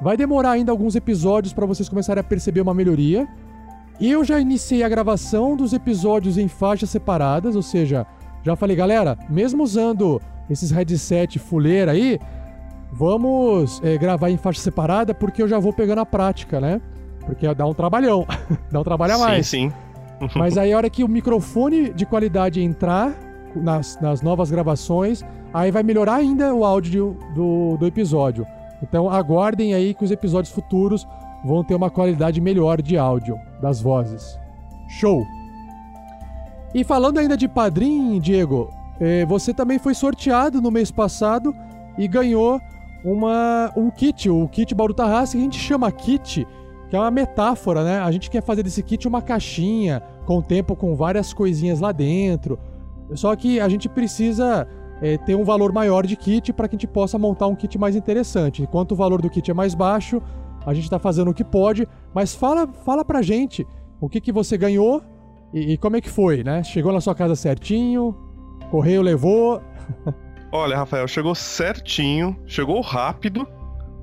Vai 0.00 0.16
demorar 0.16 0.50
ainda 0.50 0.72
alguns 0.72 0.96
episódios 0.96 1.52
para 1.52 1.64
vocês 1.64 1.88
começarem 1.88 2.20
a 2.20 2.24
perceber 2.24 2.62
uma 2.62 2.74
melhoria. 2.74 3.28
Eu 4.00 4.24
já 4.24 4.40
iniciei 4.40 4.82
a 4.82 4.88
gravação 4.88 5.54
dos 5.54 5.72
episódios 5.72 6.36
em 6.36 6.48
faixas 6.48 6.90
separadas, 6.90 7.54
ou 7.54 7.62
seja, 7.62 8.04
já 8.42 8.56
falei, 8.56 8.74
galera, 8.74 9.16
mesmo 9.28 9.62
usando 9.62 10.20
esses 10.50 10.72
headset 10.72 11.38
fuleira 11.38 11.92
aí, 11.92 12.18
vamos 12.92 13.80
é, 13.84 13.96
gravar 13.96 14.30
em 14.30 14.36
faixa 14.36 14.60
separada 14.60 15.14
porque 15.14 15.40
eu 15.40 15.46
já 15.46 15.60
vou 15.60 15.72
pegando 15.72 16.00
a 16.00 16.06
prática, 16.06 16.60
né? 16.60 16.80
Porque 17.24 17.54
dá 17.54 17.64
um 17.64 17.72
trabalhão, 17.72 18.26
dá 18.68 18.80
um 18.80 18.84
trabalho 18.84 19.14
a 19.14 19.18
mais. 19.18 19.46
Sim, 19.46 19.70
sim. 19.70 19.91
Mas 20.36 20.56
aí 20.56 20.72
a 20.72 20.76
hora 20.76 20.90
que 20.90 21.04
o 21.04 21.08
microfone 21.08 21.92
de 21.92 22.06
qualidade 22.06 22.62
entrar 22.62 23.14
nas, 23.54 23.98
nas 24.00 24.22
novas 24.22 24.50
gravações, 24.50 25.22
aí 25.52 25.70
vai 25.70 25.82
melhorar 25.82 26.16
ainda 26.16 26.54
o 26.54 26.64
áudio 26.64 27.16
do, 27.34 27.76
do 27.76 27.86
episódio. 27.86 28.46
Então 28.82 29.10
aguardem 29.10 29.74
aí 29.74 29.94
que 29.94 30.04
os 30.04 30.10
episódios 30.10 30.52
futuros 30.52 31.06
vão 31.44 31.62
ter 31.64 31.74
uma 31.74 31.90
qualidade 31.90 32.40
melhor 32.40 32.80
de 32.80 32.96
áudio 32.96 33.38
das 33.60 33.80
vozes. 33.80 34.38
Show! 34.88 35.24
E 36.74 36.84
falando 36.84 37.18
ainda 37.18 37.36
de 37.36 37.48
padrinho, 37.48 38.18
Diego, 38.18 38.70
eh, 38.98 39.26
você 39.26 39.52
também 39.52 39.78
foi 39.78 39.94
sorteado 39.94 40.60
no 40.60 40.70
mês 40.70 40.90
passado 40.90 41.54
e 41.98 42.08
ganhou 42.08 42.60
uma, 43.04 43.70
um 43.76 43.90
kit, 43.90 44.30
o 44.30 44.48
kit 44.48 44.74
Bauru 44.74 44.94
Tarrasque, 44.94 45.36
que 45.36 45.42
a 45.42 45.44
gente 45.44 45.58
chama 45.58 45.90
kit, 45.92 46.46
que 46.88 46.96
é 46.96 46.98
uma 46.98 47.10
metáfora, 47.10 47.84
né? 47.84 48.00
A 48.00 48.10
gente 48.10 48.30
quer 48.30 48.42
fazer 48.42 48.62
desse 48.62 48.82
kit 48.82 49.06
uma 49.06 49.20
caixinha 49.20 50.02
com 50.26 50.38
o 50.38 50.42
tempo 50.42 50.74
com 50.76 50.94
várias 50.94 51.32
coisinhas 51.32 51.80
lá 51.80 51.92
dentro. 51.92 52.58
Só 53.14 53.34
que 53.36 53.60
a 53.60 53.68
gente 53.68 53.88
precisa 53.88 54.66
eh, 55.02 55.18
ter 55.18 55.34
um 55.34 55.44
valor 55.44 55.72
maior 55.72 56.06
de 56.06 56.16
kit 56.16 56.52
para 56.52 56.68
que 56.68 56.76
a 56.76 56.78
gente 56.78 56.86
possa 56.86 57.18
montar 57.18 57.46
um 57.46 57.54
kit 57.54 57.78
mais 57.78 57.94
interessante. 57.96 58.62
Enquanto 58.62 58.92
o 58.92 58.96
valor 58.96 59.20
do 59.20 59.28
kit 59.28 59.50
é 59.50 59.54
mais 59.54 59.74
baixo, 59.74 60.22
a 60.64 60.72
gente 60.72 60.84
está 60.84 60.98
fazendo 60.98 61.30
o 61.30 61.34
que 61.34 61.44
pode, 61.44 61.86
mas 62.14 62.34
fala, 62.34 62.66
fala 62.84 63.04
pra 63.04 63.20
gente 63.20 63.66
o 64.00 64.08
que, 64.08 64.20
que 64.20 64.32
você 64.32 64.56
ganhou 64.56 65.02
e, 65.52 65.72
e 65.72 65.76
como 65.76 65.96
é 65.96 66.00
que 66.00 66.08
foi, 66.08 66.42
né? 66.44 66.62
Chegou 66.62 66.92
na 66.92 67.00
sua 67.00 67.14
casa 67.14 67.34
certinho, 67.36 68.16
correio 68.70 69.02
levou. 69.02 69.60
Olha, 70.52 70.76
Rafael, 70.76 71.08
chegou 71.08 71.34
certinho, 71.34 72.36
chegou 72.46 72.80
rápido, 72.80 73.46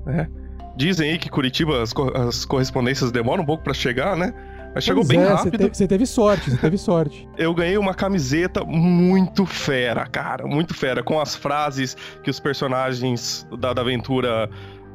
né? 0.04 0.28
Dizem 0.76 1.10
aí 1.12 1.18
que 1.18 1.28
Curitiba 1.28 1.82
as, 1.82 1.92
co- 1.92 2.12
as 2.14 2.44
correspondências 2.44 3.10
demoram 3.10 3.42
um 3.42 3.46
pouco 3.46 3.62
pra 3.64 3.74
chegar, 3.74 4.16
né? 4.16 4.32
Mas 4.74 4.84
chegou 4.84 5.02
Pois 5.04 5.08
bem 5.08 5.20
é, 5.20 5.24
Você, 5.30 5.44
rápido. 5.44 5.74
você 5.74 5.88
teve 5.88 6.06
sorte, 6.06 6.50
você 6.50 6.56
teve 6.56 6.78
sorte. 6.78 7.28
Eu 7.36 7.52
ganhei 7.54 7.76
uma 7.76 7.92
camiseta 7.94 8.64
muito 8.64 9.44
fera, 9.44 10.06
cara, 10.06 10.46
muito 10.46 10.74
fera, 10.74 11.02
com 11.02 11.18
as 11.20 11.34
frases 11.34 11.96
que 12.22 12.30
os 12.30 12.38
personagens 12.38 13.46
da, 13.58 13.72
da 13.72 13.82
aventura 13.82 14.48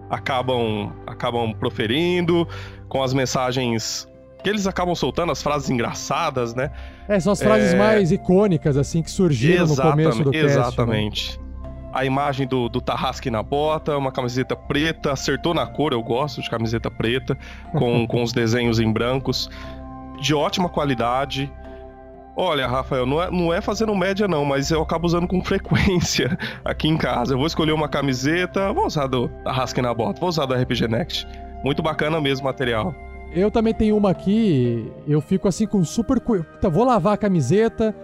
acabam, 0.09 0.93
acabam 1.07 1.53
proferindo, 1.53 2.47
com 2.87 3.03
as 3.03 3.13
mensagens 3.13 4.07
que 4.43 4.49
eles 4.49 4.67
acabam 4.67 4.93
soltando, 4.93 5.31
as 5.31 5.41
frases 5.41 5.69
engraçadas, 5.71 6.53
né? 6.53 6.69
É, 7.07 7.19
são 7.19 7.33
as 7.33 7.41
frases 7.41 7.73
É. 7.73 7.77
mais 7.77 8.11
icônicas, 8.11 8.77
assim, 8.77 9.01
que 9.01 9.09
surgiram 9.09 9.65
no 9.65 9.75
começo 9.75 10.23
do 10.23 10.31
cast. 10.31 10.45
né? 10.85 11.05
A 11.95 12.03
imagem 12.03 12.45
do, 12.45 12.67
do 12.67 12.81
Tarrasque 12.81 13.31
na 13.31 13.41
bota, 13.41 13.97
uma 13.97 14.11
camiseta 14.11 14.53
preta, 14.53 15.13
acertou 15.13 15.53
na 15.53 15.65
cor, 15.65 15.93
eu 15.93 16.03
gosto 16.03 16.41
de 16.41 16.49
camiseta 16.49 16.91
preta, 16.91 17.37
com, 17.71 18.05
com 18.05 18.21
os 18.21 18.33
desenhos 18.33 18.81
em 18.81 18.91
brancos, 18.91 19.49
de 20.19 20.35
ótima 20.35 20.67
qualidade. 20.67 21.49
Olha, 22.35 22.67
Rafael, 22.67 23.05
não 23.05 23.23
é, 23.23 23.31
não 23.31 23.53
é 23.53 23.61
fazendo 23.61 23.95
média 23.95 24.27
não, 24.27 24.43
mas 24.43 24.71
eu 24.71 24.81
acabo 24.81 25.07
usando 25.07 25.25
com 25.25 25.39
frequência 25.41 26.37
aqui 26.65 26.89
em 26.89 26.97
casa. 26.97 27.33
Eu 27.33 27.37
vou 27.37 27.47
escolher 27.47 27.71
uma 27.71 27.87
camiseta, 27.87 28.73
vou 28.73 28.85
usar 28.85 29.07
do 29.07 29.29
Tarrasque 29.45 29.81
na 29.81 29.93
bota, 29.93 30.19
vou 30.19 30.27
usar 30.27 30.45
do 30.45 30.53
RPG 30.53 30.89
Next. 30.89 31.25
Muito 31.63 31.81
bacana 31.81 32.19
mesmo 32.19 32.43
o 32.43 32.49
material. 32.49 32.93
Eu 33.31 33.49
também 33.49 33.73
tenho 33.73 33.95
uma 33.95 34.11
aqui, 34.11 34.91
eu 35.07 35.21
fico 35.21 35.47
assim 35.47 35.65
com 35.65 35.81
super. 35.85 36.19
Puta, 36.19 36.69
vou 36.69 36.83
lavar 36.83 37.13
a 37.13 37.17
camiseta. 37.17 37.95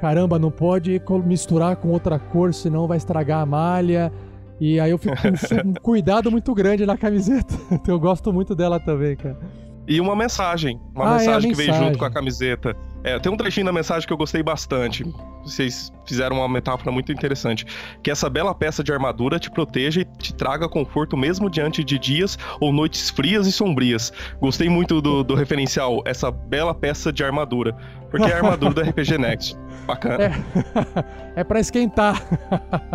Caramba, 0.00 0.38
não 0.38 0.50
pode 0.50 1.00
misturar 1.26 1.76
com 1.76 1.88
outra 1.88 2.18
cor, 2.18 2.54
senão 2.54 2.86
vai 2.86 2.96
estragar 2.96 3.40
a 3.40 3.46
malha. 3.46 4.12
E 4.58 4.78
aí 4.80 4.90
eu 4.90 4.98
fico 4.98 5.14
com 5.16 5.68
um 5.68 5.74
cuidado 5.82 6.30
muito 6.30 6.54
grande 6.54 6.84
na 6.86 6.96
camiseta. 6.96 7.54
Então 7.70 7.94
eu 7.94 8.00
gosto 8.00 8.32
muito 8.32 8.54
dela 8.54 8.80
também, 8.80 9.16
cara. 9.16 9.38
E 9.86 10.00
uma 10.00 10.14
mensagem. 10.16 10.80
Uma 10.94 11.04
Ah, 11.04 11.08
é, 11.08 11.14
a 11.14 11.18
mensagem 11.18 11.50
que 11.50 11.56
veio 11.56 11.68
mensagem. 11.68 11.88
junto 11.88 11.98
com 11.98 12.04
a 12.04 12.10
camiseta. 12.10 12.76
É, 13.02 13.18
tem 13.18 13.32
um 13.32 13.36
trechinho 13.36 13.66
da 13.66 13.72
mensagem 13.72 14.06
que 14.06 14.12
eu 14.12 14.16
gostei 14.16 14.42
bastante. 14.42 15.04
Vocês 15.42 15.90
fizeram 16.06 16.36
uma 16.36 16.48
metáfora 16.48 16.90
muito 16.90 17.10
interessante. 17.12 17.64
Que 18.02 18.10
essa 18.10 18.28
bela 18.28 18.54
peça 18.54 18.84
de 18.84 18.92
armadura 18.92 19.38
te 19.38 19.50
proteja 19.50 20.02
e 20.02 20.04
te 20.04 20.34
traga 20.34 20.68
conforto 20.68 21.16
mesmo 21.16 21.48
diante 21.48 21.82
de 21.82 21.98
dias 21.98 22.38
ou 22.60 22.72
noites 22.72 23.08
frias 23.08 23.46
e 23.46 23.52
sombrias. 23.52 24.12
Gostei 24.40 24.68
muito 24.68 25.00
do, 25.00 25.24
do 25.24 25.34
referencial, 25.34 26.02
essa 26.04 26.30
bela 26.30 26.74
peça 26.74 27.12
de 27.12 27.24
armadura. 27.24 27.74
Porque 28.10 28.26
é 28.26 28.34
a 28.34 28.36
armadura 28.36 28.74
do 28.74 28.80
RPG 28.82 29.18
Next. 29.18 29.56
Bacana. 29.86 30.32
É 31.36 31.44
pra 31.44 31.60
esquentar. 31.60 32.20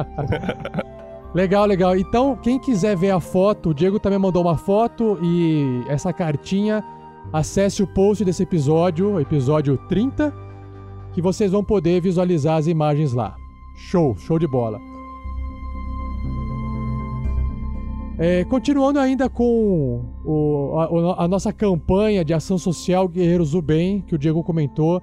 legal, 1.34 1.66
legal. 1.66 1.96
Então, 1.96 2.36
quem 2.36 2.60
quiser 2.60 2.96
ver 2.98 3.12
a 3.12 3.20
foto, 3.20 3.70
o 3.70 3.74
Diego 3.74 3.98
também 3.98 4.20
mandou 4.20 4.44
uma 4.44 4.58
foto 4.58 5.18
e 5.24 5.84
essa 5.88 6.12
cartinha 6.12 6.84
acesse 7.32 7.84
o 7.84 7.88
post 7.88 8.24
desse 8.24 8.44
episódio, 8.44 9.20
episódio 9.20 9.78
30, 9.90 10.34
que 11.14 11.22
vocês 11.22 11.52
vão 11.52 11.64
poder 11.64 12.02
visualizar 12.02 12.58
as 12.58 12.68
imagens 12.68 13.14
lá. 13.14 13.36
Show, 13.76 14.16
show 14.18 14.40
de 14.40 14.48
bola. 14.48 14.80
É, 18.18 18.46
continuando 18.46 18.98
ainda 18.98 19.30
com 19.30 20.06
o, 20.24 20.80
a, 20.80 21.26
a, 21.26 21.28
nossa 21.28 21.52
campanha 21.52 22.24
de 22.24 22.34
ação 22.34 22.58
social 22.58 23.10
Guerreiros 23.10 23.52
do 23.52 23.62
Bem, 23.62 24.02
que 24.02 24.16
o 24.16 24.18
Diego 24.18 24.42
comentou. 24.42 25.02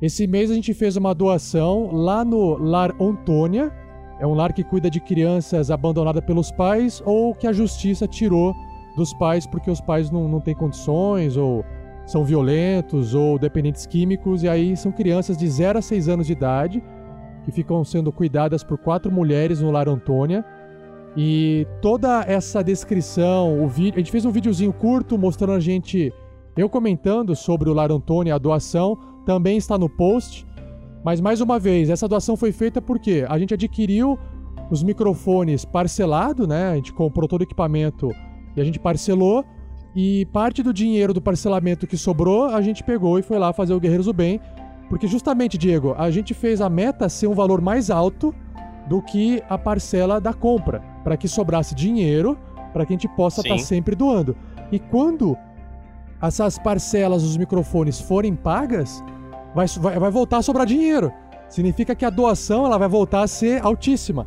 Esse 0.00 0.26
mês 0.26 0.50
a 0.50 0.54
gente 0.54 0.72
fez 0.72 0.96
uma 0.96 1.14
doação 1.14 1.90
lá 1.92 2.24
no 2.24 2.56
Lar 2.56 2.94
Antônia. 2.98 3.70
É 4.18 4.26
um 4.26 4.32
lar 4.34 4.52
que 4.52 4.64
cuida 4.64 4.90
de 4.90 4.98
crianças 4.98 5.70
abandonadas 5.70 6.24
pelos 6.24 6.50
pais 6.50 7.02
ou 7.04 7.34
que 7.34 7.46
a 7.46 7.52
justiça 7.52 8.06
tirou 8.08 8.54
dos 8.98 9.14
pais 9.14 9.46
porque 9.46 9.70
os 9.70 9.80
pais 9.80 10.10
não, 10.10 10.28
não 10.28 10.40
têm 10.40 10.54
condições 10.54 11.36
ou 11.36 11.64
são 12.04 12.24
violentos 12.24 13.14
ou 13.14 13.38
dependentes 13.38 13.86
químicos. 13.86 14.42
E 14.42 14.48
aí 14.48 14.76
são 14.76 14.92
crianças 14.92 15.36
de 15.36 15.48
0 15.48 15.78
a 15.78 15.82
6 15.82 16.08
anos 16.08 16.26
de 16.26 16.32
idade 16.32 16.82
que 17.44 17.52
ficam 17.52 17.82
sendo 17.84 18.12
cuidadas 18.12 18.62
por 18.62 18.76
quatro 18.76 19.10
mulheres 19.10 19.60
no 19.60 19.70
Lar 19.70 19.88
Antônia. 19.88 20.44
E 21.16 21.66
toda 21.80 22.22
essa 22.22 22.62
descrição, 22.62 23.64
o 23.64 23.66
vídeo, 23.66 23.96
a 23.96 23.98
gente 23.98 24.10
fez 24.10 24.24
um 24.24 24.30
videozinho 24.30 24.72
curto 24.72 25.16
mostrando 25.16 25.54
a 25.54 25.60
gente 25.60 26.12
eu 26.56 26.68
comentando 26.68 27.34
sobre 27.36 27.70
o 27.70 27.72
Lar 27.72 27.90
Antônia, 27.92 28.34
a 28.34 28.38
doação, 28.38 28.98
também 29.24 29.56
está 29.56 29.78
no 29.78 29.88
post. 29.88 30.46
Mas 31.04 31.20
mais 31.20 31.40
uma 31.40 31.58
vez, 31.58 31.88
essa 31.88 32.08
doação 32.08 32.36
foi 32.36 32.52
feita 32.52 32.82
porque 32.82 33.24
a 33.28 33.38
gente 33.38 33.54
adquiriu 33.54 34.18
os 34.70 34.82
microfones 34.82 35.64
parcelado, 35.64 36.46
né? 36.46 36.70
A 36.70 36.74
gente 36.74 36.92
comprou 36.92 37.28
todo 37.28 37.40
o 37.40 37.44
equipamento 37.44 38.10
e 38.58 38.62
a 38.62 38.64
gente 38.64 38.78
parcelou. 38.78 39.44
E 39.94 40.26
parte 40.26 40.62
do 40.62 40.72
dinheiro 40.72 41.14
do 41.14 41.20
parcelamento 41.20 41.86
que 41.86 41.96
sobrou, 41.96 42.46
a 42.46 42.60
gente 42.60 42.84
pegou 42.84 43.18
e 43.18 43.22
foi 43.22 43.38
lá 43.38 43.52
fazer 43.52 43.72
o 43.72 43.80
Guerreiros 43.80 44.06
do 44.06 44.12
Bem. 44.12 44.40
Porque 44.88 45.06
justamente, 45.06 45.58
Diego, 45.58 45.94
a 45.98 46.10
gente 46.10 46.34
fez 46.34 46.60
a 46.60 46.68
meta 46.68 47.08
ser 47.08 47.26
um 47.26 47.34
valor 47.34 47.60
mais 47.60 47.90
alto 47.90 48.34
do 48.88 49.02
que 49.02 49.42
a 49.48 49.58
parcela 49.58 50.20
da 50.20 50.32
compra, 50.32 50.80
para 51.04 51.16
que 51.16 51.28
sobrasse 51.28 51.74
dinheiro, 51.74 52.38
para 52.72 52.86
que 52.86 52.92
a 52.92 52.96
gente 52.96 53.08
possa 53.08 53.40
estar 53.40 53.56
tá 53.56 53.58
sempre 53.58 53.94
doando. 53.94 54.36
E 54.72 54.78
quando 54.78 55.36
essas 56.20 56.58
parcelas 56.58 57.22
dos 57.22 57.36
microfones 57.36 58.00
forem 58.00 58.34
pagas, 58.34 59.02
vai, 59.54 59.66
vai, 59.66 59.98
vai 59.98 60.10
voltar 60.10 60.38
a 60.38 60.42
sobrar 60.42 60.66
dinheiro. 60.66 61.12
Significa 61.48 61.94
que 61.94 62.04
a 62.04 62.10
doação 62.10 62.66
ela 62.66 62.78
vai 62.78 62.88
voltar 62.88 63.22
a 63.22 63.26
ser 63.26 63.64
altíssima. 63.64 64.26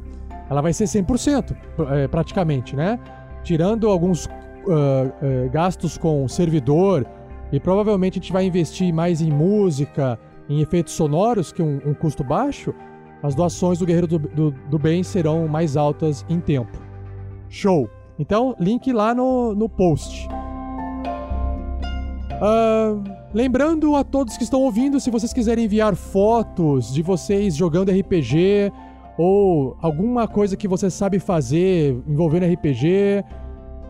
Ela 0.50 0.62
vai 0.62 0.74
ser 0.74 0.86
100%, 0.86 1.56
é, 1.92 2.08
praticamente, 2.08 2.76
né? 2.76 3.00
Tirando 3.44 3.88
alguns 3.88 4.26
uh, 4.26 4.30
uh, 4.30 5.50
gastos 5.52 5.98
com 5.98 6.28
servidor, 6.28 7.06
e 7.52 7.60
provavelmente 7.60 8.20
a 8.20 8.22
gente 8.22 8.32
vai 8.32 8.46
investir 8.46 8.94
mais 8.94 9.22
em 9.22 9.32
música, 9.32 10.18
em 10.48 10.62
efeitos 10.62 10.94
sonoros, 10.94 11.52
que 11.52 11.62
um, 11.62 11.82
um 11.86 11.94
custo 11.94 12.24
baixo, 12.24 12.74
as 13.22 13.36
doações 13.36 13.80
do 13.80 13.86
Guerreiro 13.86 14.08
do, 14.08 14.20
do, 14.20 14.52
do, 14.52 14.80
Bem 14.80 15.04
serão 15.04 15.48
mais 15.48 15.78
altas 15.78 16.26
em 16.30 16.40
tempo. 16.40 16.78
Show! 17.50 17.90
Então, 18.18 18.56
link 18.60 18.92
lá 18.92 19.14
no, 19.14 19.54
no 19.54 19.68
post. 19.70 20.28
Uh, 22.42 23.04
lembrando 23.34 23.96
a 23.96 24.04
todos 24.04 24.38
que 24.38 24.44
estão 24.44 24.62
ouvindo, 24.62 25.00
se 25.00 25.12
vocês 25.12 25.34
quiserem 25.34 25.66
enviar 25.66 25.96
fotos 25.96 26.94
de 26.94 27.02
vocês 27.02 27.56
jogando 27.56 27.92
RPG 27.92 28.72
ou 29.24 29.78
alguma 29.80 30.28
coisa 30.28 30.58
que 30.58 30.68
você 30.68 30.90
sabe 30.90 31.20
fazer 31.20 31.96
envolvendo 32.08 32.52
RPG, 32.52 33.24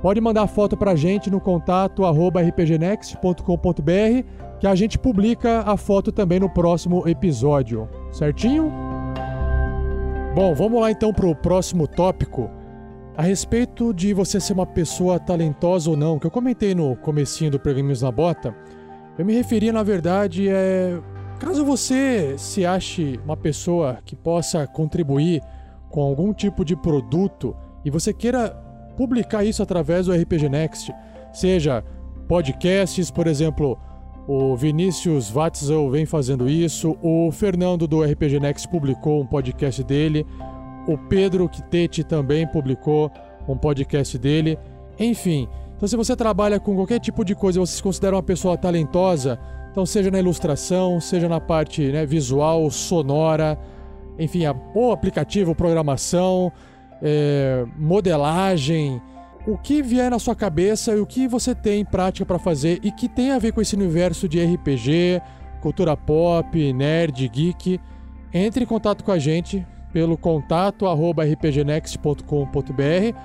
pode 0.02 0.20
mandar 0.20 0.46
foto 0.46 0.76
pra 0.76 0.94
gente 0.94 1.32
no 1.32 1.40
contato 1.40 2.04
rpgnext.com.br 2.06 4.28
que 4.60 4.68
a 4.68 4.76
gente 4.76 5.00
publica 5.00 5.62
a 5.62 5.78
foto 5.78 6.12
também 6.12 6.38
no 6.38 6.50
próximo 6.50 7.08
episódio, 7.08 7.88
certinho? 8.12 8.70
Bom, 10.36 10.54
vamos 10.54 10.82
lá 10.82 10.92
então 10.92 11.14
pro 11.14 11.34
próximo 11.34 11.88
tópico. 11.88 12.52
A 13.16 13.22
respeito 13.22 13.94
de 13.94 14.14
você 14.14 14.38
ser 14.38 14.52
uma 14.52 14.66
pessoa 14.66 15.18
talentosa 15.18 15.90
ou 15.90 15.96
não, 15.96 16.20
que 16.20 16.28
eu 16.28 16.32
comentei 16.32 16.76
no 16.76 16.98
comecinho 16.98 17.52
do 17.52 17.60
Prevenimos 17.60 18.02
na 18.02 18.12
Bota, 18.12 18.54
eu 19.18 19.26
me 19.26 19.34
referia 19.34 19.72
na 19.72 19.82
verdade 19.82 20.50
é 20.50 21.00
caso 21.42 21.66
você 21.66 22.36
se 22.38 22.64
ache 22.64 23.20
uma 23.26 23.36
pessoa 23.36 23.98
que 24.06 24.16
possa 24.16 24.68
contribuir 24.68 25.42
com 25.90 26.00
algum 26.04 26.32
tipo 26.32 26.64
de 26.64 26.76
produto 26.76 27.56
e 27.84 27.90
você 27.90 28.14
queira 28.14 28.52
publicar 28.96 29.44
isso 29.44 29.64
através 29.64 30.06
do 30.06 30.14
RPG 30.14 30.48
Next, 30.48 30.94
seja 31.34 31.84
podcasts, 32.28 33.10
por 33.10 33.26
exemplo, 33.26 33.76
o 34.28 34.56
Vinícius 34.56 35.32
Watzel 35.32 35.90
vem 35.90 36.06
fazendo 36.06 36.48
isso. 36.48 36.96
O 37.02 37.32
Fernando 37.32 37.88
do 37.88 38.04
RPG 38.04 38.40
Next 38.40 38.68
publicou 38.70 39.20
um 39.20 39.26
podcast 39.26 39.84
dele. 39.84 40.24
O 40.88 40.96
Pedro 40.96 41.50
Quitete 41.50 42.04
também 42.04 42.46
publicou 42.46 43.12
um 43.48 43.58
podcast 43.58 44.16
dele. 44.20 44.60
Enfim, 45.00 45.50
então 45.76 45.88
se 45.88 45.98
você 45.98 46.16
trabalha 46.16 46.60
com 46.60 46.76
qualquer 46.76 47.00
tipo 47.00 47.26
de 47.26 47.34
coisa, 47.34 47.60
você 47.60 47.78
se 47.78 47.84
considera 47.84 48.16
uma 48.16 48.22
pessoa 48.22 48.56
talentosa, 48.56 49.40
então 49.72 49.86
seja 49.86 50.12
na 50.12 50.20
ilustração, 50.20 51.00
seja 51.00 51.30
na 51.30 51.40
parte 51.40 51.92
né, 51.92 52.06
visual, 52.06 52.70
sonora, 52.70 53.58
enfim, 54.20 54.42
ou 54.76 54.92
aplicativo, 54.92 55.56
programação, 55.56 56.52
é, 57.02 57.66
modelagem, 57.78 59.02
o 59.48 59.58
que 59.58 59.82
vier 59.82 60.12
na 60.12 60.20
sua 60.20 60.36
cabeça 60.36 60.94
e 60.94 61.00
o 61.00 61.06
que 61.06 61.26
você 61.28 61.56
tem 61.56 61.82
em 61.82 61.86
prática 61.86 62.24
para 62.26 62.38
fazer 62.38 62.80
e 62.84 62.92
que 62.92 63.10
tem 63.10 63.32
a 63.32 63.40
ver 63.40 63.54
com 63.54 63.62
esse 63.62 63.76
universo 63.76 64.28
de 64.28 64.44
RPG, 64.44 65.20
cultura 65.62 65.98
pop, 65.98 66.74
nerd, 66.74 67.28
geek, 67.28 67.80
entre 68.34 68.64
em 68.64 68.68
contato 68.68 69.04
com 69.04 69.12
a 69.12 69.18
gente 69.18 69.66
pelo 69.92 70.16
contato 70.18 70.86
rpgnext.com.br. 70.86 73.18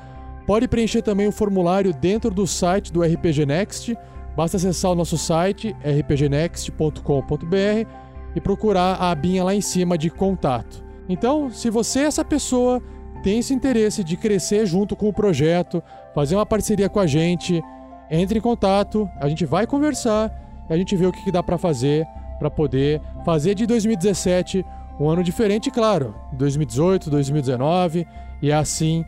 Pode 0.47 0.69
preencher 0.69 1.03
também 1.03 1.27
o 1.27 1.33
formulário 1.33 1.93
dentro 1.93 2.31
do 2.31 2.47
site 2.47 2.93
do 2.93 3.03
RPG 3.03 3.45
Next. 3.47 3.97
Basta 4.37 4.59
acessar 4.59 4.91
o 4.91 4.95
nosso 4.95 5.17
site 5.17 5.75
rpgnext.com.br 5.83 7.89
e 8.35 8.41
procurar 8.41 8.97
a 8.97 9.11
abinha 9.11 9.43
lá 9.43 9.55
em 9.55 9.63
cima 9.63 9.97
de 9.97 10.11
contato. 10.11 10.85
Então, 11.09 11.51
se 11.51 11.71
você 11.71 12.01
é 12.01 12.05
essa 12.05 12.25
pessoa 12.25 12.83
tem 13.23 13.39
esse 13.39 13.53
interesse 13.53 14.05
de 14.05 14.17
crescer 14.17 14.67
junto 14.67 14.95
com 14.95 15.09
o 15.09 15.13
projeto, 15.13 15.83
fazer 16.15 16.37
uma 16.37 16.47
parceria 16.47 16.89
com 16.89 17.01
a 17.01 17.07
gente, 17.07 17.63
entre 18.11 18.39
em 18.39 18.43
contato, 18.43 19.09
a 19.21 19.29
gente 19.29 19.45
vai 19.45 19.67
conversar 19.67 20.31
e 20.69 20.73
a 20.73 20.77
gente 20.77 20.95
vê 20.95 21.07
o 21.07 21.13
que, 21.13 21.33
dá 21.33 21.43
para 21.43 21.59
fazer 21.59 22.07
para 22.39 22.51
poder 22.51 23.01
fazer 23.25 23.55
de 23.55 23.67
2017 23.67 24.65
um 25.01 25.09
ano 25.09 25.25
diferente, 25.25 25.71
claro, 25.71 26.15
2018, 26.35 27.11
2019 27.11 28.07
e 28.41 28.53
assim 28.53 29.05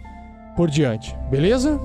por 0.57 0.69
diante, 0.69 1.17
beleza? 1.31 1.79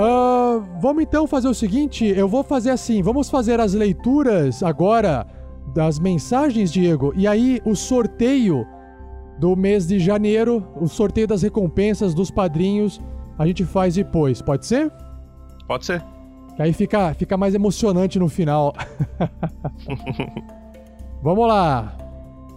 Uh, 0.00 0.64
vamos 0.80 1.02
então 1.02 1.26
fazer 1.26 1.48
o 1.48 1.54
seguinte: 1.54 2.06
eu 2.06 2.26
vou 2.26 2.42
fazer 2.42 2.70
assim, 2.70 3.02
vamos 3.02 3.28
fazer 3.28 3.60
as 3.60 3.74
leituras 3.74 4.62
agora 4.62 5.26
das 5.74 5.98
mensagens, 5.98 6.72
Diego, 6.72 7.12
e 7.14 7.26
aí 7.26 7.60
o 7.66 7.76
sorteio 7.76 8.66
do 9.38 9.54
mês 9.54 9.86
de 9.86 9.98
janeiro, 9.98 10.66
o 10.80 10.88
sorteio 10.88 11.26
das 11.26 11.42
recompensas 11.42 12.14
dos 12.14 12.30
padrinhos, 12.30 12.98
a 13.38 13.46
gente 13.46 13.64
faz 13.64 13.94
depois, 13.94 14.40
pode 14.40 14.66
ser? 14.66 14.90
Pode 15.68 15.84
ser. 15.84 16.02
Que 16.56 16.62
aí 16.62 16.72
fica, 16.72 17.14
fica 17.14 17.36
mais 17.36 17.54
emocionante 17.54 18.18
no 18.18 18.28
final. 18.28 18.74
Vamos 21.22 21.46
lá. 21.46 21.96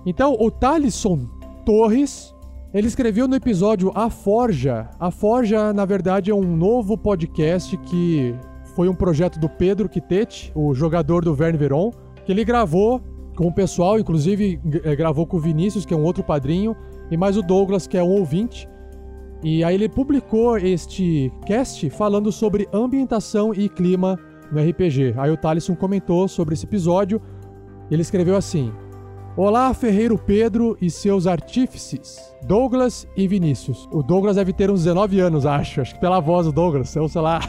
Então, 0.06 0.36
o 0.40 0.50
Talisson 0.50 1.28
Torres, 1.66 2.33
ele 2.74 2.88
escreveu 2.88 3.28
no 3.28 3.36
episódio 3.36 3.92
A 3.94 4.10
Forja. 4.10 4.90
A 5.00 5.12
Forja, 5.12 5.72
na 5.72 5.86
verdade, 5.86 6.32
é 6.32 6.36
um 6.36 6.56
novo 6.56 6.98
podcast 6.98 7.78
que 7.78 8.36
foi 8.76 8.90
um 8.90 8.96
projeto 8.96 9.40
do 9.40 9.48
Pedro 9.48 9.88
Quitete, 9.88 10.52
o 10.56 10.74
jogador 10.74 11.24
do 11.24 11.36
Verne 11.36 11.58
Veron, 11.58 11.92
que 12.26 12.32
ele 12.32 12.44
gravou 12.44 13.00
com 13.36 13.48
o 13.48 13.54
pessoal, 13.54 14.00
inclusive 14.00 14.60
é, 14.84 14.96
gravou 14.96 15.28
com 15.28 15.38
o 15.38 15.40
Vinícius, 15.40 15.86
que 15.86 15.94
é 15.94 15.98
um 15.98 16.04
outro 16.04 16.24
padrinho, 16.24 16.76
e 17.12 17.18
mais 17.18 17.38
o 17.38 17.44
Douglas, 17.44 17.86
que 17.86 17.96
é 17.96 18.04
um 18.04 18.10
ouvinte. 18.10 18.68
E 19.44 19.64
aí 19.64 19.76
ele 19.76 19.88
publicou 19.88 20.58
este 20.58 21.32
cast 21.46 21.88
falando 21.92 22.32
sobre 22.32 22.68
ambientação 22.74 23.54
e 23.54 23.70
clima 23.70 24.18
no 24.52 24.60
RPG. 24.60 25.14
Aí 25.18 25.30
o 25.30 25.38
Thaleson 25.38 25.76
comentou 25.76 26.28
sobre 26.28 26.54
esse 26.54 26.66
episódio. 26.66 27.22
Ele 27.92 28.02
escreveu 28.02 28.36
assim: 28.36 28.72
Olá, 29.36 29.74
Ferreiro 29.74 30.16
Pedro 30.16 30.78
e 30.80 30.92
seus 30.92 31.26
artífices, 31.26 32.20
Douglas 32.46 33.08
e 33.18 33.28
Vinícius. 33.28 33.90
O 33.92 34.04
Douglas 34.04 34.36
deve 34.36 34.54
ter 34.54 34.70
uns 34.70 34.84
19 34.84 35.20
anos, 35.22 35.44
acho. 35.44 35.82
Acho 35.82 35.96
que 35.96 36.00
pela 36.00 36.20
voz 36.20 36.46
do 36.46 36.52
Douglas, 36.52 36.96
ou 36.96 37.10
sei 37.10 37.20
lá. 37.20 37.40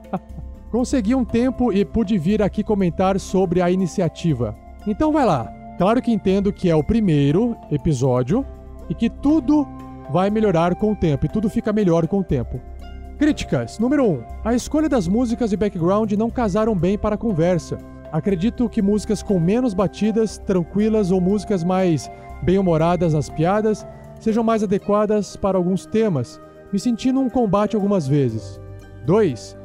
Consegui 0.72 1.14
um 1.14 1.22
tempo 1.22 1.74
e 1.74 1.84
pude 1.84 2.16
vir 2.16 2.40
aqui 2.40 2.62
comentar 2.62 3.20
sobre 3.20 3.60
a 3.60 3.70
iniciativa. 3.70 4.56
Então 4.86 5.12
vai 5.12 5.26
lá. 5.26 5.44
Claro 5.76 6.00
que 6.00 6.10
entendo 6.10 6.54
que 6.54 6.70
é 6.70 6.74
o 6.74 6.82
primeiro 6.82 7.54
episódio 7.70 8.42
e 8.88 8.94
que 8.94 9.10
tudo 9.10 9.68
vai 10.10 10.30
melhorar 10.30 10.74
com 10.74 10.92
o 10.92 10.96
tempo 10.96 11.26
e 11.26 11.28
tudo 11.28 11.50
fica 11.50 11.70
melhor 11.70 12.08
com 12.08 12.20
o 12.20 12.24
tempo. 12.24 12.58
Críticas. 13.18 13.78
Número 13.78 14.06
1. 14.06 14.10
Um, 14.10 14.22
a 14.42 14.54
escolha 14.54 14.88
das 14.88 15.06
músicas 15.06 15.52
e 15.52 15.56
background 15.58 16.12
não 16.12 16.30
casaram 16.30 16.74
bem 16.74 16.96
para 16.96 17.16
a 17.16 17.18
conversa. 17.18 17.76
Acredito 18.12 18.68
que 18.68 18.82
músicas 18.82 19.22
com 19.22 19.38
menos 19.38 19.72
batidas, 19.72 20.38
tranquilas 20.38 21.10
ou 21.10 21.20
músicas 21.20 21.62
mais 21.62 22.10
bem-humoradas 22.42 23.14
nas 23.14 23.28
piadas 23.28 23.86
sejam 24.18 24.42
mais 24.42 24.62
adequadas 24.62 25.36
para 25.36 25.56
alguns 25.56 25.86
temas, 25.86 26.40
Me 26.72 26.78
senti 26.78 27.10
num 27.10 27.28
combate 27.28 27.74
algumas 27.74 28.06
vezes. 28.06 28.60
2. 29.04 29.56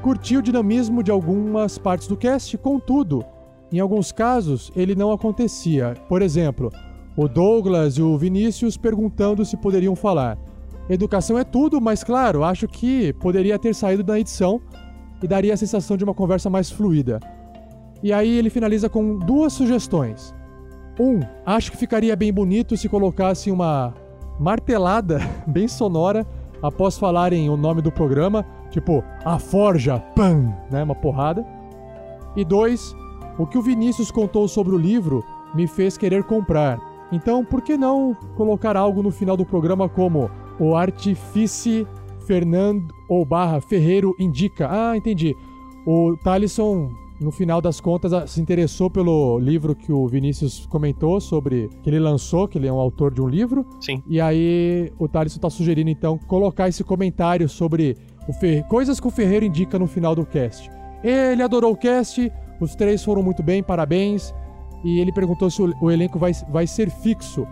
Curti 0.00 0.36
o 0.36 0.42
dinamismo 0.42 1.02
de 1.02 1.10
algumas 1.10 1.76
partes 1.76 2.06
do 2.06 2.16
cast, 2.16 2.56
contudo, 2.56 3.24
em 3.72 3.80
alguns 3.80 4.12
casos 4.12 4.70
ele 4.76 4.94
não 4.94 5.10
acontecia. 5.10 5.94
Por 6.08 6.22
exemplo, 6.22 6.70
o 7.16 7.26
Douglas 7.26 7.94
e 7.94 8.02
o 8.02 8.16
Vinícius 8.16 8.76
perguntando 8.76 9.44
se 9.44 9.56
poderiam 9.56 9.96
falar. 9.96 10.38
Educação 10.88 11.36
é 11.36 11.42
tudo, 11.42 11.80
mas 11.80 12.04
claro, 12.04 12.44
acho 12.44 12.68
que 12.68 13.12
poderia 13.14 13.58
ter 13.58 13.74
saído 13.74 14.04
da 14.04 14.20
edição 14.20 14.60
e 15.20 15.26
daria 15.26 15.54
a 15.54 15.56
sensação 15.56 15.96
de 15.96 16.04
uma 16.04 16.14
conversa 16.14 16.48
mais 16.48 16.70
fluida. 16.70 17.18
E 18.02 18.12
aí 18.12 18.38
ele 18.38 18.50
finaliza 18.50 18.88
com 18.88 19.16
duas 19.16 19.52
sugestões. 19.52 20.34
Um, 20.98 21.20
acho 21.46 21.70
que 21.70 21.76
ficaria 21.76 22.14
bem 22.16 22.32
bonito 22.32 22.76
se 22.76 22.88
colocasse 22.88 23.50
uma 23.50 23.94
martelada 24.38 25.20
bem 25.46 25.68
sonora 25.68 26.26
após 26.62 26.98
falarem 26.98 27.48
o 27.48 27.56
nome 27.56 27.82
do 27.82 27.90
programa, 27.90 28.44
tipo 28.70 29.02
a 29.24 29.38
Forja, 29.38 29.98
pam, 30.14 30.54
né, 30.70 30.82
uma 30.82 30.94
porrada. 30.94 31.44
E 32.36 32.44
dois, 32.44 32.94
o 33.38 33.46
que 33.46 33.58
o 33.58 33.62
Vinícius 33.62 34.10
contou 34.10 34.46
sobre 34.48 34.74
o 34.74 34.78
livro 34.78 35.24
me 35.54 35.66
fez 35.66 35.96
querer 35.96 36.24
comprar. 36.24 36.78
Então, 37.10 37.44
por 37.44 37.60
que 37.60 37.76
não 37.76 38.16
colocar 38.36 38.76
algo 38.76 39.02
no 39.02 39.10
final 39.10 39.36
do 39.36 39.44
programa 39.44 39.88
como 39.88 40.30
o 40.58 40.74
artífice 40.74 41.86
Fernando 42.26 42.94
ou 43.08 43.24
barra 43.24 43.60
Ferreiro 43.60 44.14
indica? 44.18 44.68
Ah, 44.70 44.96
entendi. 44.96 45.36
O 45.86 46.16
Talisson, 46.22 46.90
no 47.22 47.30
final 47.30 47.60
das 47.60 47.80
contas, 47.80 48.30
se 48.30 48.40
interessou 48.40 48.90
pelo 48.90 49.38
livro 49.38 49.74
que 49.74 49.92
o 49.92 50.06
Vinícius 50.06 50.66
comentou 50.66 51.20
sobre 51.20 51.68
que 51.82 51.90
ele 51.90 51.98
lançou, 51.98 52.48
que 52.48 52.58
ele 52.58 52.66
é 52.66 52.72
um 52.72 52.78
autor 52.78 53.12
de 53.14 53.22
um 53.22 53.28
livro. 53.28 53.66
Sim. 53.80 54.02
E 54.08 54.20
aí 54.20 54.92
o 54.98 55.08
Talisson 55.08 55.36
está 55.36 55.50
sugerindo 55.50 55.90
então 55.90 56.18
colocar 56.18 56.68
esse 56.68 56.82
comentário 56.82 57.48
sobre 57.48 57.96
o 58.28 58.32
Fer... 58.32 58.64
coisas 58.64 59.00
que 59.00 59.06
o 59.06 59.10
Ferreiro 59.10 59.44
indica 59.44 59.78
no 59.78 59.86
final 59.86 60.14
do 60.14 60.24
cast. 60.24 60.70
Ele 61.02 61.42
adorou 61.42 61.72
o 61.72 61.76
cast, 61.76 62.30
os 62.60 62.74
três 62.74 63.02
foram 63.04 63.22
muito 63.22 63.42
bem, 63.42 63.62
parabéns. 63.62 64.34
E 64.84 65.00
ele 65.00 65.12
perguntou 65.12 65.50
se 65.50 65.62
o, 65.62 65.90
elenco 65.90 66.18
vai, 66.18 66.32
vai 66.48 66.66
ser 66.66 66.90
fixo. 66.90 67.46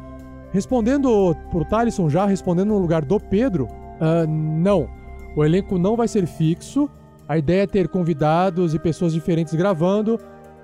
Respondendo 0.53 1.35
pro 1.51 1.65
Talisson 1.65 2.09
já, 2.09 2.27
respondendo 2.27 2.69
no 2.69 2.79
lugar 2.79 3.05
do 3.05 3.21
Pedro, 3.21 3.67
uh, 3.67 4.29
não. 4.29 4.89
O 5.37 5.45
elenco 5.45 5.79
não 5.79 5.97
vai 5.97 6.09
ser 6.09 6.27
fixo. 6.27 6.91
A 7.31 7.39
ideia 7.39 7.63
é 7.63 7.67
ter 7.67 7.87
convidados 7.87 8.75
e 8.75 8.79
pessoas 8.81 9.13
diferentes 9.13 9.55
gravando, 9.55 10.19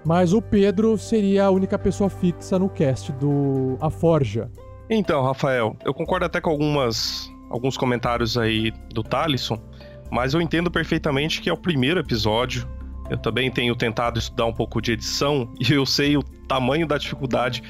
mas 0.05 0.33
o 0.33 0.43
Pedro 0.43 0.99
seria 0.99 1.45
a 1.45 1.51
única 1.53 1.79
pessoa 1.79 2.11
fixa 2.11 2.59
no 2.59 2.69
cast 2.69 3.13
do 3.13 3.79
A 3.81 3.89
Forja. 3.89 4.51
Então, 4.91 5.23
Rafael, 5.23 5.77
eu 5.85 5.95
concordo 5.95 6.27
até 6.27 6.41
com 6.41 6.51
algumas, 6.51 7.31
alguns 7.51 7.77
comentários 7.77 8.37
aí 8.37 8.73
do 8.93 9.05
Talisson, 9.05 9.63
mas 10.11 10.35
eu 10.35 10.41
entendo 10.41 10.69
perfeitamente 10.69 11.41
que 11.41 11.49
é 11.49 11.53
o 11.53 11.57
primeiro 11.57 12.01
episódio. 12.01 12.69
Eu 13.09 13.17
também 13.17 13.49
tenho 13.49 13.77
tentado 13.77 14.19
estudar 14.19 14.47
um 14.47 14.53
pouco 14.53 14.83
de 14.83 14.91
edição 14.91 15.49
e 15.63 15.73
eu 15.73 15.87
sei 15.87 16.17
o 16.17 16.23
tamanho 16.49 16.85
da 16.85 16.99
dificuldade 16.99 17.63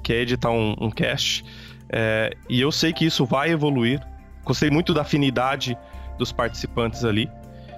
que 0.00 0.12
é 0.12 0.20
editar 0.20 0.52
um, 0.52 0.76
um 0.80 0.92
cast. 0.92 1.44
É, 1.90 2.30
e 2.48 2.60
eu 2.60 2.70
sei 2.70 2.92
que 2.92 3.04
isso 3.04 3.26
vai 3.26 3.50
evoluir. 3.50 4.00
Gostei 4.44 4.70
muito 4.70 4.94
da 4.94 5.00
afinidade 5.00 5.76
dos 6.18 6.30
participantes 6.30 7.04
ali. 7.04 7.28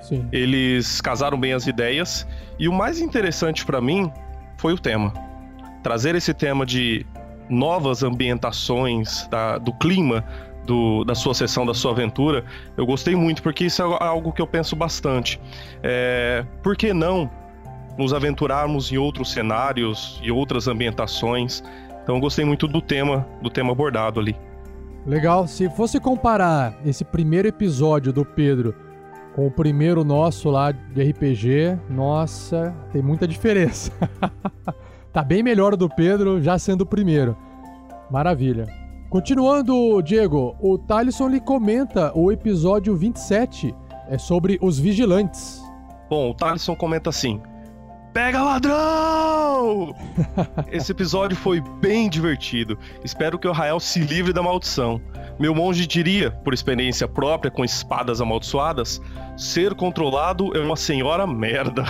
Sim. 0.06 0.28
Eles 0.30 1.00
casaram 1.00 1.38
bem 1.38 1.52
as 1.52 1.66
ideias. 1.66 2.26
E 2.58 2.68
o 2.68 2.72
mais 2.72 3.00
interessante 3.00 3.64
para 3.64 3.80
mim 3.80 4.10
foi 4.56 4.72
o 4.72 4.78
tema. 4.78 5.12
Trazer 5.82 6.14
esse 6.14 6.32
tema 6.32 6.64
de 6.64 7.04
novas 7.48 8.02
ambientações, 8.02 9.26
da, 9.28 9.58
do 9.58 9.72
clima 9.72 10.24
do, 10.64 11.04
da 11.04 11.14
sua 11.14 11.34
sessão, 11.34 11.66
da 11.66 11.74
sua 11.74 11.92
aventura, 11.92 12.44
eu 12.76 12.84
gostei 12.86 13.14
muito, 13.14 13.42
porque 13.42 13.64
isso 13.64 13.82
é 13.82 14.04
algo 14.04 14.32
que 14.32 14.42
eu 14.42 14.46
penso 14.46 14.74
bastante. 14.76 15.40
É, 15.82 16.44
por 16.62 16.76
que 16.76 16.92
não 16.92 17.30
nos 17.98 18.12
aventurarmos 18.12 18.92
em 18.92 18.98
outros 18.98 19.32
cenários 19.32 20.20
e 20.22 20.30
outras 20.30 20.68
ambientações? 20.68 21.62
Então 22.02 22.16
eu 22.16 22.20
gostei 22.20 22.44
muito 22.44 22.68
do 22.68 22.80
tema, 22.80 23.26
do 23.42 23.50
tema 23.50 23.72
abordado 23.72 24.20
ali. 24.20 24.36
Legal. 25.04 25.46
Se 25.46 25.68
fosse 25.70 26.00
comparar 26.00 26.74
esse 26.84 27.04
primeiro 27.04 27.46
episódio 27.46 28.12
do 28.12 28.24
Pedro 28.24 28.85
com 29.36 29.46
o 29.46 29.50
primeiro 29.50 30.02
nosso 30.02 30.48
lá 30.48 30.72
de 30.72 31.10
RPG, 31.10 31.78
nossa, 31.90 32.74
tem 32.90 33.02
muita 33.02 33.28
diferença. 33.28 33.92
tá 35.12 35.22
bem 35.22 35.42
melhor 35.42 35.76
do 35.76 35.90
Pedro 35.90 36.40
já 36.40 36.58
sendo 36.58 36.80
o 36.80 36.86
primeiro. 36.86 37.36
Maravilha. 38.10 38.64
Continuando, 39.10 40.00
Diego, 40.00 40.56
o 40.58 40.78
Talisson 40.78 41.28
lhe 41.28 41.38
comenta 41.38 42.10
o 42.16 42.32
episódio 42.32 42.96
27, 42.96 43.74
é 44.08 44.16
sobre 44.16 44.58
os 44.62 44.78
vigilantes. 44.78 45.62
Bom, 46.08 46.30
o 46.30 46.34
Talisson 46.34 46.74
comenta 46.74 47.10
assim: 47.10 47.38
Pega 48.14 48.42
ladrão! 48.42 49.94
Esse 50.72 50.92
episódio 50.92 51.36
foi 51.36 51.60
bem 51.82 52.08
divertido. 52.08 52.78
Espero 53.04 53.38
que 53.38 53.46
o 53.46 53.52
Rael 53.52 53.78
se 53.80 54.00
livre 54.00 54.32
da 54.32 54.42
maldição. 54.42 54.98
Meu 55.38 55.54
monge 55.54 55.86
diria, 55.86 56.30
por 56.30 56.54
experiência 56.54 57.06
própria 57.06 57.50
com 57.50 57.64
espadas 57.64 58.20
amaldiçoadas, 58.20 59.00
ser 59.36 59.74
controlado 59.74 60.56
é 60.56 60.60
uma 60.60 60.76
senhora 60.76 61.26
merda. 61.26 61.84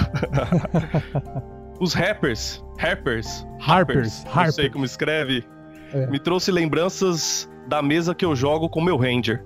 Os 1.81 1.93
rappers, 1.93 2.65
rappers, 2.79 3.47
Harpers, 3.61 4.25
não 4.25 4.33
Harper. 4.33 4.53
sei 4.53 4.71
como 4.71 4.85
escreve, 4.85 5.45
É. 5.93 6.07
me 6.07 6.19
trouxe 6.19 6.51
lembranças 6.51 7.49
da 7.69 7.83
mesa 7.83 8.15
que 8.15 8.25
eu 8.25 8.35
jogo 8.35 8.69
com 8.69 8.81
meu 8.81 8.97
ranger. 8.97 9.45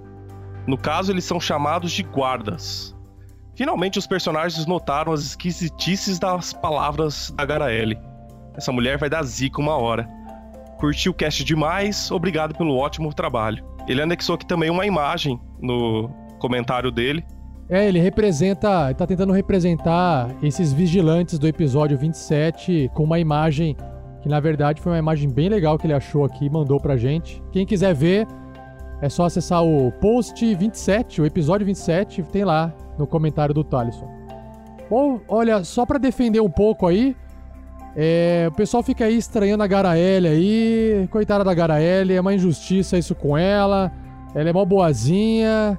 No 0.67 0.79
caso, 0.79 1.11
eles 1.13 1.25
são 1.25 1.41
chamados 1.41 1.91
de 1.93 2.03
guardas. 2.03 2.97
Finalmente, 3.57 3.99
os 3.99 4.07
personagens 4.07 4.65
notaram 4.67 5.13
as 5.13 5.21
esquisitices 5.23 6.19
das 6.19 6.53
palavras 6.53 7.31
da 7.37 7.45
Garaele. 7.45 7.99
Essa 8.57 8.73
mulher 8.73 8.97
vai 8.97 9.11
dar 9.11 9.23
zica 9.25 9.61
uma 9.61 9.77
hora. 9.77 10.09
Curti 10.79 11.09
o 11.11 11.15
cast 11.15 11.43
demais, 11.45 12.11
obrigado 12.11 12.55
pelo 12.57 12.77
ótimo 12.77 13.13
trabalho. 13.13 13.63
Ele 13.91 14.01
anexou 14.01 14.37
aqui 14.37 14.47
também 14.47 14.71
uma 14.71 14.87
imagem 14.87 15.41
no 15.61 16.09
comentário 16.39 16.93
dele. 16.93 17.25
É, 17.69 17.89
ele 17.89 17.99
representa, 17.99 18.85
ele 18.87 18.95
tá 18.95 19.05
tentando 19.05 19.33
representar 19.33 20.31
esses 20.45 20.73
vigilantes 20.73 21.41
do 21.41 21.49
episódio 21.49 21.99
27 21.99 22.89
com 22.95 23.03
uma 23.03 23.19
imagem 23.19 23.77
que 24.23 24.29
na 24.29 24.39
verdade 24.39 24.81
foi 24.81 24.93
uma 24.93 24.99
imagem 24.99 25.29
bem 25.29 25.49
legal 25.49 25.77
que 25.77 25.89
ele 25.89 25.93
achou 25.93 26.25
aqui 26.25 26.47
e 26.47 26.51
mandou 26.51 26.79
pra 26.79 26.97
gente. 26.97 27.43
Quem 27.51 27.67
quiser 27.67 27.93
ver, 27.93 28.29
é 29.03 29.09
só 29.09 29.25
acessar 29.25 29.65
o 29.65 29.91
post 29.91 30.55
27, 30.55 31.21
o 31.23 31.27
episódio 31.27 31.67
27, 31.67 32.23
tem 32.23 32.45
lá 32.45 32.73
no 32.97 33.09
comentário 33.09 33.53
do 33.53 33.65
Talisson. 33.65 34.09
Bom, 34.89 35.21
olha, 35.27 35.65
só 35.65 35.85
pra 35.85 35.99
defender 35.99 36.41
um 36.41 36.51
pouco 36.51 36.87
aí, 36.87 37.17
é, 37.97 38.47
o 38.49 38.53
pessoel 38.53 38.83
fica 38.83 39.05
aí 39.05 39.17
estranhando 39.17 39.63
a 39.63 39.67
Garaele 39.67 40.29
aí, 40.29 41.09
coitada 41.11 41.43
da 41.43 41.53
Garaele, 41.53 42.15
é 42.15 42.21
uma 42.21 42.35
injustiça 42.35 42.97
isso 42.97 43.15
com 43.15 43.37
ela, 43.37 43.93
ela 44.35 44.49
é 44.49 44.53
mó 44.53 44.65
boazinha, 44.65 45.77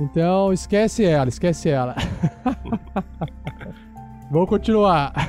então 0.00 0.52
esquece 0.52 1.04
ela, 1.04 1.28
esquece 1.28 1.68
ela. 1.68 1.96
Vamos 4.30 4.48
continuar. 4.48 5.12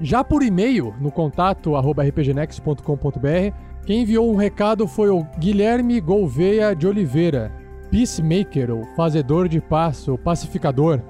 Já 0.00 0.24
por 0.24 0.42
e-mail, 0.42 0.94
no 1.00 1.10
contato 1.10 1.76
arroba 1.76 2.04
rpgnext.com.br, 2.04 3.54
quem 3.86 4.02
enviou 4.02 4.30
um 4.30 4.36
recado 4.36 4.88
foi 4.88 5.08
o 5.08 5.24
Guilherme 5.38 6.00
Gouveia 6.00 6.74
de 6.74 6.86
Oliveira, 6.86 7.52
Peacemaker, 7.90 8.72
o 8.72 8.84
fazedor 8.96 9.48
de 9.48 9.60
paz, 9.60 10.08
o 10.08 10.18
pacificador. 10.18 11.00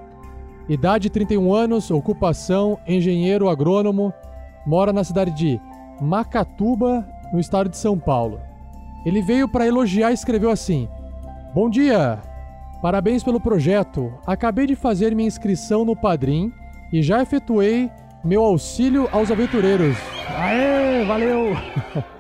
Idade 0.69 1.11
31 1.11 1.53
anos, 1.53 1.91
ocupação 1.91 2.79
engenheiro 2.87 3.51
agrônomo, 3.51 4.15
mora 4.67 4.95
na 4.95 5.05
cidade 5.05 5.31
de 5.33 5.61
Macatuba, 6.01 7.07
no 7.33 7.39
estado 7.39 7.69
de 7.69 7.77
São 7.77 7.99
Paulo. 7.99 8.41
Ele 9.05 9.21
veio 9.21 9.47
para 9.47 9.67
elogiar 9.67 10.11
e 10.11 10.15
escreveu 10.15 10.51
assim: 10.51 10.89
Bom 11.55 11.69
dia! 11.69 12.19
Parabéns 12.81 13.23
pelo 13.23 13.41
projeto. 13.41 14.13
Acabei 14.27 14.67
de 14.67 14.75
fazer 14.75 15.15
minha 15.15 15.29
inscrição 15.29 15.85
no 15.85 15.95
Padrim 15.95 16.51
e 16.93 17.03
já 17.03 17.23
efetuei 17.23 17.91
meu 18.25 18.43
auxílio 18.43 19.07
aos 19.13 19.31
aventureiros. 19.31 19.97
Aê, 20.37 21.05
valeu! 21.05 21.55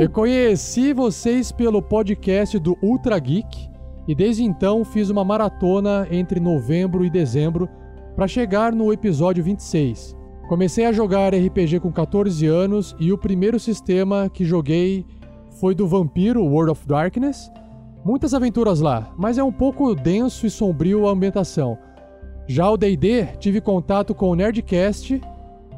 Eu 0.00 0.10
conheci 0.10 0.92
vocês 0.92 1.52
pelo 1.52 1.80
podcast 1.80 2.58
do 2.58 2.76
Ultra 2.82 3.16
Geek 3.18 3.73
e 4.06 4.14
desde 4.14 4.44
então 4.44 4.84
fiz 4.84 5.10
uma 5.10 5.24
maratona 5.24 6.06
entre 6.10 6.40
novembro 6.40 7.04
e 7.04 7.10
dezembro 7.10 7.68
para 8.14 8.28
chegar 8.28 8.72
no 8.72 8.92
episódio 8.92 9.42
26. 9.42 10.16
Comecei 10.48 10.84
a 10.84 10.92
jogar 10.92 11.34
RPG 11.34 11.80
com 11.80 11.90
14 11.90 12.46
anos 12.46 12.94
e 13.00 13.12
o 13.12 13.18
primeiro 13.18 13.58
sistema 13.58 14.28
que 14.28 14.44
joguei 14.44 15.06
foi 15.58 15.74
do 15.74 15.88
Vampiro 15.88 16.44
World 16.44 16.72
of 16.72 16.86
Darkness. 16.86 17.50
Muitas 18.04 18.34
aventuras 18.34 18.80
lá, 18.80 19.12
mas 19.16 19.38
é 19.38 19.42
um 19.42 19.52
pouco 19.52 19.94
denso 19.94 20.46
e 20.46 20.50
sombrio 20.50 21.08
a 21.08 21.12
ambientação. 21.12 21.78
Já 22.46 22.68
o 22.68 22.76
D&D 22.76 23.24
tive 23.38 23.60
contato 23.60 24.14
com 24.14 24.28
o 24.28 24.34
Nerdcast 24.34 25.18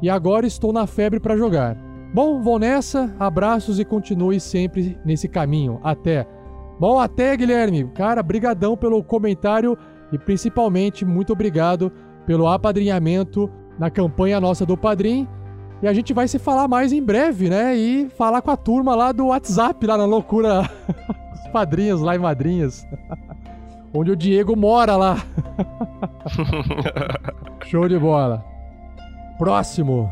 e 0.01 0.09
agora 0.09 0.45
estou 0.45 0.73
na 0.73 0.85
febre 0.85 1.19
para 1.19 1.37
jogar. 1.37 1.77
Bom, 2.13 2.41
vou 2.41 2.59
nessa, 2.59 3.15
abraços 3.17 3.79
e 3.79 3.85
continue 3.85 4.39
sempre 4.39 4.97
nesse 5.05 5.27
caminho. 5.27 5.79
Até. 5.83 6.27
Bom, 6.79 6.99
até, 6.99 7.35
Guilherme. 7.35 7.89
Cara, 7.95 8.21
brigadão 8.21 8.77
pelo 8.77 9.03
comentário 9.03 9.77
e 10.11 10.17
principalmente 10.17 11.03
muito 11.03 11.33
obrigado 11.33 11.91
pelo 12.25 12.47
apadrinhamento 12.47 13.49
na 13.79 13.89
campanha 13.89 14.39
nossa 14.39 14.65
do 14.65 14.77
Padrim. 14.77 15.27
E 15.81 15.87
a 15.87 15.93
gente 15.93 16.13
vai 16.13 16.27
se 16.27 16.39
falar 16.39 16.67
mais 16.67 16.91
em 16.91 17.01
breve, 17.01 17.49
né? 17.49 17.75
E 17.75 18.09
falar 18.09 18.41
com 18.41 18.51
a 18.51 18.57
turma 18.57 18.95
lá 18.95 19.11
do 19.11 19.27
WhatsApp, 19.27 19.85
lá 19.85 19.97
na 19.97 20.05
loucura. 20.05 20.69
Os 21.33 21.47
padrinhos 21.51 22.01
lá 22.01 22.15
e 22.15 22.19
madrinhas. 22.19 22.85
Onde 23.93 24.11
o 24.11 24.15
Diego 24.15 24.55
mora 24.55 24.95
lá. 24.95 25.17
Show 27.65 27.87
de 27.87 27.97
bola. 27.97 28.43
Próximo. 29.37 30.11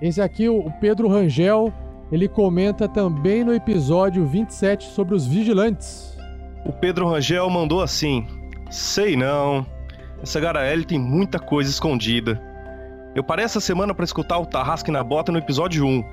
Esse 0.00 0.20
aqui, 0.20 0.48
o 0.48 0.70
Pedro 0.80 1.08
Rangel, 1.08 1.72
ele 2.10 2.28
comenta 2.28 2.88
também 2.88 3.44
no 3.44 3.54
episódio 3.54 4.26
27 4.26 4.86
sobre 4.86 5.14
os 5.14 5.26
vigilantes. 5.26 6.16
O 6.64 6.72
Pedro 6.72 7.08
Rangel 7.08 7.48
mandou 7.50 7.80
assim: 7.80 8.26
Sei 8.70 9.16
não. 9.16 9.66
Essa 10.22 10.40
Garaele 10.40 10.84
tem 10.84 10.98
muita 10.98 11.38
coisa 11.38 11.70
escondida. 11.70 12.42
Eu 13.14 13.22
parei 13.22 13.44
essa 13.44 13.60
semana 13.60 13.94
para 13.94 14.04
escutar 14.04 14.38
o 14.38 14.46
Tarrasque 14.46 14.90
na 14.90 15.02
Bota 15.02 15.32
no 15.32 15.38
episódio 15.38 15.84
1. 15.84 16.04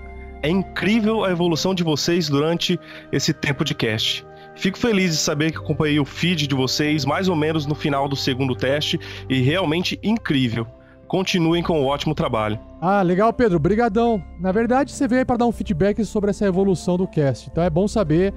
É 0.44 0.50
incrível 0.50 1.24
a 1.24 1.32
evolução 1.32 1.74
de 1.74 1.84
vocês 1.84 2.30
durante 2.30 2.80
esse 3.12 3.34
tempo 3.34 3.64
de 3.64 3.74
cast. 3.74 4.26
Fico 4.56 4.78
feliz 4.78 5.12
de 5.12 5.18
saber 5.18 5.52
que 5.52 5.58
acompanhei 5.58 6.00
o 6.00 6.06
feed 6.06 6.48
de 6.48 6.56
vocês 6.56 7.04
mais 7.04 7.28
ou 7.28 7.36
menos 7.36 7.66
no 7.66 7.76
final 7.76 8.08
do 8.08 8.16
segundo 8.16 8.56
teste 8.56 9.00
e 9.30 9.42
realmente 9.42 10.00
incrível. 10.04 10.66
Continuem 11.08 11.62
com 11.62 11.82
o 11.82 11.86
ótimo 11.86 12.16
trabalho. 12.16 12.60
Ah, 12.82 13.02
legal, 13.02 13.32
Pedro. 13.32 13.60
Brigadão. 13.60 14.22
Na 14.40 14.52
verdade, 14.52 14.92
você 14.92 15.08
veio 15.08 15.26
para 15.26 15.38
dar 15.38 15.46
um 15.46 15.52
feedback 15.52 16.04
sobre 16.04 16.32
essa 16.32 16.46
evolução 16.46 16.98
do 16.98 17.08
cast. 17.08 17.50
Então 17.50 17.64
é 17.64 17.70
bom 17.70 17.88
saber 17.88 18.34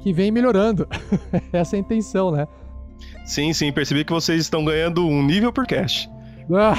que 0.00 0.12
vem 0.12 0.30
melhorando. 0.30 0.86
essa 1.52 1.76
é 1.76 1.78
a 1.78 1.80
intenção, 1.80 2.30
né? 2.30 2.46
Sim, 3.24 3.52
sim. 3.52 3.72
Percebi 3.72 4.04
que 4.04 4.12
vocês 4.12 4.40
estão 4.40 4.64
ganhando 4.64 5.06
um 5.06 5.24
nível 5.24 5.52
por 5.52 5.66
cast. 5.66 6.08
Ah, 6.52 6.74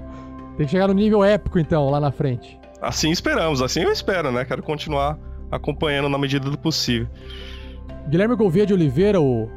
Tem 0.56 0.66
que 0.66 0.72
chegar 0.72 0.88
no 0.88 0.94
nível 0.94 1.24
épico, 1.24 1.58
então, 1.58 1.88
lá 1.88 1.98
na 1.98 2.12
frente. 2.12 2.58
Assim 2.82 3.10
esperamos, 3.10 3.62
assim 3.62 3.80
eu 3.80 3.90
espero, 3.90 4.30
né? 4.30 4.44
Quero 4.44 4.62
continuar 4.62 5.18
acompanhando 5.50 6.08
na 6.08 6.18
medida 6.18 6.50
do 6.50 6.58
possível. 6.58 7.08
Guilherme 8.08 8.36
Gouveia 8.36 8.66
de 8.66 8.74
Oliveira, 8.74 9.20
o 9.20 9.48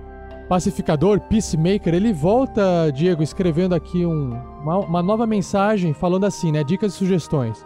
pacificador, 0.48 1.20
peacemaker, 1.22 1.94
ele 1.94 2.12
volta, 2.12 2.92
Diego, 2.92 3.24
escrevendo 3.24 3.74
aqui 3.74 4.06
um, 4.06 4.34
uma, 4.62 4.78
uma, 4.80 5.04
nova 5.04 5.26
mensagem 5.26 5.94
falando 5.94 6.26
assim, 6.26 6.52
né? 6.52 6.64
Dicas 6.64 6.94
e 6.94 6.98
sugestões. 6.98 7.66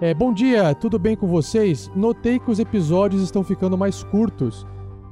É, 0.00 0.12
bom 0.12 0.32
dia, 0.32 0.74
tudo 0.74 0.98
bem 0.98 1.16
com 1.16 1.26
vocês? 1.26 1.90
Notei 1.94 2.38
que 2.38 2.50
os 2.50 2.58
episódios 2.58 3.22
estão 3.22 3.44
ficando 3.44 3.78
mais 3.78 4.02
curtos, 4.02 4.66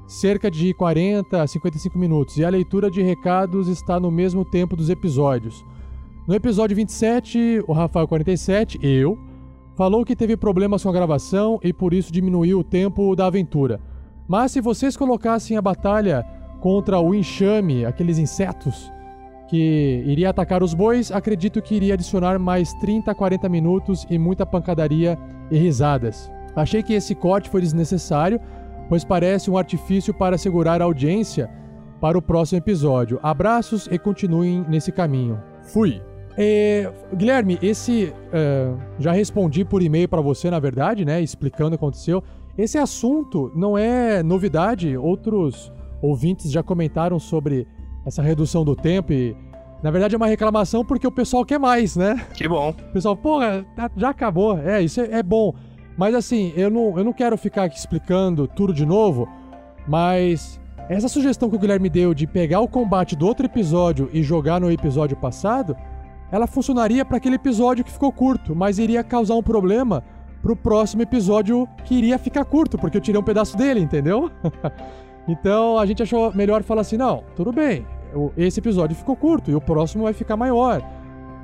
cerca 0.06 0.50
de 0.50 0.74
40 0.74 1.42
a 1.42 1.46
55 1.46 1.96
minutos, 1.96 2.36
e 2.36 2.44
a 2.44 2.50
leitura 2.50 2.90
de 2.90 3.00
recados 3.00 3.68
está 3.68 4.00
no 4.00 4.10
mesmo 4.10 4.44
tempo 4.44 4.74
dos 4.74 4.90
episódios. 4.90 5.64
No 6.26 6.34
episódio 6.34 6.76
27, 6.76 7.62
o 7.66 7.72
Rafael 7.72 8.08
47, 8.08 8.78
eu, 8.82 9.16
falou 9.76 10.04
que 10.04 10.16
teve 10.16 10.36
problemas 10.36 10.82
com 10.82 10.88
a 10.88 10.92
gravação 10.92 11.58
e 11.62 11.72
por 11.72 11.94
isso 11.94 12.12
diminuiu 12.12 12.58
o 12.58 12.64
tempo 12.64 13.14
da 13.14 13.26
aventura. 13.26 13.80
Mas 14.28 14.52
se 14.52 14.60
vocês 14.60 14.96
colocassem 14.96 15.56
a 15.56 15.62
batalha 15.62 16.24
contra 16.60 17.00
o 17.00 17.14
enxame, 17.14 17.84
aqueles 17.84 18.18
insetos 18.18 18.90
que 19.48 20.04
iria 20.06 20.30
atacar 20.30 20.62
os 20.62 20.72
bois, 20.72 21.10
acredito 21.10 21.60
que 21.60 21.74
iria 21.74 21.94
adicionar 21.94 22.38
mais 22.38 22.72
30 22.74 23.10
a 23.10 23.14
40 23.14 23.48
minutos 23.48 24.06
e 24.08 24.16
muita 24.16 24.46
pancadaria 24.46 25.18
e 25.50 25.58
risadas. 25.58 26.30
Achei 26.54 26.84
que 26.84 26.92
esse 26.92 27.16
corte 27.16 27.50
foi 27.50 27.60
desnecessário, 27.60 28.40
pois 28.88 29.04
parece 29.04 29.50
um 29.50 29.58
artifício 29.58 30.14
para 30.14 30.38
segurar 30.38 30.80
a 30.80 30.84
audiência 30.84 31.50
para 32.00 32.16
o 32.16 32.22
próximo 32.22 32.58
episódio. 32.58 33.18
Abraços 33.24 33.88
e 33.90 33.98
continuem 33.98 34.64
nesse 34.68 34.92
caminho. 34.92 35.40
Fui! 35.62 36.00
É, 36.38 36.90
Guilherme, 37.12 37.58
esse. 37.60 38.14
Uh, 38.32 38.78
já 39.00 39.10
respondi 39.10 39.64
por 39.64 39.82
e-mail 39.82 40.08
para 40.08 40.20
você, 40.20 40.48
na 40.48 40.60
verdade, 40.60 41.04
né? 41.04 41.20
Explicando 41.20 41.74
o 41.74 41.78
que 41.78 41.84
aconteceu. 41.84 42.22
Esse 42.56 42.78
assunto 42.78 43.50
não 43.54 43.76
é 43.76 44.22
novidade. 44.22 44.96
Outros 44.96 45.72
ouvintes 46.02 46.50
já 46.50 46.62
comentaram 46.62 47.18
sobre 47.18 47.66
essa 48.04 48.22
redução 48.22 48.64
do 48.64 48.74
tempo 48.74 49.12
e. 49.12 49.36
Na 49.82 49.90
verdade 49.90 50.14
é 50.14 50.18
uma 50.18 50.26
reclamação 50.26 50.84
porque 50.84 51.06
o 51.06 51.10
pessoal 51.10 51.42
quer 51.42 51.58
mais, 51.58 51.96
né? 51.96 52.26
Que 52.34 52.46
bom. 52.46 52.68
O 52.68 52.92
pessoal, 52.92 53.16
porra, 53.16 53.64
tá, 53.74 53.90
já 53.96 54.10
acabou. 54.10 54.58
É, 54.58 54.82
isso 54.82 55.00
é, 55.00 55.10
é 55.20 55.22
bom. 55.22 55.54
Mas 55.96 56.14
assim, 56.14 56.52
eu 56.54 56.70
não, 56.70 56.98
eu 56.98 57.04
não 57.04 57.14
quero 57.14 57.36
ficar 57.38 57.64
aqui 57.64 57.78
explicando 57.78 58.46
tudo 58.46 58.74
de 58.74 58.84
novo, 58.84 59.26
mas 59.88 60.60
essa 60.88 61.08
sugestão 61.08 61.48
que 61.48 61.56
o 61.56 61.58
Guilherme 61.58 61.88
deu 61.88 62.12
de 62.12 62.26
pegar 62.26 62.60
o 62.60 62.68
combate 62.68 63.16
do 63.16 63.26
outro 63.26 63.46
episódio 63.46 64.10
e 64.12 64.22
jogar 64.22 64.60
no 64.60 64.70
episódio 64.70 65.16
passado, 65.16 65.76
ela 66.30 66.46
funcionaria 66.46 67.04
para 67.04 67.16
aquele 67.16 67.36
episódio 67.36 67.84
que 67.84 67.92
ficou 67.92 68.12
curto, 68.12 68.54
mas 68.54 68.78
iria 68.78 69.02
causar 69.02 69.34
um 69.34 69.42
problema 69.42 70.02
pro 70.42 70.56
próximo 70.56 71.02
episódio 71.02 71.68
que 71.84 71.94
iria 71.94 72.18
ficar 72.18 72.44
curto, 72.44 72.78
porque 72.78 72.96
eu 72.96 73.00
tirei 73.00 73.20
um 73.20 73.24
pedaço 73.24 73.56
dele, 73.56 73.80
entendeu? 73.80 74.30
então 75.30 75.78
a 75.78 75.86
gente 75.86 76.02
achou 76.02 76.32
melhor 76.34 76.62
falar 76.62 76.80
assim: 76.80 76.96
não, 76.96 77.22
tudo 77.36 77.52
bem, 77.52 77.86
esse 78.36 78.58
episódio 78.58 78.96
ficou 78.96 79.14
curto 79.14 79.50
e 79.50 79.54
o 79.54 79.60
próximo 79.60 80.04
vai 80.04 80.12
ficar 80.12 80.36
maior. 80.36 80.82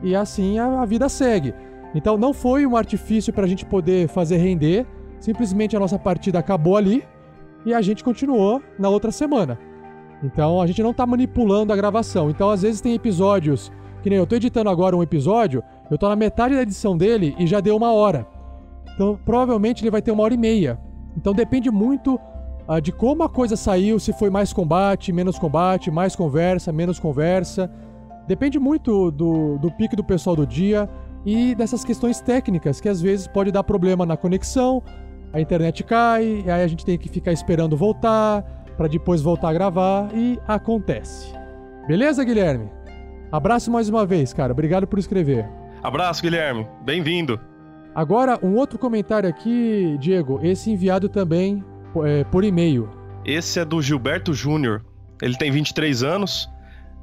E 0.03 0.15
assim 0.15 0.59
a, 0.59 0.83
a 0.83 0.85
vida 0.85 1.09
segue. 1.09 1.55
Então 1.95 2.19
não 2.19 2.33
foi 2.35 2.67
um 2.67 2.77
artifício 2.77 3.33
para 3.33 3.45
a 3.45 3.49
gente 3.49 3.65
poder 3.65 4.09
fazer 4.09 4.39
render, 4.39 4.87
simplesmente 5.21 5.77
a 5.77 5.81
nossa 5.81 5.99
partida 5.99 6.39
acabou 6.39 6.77
ali 6.77 7.05
e 7.65 7.73
a 7.73 7.81
gente 7.81 8.03
continuou 8.03 8.61
na 8.79 8.89
outra 8.89 9.13
semana. 9.13 9.59
Então 10.23 10.61
a 10.61 10.67
gente 10.67 10.83
não 10.83 10.91
está 10.91 11.07
manipulando 11.07 11.73
a 11.73 11.77
gravação. 11.77 12.29
Então 12.29 12.51
às 12.51 12.63
vezes 12.63 12.81
tem 12.81 12.95
episódios 12.95 13.71
que 14.03 14.11
nem 14.11 14.19
eu 14.19 14.27
tô 14.27 14.37
editando 14.37 14.71
agora 14.71 14.97
um 14.97 15.03
episódio, 15.03 15.63
eu 15.91 15.97
tô 15.97 16.09
na 16.09 16.17
metade 16.17 16.55
da 16.55 16.63
edição 16.63 16.97
dele 16.97 17.35
e 17.39 17.47
já 17.47 17.61
deu 17.61 17.77
uma 17.77 17.93
hora. 17.93 18.27
Então, 18.95 19.19
provavelmente 19.25 19.83
ele 19.83 19.91
vai 19.91 20.01
ter 20.01 20.11
uma 20.11 20.23
hora 20.23 20.33
e 20.33 20.39
meia. 20.39 20.79
Então 21.17 21.33
depende 21.33 21.71
muito 21.71 22.21
uh, 22.69 22.81
de 22.81 22.93
como 22.93 23.23
a 23.23 23.29
coisa 23.29 23.57
saiu, 23.57 23.99
se 23.99 24.13
foi 24.13 24.31
mais 24.31 24.53
combate, 24.53 25.13
menos 25.13 25.39
combate, 25.39 25.91
mais 25.91 26.15
conversa, 26.17 26.73
menos 26.73 26.99
conversa. 26.99 27.71
Depende 28.27 28.59
muito 28.59 29.11
do, 29.11 29.59
do 29.59 29.71
pique 29.71 29.95
do 29.95 30.05
pessoal 30.05 30.35
do 30.35 30.47
dia 30.47 30.89
e 31.25 31.55
dessas 31.55 31.85
questões 31.85 32.21
técnicas, 32.21 32.81
que 32.81 32.89
às 32.89 33.01
vezes 33.01 33.27
pode 33.27 33.51
dar 33.51 33.63
problema 33.65 34.07
na 34.07 34.17
conexão, 34.17 34.83
a 35.33 35.41
internet 35.41 35.83
cai, 35.85 36.45
aí 36.47 36.63
a 36.63 36.67
gente 36.67 36.85
tem 36.85 36.97
que 36.97 37.09
ficar 37.09 37.33
esperando 37.33 37.77
voltar, 37.77 38.43
para 38.77 38.89
depois 38.89 39.23
voltar 39.23 39.49
a 39.49 39.53
gravar, 39.53 40.09
e 40.15 40.39
acontece. 40.47 41.33
Beleza, 41.87 42.25
Guilherme? 42.25 42.71
Abraço 43.31 43.71
mais 43.71 43.89
uma 43.89 44.07
vez, 44.07 44.33
cara. 44.33 44.53
Obrigado 44.53 44.87
por 44.87 44.99
escrever. 44.99 45.49
Abraço, 45.83 46.23
Guilherme. 46.23 46.67
Bem-vindo. 46.85 47.41
Agora, 47.95 48.39
um 48.43 48.57
outro 48.57 48.79
comentário 48.79 49.29
aqui, 49.29 49.97
Diego. 49.99 50.39
Esse 50.43 50.71
enviado 50.71 51.09
também 51.09 51.65
é, 52.05 52.25
por 52.25 52.45
e-mail. 52.45 52.89
Esse 53.25 53.61
é 53.61 53.65
do 53.65 53.81
Gilberto 53.81 54.35
Júnior. 54.35 54.85
Ele 55.23 55.37
tem 55.37 55.51
23 55.51 56.03
anos, 56.03 56.49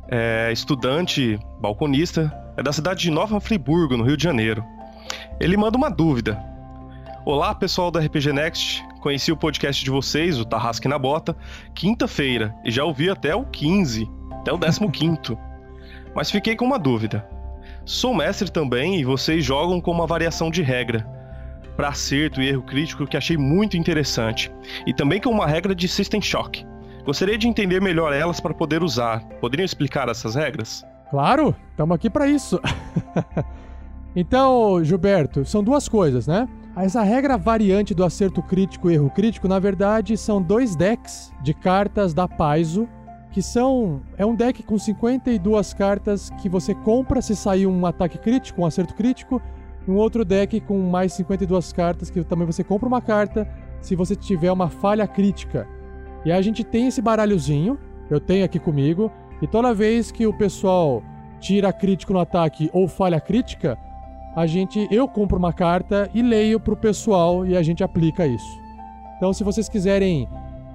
é 0.07 0.51
estudante, 0.51 1.39
balconista, 1.59 2.31
é 2.55 2.63
da 2.63 2.71
cidade 2.71 3.01
de 3.01 3.11
Nova 3.11 3.39
Friburgo, 3.39 3.97
no 3.97 4.03
Rio 4.03 4.17
de 4.17 4.23
Janeiro. 4.23 4.63
Ele 5.39 5.57
manda 5.57 5.77
uma 5.77 5.89
dúvida. 5.89 6.41
Olá, 7.25 7.55
pessoal 7.55 7.89
da 7.89 7.99
RPG 7.99 8.33
Next. 8.33 8.85
Conheci 9.01 9.31
o 9.31 9.37
podcast 9.37 9.83
de 9.83 9.89
vocês, 9.89 10.39
o 10.39 10.45
Tarrasque 10.45 10.87
na 10.87 10.99
Bota, 10.99 11.35
quinta-feira, 11.73 12.53
e 12.63 12.71
já 12.71 12.83
ouvi 12.83 13.09
até 13.09 13.35
o 13.35 13.45
15, 13.45 14.09
até 14.39 14.53
o 14.53 14.59
15. 14.59 15.37
Mas 16.15 16.29
fiquei 16.29 16.55
com 16.55 16.65
uma 16.65 16.77
dúvida. 16.77 17.27
Sou 17.85 18.13
mestre 18.13 18.51
também 18.51 18.99
e 18.99 19.03
vocês 19.03 19.43
jogam 19.43 19.81
com 19.81 19.91
uma 19.91 20.07
variação 20.07 20.51
de 20.51 20.61
regra 20.61 21.22
para 21.75 21.89
acerto 21.89 22.41
e 22.41 22.47
erro 22.47 22.61
crítico 22.61 23.05
que 23.05 23.17
achei 23.17 23.37
muito 23.37 23.77
interessante, 23.77 24.51
e 24.85 24.93
também 24.93 25.19
com 25.19 25.29
uma 25.29 25.47
regra 25.47 25.73
de 25.73 25.87
System 25.87 26.21
Shock. 26.21 26.65
Gostaria 27.05 27.37
de 27.37 27.47
entender 27.47 27.81
melhor 27.81 28.13
elas 28.13 28.39
para 28.39 28.53
poder 28.53 28.81
usar. 28.81 29.23
Poderiam 29.41 29.65
explicar 29.65 30.07
essas 30.07 30.35
regras? 30.35 30.85
Claro, 31.09 31.55
estamos 31.71 31.95
aqui 31.95 32.09
para 32.09 32.27
isso. 32.27 32.59
então, 34.15 34.83
Gilberto, 34.83 35.43
são 35.43 35.63
duas 35.63 35.89
coisas, 35.89 36.27
né? 36.27 36.47
Essa 36.77 37.03
regra 37.03 37.37
variante 37.37 37.93
do 37.93 38.03
acerto 38.03 38.41
crítico 38.41 38.89
e 38.89 38.95
erro 38.95 39.09
crítico, 39.09 39.47
na 39.47 39.59
verdade, 39.59 40.17
são 40.17 40.41
dois 40.41 40.75
decks 40.75 41.31
de 41.43 41.53
cartas 41.53 42.13
da 42.13 42.27
Paizo 42.27 42.87
que 43.33 43.41
são 43.41 44.01
é 44.15 44.23
um 44.23 44.35
deck 44.35 44.61
com 44.61 44.77
52 44.77 45.73
cartas 45.73 46.29
que 46.39 46.47
você 46.47 46.75
compra 46.75 47.19
se 47.19 47.35
sair 47.35 47.65
um 47.65 47.83
ataque 47.83 48.19
crítico, 48.19 48.61
um 48.61 48.65
acerto 48.65 48.93
crítico, 48.93 49.41
um 49.87 49.95
outro 49.95 50.23
deck 50.23 50.59
com 50.61 50.79
mais 50.79 51.13
52 51.13 51.73
cartas 51.73 52.09
que 52.09 52.23
também 52.23 52.45
você 52.45 52.63
compra 52.63 52.87
uma 52.87 53.01
carta 53.01 53.47
se 53.81 53.95
você 53.95 54.15
tiver 54.15 54.51
uma 54.51 54.69
falha 54.69 55.07
crítica. 55.07 55.67
E 56.25 56.31
a 56.31 56.41
gente 56.41 56.63
tem 56.63 56.87
esse 56.87 57.01
baralhozinho, 57.01 57.77
eu 58.09 58.19
tenho 58.19 58.45
aqui 58.45 58.59
comigo, 58.59 59.11
e 59.41 59.47
toda 59.47 59.73
vez 59.73 60.11
que 60.11 60.25
o 60.25 60.37
pessoal 60.37 61.03
tira 61.39 61.73
crítico 61.73 62.13
no 62.13 62.19
ataque 62.19 62.69
ou 62.71 62.87
falha 62.87 63.19
crítica, 63.19 63.77
a 64.35 64.47
gente 64.47 64.87
eu 64.89 65.07
compro 65.07 65.37
uma 65.37 65.51
carta 65.51 66.09
e 66.13 66.21
leio 66.21 66.59
pro 66.59 66.77
pessoal 66.77 67.45
e 67.45 67.57
a 67.57 67.61
gente 67.61 67.83
aplica 67.83 68.25
isso. 68.25 68.59
Então 69.17 69.33
se 69.33 69.43
vocês 69.43 69.67
quiserem 69.67 70.27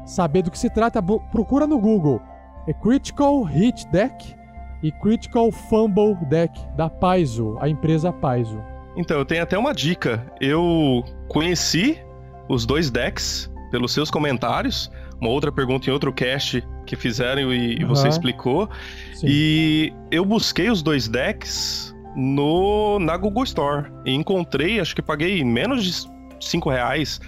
saber 0.05 0.43
do 0.43 0.51
que 0.51 0.59
se 0.59 0.69
trata, 0.69 1.03
procura 1.03 1.67
no 1.67 1.79
Google. 1.79 2.21
É 2.67 2.73
Critical 2.75 3.43
Hit 3.43 3.89
Deck 3.89 4.35
e 4.83 4.93
Critical 4.93 5.51
Fumble 5.51 6.15
Deck 6.27 6.61
da 6.77 6.91
Paizo, 6.91 7.57
a 7.61 7.69
empresa 7.69 8.13
Paizo. 8.13 8.61
Então, 8.99 9.17
eu 9.17 9.25
tenho 9.25 9.45
até 9.45 9.57
uma 9.57 9.73
dica. 9.73 10.27
Eu 10.41 11.05
conheci 11.29 11.97
os 12.49 12.67
dois 12.67 12.91
decks 12.91 13.49
pelos 13.71 13.93
seus 13.93 14.11
comentários. 14.11 14.91
Uma 15.21 15.31
outra 15.31 15.53
pergunta 15.53 15.89
em 15.89 15.93
outro 15.93 16.13
cast 16.13 16.67
que 16.85 16.97
fizeram 16.97 17.53
e, 17.53 17.81
e 17.81 17.85
você 17.85 18.09
explicou. 18.09 18.69
E 19.23 19.93
eu 20.11 20.25
busquei 20.25 20.69
os 20.69 20.83
dois 20.83 21.07
decks 21.07 21.95
no 22.17 22.99
na 22.99 23.17
Google 23.17 23.45
Store. 23.45 23.87
E 24.05 24.13
encontrei, 24.13 24.81
acho 24.81 24.97
que 24.97 25.03
paguei 25.03 25.45
menos 25.45 25.85
de 25.85 26.09
5 26.41 26.69
reais. 26.69 27.21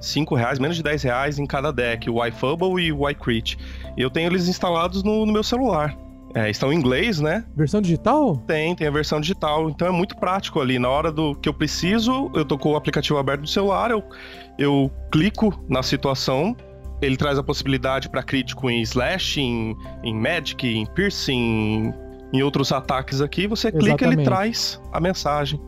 5 0.00 0.34
reais, 0.34 0.60
menos 0.60 0.76
de 0.76 0.82
10 0.84 1.02
reais 1.02 1.38
em 1.40 1.46
cada 1.46 1.72
deck, 1.72 2.08
o 2.08 2.24
iFubble 2.24 2.80
e 2.80 2.92
o 2.92 3.08
iCrit. 3.10 3.58
E 3.96 4.00
eu 4.00 4.10
tenho 4.10 4.30
eles 4.30 4.46
instalados 4.46 5.02
no, 5.02 5.26
no 5.26 5.32
meu 5.32 5.42
celular. 5.42 5.96
É, 6.36 6.50
estão 6.50 6.70
em 6.70 6.76
inglês, 6.76 7.18
né? 7.18 7.46
Versão 7.56 7.80
digital? 7.80 8.36
Tem, 8.46 8.76
tem 8.76 8.86
a 8.86 8.90
versão 8.90 9.18
digital. 9.18 9.70
Então 9.70 9.88
é 9.88 9.90
muito 9.90 10.14
prático 10.18 10.60
ali. 10.60 10.78
Na 10.78 10.90
hora 10.90 11.10
do 11.10 11.34
que 11.34 11.48
eu 11.48 11.54
preciso, 11.54 12.30
eu 12.34 12.44
tô 12.44 12.58
com 12.58 12.72
o 12.72 12.76
aplicativo 12.76 13.18
aberto 13.18 13.40
no 13.40 13.46
celular, 13.46 13.90
eu, 13.90 14.04
eu 14.58 14.90
clico 15.10 15.58
na 15.66 15.82
situação. 15.82 16.54
Ele 17.00 17.16
traz 17.16 17.38
a 17.38 17.42
possibilidade 17.42 18.10
para 18.10 18.22
crítico 18.22 18.68
em 18.68 18.82
slash, 18.82 19.40
em, 19.40 19.74
em 20.04 20.14
magic, 20.14 20.68
em 20.68 20.84
piercing, 20.84 21.94
em 22.30 22.42
outros 22.42 22.70
ataques 22.70 23.22
aqui. 23.22 23.46
Você 23.46 23.72
clica, 23.72 24.04
ele 24.04 24.22
traz 24.22 24.78
a 24.92 25.00
mensagem. 25.00 25.58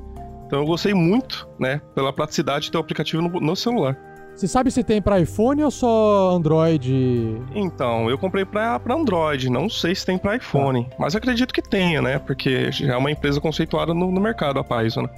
Então 0.47 0.59
eu 0.61 0.67
gostei 0.67 0.93
muito, 0.93 1.49
né? 1.59 1.81
Pela 1.95 2.13
praticidade 2.13 2.67
de 2.67 2.73
ter 2.73 2.77
o 2.77 2.81
aplicativo 2.81 3.23
no, 3.23 3.41
no 3.41 3.57
celular. 3.57 3.97
Você 4.39 4.47
sabe 4.47 4.71
se 4.71 4.85
tem 4.85 5.03
pra 5.03 5.19
iPhone 5.19 5.65
ou 5.65 5.71
só 5.71 6.31
Android? 6.31 7.43
Então, 7.57 8.09
eu 8.09 8.17
comprei 8.17 8.45
pra, 8.45 8.79
pra 8.79 8.95
Android, 8.95 9.51
não 9.51 9.69
sei 9.69 9.97
se 9.97 10.07
tem 10.07 10.17
pra 10.17 10.37
iPhone, 10.37 10.89
mas 10.97 11.17
acredito 11.17 11.53
que 11.53 11.61
tenha, 11.61 12.01
né? 12.01 12.21
Porque 12.21 12.71
já 12.71 12.95
é 12.95 12.97
uma 12.97 13.11
empresa 13.11 13.41
conceituada 13.41 13.93
no, 13.93 14.13
no 14.13 14.21
mercado, 14.21 14.61
a 14.61 14.63
Paizo, 14.63 15.03
né? 15.03 15.09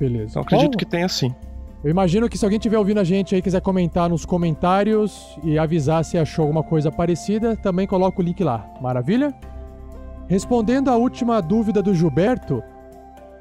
Beleza. 0.00 0.30
Então 0.30 0.42
acredito 0.42 0.70
Bom, 0.70 0.78
que 0.78 0.86
tenha 0.86 1.06
sim. 1.10 1.34
Eu 1.84 1.90
imagino 1.90 2.26
que 2.26 2.38
se 2.38 2.44
alguém 2.46 2.56
estiver 2.56 2.78
ouvindo 2.78 3.00
a 3.00 3.04
gente 3.04 3.34
aí 3.34 3.40
e 3.40 3.42
quiser 3.42 3.60
comentar 3.60 4.08
nos 4.08 4.24
comentários 4.24 5.38
e 5.44 5.58
avisar 5.58 6.02
se 6.02 6.16
achou 6.16 6.44
alguma 6.44 6.62
coisa 6.62 6.90
parecida, 6.90 7.54
também 7.56 7.86
coloca 7.86 8.18
o 8.18 8.24
link 8.24 8.42
lá. 8.42 8.66
Maravilha? 8.80 9.34
Respondendo 10.26 10.88
à 10.88 10.96
última 10.96 11.42
dúvida 11.42 11.82
do 11.82 11.94
Gilberto, 11.94 12.62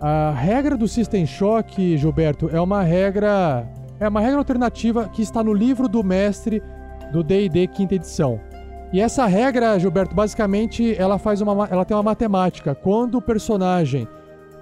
a 0.01 0.31
regra 0.31 0.75
do 0.75 0.85
System 0.85 1.25
Shock, 1.25 1.97
Gilberto, 1.97 2.49
é 2.51 2.59
uma 2.59 2.83
regra 2.83 3.65
é 4.05 4.09
uma 4.09 4.21
regra 4.21 4.37
alternativa 4.37 5.07
que 5.09 5.21
está 5.21 5.43
no 5.43 5.53
livro 5.53 5.87
do 5.87 6.03
mestre 6.03 6.61
do 7.11 7.23
D&D 7.23 7.67
quinta 7.67 7.95
edição. 7.95 8.39
E 8.91 8.99
essa 8.99 9.25
regra, 9.25 9.77
Gilberto, 9.79 10.13
basicamente 10.13 10.95
ela 10.99 11.17
faz 11.17 11.41
uma 11.41 11.55
ma- 11.55 11.67
ela 11.69 11.85
tem 11.85 11.95
uma 11.95 12.03
matemática. 12.03 12.75
Quando 12.75 13.15
o 13.15 13.21
personagem 13.21 14.07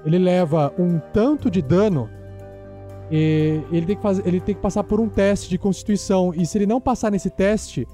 ele 0.05 0.17
leva 0.17 0.73
um 0.79 0.99
tanto 1.13 1.49
de 1.49 1.61
dano, 1.61 2.09
ele 3.11 3.85
tem, 3.85 3.95
que 3.95 4.01
fazer, 4.01 4.25
ele 4.25 4.39
tem 4.39 4.55
que 4.55 4.61
passar 4.61 4.83
por 4.83 4.99
um 4.99 5.09
teste 5.09 5.49
de 5.49 5.57
constituição. 5.57 6.33
E 6.33 6.45
se 6.45 6.57
ele 6.57 6.65
não 6.65 6.79
passar 6.79 7.11
nesse 7.11 7.29
teste, 7.29 7.85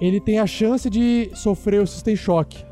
ele 0.00 0.20
tem 0.20 0.38
a 0.38 0.46
chance 0.46 0.90
de 0.90 1.30
sofrer 1.34 1.80
o 1.80 1.86
System 1.86 2.16
Shock. 2.16 2.64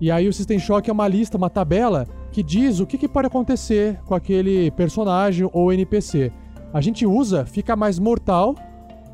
E 0.00 0.10
aí 0.10 0.26
o 0.28 0.32
System 0.32 0.58
Shock 0.58 0.88
é 0.88 0.92
uma 0.92 1.06
lista, 1.08 1.36
uma 1.36 1.50
tabela, 1.50 2.06
que 2.32 2.42
diz 2.42 2.80
o 2.80 2.86
que, 2.86 2.96
que 2.96 3.08
pode 3.08 3.26
acontecer 3.26 4.00
com 4.06 4.14
aquele 4.14 4.70
personagem 4.70 5.48
ou 5.52 5.72
NPC. 5.72 6.32
A 6.78 6.80
gente 6.80 7.04
usa, 7.04 7.44
fica 7.44 7.74
mais 7.74 7.98
mortal 7.98 8.54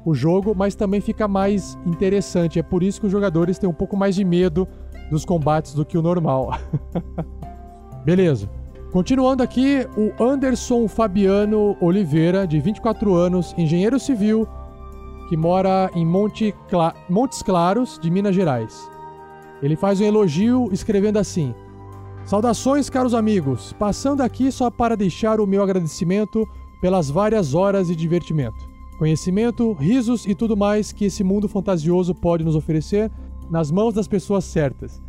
o 0.04 0.12
jogo, 0.12 0.54
mas 0.54 0.74
também 0.74 1.00
fica 1.00 1.26
mais 1.26 1.78
interessante. 1.86 2.58
É 2.58 2.62
por 2.62 2.82
isso 2.82 3.00
que 3.00 3.06
os 3.06 3.10
jogadores 3.12 3.56
têm 3.58 3.66
um 3.66 3.72
pouco 3.72 3.96
mais 3.96 4.14
de 4.14 4.22
medo 4.22 4.68
dos 5.10 5.24
combates 5.24 5.72
do 5.72 5.82
que 5.82 5.96
o 5.96 6.02
normal. 6.02 6.50
Beleza. 8.04 8.50
Continuando 8.92 9.42
aqui, 9.42 9.88
o 9.96 10.22
Anderson 10.22 10.86
Fabiano 10.86 11.74
Oliveira, 11.80 12.46
de 12.46 12.60
24 12.60 13.14
anos, 13.14 13.54
engenheiro 13.56 13.98
civil, 13.98 14.46
que 15.30 15.36
mora 15.38 15.90
em 15.94 16.04
Monte 16.04 16.54
Cla- 16.68 16.94
Montes 17.08 17.40
Claros, 17.40 17.98
de 17.98 18.10
Minas 18.10 18.34
Gerais. 18.34 18.90
Ele 19.62 19.74
faz 19.74 20.02
um 20.02 20.04
elogio 20.04 20.68
escrevendo 20.70 21.16
assim: 21.18 21.54
Saudações, 22.26 22.90
caros 22.90 23.14
amigos, 23.14 23.72
passando 23.78 24.20
aqui 24.20 24.52
só 24.52 24.70
para 24.70 24.98
deixar 24.98 25.40
o 25.40 25.46
meu 25.46 25.62
agradecimento 25.62 26.46
pelas 26.84 27.08
várias 27.08 27.54
horas 27.54 27.88
de 27.88 27.96
divertimento, 27.96 28.68
conhecimento, 28.98 29.72
risos 29.72 30.26
e 30.26 30.34
tudo 30.34 30.54
mais 30.54 30.92
que 30.92 31.06
esse 31.06 31.24
mundo 31.24 31.48
fantasioso 31.48 32.14
pode 32.14 32.44
nos 32.44 32.54
oferecer 32.54 33.10
nas 33.50 33.70
mãos 33.70 33.94
das 33.94 34.06
pessoas 34.06 34.44
certas. 34.44 35.02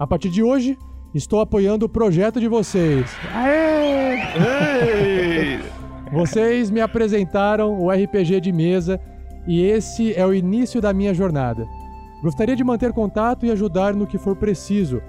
A 0.00 0.04
partir 0.04 0.30
de 0.30 0.42
hoje, 0.42 0.76
estou 1.14 1.38
apoiando 1.38 1.86
o 1.86 1.88
projeto 1.88 2.40
de 2.40 2.48
vocês. 2.48 3.08
Aê! 3.32 4.18
Vocês 6.12 6.72
me 6.72 6.80
apresentaram 6.80 7.80
o 7.80 7.88
RPG 7.88 8.40
de 8.40 8.50
mesa 8.50 9.00
e 9.46 9.62
esse 9.62 10.12
é 10.14 10.26
o 10.26 10.34
início 10.34 10.80
da 10.80 10.92
minha 10.92 11.14
jornada. 11.14 11.68
Gostaria 12.20 12.56
de 12.56 12.64
manter 12.64 12.92
contato 12.92 13.46
e 13.46 13.52
ajudar 13.52 13.94
no 13.94 14.08
que 14.08 14.18
for 14.18 14.34
preciso. 14.34 15.00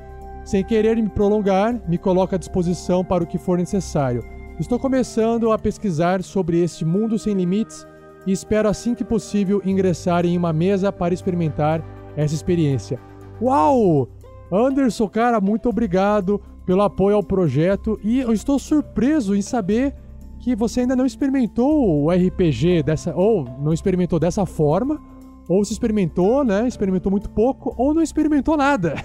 Sem 0.46 0.64
querer 0.64 0.96
me 0.96 1.10
prolongar, 1.10 1.82
me 1.88 1.98
coloco 1.98 2.36
à 2.36 2.38
disposição 2.38 3.04
para 3.04 3.24
o 3.24 3.28
que 3.28 3.40
for 3.40 3.58
necessário. 3.58 4.24
Estou 4.60 4.78
começando 4.78 5.52
a 5.52 5.58
pesquisar 5.58 6.22
sobre 6.22 6.62
este 6.62 6.86
mundo 6.86 7.18
sem 7.18 7.34
limites 7.34 7.88
e 8.26 8.32
espero 8.32 8.70
assim 8.70 8.94
que 8.94 9.04
possível 9.04 9.62
ingressar 9.66 10.26
em 10.26 10.38
uma 10.38 10.54
mesa 10.54 10.92
para 10.92 11.14
experimentar 11.14 11.84
essa 12.16 12.36
experiência. 12.36 13.00
Uau! 13.42 14.08
Anderson, 14.52 15.10
cara, 15.10 15.42
muito 15.42 15.68
obrigado 15.68 16.40
pelo 16.68 16.84
apoio 16.84 17.16
ao 17.16 17.24
projeto 17.24 18.00
e 18.04 18.20
eu 18.20 18.32
estou 18.32 18.60
surpreso 18.60 19.36
em 19.36 19.42
saber 19.42 19.96
que 20.40 20.56
você 20.56 20.82
ainda 20.82 20.96
não 20.96 21.06
experimentou 21.06 22.04
o 22.04 22.12
RPG 22.12 22.84
dessa 22.84 23.16
ou 23.16 23.46
não 23.60 23.74
experimentou 23.74 24.20
dessa 24.20 24.46
forma, 24.46 25.02
ou 25.48 25.64
se 25.66 25.74
experimentou, 25.74 26.44
né? 26.44 26.68
Experimentou 26.68 27.12
muito 27.12 27.30
pouco 27.30 27.74
ou 27.78 27.94
não 27.94 28.02
experimentou 28.02 28.56
nada. 28.56 28.96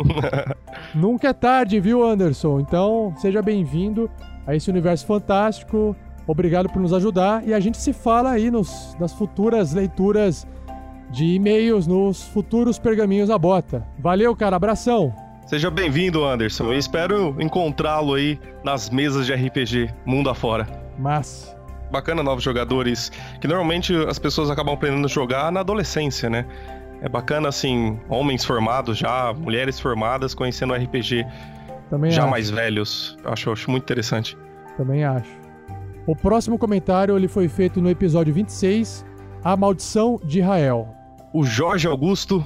Nunca 0.94 1.28
é 1.28 1.32
tarde, 1.32 1.80
viu, 1.80 2.04
Anderson? 2.04 2.60
Então, 2.60 3.14
seja 3.16 3.40
bem-vindo 3.40 4.10
a 4.46 4.54
esse 4.54 4.70
universo 4.70 5.06
fantástico. 5.06 5.96
Obrigado 6.26 6.68
por 6.68 6.80
nos 6.80 6.92
ajudar 6.92 7.46
e 7.46 7.52
a 7.52 7.60
gente 7.60 7.78
se 7.78 7.92
fala 7.92 8.30
aí 8.30 8.50
nos, 8.50 8.96
nas 8.98 9.12
futuras 9.12 9.72
leituras 9.72 10.46
de 11.10 11.34
e-mails, 11.34 11.86
nos 11.86 12.22
futuros 12.22 12.78
pergaminhos 12.78 13.28
da 13.28 13.38
bota. 13.38 13.86
Valeu, 13.98 14.34
cara, 14.36 14.56
abração. 14.56 15.12
Seja 15.46 15.70
bem-vindo, 15.70 16.24
Anderson. 16.24 16.66
Eu 16.66 16.78
espero 16.78 17.34
encontrá-lo 17.40 18.14
aí 18.14 18.38
nas 18.62 18.90
mesas 18.90 19.26
de 19.26 19.34
RPG, 19.34 19.92
mundo 20.06 20.30
afora. 20.30 20.66
Mas 20.96 21.56
Bacana 21.90 22.22
novos 22.22 22.44
jogadores, 22.44 23.10
que 23.40 23.48
normalmente 23.48 23.92
as 24.08 24.16
pessoas 24.16 24.48
acabam 24.48 24.74
aprendendo 24.74 25.04
a 25.06 25.08
jogar 25.08 25.50
na 25.50 25.58
adolescência, 25.60 26.30
né? 26.30 26.46
É 27.02 27.08
bacana, 27.08 27.48
assim, 27.48 27.98
homens 28.08 28.44
formados 28.44 28.96
já, 28.96 29.32
mulheres 29.32 29.80
formadas 29.80 30.32
conhecendo 30.32 30.72
RPG 30.72 31.26
Também 31.90 32.12
já 32.12 32.22
acho. 32.22 32.30
mais 32.30 32.48
velhos. 32.48 33.18
Acho, 33.24 33.50
acho 33.50 33.70
muito 33.70 33.82
interessante. 33.82 34.38
Também 34.76 35.04
acho. 35.04 35.28
O 36.06 36.16
próximo 36.16 36.56
comentário 36.56 37.16
ele 37.16 37.28
foi 37.28 37.48
feito 37.48 37.82
no 37.82 37.90
episódio 37.90 38.32
26, 38.32 39.04
A 39.44 39.56
Maldição 39.56 40.18
de 40.24 40.40
Rael. 40.40 40.88
O 41.34 41.44
Jorge 41.44 41.86
Augusto 41.86 42.42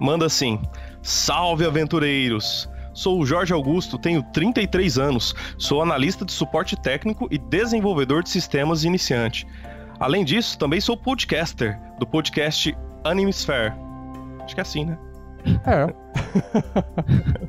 manda 0.00 0.24
assim: 0.24 0.60
Salve 1.02 1.66
aventureiros! 1.66 2.70
Sou 2.94 3.20
o 3.20 3.26
Jorge 3.26 3.52
Augusto, 3.52 3.98
tenho 3.98 4.22
33 4.32 4.98
anos, 4.98 5.34
sou 5.58 5.82
analista 5.82 6.24
de 6.24 6.32
suporte 6.32 6.74
técnico 6.80 7.28
e 7.30 7.36
desenvolvedor 7.36 8.22
de 8.22 8.30
sistemas 8.30 8.84
iniciante. 8.84 9.46
Além 10.00 10.24
disso, 10.24 10.58
também 10.58 10.80
sou 10.80 10.96
podcaster 10.96 11.78
do 11.98 12.06
podcast 12.06 12.74
Animesphere. 13.04 13.74
Acho 14.42 14.54
que 14.54 14.60
é 14.60 14.62
assim, 14.62 14.86
né? 14.86 14.98
É. 15.66 15.94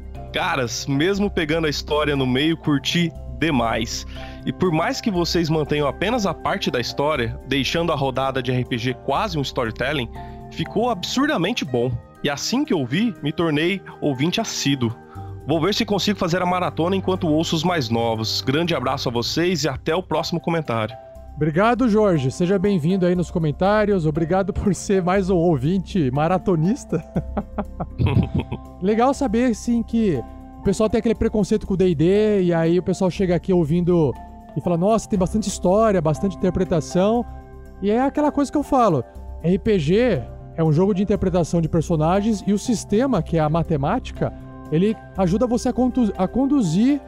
Caras, 0.38 0.86
mesmo 0.86 1.32
pegando 1.32 1.66
a 1.66 1.70
história 1.70 2.16
no 2.16 2.28
meio, 2.28 2.56
curti 2.56 3.12
demais. 3.40 4.06
E 4.46 4.54
por 4.54 4.72
mais 4.72 5.02
que 5.02 5.10
vocês 5.10 5.50
mantenham 5.50 5.88
apenas 5.88 6.28
a 6.28 6.34
parte 6.34 6.70
da 6.70 6.80
história, 6.80 7.40
deixando 7.48 7.92
a 7.92 7.96
rodada 7.96 8.40
de 8.40 8.52
RPG 8.52 8.98
quase 9.04 9.36
um 9.36 9.42
storytelling, 9.42 10.08
ficou 10.52 10.92
absurdamente 10.92 11.66
bom. 11.66 11.92
E 12.24 12.30
assim 12.30 12.64
que 12.64 12.72
eu 12.72 12.86
vi, 12.86 13.16
me 13.24 13.32
tornei 13.32 13.82
ouvinte 14.00 14.40
assíduo. 14.40 14.96
Vou 15.48 15.60
ver 15.60 15.74
se 15.74 15.84
consigo 15.84 16.20
fazer 16.20 16.40
a 16.40 16.46
maratona 16.46 16.96
enquanto 16.96 17.28
ouço 17.28 17.56
os 17.56 17.64
mais 17.64 17.90
novos. 17.90 18.40
Grande 18.42 18.76
abraço 18.76 19.10
a 19.10 19.12
vocês 19.12 19.64
e 19.64 19.68
até 19.68 19.96
o 19.96 20.04
próximo 20.04 20.40
comentário. 20.40 20.96
Obrigado, 21.38 21.88
Jorge. 21.88 22.32
Seja 22.32 22.58
bem-vindo 22.58 23.06
aí 23.06 23.14
nos 23.16 23.30
comentários. 23.30 24.08
Obrigado 24.08 24.52
por 24.52 24.74
ser 24.74 25.04
mais 25.04 25.30
um 25.30 25.36
ouvinte 25.38 26.10
maratonista. 26.10 27.00
Legal 28.82 29.14
saber, 29.14 29.54
sim, 29.54 29.84
que 29.84 30.20
o 30.60 30.64
pessoal 30.64 30.90
tem 30.90 30.98
aquele 30.98 31.14
preconceito 31.14 31.68
com 31.68 31.76
o 31.76 31.78
D&D 31.78 32.42
e 32.42 32.52
aí 32.52 32.80
o 32.80 32.84
pessoal 32.84 33.12
chega 33.12 33.36
aqui 33.36 33.54
ouvindo 33.54 34.12
e 34.56 34.62
fala, 34.62 34.78
nossa, 34.78 35.08
tem 35.08 35.20
bastante 35.20 35.48
história, 35.48 36.02
bastante 36.02 36.36
interpretação. 36.36 37.24
E 37.84 37.92
é 37.92 38.02
aquela 38.02 38.32
coisa 38.32 38.52
que 38.52 38.58
eu 38.58 38.64
falo, 38.64 39.04
RPG 39.44 40.24
é 40.56 40.64
um 40.64 40.74
jogo 40.74 40.92
de 40.92 41.04
interpretação 41.04 41.62
de 41.62 41.70
personagens 41.70 42.44
e 42.48 42.52
o 42.52 42.58
sistema, 42.58 43.22
que 43.22 43.38
é 43.38 43.42
a 43.42 43.48
matemática, 43.48 44.34
ele 44.72 44.98
ajuda 45.16 45.46
você 45.46 45.70
a, 45.70 45.74
condu- 45.74 46.12
a 46.18 46.28
conduzir 46.28 47.00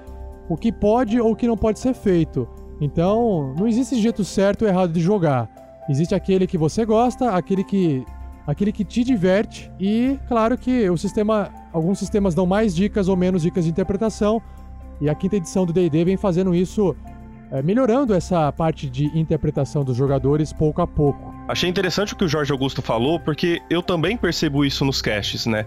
o 0.48 0.56
que 0.56 0.72
pode 0.72 1.20
ou 1.20 1.32
o 1.32 1.36
que 1.36 1.48
não 1.48 1.58
pode 1.58 1.80
ser 1.80 1.96
feito. 1.96 2.48
Então, 2.82 3.54
não 3.58 3.68
existe 3.68 4.00
jeito 4.02 4.24
certo 4.24 4.64
ou 4.64 4.68
errado 4.68 4.92
de 4.94 5.00
jogar. 5.00 5.50
Existe 5.90 6.14
aquele 6.16 6.46
que 6.48 6.58
você 6.58 6.86
gosta, 6.86 7.32
aquele 7.32 7.64
que 7.64 8.06
aquele 8.48 8.72
que 8.72 8.84
te 8.84 9.04
diverte 9.04 9.72
e 9.80 10.18
claro 10.28 10.58
que 10.58 10.90
o 10.90 10.98
sistema, 10.98 11.50
alguns 11.72 12.00
sistemas 12.00 12.34
dão 12.34 12.48
mais 12.48 12.74
dicas 12.76 13.08
ou 13.08 13.16
menos 13.16 13.44
dicas 13.44 13.66
de 13.66 13.70
interpretação. 13.70 14.42
E 15.00 15.08
a 15.10 15.14
quinta 15.16 15.36
edição 15.36 15.66
do 15.66 15.72
D&D 15.74 16.04
vem 16.04 16.18
fazendo 16.18 16.54
isso, 16.56 16.96
é, 17.52 17.62
melhorando 17.62 18.14
essa 18.14 18.52
parte 18.52 18.90
de 18.90 19.06
interpretação 19.18 19.84
dos 19.84 19.96
jogadores 19.96 20.52
pouco 20.52 20.82
a 20.82 20.88
pouco. 20.88 21.34
Achei 21.48 21.70
interessante 21.70 22.14
o 22.14 22.16
que 22.16 22.26
o 22.26 22.28
Jorge 22.28 22.52
Augusto 22.52 22.82
falou, 22.82 23.20
porque 23.20 23.62
eu 23.70 23.82
também 23.82 24.18
percebo 24.18 24.66
isso 24.66 24.84
nos 24.84 25.02
casts, 25.02 25.46
né? 25.46 25.66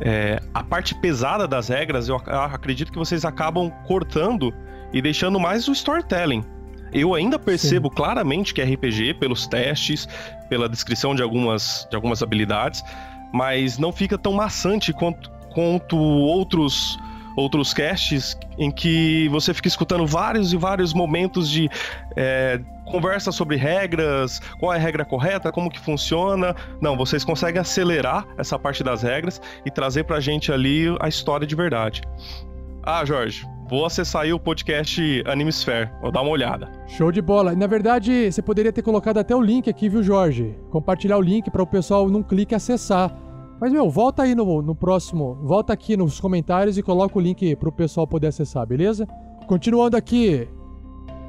É, 0.00 0.40
a 0.52 0.62
parte 0.62 0.94
pesada 0.94 1.46
das 1.48 1.68
regras, 1.68 2.08
eu 2.08 2.16
ac- 2.16 2.28
acredito 2.30 2.92
que 2.92 2.98
vocês 2.98 3.24
acabam 3.24 3.70
cortando 3.86 4.52
e 4.92 5.00
deixando 5.00 5.40
mais 5.40 5.66
o 5.66 5.72
storytelling. 5.72 6.44
Eu 6.94 7.12
ainda 7.12 7.38
percebo 7.38 7.90
claramente 7.90 8.54
que 8.54 8.62
é 8.62 8.64
RPG 8.64 9.14
pelos 9.14 9.48
testes, 9.48 10.08
pela 10.48 10.68
descrição 10.68 11.14
de 11.14 11.22
algumas, 11.22 11.86
de 11.90 11.96
algumas 11.96 12.22
habilidades, 12.22 12.84
mas 13.32 13.78
não 13.78 13.90
fica 13.90 14.16
tão 14.16 14.32
maçante 14.32 14.92
quanto, 14.92 15.28
quanto 15.52 15.96
outros 15.96 16.96
outros 17.36 17.74
casts 17.74 18.38
em 18.56 18.70
que 18.70 19.28
você 19.28 19.52
fica 19.52 19.66
escutando 19.66 20.06
vários 20.06 20.52
e 20.52 20.56
vários 20.56 20.94
momentos 20.94 21.50
de 21.50 21.68
é, 22.16 22.60
conversa 22.84 23.32
sobre 23.32 23.56
regras, 23.56 24.40
qual 24.60 24.72
é 24.72 24.76
a 24.76 24.78
regra 24.78 25.04
correta, 25.04 25.50
como 25.50 25.68
que 25.68 25.80
funciona. 25.80 26.54
Não, 26.80 26.96
vocês 26.96 27.24
conseguem 27.24 27.60
acelerar 27.60 28.24
essa 28.38 28.56
parte 28.56 28.84
das 28.84 29.02
regras 29.02 29.40
e 29.66 29.70
trazer 29.70 30.04
pra 30.04 30.20
gente 30.20 30.52
ali 30.52 30.84
a 31.00 31.08
história 31.08 31.44
de 31.44 31.56
verdade. 31.56 32.02
Ah, 32.84 33.04
Jorge, 33.04 33.44
vou 33.68 33.84
acessar 33.84 34.22
aí 34.22 34.32
o 34.32 34.38
podcast 34.38 35.22
Animesphere, 35.26 35.90
vou 36.00 36.12
dar 36.12 36.22
uma 36.22 36.30
olhada. 36.30 36.70
Show 36.86 37.10
de 37.10 37.22
bola. 37.22 37.54
Na 37.54 37.66
verdade, 37.66 38.30
você 38.30 38.42
poderia 38.42 38.72
ter 38.72 38.82
colocado 38.82 39.18
até 39.18 39.34
o 39.34 39.40
link 39.40 39.68
aqui, 39.68 39.88
viu, 39.88 40.02
Jorge? 40.02 40.54
Compartilhar 40.70 41.18
o 41.18 41.22
link 41.22 41.50
para 41.50 41.62
o 41.62 41.66
pessoal 41.66 42.08
num 42.08 42.22
clique 42.22 42.54
acessar. 42.54 43.16
Mas, 43.60 43.72
meu, 43.72 43.88
volta 43.88 44.22
aí 44.22 44.34
no, 44.34 44.60
no 44.60 44.74
próximo. 44.74 45.38
Volta 45.42 45.72
aqui 45.72 45.96
nos 45.96 46.20
comentários 46.20 46.76
e 46.76 46.82
coloca 46.82 47.18
o 47.18 47.22
link 47.22 47.56
para 47.56 47.68
o 47.68 47.72
pessoal 47.72 48.06
poder 48.06 48.28
acessar, 48.28 48.66
beleza? 48.66 49.06
Continuando 49.46 49.96
aqui. 49.96 50.48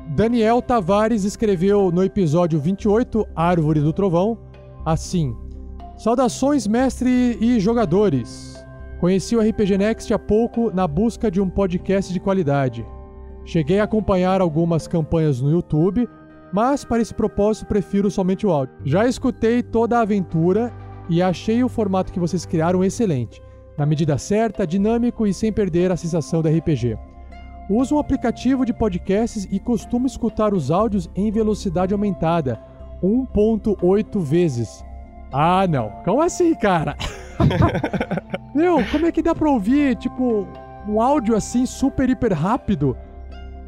Daniel 0.09 0.61
Tavares 0.61 1.23
escreveu 1.23 1.91
no 1.91 2.03
episódio 2.03 2.59
28, 2.59 3.25
Árvore 3.35 3.79
do 3.79 3.91
Trovão, 3.91 4.37
assim: 4.85 5.35
Saudações, 5.97 6.67
mestre 6.67 7.37
e 7.41 7.59
jogadores. 7.59 8.54
Conheci 8.99 9.35
o 9.35 9.41
RPG 9.41 9.77
Next 9.77 10.13
há 10.13 10.19
pouco 10.19 10.71
na 10.73 10.87
busca 10.87 11.29
de 11.29 11.41
um 11.41 11.49
podcast 11.49 12.13
de 12.13 12.19
qualidade. 12.19 12.85
Cheguei 13.43 13.79
a 13.79 13.83
acompanhar 13.83 14.41
algumas 14.41 14.87
campanhas 14.87 15.41
no 15.41 15.51
YouTube, 15.51 16.07
mas 16.51 16.85
para 16.85 17.01
esse 17.01 17.13
propósito 17.13 17.67
prefiro 17.67 18.09
somente 18.09 18.47
o 18.47 18.51
áudio. 18.51 18.75
Já 18.85 19.05
escutei 19.05 19.61
toda 19.61 19.97
a 19.97 20.01
aventura 20.01 20.71
e 21.09 21.21
achei 21.21 21.63
o 21.63 21.69
formato 21.69 22.11
que 22.11 22.19
vocês 22.19 22.45
criaram 22.45 22.83
excelente, 22.83 23.41
na 23.77 23.85
medida 23.85 24.17
certa, 24.17 24.65
dinâmico 24.65 25.27
e 25.27 25.33
sem 25.33 25.51
perder 25.51 25.91
a 25.91 25.97
sensação 25.97 26.41
do 26.41 26.49
RPG. 26.49 26.97
Uso 27.69 27.95
um 27.95 27.99
aplicativo 27.99 28.65
de 28.65 28.73
podcasts 28.73 29.47
e 29.51 29.59
costumo 29.59 30.07
escutar 30.07 30.53
os 30.53 30.71
áudios 30.71 31.09
em 31.15 31.31
velocidade 31.31 31.93
aumentada, 31.93 32.59
1.8 33.03 34.19
vezes. 34.19 34.83
Ah, 35.31 35.67
não. 35.67 35.89
Como 36.03 36.21
assim, 36.21 36.53
cara? 36.55 36.95
Meu, 38.53 38.83
como 38.91 39.05
é 39.05 39.11
que 39.11 39.21
dá 39.21 39.35
pra 39.35 39.49
ouvir, 39.49 39.95
tipo, 39.97 40.47
um 40.87 41.01
áudio 41.01 41.35
assim 41.35 41.65
super 41.65 42.09
hiper 42.09 42.33
rápido? 42.33 42.97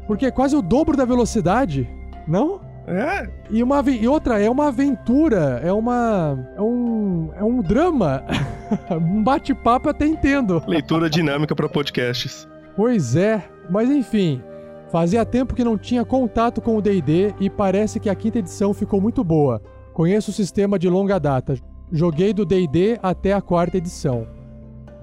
Porque 0.06 0.26
é 0.26 0.30
quase 0.30 0.56
o 0.56 0.62
dobro 0.62 0.96
da 0.96 1.04
velocidade, 1.04 1.88
não? 2.26 2.60
É. 2.86 3.28
E, 3.50 3.62
uma, 3.62 3.82
e 3.86 4.08
outra, 4.08 4.40
é 4.40 4.48
uma 4.48 4.68
aventura, 4.68 5.60
é 5.62 5.70
uma. 5.70 6.38
É 6.56 6.62
um. 6.62 7.30
É 7.36 7.44
um 7.44 7.60
drama. 7.60 8.24
um 8.90 9.22
bate-papo 9.22 9.90
até 9.90 10.06
entendo. 10.06 10.62
Leitura 10.66 11.10
dinâmica 11.10 11.54
para 11.54 11.68
podcasts. 11.68 12.48
Pois 12.74 13.14
é, 13.14 13.44
mas 13.68 13.90
enfim. 13.90 14.42
Fazia 14.90 15.24
tempo 15.26 15.54
que 15.54 15.62
não 15.62 15.76
tinha 15.76 16.02
contato 16.02 16.62
com 16.62 16.76
o 16.76 16.80
DD 16.80 17.34
e 17.38 17.50
parece 17.50 18.00
que 18.00 18.08
a 18.08 18.14
quinta 18.14 18.38
edição 18.38 18.72
ficou 18.72 19.00
muito 19.00 19.22
boa. 19.22 19.60
Conheço 19.92 20.30
o 20.30 20.34
sistema 20.34 20.78
de 20.78 20.88
longa 20.88 21.18
data. 21.18 21.56
Joguei 21.90 22.34
do 22.34 22.44
DD 22.44 22.98
até 23.02 23.32
a 23.32 23.40
quarta 23.40 23.78
edição. 23.78 24.26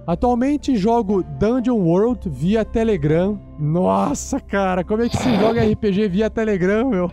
Atualmente 0.05 0.77
jogo 0.77 1.23
Dungeon 1.23 1.77
World 1.77 2.29
via 2.29 2.63
Telegram. 2.63 3.39
Nossa, 3.57 4.39
cara, 4.39 4.83
como 4.83 5.01
é 5.01 5.09
que 5.09 5.17
se 5.17 5.35
joga 5.37 5.65
RPG 5.65 6.07
via 6.09 6.29
Telegram, 6.29 6.87
meu? 6.87 7.11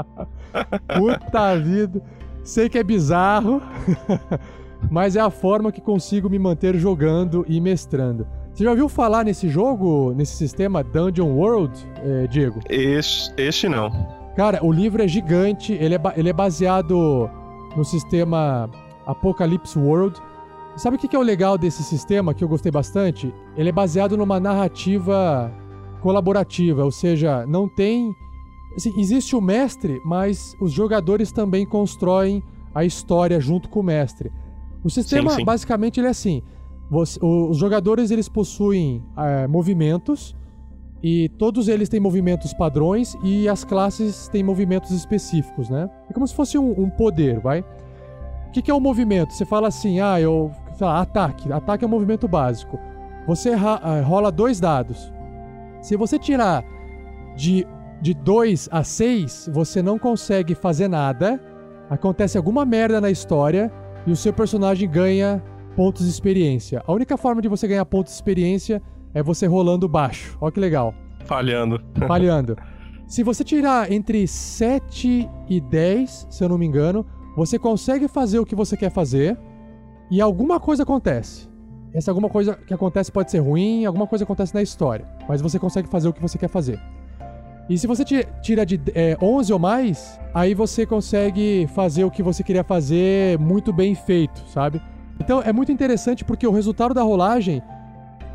Puta 0.96 1.56
vida. 1.56 2.02
Sei 2.42 2.70
que 2.70 2.78
é 2.78 2.82
bizarro, 2.82 3.60
mas 4.90 5.14
é 5.14 5.20
a 5.20 5.28
forma 5.28 5.70
que 5.70 5.80
consigo 5.80 6.30
me 6.30 6.38
manter 6.38 6.76
jogando 6.76 7.44
e 7.48 7.60
mestrando. 7.60 8.26
Você 8.54 8.64
já 8.64 8.70
ouviu 8.70 8.88
falar 8.88 9.22
nesse 9.24 9.48
jogo, 9.48 10.14
nesse 10.16 10.36
sistema 10.36 10.82
Dungeon 10.82 11.34
World, 11.34 11.72
eh, 12.02 12.26
Diego? 12.28 12.60
Este, 12.70 13.34
este 13.36 13.68
não. 13.68 13.90
Cara, 14.34 14.64
o 14.64 14.72
livro 14.72 15.02
é 15.02 15.08
gigante, 15.08 15.74
ele 15.74 15.96
é, 15.96 16.00
ele 16.16 16.30
é 16.30 16.32
baseado 16.32 17.28
no 17.76 17.84
sistema 17.84 18.70
Apocalypse 19.06 19.78
World. 19.78 20.20
Sabe 20.76 20.96
o 20.96 20.98
que 20.98 21.14
é 21.16 21.18
o 21.18 21.22
legal 21.22 21.56
desse 21.56 21.82
sistema 21.82 22.34
que 22.34 22.44
eu 22.44 22.48
gostei 22.48 22.70
bastante? 22.70 23.32
Ele 23.56 23.68
é 23.70 23.72
baseado 23.72 24.16
numa 24.16 24.38
narrativa 24.38 25.50
colaborativa, 26.02 26.84
ou 26.84 26.90
seja, 26.90 27.46
não 27.46 27.68
tem. 27.68 28.14
assim, 28.76 28.92
existe 29.00 29.34
o 29.34 29.40
mestre, 29.40 30.00
mas 30.04 30.54
os 30.60 30.70
jogadores 30.70 31.32
também 31.32 31.64
constroem 31.64 32.42
a 32.74 32.84
história 32.84 33.40
junto 33.40 33.70
com 33.70 33.80
o 33.80 33.82
mestre. 33.82 34.30
O 34.84 34.90
sistema, 34.90 35.30
Sim, 35.30 35.36
sim. 35.36 35.44
basicamente, 35.46 35.98
ele 35.98 36.08
é 36.08 36.10
assim: 36.10 36.42
você- 36.90 37.18
o- 37.22 37.48
os 37.48 37.56
jogadores 37.56 38.10
eles 38.10 38.28
possuem 38.28 39.02
eh, 39.16 39.46
movimentos 39.46 40.36
e 41.02 41.30
todos 41.38 41.68
eles 41.68 41.88
têm 41.88 41.98
movimentos 42.00 42.52
padrões 42.52 43.16
e 43.24 43.48
as 43.48 43.64
classes 43.64 44.28
têm 44.28 44.42
movimentos 44.44 44.90
específicos, 44.90 45.70
né? 45.70 45.88
É 46.10 46.12
como 46.12 46.26
se 46.28 46.34
fosse 46.34 46.58
um, 46.58 46.70
um 46.78 46.90
poder, 46.90 47.40
vai? 47.40 47.64
O 48.56 48.58
que, 48.58 48.62
que 48.62 48.70
é 48.70 48.74
um 48.74 48.80
movimento? 48.80 49.34
Você 49.34 49.44
fala 49.44 49.68
assim, 49.68 50.00
ah, 50.00 50.18
eu. 50.18 50.50
Sei 50.78 50.86
lá, 50.86 51.02
ataque. 51.02 51.52
Ataque 51.52 51.84
é 51.84 51.86
um 51.86 51.90
movimento 51.90 52.26
básico. 52.26 52.80
Você 53.26 53.52
ah, 53.52 54.00
rola 54.02 54.32
dois 54.32 54.58
dados. 54.58 55.12
Se 55.82 55.94
você 55.94 56.18
tirar 56.18 56.64
de, 57.36 57.66
de 58.00 58.14
2 58.14 58.70
a 58.72 58.82
6, 58.82 59.50
você 59.52 59.82
não 59.82 59.98
consegue 59.98 60.54
fazer 60.54 60.88
nada. 60.88 61.38
Acontece 61.90 62.38
alguma 62.38 62.64
merda 62.64 62.98
na 62.98 63.10
história 63.10 63.70
e 64.06 64.10
o 64.10 64.16
seu 64.16 64.32
personagem 64.32 64.88
ganha 64.88 65.44
pontos 65.76 66.04
de 66.06 66.10
experiência. 66.10 66.82
A 66.86 66.92
única 66.94 67.18
forma 67.18 67.42
de 67.42 67.48
você 67.48 67.68
ganhar 67.68 67.84
pontos 67.84 68.14
de 68.14 68.16
experiência 68.16 68.80
é 69.12 69.22
você 69.22 69.46
rolando 69.46 69.86
baixo. 69.86 70.34
Olha 70.40 70.52
que 70.52 70.60
legal. 70.60 70.94
Falhando. 71.26 71.78
Falhando. 72.08 72.56
Se 73.06 73.22
você 73.22 73.44
tirar 73.44 73.92
entre 73.92 74.26
7 74.26 75.28
e 75.46 75.60
10, 75.60 76.28
se 76.30 76.42
eu 76.42 76.48
não 76.48 76.56
me 76.56 76.64
engano, 76.64 77.04
você 77.36 77.58
consegue 77.58 78.08
fazer 78.08 78.38
o 78.38 78.46
que 78.46 78.54
você 78.54 78.76
quer 78.76 78.90
fazer 78.90 79.38
e 80.10 80.20
alguma 80.20 80.58
coisa 80.58 80.82
acontece. 80.82 81.48
Essa 81.92 82.10
alguma 82.10 82.28
coisa 82.28 82.54
que 82.54 82.74
acontece 82.74 83.12
pode 83.12 83.30
ser 83.30 83.38
ruim, 83.38 83.84
alguma 83.84 84.06
coisa 84.06 84.24
acontece 84.24 84.54
na 84.54 84.62
história, 84.62 85.06
mas 85.28 85.40
você 85.40 85.58
consegue 85.58 85.88
fazer 85.88 86.08
o 86.08 86.12
que 86.12 86.20
você 86.22 86.36
quer 86.38 86.48
fazer. 86.48 86.80
E 87.68 87.76
se 87.76 87.86
você 87.86 88.04
ti- 88.04 88.26
tira 88.42 88.64
de 88.64 88.80
é, 88.94 89.16
11 89.20 89.52
ou 89.52 89.58
mais, 89.58 90.20
aí 90.32 90.54
você 90.54 90.86
consegue 90.86 91.66
fazer 91.74 92.04
o 92.04 92.10
que 92.10 92.22
você 92.22 92.42
queria 92.42 92.62
fazer 92.64 93.38
muito 93.38 93.72
bem 93.72 93.94
feito, 93.94 94.44
sabe? 94.48 94.80
Então 95.18 95.42
é 95.42 95.52
muito 95.52 95.72
interessante 95.72 96.24
porque 96.24 96.46
o 96.46 96.52
resultado 96.52 96.94
da 96.94 97.02
rolagem 97.02 97.62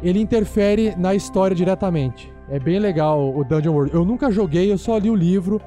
ele 0.04 0.20
interfere 0.20 0.96
na 0.98 1.14
história 1.16 1.56
diretamente. 1.56 2.32
É 2.50 2.60
bem 2.60 2.80
legal 2.80 3.34
o 3.34 3.44
Dungeon 3.46 3.74
World. 3.74 3.94
Eu 3.94 4.04
nunca 4.04 4.30
joguei, 4.32 4.72
eu 4.72 4.78
só 4.78 4.98
li 4.98 5.10
o 5.10 5.16
livro. 5.16 5.62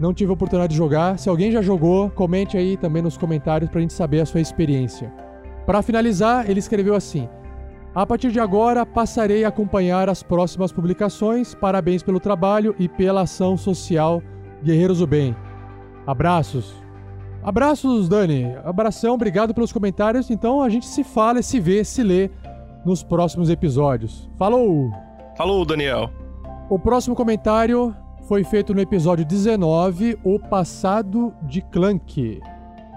Não 0.00 0.14
tive 0.14 0.30
a 0.30 0.34
oportunidade 0.34 0.72
de 0.72 0.78
jogar. 0.78 1.18
Se 1.18 1.28
alguém 1.28 1.52
já 1.52 1.60
jogou, 1.60 2.08
comente 2.08 2.56
aí 2.56 2.78
também 2.78 3.02
nos 3.02 3.18
comentários 3.18 3.70
pra 3.70 3.82
gente 3.82 3.92
saber 3.92 4.22
a 4.22 4.26
sua 4.26 4.40
experiência. 4.40 5.12
Pra 5.66 5.82
finalizar, 5.82 6.48
ele 6.48 6.58
escreveu 6.58 6.94
assim: 6.94 7.28
A 7.94 8.06
partir 8.06 8.32
de 8.32 8.40
agora, 8.40 8.86
passarei 8.86 9.44
a 9.44 9.48
acompanhar 9.48 10.08
as 10.08 10.22
próximas 10.22 10.72
publicações. 10.72 11.54
Parabéns 11.54 12.02
pelo 12.02 12.18
trabalho 12.18 12.74
e 12.78 12.88
pela 12.88 13.20
ação 13.20 13.58
social 13.58 14.22
Guerreiros 14.64 15.00
do 15.00 15.06
Bem. 15.06 15.36
Abraços. 16.06 16.74
Abraços, 17.42 18.08
Dani. 18.08 18.54
Abração, 18.64 19.14
obrigado 19.14 19.52
pelos 19.52 19.72
comentários. 19.72 20.30
Então 20.30 20.62
a 20.62 20.70
gente 20.70 20.86
se 20.86 21.04
fala, 21.04 21.42
se 21.42 21.60
vê, 21.60 21.84
se 21.84 22.02
lê 22.02 22.30
nos 22.86 23.02
próximos 23.02 23.50
episódios. 23.50 24.30
Falou! 24.38 24.90
Falou, 25.36 25.64
Daniel. 25.66 26.10
O 26.70 26.78
próximo 26.78 27.14
comentário 27.14 27.94
foi 28.30 28.44
feito 28.44 28.72
no 28.72 28.80
episódio 28.80 29.24
19, 29.24 30.16
O 30.22 30.38
Passado 30.38 31.34
de 31.42 31.60
Clank. 31.62 32.40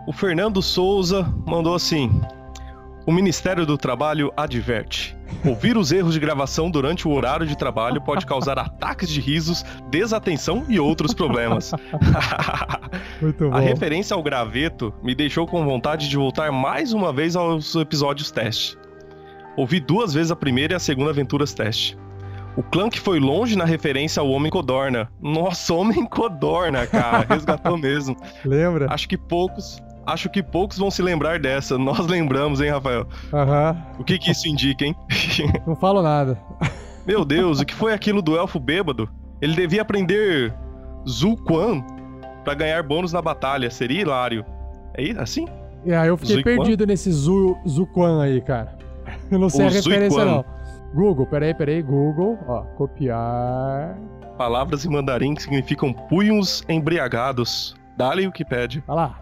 O 0.05 0.13
Fernando 0.13 0.61
Souza 0.61 1.23
mandou 1.43 1.73
assim: 1.73 2.21
O 3.03 3.11
Ministério 3.11 3.65
do 3.65 3.75
Trabalho 3.75 4.31
adverte. 4.37 5.17
Ouvir 5.43 5.75
os 5.75 5.91
erros 5.91 6.13
de 6.13 6.19
gravação 6.19 6.69
durante 6.69 7.07
o 7.07 7.11
horário 7.11 7.47
de 7.47 7.57
trabalho 7.57 7.99
pode 7.99 8.27
causar 8.27 8.59
ataques 8.59 9.09
de 9.09 9.19
risos, 9.19 9.65
desatenção 9.89 10.65
e 10.69 10.79
outros 10.79 11.15
problemas. 11.15 11.71
Muito 13.19 13.49
bom. 13.49 13.55
A 13.55 13.59
referência 13.59 14.13
ao 14.13 14.21
graveto 14.21 14.93
me 15.01 15.15
deixou 15.15 15.47
com 15.47 15.65
vontade 15.65 16.09
de 16.09 16.15
voltar 16.15 16.51
mais 16.51 16.93
uma 16.93 17.11
vez 17.11 17.35
aos 17.35 17.73
episódios 17.73 18.29
teste. 18.29 18.77
Ouvi 19.57 19.79
duas 19.79 20.13
vezes 20.13 20.31
a 20.31 20.35
primeira 20.35 20.73
e 20.73 20.75
a 20.75 20.79
segunda 20.79 21.09
aventuras 21.09 21.55
teste. 21.55 21.97
O 22.55 22.61
Clank 22.61 22.99
foi 22.99 23.19
longe 23.19 23.55
na 23.55 23.65
referência 23.65 24.21
ao 24.21 24.29
Homem 24.29 24.51
Codorna. 24.51 25.09
Nossa, 25.19 25.73
Homem 25.73 26.05
Codorna, 26.05 26.85
cara, 26.85 27.25
resgatou 27.33 27.77
mesmo. 27.77 28.15
Lembra? 28.45 28.87
Acho 28.91 29.09
que 29.09 29.17
poucos, 29.17 29.81
acho 30.05 30.29
que 30.29 30.43
poucos 30.43 30.77
vão 30.77 30.91
se 30.91 31.01
lembrar 31.01 31.39
dessa. 31.39 31.77
Nós 31.77 32.05
lembramos, 32.05 32.61
hein, 32.61 32.69
Rafael? 32.69 33.07
Aham. 33.33 33.75
O 33.97 34.03
que 34.03 34.19
que 34.19 34.31
isso 34.31 34.47
indica, 34.47 34.85
hein? 34.85 34.95
Não 35.65 35.75
falo 35.75 36.03
nada. 36.03 36.39
Meu 37.07 37.25
Deus, 37.25 37.59
o 37.59 37.65
que 37.65 37.73
foi 37.73 37.91
aquilo 37.91 38.21
do 38.21 38.37
elfo 38.37 38.59
bêbado? 38.59 39.09
Ele 39.41 39.55
devia 39.55 39.81
aprender 39.81 40.53
Zuquan 41.09 41.83
pra 42.43 42.53
ganhar 42.53 42.83
bônus 42.83 43.11
na 43.11 43.21
batalha. 43.21 43.69
Seria 43.71 44.01
hilário. 44.01 44.45
É 44.95 45.11
assim? 45.19 45.47
Aí 45.85 46.07
eu 46.07 46.17
fiquei 46.17 46.43
perdido 46.43 46.85
nesse 46.85 47.11
Zu, 47.11 47.57
Zuquan 47.67 48.21
aí, 48.21 48.39
cara. 48.41 48.77
Eu 49.29 49.39
não 49.39 49.49
sei 49.49 49.65
O 49.65 49.67
a 49.67 49.71
referência, 49.71 50.23
não. 50.23 50.45
Google, 50.93 51.25
peraí, 51.25 51.53
peraí, 51.53 51.81
Google. 51.81 52.37
Ó, 52.47 52.61
copiar. 52.77 53.97
Palavras 54.37 54.85
em 54.85 54.89
mandarim 54.89 55.33
que 55.33 55.41
significam 55.41 55.91
punhos 55.91 56.63
embriagados. 56.69 57.75
Dali 57.97 58.27
o 58.27 58.31
que 58.31 58.45
pede. 58.45 58.83
Olha 58.87 58.95
lá. 58.95 59.19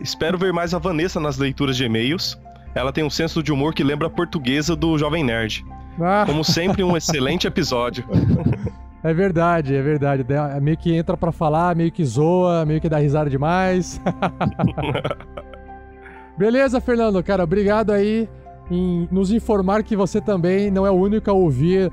Espero 0.00 0.38
ver 0.38 0.52
mais 0.52 0.74
a 0.74 0.78
Vanessa 0.78 1.20
nas 1.20 1.38
leituras 1.38 1.76
de 1.76 1.84
e-mails. 1.84 2.38
Ela 2.74 2.92
tem 2.92 3.04
um 3.04 3.10
senso 3.10 3.42
de 3.42 3.52
humor 3.52 3.74
que 3.74 3.84
lembra 3.84 4.06
a 4.06 4.10
portuguesa 4.10 4.74
do 4.74 4.96
Jovem 4.96 5.22
Nerd. 5.22 5.64
Ah. 6.00 6.24
Como 6.26 6.42
sempre, 6.42 6.82
um 6.82 6.96
excelente 6.96 7.46
episódio. 7.46 8.04
É 9.04 9.12
verdade, 9.12 9.74
é 9.74 9.82
verdade. 9.82 10.24
Meio 10.60 10.76
que 10.76 10.94
entra 10.94 11.16
pra 11.16 11.32
falar, 11.32 11.74
meio 11.74 11.90
que 11.90 12.04
zoa, 12.04 12.64
meio 12.64 12.80
que 12.80 12.88
dá 12.88 12.98
risada 12.98 13.28
demais. 13.28 14.00
Beleza, 16.38 16.80
Fernando, 16.80 17.20
cara, 17.20 17.42
obrigado 17.42 17.90
aí 17.90 18.28
em 18.70 19.08
nos 19.10 19.32
informar 19.32 19.82
que 19.82 19.96
você 19.96 20.20
também 20.20 20.70
não 20.70 20.86
é 20.86 20.90
o 20.90 20.94
único 20.94 21.30
a 21.30 21.34
ouvir 21.34 21.90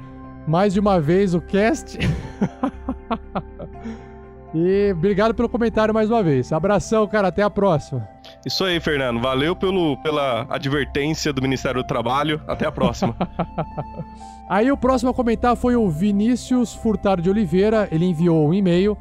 mais 0.48 0.74
de 0.74 0.80
uma 0.80 1.00
vez 1.00 1.34
o 1.34 1.42
cast. 1.42 1.98
e 4.54 4.92
obrigado 4.92 5.34
pelo 5.34 5.48
comentário 5.48 5.94
mais 5.94 6.10
uma 6.10 6.24
vez. 6.24 6.52
Abração, 6.52 7.08
cara, 7.08 7.28
até 7.28 7.44
a 7.44 7.50
próxima. 7.50 8.08
Isso 8.46 8.64
aí, 8.64 8.80
Fernando. 8.80 9.20
Valeu 9.20 9.56
pelo, 9.56 9.98
pela 9.98 10.48
advertência 10.50 11.32
do 11.32 11.42
Ministério 11.42 11.84
do 11.84 11.88
Trabalho. 11.88 12.42
Até 12.48 12.66
a 12.66 12.72
próxima. 12.72 13.16
Aí 14.50 14.72
o 14.72 14.78
próximo 14.78 15.12
a 15.12 15.14
comentar 15.14 15.56
foi 15.56 15.76
o 15.76 15.88
Vinícius 15.88 16.74
Furtado 16.74 17.22
de 17.22 17.30
Oliveira. 17.30 17.88
Ele 17.92 18.06
enviou 18.06 18.48
um 18.48 18.54
e-mail. 18.54 18.98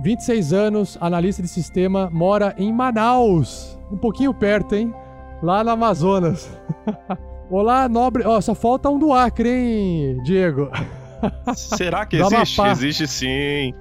26 0.00 0.52
anos, 0.52 0.98
analista 1.00 1.42
de 1.42 1.48
sistema, 1.48 2.08
mora 2.12 2.54
em 2.56 2.72
Manaus. 2.72 3.76
Um 3.90 3.96
pouquinho 3.96 4.32
perto, 4.32 4.76
hein? 4.76 4.94
Lá 5.42 5.64
no 5.64 5.70
Amazonas. 5.70 6.48
Olá, 7.50 7.88
nobre. 7.88 8.24
Ó, 8.26 8.40
só 8.40 8.54
falta 8.54 8.88
um 8.88 8.98
do 8.98 9.12
Acre, 9.12 9.48
hein, 9.48 10.22
Diego? 10.24 10.70
Será 11.54 12.04
que 12.04 12.18
Do 12.18 12.24
existe? 12.24 12.60
Amapá. 12.60 12.72
Existe 12.72 13.06
sim. 13.06 13.74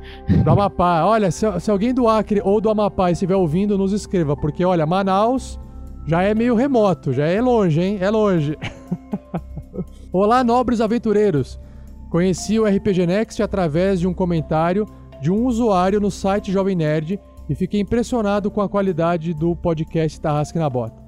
Do 0.43 0.51
Amapá. 0.51 1.05
Olha, 1.05 1.31
se, 1.31 1.45
se 1.59 1.71
alguém 1.71 1.93
do 1.93 2.07
Acre 2.07 2.41
ou 2.43 2.61
do 2.61 2.69
Amapá 2.69 3.11
estiver 3.11 3.35
ouvindo, 3.35 3.77
nos 3.77 3.91
escreva. 3.91 4.35
Porque, 4.35 4.63
olha, 4.63 4.85
Manaus 4.85 5.59
já 6.05 6.23
é 6.23 6.33
meio 6.33 6.55
remoto, 6.55 7.13
já 7.13 7.25
é 7.25 7.41
longe, 7.41 7.81
hein? 7.81 7.97
É 8.01 8.09
longe. 8.09 8.57
Olá, 10.11 10.43
nobres 10.43 10.81
aventureiros. 10.81 11.59
Conheci 12.09 12.59
o 12.59 12.65
RPG 12.65 13.07
Next 13.07 13.41
através 13.41 13.99
de 13.99 14.07
um 14.07 14.13
comentário 14.13 14.85
de 15.21 15.31
um 15.31 15.45
usuário 15.45 15.99
no 15.99 16.11
site 16.11 16.51
Jovem 16.51 16.75
Nerd 16.75 17.19
e 17.49 17.55
fiquei 17.55 17.79
impressionado 17.79 18.51
com 18.51 18.61
a 18.61 18.69
qualidade 18.69 19.33
do 19.33 19.55
podcast 19.55 20.19
Tarrasque 20.21 20.59
na 20.59 20.69
Bota. 20.69 21.02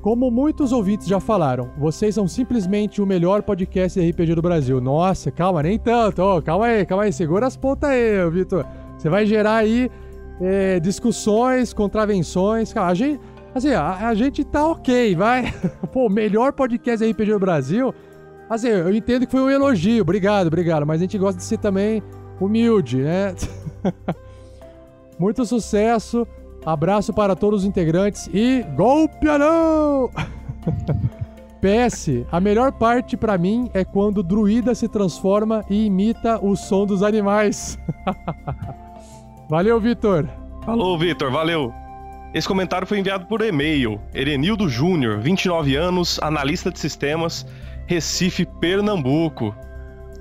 Como 0.00 0.30
muitos 0.30 0.70
ouvintes 0.70 1.08
já 1.08 1.18
falaram, 1.18 1.70
vocês 1.76 2.14
são 2.14 2.28
simplesmente 2.28 3.02
o 3.02 3.06
melhor 3.06 3.42
podcast 3.42 3.98
de 3.98 4.10
RPG 4.10 4.36
do 4.36 4.42
Brasil. 4.42 4.80
Nossa, 4.80 5.30
calma, 5.30 5.62
nem 5.62 5.76
tanto. 5.76 6.22
Ô, 6.22 6.40
calma 6.40 6.66
aí, 6.66 6.86
calma 6.86 7.04
aí. 7.04 7.12
Segura 7.12 7.46
as 7.46 7.56
pontas 7.56 7.90
aí, 7.90 8.30
Vitor. 8.30 8.64
Você 8.96 9.08
vai 9.08 9.26
gerar 9.26 9.56
aí 9.56 9.90
é, 10.40 10.78
discussões, 10.78 11.72
contravenções. 11.72 12.76
A 12.76 12.94
gente, 12.94 13.20
assim, 13.52 13.70
a, 13.70 14.08
a 14.08 14.14
gente 14.14 14.44
tá 14.44 14.68
ok, 14.68 15.16
vai. 15.16 15.52
Pô, 15.92 16.08
melhor 16.08 16.52
podcast 16.52 17.04
de 17.04 17.10
RPG 17.10 17.32
do 17.32 17.40
Brasil. 17.40 17.92
Assim, 18.48 18.68
eu 18.68 18.94
entendo 18.94 19.26
que 19.26 19.32
foi 19.32 19.40
um 19.40 19.50
elogio. 19.50 20.02
Obrigado, 20.02 20.46
obrigado. 20.46 20.86
Mas 20.86 21.00
a 21.00 21.02
gente 21.02 21.18
gosta 21.18 21.38
de 21.38 21.44
ser 21.44 21.58
também 21.58 22.02
humilde, 22.40 22.98
né? 22.98 23.34
Muito 25.18 25.44
sucesso. 25.44 26.24
Abraço 26.68 27.14
para 27.14 27.34
todos 27.34 27.62
os 27.62 27.66
integrantes 27.66 28.28
e 28.30 28.62
Gol 28.76 29.08
Pianão! 29.08 30.10
PS, 31.62 32.26
a 32.30 32.38
melhor 32.38 32.72
parte 32.72 33.16
pra 33.16 33.38
mim 33.38 33.70
é 33.72 33.86
quando 33.86 34.18
o 34.18 34.22
druida 34.22 34.74
se 34.74 34.86
transforma 34.86 35.64
e 35.70 35.86
imita 35.86 36.38
o 36.44 36.54
som 36.56 36.84
dos 36.84 37.02
animais. 37.02 37.78
Valeu, 39.48 39.80
Vitor. 39.80 40.28
Falou, 40.62 40.98
Vitor, 40.98 41.32
valeu. 41.32 41.72
Esse 42.34 42.46
comentário 42.46 42.86
foi 42.86 42.98
enviado 42.98 43.24
por 43.24 43.40
e-mail. 43.40 43.98
Erenildo 44.12 44.68
Júnior, 44.68 45.20
29 45.20 45.74
anos, 45.74 46.20
analista 46.20 46.70
de 46.70 46.78
sistemas, 46.78 47.46
Recife, 47.86 48.44
Pernambuco. 48.44 49.54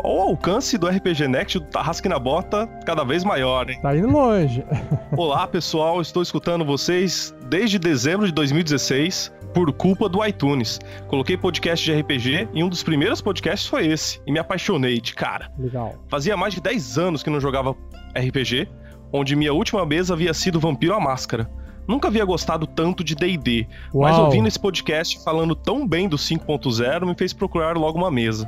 Olha 0.03 0.17
o 0.17 0.21
alcance 0.29 0.77
do 0.77 0.87
RPG 0.87 1.27
Next 1.27 1.59
do 1.59 1.65
Tarrasque 1.65 2.07
na 2.07 2.19
Bota 2.19 2.67
cada 2.85 3.03
vez 3.03 3.23
maior, 3.23 3.69
hein? 3.69 3.79
Tá 3.81 3.95
indo 3.95 4.09
longe. 4.09 4.63
Olá, 5.17 5.47
pessoal, 5.47 5.99
estou 6.01 6.21
escutando 6.21 6.63
vocês 6.63 7.35
desde 7.49 7.79
dezembro 7.79 8.25
de 8.25 8.31
2016 8.31 9.33
por 9.53 9.71
culpa 9.73 10.07
do 10.07 10.23
iTunes. 10.23 10.79
Coloquei 11.07 11.35
podcast 11.35 11.83
de 11.83 11.99
RPG 11.99 12.49
e 12.53 12.63
um 12.63 12.69
dos 12.69 12.83
primeiros 12.83 13.21
podcasts 13.21 13.67
foi 13.67 13.87
esse. 13.87 14.21
E 14.27 14.31
me 14.31 14.37
apaixonei 14.37 15.01
de 15.01 15.15
cara. 15.15 15.51
Legal. 15.57 15.95
Fazia 16.07 16.37
mais 16.37 16.53
de 16.53 16.61
10 16.61 16.97
anos 16.99 17.23
que 17.23 17.29
não 17.29 17.39
jogava 17.39 17.75
RPG, 18.15 18.69
onde 19.11 19.35
minha 19.35 19.53
última 19.53 19.83
mesa 19.85 20.13
havia 20.13 20.33
sido 20.33 20.59
Vampiro 20.59 20.93
à 20.93 20.99
Máscara. 20.99 21.49
Nunca 21.87 22.09
havia 22.09 22.25
gostado 22.25 22.67
tanto 22.67 23.03
de 23.03 23.15
D&D, 23.15 23.65
mas 23.93 24.17
ouvindo 24.19 24.47
esse 24.47 24.59
podcast 24.59 25.23
falando 25.23 25.55
tão 25.55 25.87
bem 25.87 26.09
do 26.09 26.17
5.0 26.17 27.05
me 27.05 27.15
fez 27.15 27.31
procurar 27.31 27.77
logo 27.77 27.97
uma 27.97 28.11
mesa. 28.11 28.47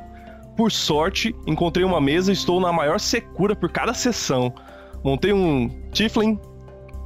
Por 0.59 0.73
sorte, 0.73 1.33
encontrei 1.47 1.85
uma 1.85 2.01
mesa 2.01 2.31
e 2.31 2.33
estou 2.33 2.59
na 2.59 2.69
maior 2.73 2.99
secura 2.99 3.55
por 3.55 3.71
cada 3.71 3.93
sessão. 3.93 4.53
Montei 5.01 5.31
um 5.31 5.69
Tiflin, 5.93 6.37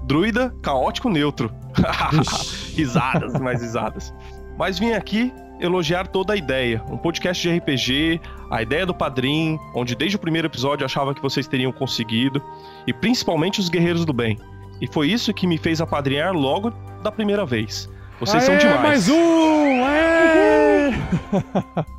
druida, 0.07 0.51
caótico 0.63 1.07
neutro. 1.07 1.53
risadas, 2.73 3.39
mais 3.39 3.61
risadas. 3.61 4.11
Mas 4.57 4.79
vim 4.79 4.93
aqui 4.93 5.31
elogiar 5.59 6.07
toda 6.07 6.33
a 6.33 6.35
ideia. 6.35 6.83
Um 6.89 6.97
podcast 6.97 7.47
de 7.47 7.55
RPG, 7.55 8.19
a 8.49 8.63
ideia 8.63 8.87
do 8.87 8.93
Padrim, 8.95 9.59
onde 9.75 9.93
desde 9.93 10.15
o 10.15 10.19
primeiro 10.19 10.47
episódio 10.47 10.83
achava 10.83 11.13
que 11.13 11.21
vocês 11.21 11.47
teriam 11.47 11.71
conseguido, 11.71 12.41
e 12.87 12.91
principalmente 12.91 13.59
os 13.59 13.69
Guerreiros 13.69 14.03
do 14.03 14.13
Bem. 14.13 14.39
E 14.81 14.87
foi 14.87 15.09
isso 15.09 15.31
que 15.31 15.45
me 15.45 15.59
fez 15.59 15.79
apadrinhar 15.79 16.33
logo 16.33 16.71
da 17.03 17.11
primeira 17.11 17.45
vez. 17.45 17.87
Vocês 18.19 18.43
são 18.43 18.53
Aê, 18.53 18.59
demais. 18.59 18.81
mais 18.81 19.09
um! 19.09 19.83
Aê! 19.83 20.91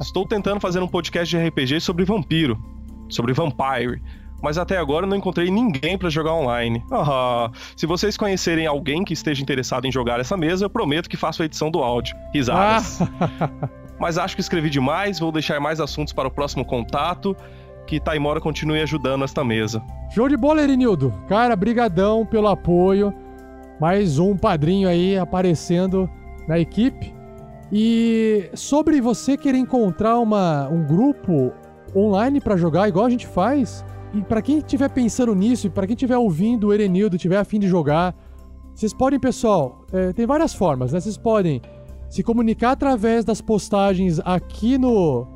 Estou 0.01 0.27
tentando 0.27 0.61
fazer 0.61 0.81
um 0.81 0.89
podcast 0.89 1.29
de 1.37 1.49
RPG 1.49 1.81
sobre 1.81 2.05
vampiro, 2.05 2.59
sobre 3.09 3.33
vampire, 3.33 4.03
mas 4.43 4.57
até 4.57 4.79
agora 4.79 5.07
não 5.07 5.17
encontrei 5.17 5.51
ninguém 5.51 5.99
para 5.99 6.09
jogar 6.09 6.33
online. 6.33 6.83
Ah, 6.91 7.51
se 7.77 7.87
vocês 7.87 8.17
conhecerem 8.17 8.67
alguém 8.67 9.05
que 9.05 9.13
esteja 9.13 9.43
interessado 9.43 9.87
em 9.87 9.93
jogar 9.93 10.21
essa 10.21 10.37
mesa, 10.37 10.65
eu 10.65 10.71
prometo 10.71 11.09
que 11.09 11.17
faço 11.17 11.43
a 11.43 11.47
edição 11.47 11.71
do 11.71 11.81
áudio. 11.83 12.17
Risadas. 12.33 13.01
Mas 13.99 14.19
acho 14.19 14.35
que 14.35 14.41
escrevi 14.41 14.69
demais, 14.71 15.19
vou 15.19 15.31
deixar 15.33 15.61
mais 15.61 15.81
assuntos 15.81 16.13
para 16.13 16.29
o 16.29 16.31
próximo 16.31 16.65
contato. 16.65 17.37
Que 17.87 18.01
Taimora 18.01 18.41
continue 18.41 18.81
ajudando 18.81 19.25
esta 19.25 19.45
mesa. 19.45 19.83
Show 20.15 20.27
de 20.27 20.39
bola, 20.39 20.63
Erinildo. 20.63 21.13
Cara, 21.29 21.55
brigadão 21.55 22.25
pelo 22.25 22.49
apoio. 22.49 23.13
Mais 23.81 24.19
um 24.19 24.37
padrinho 24.37 24.89
aí 24.89 25.19
aparecendo 25.19 26.09
na 26.47 26.59
equipe. 26.59 27.15
E 27.73 28.51
sobre 28.55 29.01
você 29.01 29.37
querer 29.37 29.59
encontrar 29.59 30.19
uma, 30.19 30.69
um 30.69 30.85
grupo 30.87 31.53
online 31.95 32.41
pra 32.41 32.57
jogar, 32.57 32.89
igual 32.89 33.07
a 33.07 33.11
gente 33.11 33.27
faz, 33.27 33.85
e 34.13 34.21
pra 34.23 34.43
quem 34.43 34.59
estiver 34.59 34.89
pensando 34.89 35.35
nisso, 35.35 35.67
e 35.67 35.71
pra 35.71 35.87
quem 35.87 35.95
estiver 35.95 36.17
ouvindo 36.17 36.69
o 36.69 36.73
Erenildo, 36.73 37.19
tiver 37.19 37.37
afim 37.37 37.59
de 37.59 37.67
jogar, 37.67 38.15
vocês 38.75 38.93
podem, 38.93 39.19
pessoal, 39.19 39.85
é, 39.93 40.13
tem 40.13 40.27
várias 40.27 40.53
formas, 40.53 40.93
né? 40.93 41.01
Vocês 41.01 41.17
podem 41.17 41.63
se 42.09 42.23
comunicar 42.23 42.73
através 42.73 43.25
das 43.25 43.41
postagens 43.41 44.21
aqui 44.25 44.77
no, 44.77 45.27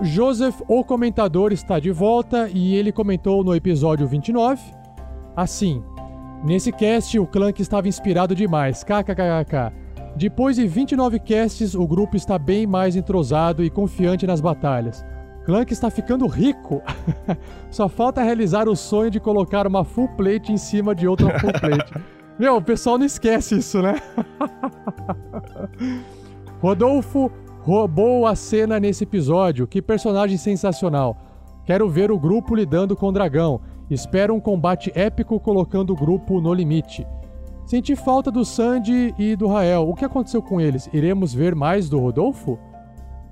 Joseph, 0.02 0.60
o 0.68 0.84
comentador, 0.84 1.54
está 1.54 1.80
de 1.80 1.92
volta 1.92 2.50
e 2.54 2.76
ele 2.76 2.92
comentou 2.92 3.46
no 3.46 3.56
episódio 3.56 4.06
29. 4.08 4.62
Assim, 5.36 5.82
nesse 6.44 6.72
cast 6.72 7.18
o 7.18 7.26
Clank 7.26 7.62
estava 7.62 7.88
inspirado 7.88 8.36
demais, 8.36 8.84
kkkk. 8.84 9.74
Depois 10.16 10.58
de 10.58 10.68
29 10.68 11.20
casts, 11.20 11.74
o 11.74 11.88
grupo 11.88 12.16
está 12.16 12.38
bem 12.38 12.68
mais 12.68 12.96
entrosado 12.96 13.64
e 13.64 13.70
confiante 13.70 14.28
nas 14.28 14.40
batalhas. 14.40 15.04
Clank 15.46 15.74
está 15.74 15.90
ficando 15.90 16.28
rico. 16.28 16.82
Só 17.72 17.90
falta 17.90 18.22
realizar 18.22 18.70
o 18.70 18.76
sonho 18.76 19.10
de 19.10 19.20
colocar 19.20 19.66
uma 19.66 19.84
full 19.84 20.08
plate 20.10 20.52
em 20.52 20.58
cima 20.58 20.94
de 20.94 21.08
outra 21.08 21.40
full 21.40 21.52
plate. 21.54 21.94
Meu, 22.38 22.58
o 22.58 22.62
pessoal 22.62 22.98
não 22.98 23.06
esquece 23.06 23.58
isso, 23.58 23.82
né? 23.82 24.02
Rodolfo 26.62 27.32
roubou 27.62 28.26
a 28.26 28.36
cena 28.36 28.80
nesse 28.80 29.04
episódio. 29.04 29.68
Que 29.68 29.82
personagem 29.82 30.38
sensacional. 30.38 31.18
Quero 31.66 31.90
ver 31.90 32.12
o 32.12 32.20
grupo 32.20 32.56
lidando 32.56 32.96
com 32.96 33.08
o 33.08 33.12
dragão. 33.12 33.62
Espero 33.94 34.34
um 34.34 34.40
combate 34.40 34.92
épico 34.96 35.40
colocando 35.40 35.94
o 35.94 35.96
grupo 35.96 36.42
no 36.42 36.54
limite. 36.54 37.06
Senti 37.66 37.96
falta 37.96 38.30
do 38.30 38.44
Sandy 38.44 39.14
e 39.18 39.36
do 39.36 39.48
Rael. 39.48 39.88
O 39.88 39.94
que 39.94 40.04
aconteceu 40.04 40.42
com 40.42 40.60
eles? 40.60 40.90
Iremos 40.92 41.34
ver 41.34 41.56
mais 41.56 41.88
do 41.88 42.00
Rodolfo? 42.00 42.60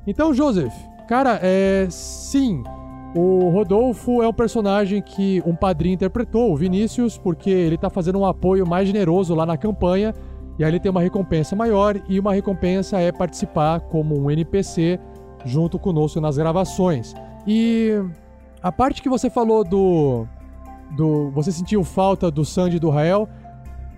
Então, 0.08 0.34
Joseph, 0.34 0.74
cara, 1.08 1.40
é. 1.42 1.88
Sim. 1.90 2.64
O 3.14 3.50
Rodolfo 3.50 4.22
é 4.22 4.28
um 4.28 4.34
personagem 4.34 5.02
que 5.02 5.44
um 5.46 5.54
padrinho 5.54 5.96
interpretou, 5.96 6.54
o 6.54 6.56
Vinícius, 6.56 7.18
porque 7.18 7.50
ele 7.50 7.78
tá 7.78 7.90
fazendo 7.90 8.20
um 8.20 8.26
apoio 8.26 8.66
mais 8.66 8.88
generoso 8.88 9.36
lá 9.36 9.46
na 9.46 9.58
campanha. 9.58 10.14
E 10.58 10.64
aí 10.64 10.72
ele 10.72 10.80
tem 10.80 10.90
uma 10.90 11.02
recompensa 11.02 11.56
maior, 11.56 12.00
e 12.08 12.20
uma 12.20 12.34
recompensa 12.34 13.00
é 13.00 13.12
participar 13.12 13.82
como 13.82 14.18
um 14.18 14.32
NPC 14.32 15.00
junto 15.44 15.78
conosco 15.78 16.22
nas 16.22 16.38
gravações. 16.38 17.14
E 17.46 18.00
a 18.62 18.72
parte 18.72 19.02
que 19.02 19.10
você 19.10 19.30
falou 19.30 19.64
do. 19.64 20.28
Do 20.92 21.30
você 21.32 21.52
sentiu 21.52 21.84
falta 21.84 22.30
do 22.30 22.44
Sandy 22.44 22.78
e 22.78 22.80
do 22.80 22.90
Rael. 22.90 23.28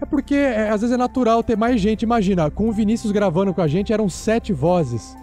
É 0.01 0.05
porque 0.05 0.35
é, 0.35 0.69
às 0.69 0.81
vezes 0.81 0.93
é 0.93 0.97
natural 0.97 1.43
ter 1.43 1.57
mais 1.57 1.79
gente. 1.79 2.03
Imagina, 2.03 2.49
com 2.51 2.67
o 2.67 2.71
Vinícius 2.71 3.11
gravando 3.11 3.53
com 3.53 3.61
a 3.61 3.67
gente 3.67 3.93
eram 3.93 4.09
sete 4.09 4.51
vozes. 4.51 5.15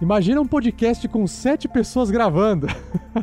Imagina 0.00 0.40
um 0.40 0.46
podcast 0.46 1.06
com 1.08 1.26
sete 1.26 1.68
pessoas 1.68 2.10
gravando. 2.10 2.66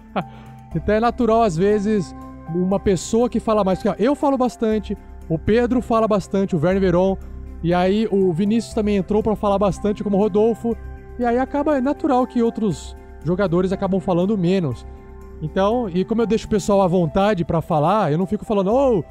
então 0.75 0.95
é 0.95 0.99
natural, 0.99 1.43
às 1.43 1.57
vezes, 1.57 2.15
uma 2.53 2.79
pessoa 2.79 3.29
que 3.29 3.39
fala 3.39 3.63
mais. 3.63 3.79
Eu 3.97 4.15
falo 4.15 4.37
bastante, 4.37 4.97
o 5.29 5.39
Pedro 5.39 5.81
fala 5.81 6.07
bastante, 6.07 6.55
o 6.55 6.59
Verne 6.59 6.79
Veron. 6.79 7.17
E 7.63 7.73
aí 7.73 8.07
o 8.11 8.31
Vinícius 8.31 8.73
também 8.73 8.97
entrou 8.97 9.23
para 9.23 9.35
falar 9.35 9.57
bastante 9.57 10.03
como 10.03 10.17
Rodolfo. 10.17 10.75
E 11.17 11.25
aí 11.25 11.39
acaba, 11.39 11.77
é 11.77 11.81
natural 11.81 12.27
que 12.27 12.43
outros 12.43 12.95
jogadores 13.23 13.71
acabam 13.71 13.99
falando 13.99 14.37
menos. 14.37 14.85
Então, 15.41 15.89
e 15.89 16.03
como 16.03 16.21
eu 16.21 16.27
deixo 16.27 16.47
o 16.47 16.49
pessoal 16.49 16.81
à 16.81 16.87
vontade 16.87 17.45
para 17.45 17.61
falar, 17.61 18.11
eu 18.11 18.17
não 18.17 18.25
fico 18.25 18.43
falando, 18.43 18.71
ô, 18.71 18.99
oh, 18.99 19.03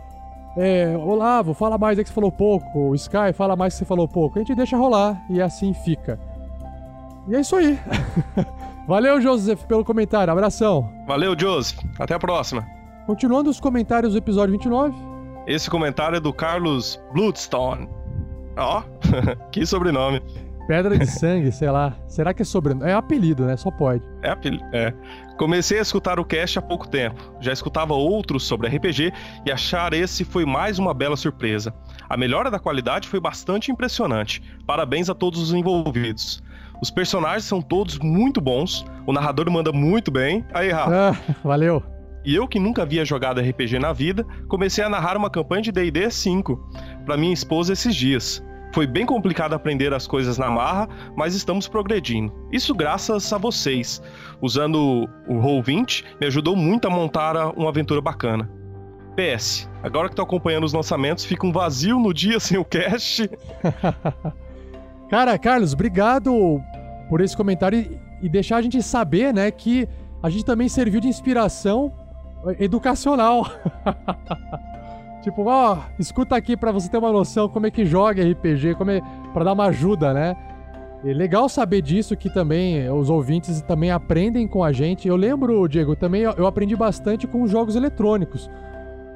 é, 0.61 0.97
Olavo, 0.97 1.53
fala 1.53 1.77
mais 1.77 1.99
aí 1.99 2.05
que 2.05 2.09
você 2.09 2.15
falou 2.15 2.33
pouco, 2.33 2.91
o 2.91 2.95
Sky, 2.95 3.33
fala 3.35 3.55
mais 3.55 3.75
que 3.75 3.79
você 3.79 3.85
falou 3.85 4.09
pouco. 4.09 4.39
A 4.39 4.43
gente 4.43 4.55
deixa 4.55 4.77
rolar 4.77 5.23
e 5.29 5.41
assim 5.41 5.75
fica. 5.75 6.19
E 7.29 7.35
é 7.35 7.41
isso 7.41 7.55
aí. 7.57 7.79
Valeu, 8.89 9.21
Joseph, 9.21 9.65
pelo 9.65 9.85
comentário. 9.85 10.33
Abração. 10.33 10.89
Valeu, 11.07 11.37
Joseph. 11.39 11.79
Até 11.99 12.15
a 12.15 12.19
próxima. 12.19 12.65
Continuando 13.07 13.51
os 13.51 13.61
comentários 13.61 14.13
do 14.13 14.19
episódio 14.19 14.53
29. 14.53 14.95
Esse 15.47 15.69
comentário 15.69 16.17
é 16.17 16.21
do 16.21 16.33
Carlos 16.33 17.01
Bloodstone. 17.13 17.89
Ó, 18.57 18.81
oh, 18.81 19.47
que 19.51 19.67
sobrenome. 19.67 20.23
Pedra 20.67 20.99
de 20.99 21.07
sangue, 21.07 21.53
sei 21.53 21.71
lá. 21.71 21.95
Será 22.09 22.33
que 22.33 22.43
é 22.43 22.45
sobrenome? 22.45 22.91
É 22.91 22.95
apelido, 22.95 23.45
né? 23.45 23.57
Só 23.57 23.71
pode. 23.71 24.03
É 24.23 24.31
apelido. 24.31 24.65
É. 24.73 24.93
Comecei 25.37 25.79
a 25.79 25.83
escutar 25.83 26.19
o 26.19 26.25
cast 26.25 26.59
há 26.59 26.63
pouco 26.63 26.89
tempo. 26.89 27.35
Já 27.41 27.53
escutava 27.53 27.93
outros 27.93 28.47
sobre 28.47 28.69
RPG 28.69 29.13
e 29.45 29.53
achar 29.53 29.93
esse 29.93 30.25
foi 30.25 30.47
mais 30.47 30.79
uma 30.79 30.95
bela 30.95 31.17
surpresa. 31.17 31.75
A 32.09 32.17
melhora 32.17 32.51
da 32.51 32.59
qualidade 32.59 33.09
foi 33.09 33.21
bastante 33.21 33.71
impressionante. 33.71 34.43
Parabéns 34.67 35.11
a 35.11 35.15
todos 35.15 35.41
os 35.41 35.53
envolvidos. 35.53 36.43
Os 36.81 36.91
personagens 36.91 37.45
são 37.45 37.61
todos 37.61 37.99
muito 37.99 38.41
bons, 38.41 38.85
o 39.07 39.13
narrador 39.13 39.51
manda 39.51 39.73
muito 39.73 40.11
bem. 40.11 40.45
Aí, 40.53 40.71
Rafa. 40.71 41.11
Ah, 41.11 41.35
valeu. 41.45 41.83
E 42.25 42.35
eu 42.35 42.49
que 42.49 42.59
nunca 42.59 42.83
havia 42.83 43.05
jogado 43.05 43.41
RPG 43.41 43.79
na 43.79 43.93
vida, 43.93 44.27
comecei 44.49 44.83
a 44.83 44.89
narrar 44.89 45.17
uma 45.17 45.31
campanha 45.31 45.63
de 45.63 45.73
D&D 45.73 46.11
5 46.11 46.71
para 47.05 47.17
minha 47.17 47.33
esposa 47.33 47.73
esses 47.73 47.95
dias. 47.95 48.43
Foi 48.77 48.87
bem 48.87 49.07
complicado 49.07 49.55
aprender 49.55 49.95
as 49.95 50.07
coisas 50.07 50.37
na 50.37 50.51
marra, 50.51 50.87
mas 51.17 51.35
estamos 51.35 51.67
progredindo. 51.67 52.31
Isso 52.53 52.75
graças 52.75 53.33
a 53.33 53.39
vocês. 53.39 54.03
Usando 54.43 55.09
o 55.27 55.35
Roll20, 55.37 56.05
me 56.21 56.27
ajudou 56.27 56.55
muito 56.55 56.87
a 56.87 56.91
montar 56.91 57.55
uma 57.57 57.71
aventura 57.71 58.03
bacana. 58.03 58.51
PS, 59.17 59.67
agora 59.83 60.11
que 60.11 60.15
tô 60.15 60.21
acompanhando 60.21 60.65
os 60.65 60.75
lançamentos, 60.75 61.25
fica 61.25 61.47
um 61.47 61.53
vazio 61.53 61.99
no 61.99 62.13
dia 62.13 62.37
sem 62.39 62.59
o 62.59 62.65
cast. 62.67 63.31
Cara, 65.09 65.39
Carlos, 65.39 65.73
obrigado 65.73 66.61
por 67.09 67.23
esse 67.23 67.35
comentário 67.35 67.99
e, 68.21 68.29
deixar 68.29 68.59
a 68.59 68.63
gente 68.63 68.83
saber, 68.83 69.33
né, 69.33 69.51
que 69.51 69.89
a 70.23 70.29
gente 70.29 70.45
também 70.45 70.69
serviu 70.69 71.01
de 71.01 71.09
inspiração 71.09 71.91
educacional. 72.61 73.47
tipo, 75.27 75.43
ó, 75.45 75.79
escuta 75.99 76.37
aqui 76.37 76.57
para 76.57 76.71
você 76.71 76.89
ter 76.89 76.99
uma 76.99 77.11
noção 77.11 77.49
como 77.49 77.67
é 77.67 77.71
que 77.71 77.85
joga 77.85 78.23
RPG, 78.23 78.77
como 78.77 78.93
é 78.93 79.01
para 79.35 79.45
dar 79.45 79.55
uma 79.55 79.67
ajuda, 79.67 80.15
né? 80.15 80.37
É 81.05 81.13
legal 81.13 81.49
saber 81.49 81.83
disso 81.83 82.17
que 82.17 82.31
também 82.31 82.89
os 82.89 83.11
ouvintes 83.11 83.61
também 83.63 83.91
aprendem 83.91 84.47
com 84.47 84.63
a 84.63 84.71
gente. 84.71 85.09
Eu 85.09 85.17
lembro, 85.17 85.67
Diego, 85.67 85.97
também 85.97 86.23
eu 86.23 86.47
aprendi 86.47 86.77
bastante 86.77 87.27
com 87.27 87.45
jogos 87.49 87.75
eletrônicos. 87.75 88.49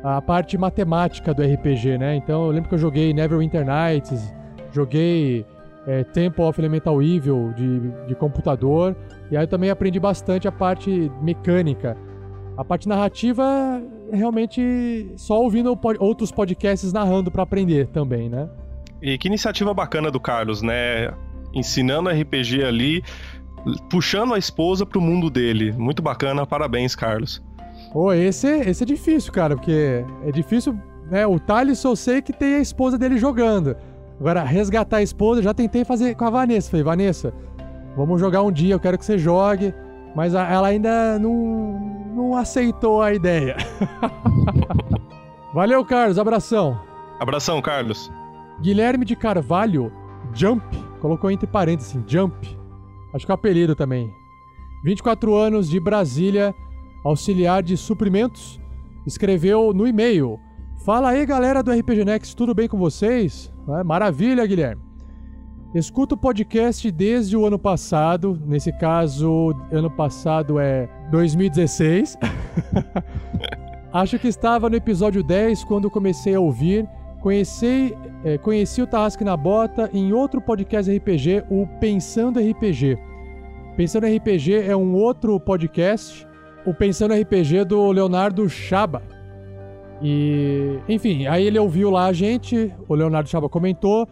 A 0.03 0.20
parte 0.20 0.59
matemática 0.59 1.32
do 1.32 1.43
RPG, 1.43 1.97
né? 1.97 2.16
Então 2.16 2.47
eu 2.47 2.51
lembro 2.51 2.69
que 2.69 2.74
eu 2.74 2.78
joguei 2.78 3.12
Neverwinter 3.12 3.65
Nights, 3.65 4.35
joguei 4.73 5.47
é, 5.87 6.03
Temple 6.03 6.43
of 6.43 6.61
Elemental 6.61 7.01
Evil 7.01 7.53
de, 7.55 7.81
de 8.09 8.15
computador. 8.16 8.97
E 9.31 9.37
aí 9.37 9.45
eu 9.45 9.49
também 9.49 9.70
aprendi 9.70 10.01
bastante 10.01 10.49
a 10.49 10.53
parte 10.53 11.11
mecânica. 11.23 11.97
A 12.57 12.65
parte 12.65 12.89
narrativa, 12.89 13.81
realmente, 14.12 15.12
só 15.16 15.41
ouvindo 15.41 15.78
outros 15.99 16.31
podcasts 16.31 16.93
narrando 16.93 17.31
para 17.31 17.43
aprender 17.43 17.87
também, 17.89 18.28
né? 18.28 18.49
E 19.03 19.16
que 19.16 19.28
iniciativa 19.28 19.73
bacana 19.73 20.11
do 20.11 20.20
Carlos, 20.20 20.62
né? 20.62 21.12
Ensinando 21.55 22.11
RPG 22.11 22.62
ali, 22.62 23.03
puxando 23.89 24.35
a 24.35 24.39
esposa 24.39 24.85
pro 24.85 25.01
mundo 25.01 25.31
dele. 25.31 25.73
Muito 25.73 26.03
bacana, 26.03 26.47
parabéns, 26.47 26.95
Carlos. 26.95 27.43
Pô, 27.93 28.12
esse, 28.12 28.47
esse 28.47 28.82
é 28.82 28.87
difícil, 28.87 29.32
cara, 29.32 29.57
porque 29.57 30.05
é 30.24 30.31
difícil, 30.31 30.78
né? 31.11 31.27
O 31.27 31.41
Thales 31.41 31.82
eu 31.82 31.97
sei 31.97 32.23
que 32.23 32.32
tem 32.32 32.57
a 32.57 32.61
esposa 32.61 32.97
dele 32.97 33.19
jogando. 33.19 33.77
Agora, 34.19 34.45
resgatar 34.45 34.99
a 34.99 35.03
esposa, 35.03 35.43
já 35.43 35.55
tentei 35.55 35.85
fazer 35.85 36.15
com 36.15 36.24
a 36.24 36.31
Vanessa. 36.31 36.70
Falei, 36.70 36.85
Vanessa, 36.85 37.32
vamos 37.97 38.20
jogar 38.20 38.43
um 38.43 38.53
dia, 38.53 38.74
eu 38.74 38.81
quero 38.81 38.99
que 38.99 39.05
você 39.05 39.19
jogue. 39.19 39.74
Mas 40.15 40.35
ela 40.35 40.69
ainda 40.69 41.19
não, 41.19 41.78
não 42.15 42.37
aceitou 42.37 43.03
a 43.03 43.15
ideia. 43.15 43.57
Valeu, 45.55 45.85
Carlos. 45.85 46.19
Abração. 46.19 46.81
Abração, 47.19 47.61
Carlos. 47.61 48.11
Guilherme 48.61 49.05
de 49.05 49.16
Carvalho, 49.16 49.93
Jump, 50.35 50.65
colocou 51.01 51.31
entre 51.31 51.47
parênteses, 51.47 51.99
Jump. 52.07 52.59
Acho 53.15 53.27
que 53.27 53.32
é 53.32 53.35
o 53.35 53.37
apelido 53.37 53.74
também. 53.74 54.12
24 54.85 55.35
anos 55.35 55.69
de 55.69 55.78
Brasília, 55.81 56.55
auxiliar 57.05 57.62
de 57.62 57.77
suprimentos, 57.77 58.61
escreveu 59.07 59.73
no 59.73 59.87
e-mail: 59.87 60.39
Fala 60.85 61.11
aí, 61.11 61.27
galera 61.27 61.62
do 61.62 61.73
RPG 61.73 62.05
Next, 62.05 62.37
tudo 62.37 62.55
bem 62.55 62.69
com 62.69 62.78
vocês? 62.78 63.53
É, 63.69 63.85
maravilha, 63.85 64.47
Guilherme. 64.47 64.90
Escuto 65.73 66.17
o 66.17 66.19
podcast 66.19 66.91
desde 66.91 67.37
o 67.37 67.47
ano 67.47 67.57
passado. 67.57 68.37
Nesse 68.45 68.73
caso, 68.73 69.55
ano 69.71 69.89
passado 69.89 70.59
é 70.59 70.89
2016. 71.13 72.19
Acho 73.93 74.19
que 74.19 74.27
estava 74.27 74.69
no 74.69 74.75
episódio 74.75 75.23
10 75.23 75.63
quando 75.63 75.89
comecei 75.89 76.35
a 76.35 76.41
ouvir. 76.41 76.89
Conheci, 77.21 77.97
é, 78.25 78.37
conheci 78.37 78.83
o 78.83 78.87
Tarrasque 78.87 79.23
na 79.23 79.37
Bota 79.37 79.89
em 79.93 80.13
outro 80.13 80.41
podcast 80.41 80.91
RPG, 80.91 81.45
o 81.49 81.69
Pensando 81.79 82.41
RPG. 82.41 82.99
Pensando 83.77 84.09
RPG 84.09 84.55
é 84.55 84.75
um 84.75 84.95
outro 84.95 85.39
podcast, 85.39 86.27
o 86.67 86.75
Pensando 86.75 87.15
RPG 87.15 87.65
do 87.65 87.93
Leonardo 87.93 88.49
Chaba. 88.49 89.03
E, 90.03 90.81
enfim, 90.89 91.29
aí 91.29 91.47
ele 91.47 91.59
ouviu 91.61 91.91
lá 91.91 92.07
a 92.07 92.13
gente, 92.13 92.75
o 92.89 92.95
Leonardo 92.95 93.29
Chaba 93.29 93.49
comentou. 93.49 94.09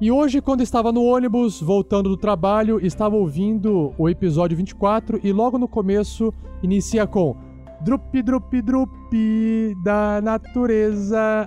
E 0.00 0.10
hoje, 0.10 0.40
quando 0.40 0.60
estava 0.60 0.90
no 0.90 1.04
ônibus, 1.04 1.60
voltando 1.60 2.08
do 2.08 2.16
trabalho, 2.16 2.84
estava 2.84 3.14
ouvindo 3.14 3.94
o 3.96 4.08
episódio 4.08 4.56
24 4.56 5.20
e 5.22 5.32
logo 5.32 5.56
no 5.56 5.68
começo 5.68 6.34
inicia 6.62 7.06
com 7.06 7.36
Drup, 7.80 8.22
drup, 8.22 8.62
drup 8.62 9.74
da 9.84 10.20
natureza. 10.22 11.46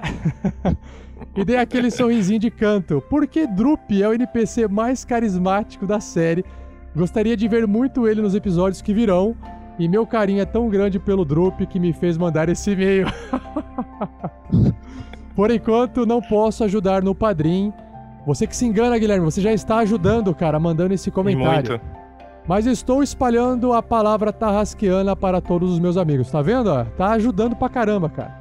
e 1.36 1.44
dei 1.44 1.58
aquele 1.58 1.90
sorrisinho 1.90 2.40
de 2.40 2.52
canto. 2.52 3.04
Porque 3.10 3.48
Drup 3.48 3.92
é 3.92 4.08
o 4.08 4.14
NPC 4.14 4.68
mais 4.68 5.04
carismático 5.04 5.88
da 5.88 6.00
série. 6.00 6.46
Gostaria 6.96 7.36
de 7.36 7.48
ver 7.48 7.66
muito 7.66 8.08
ele 8.08 8.22
nos 8.22 8.36
episódios 8.36 8.82
que 8.82 8.94
virão. 8.94 9.36
E 9.80 9.88
meu 9.88 10.06
carinho 10.06 10.42
é 10.42 10.46
tão 10.46 10.70
grande 10.70 11.00
pelo 11.00 11.26
Drup 11.26 11.66
que 11.66 11.80
me 11.80 11.92
fez 11.92 12.18
mandar 12.18 12.50
esse 12.50 12.72
e-mail. 12.72 13.08
Por 15.36 15.52
enquanto, 15.52 16.06
não 16.06 16.22
posso 16.22 16.64
ajudar 16.64 17.04
no 17.04 17.14
Padrim. 17.14 17.74
Você 18.28 18.46
que 18.46 18.54
se 18.54 18.66
engana, 18.66 19.00
Guilherme, 19.00 19.24
você 19.24 19.40
já 19.40 19.54
está 19.54 19.78
ajudando, 19.78 20.36
cara, 20.36 20.60
mandando 20.60 20.94
esse 20.94 21.10
comentário. 21.10 21.80
Muito. 21.80 21.82
Mas 22.46 22.66
estou 22.66 23.02
espalhando 23.02 23.72
a 23.72 23.82
palavra 23.82 24.34
tarrasqueana 24.34 25.16
para 25.16 25.40
todos 25.40 25.72
os 25.72 25.80
meus 25.80 25.96
amigos, 25.96 26.30
tá 26.30 26.42
vendo? 26.42 26.70
Tá 26.98 27.12
ajudando 27.12 27.56
pra 27.56 27.70
caramba, 27.70 28.10
cara. 28.10 28.38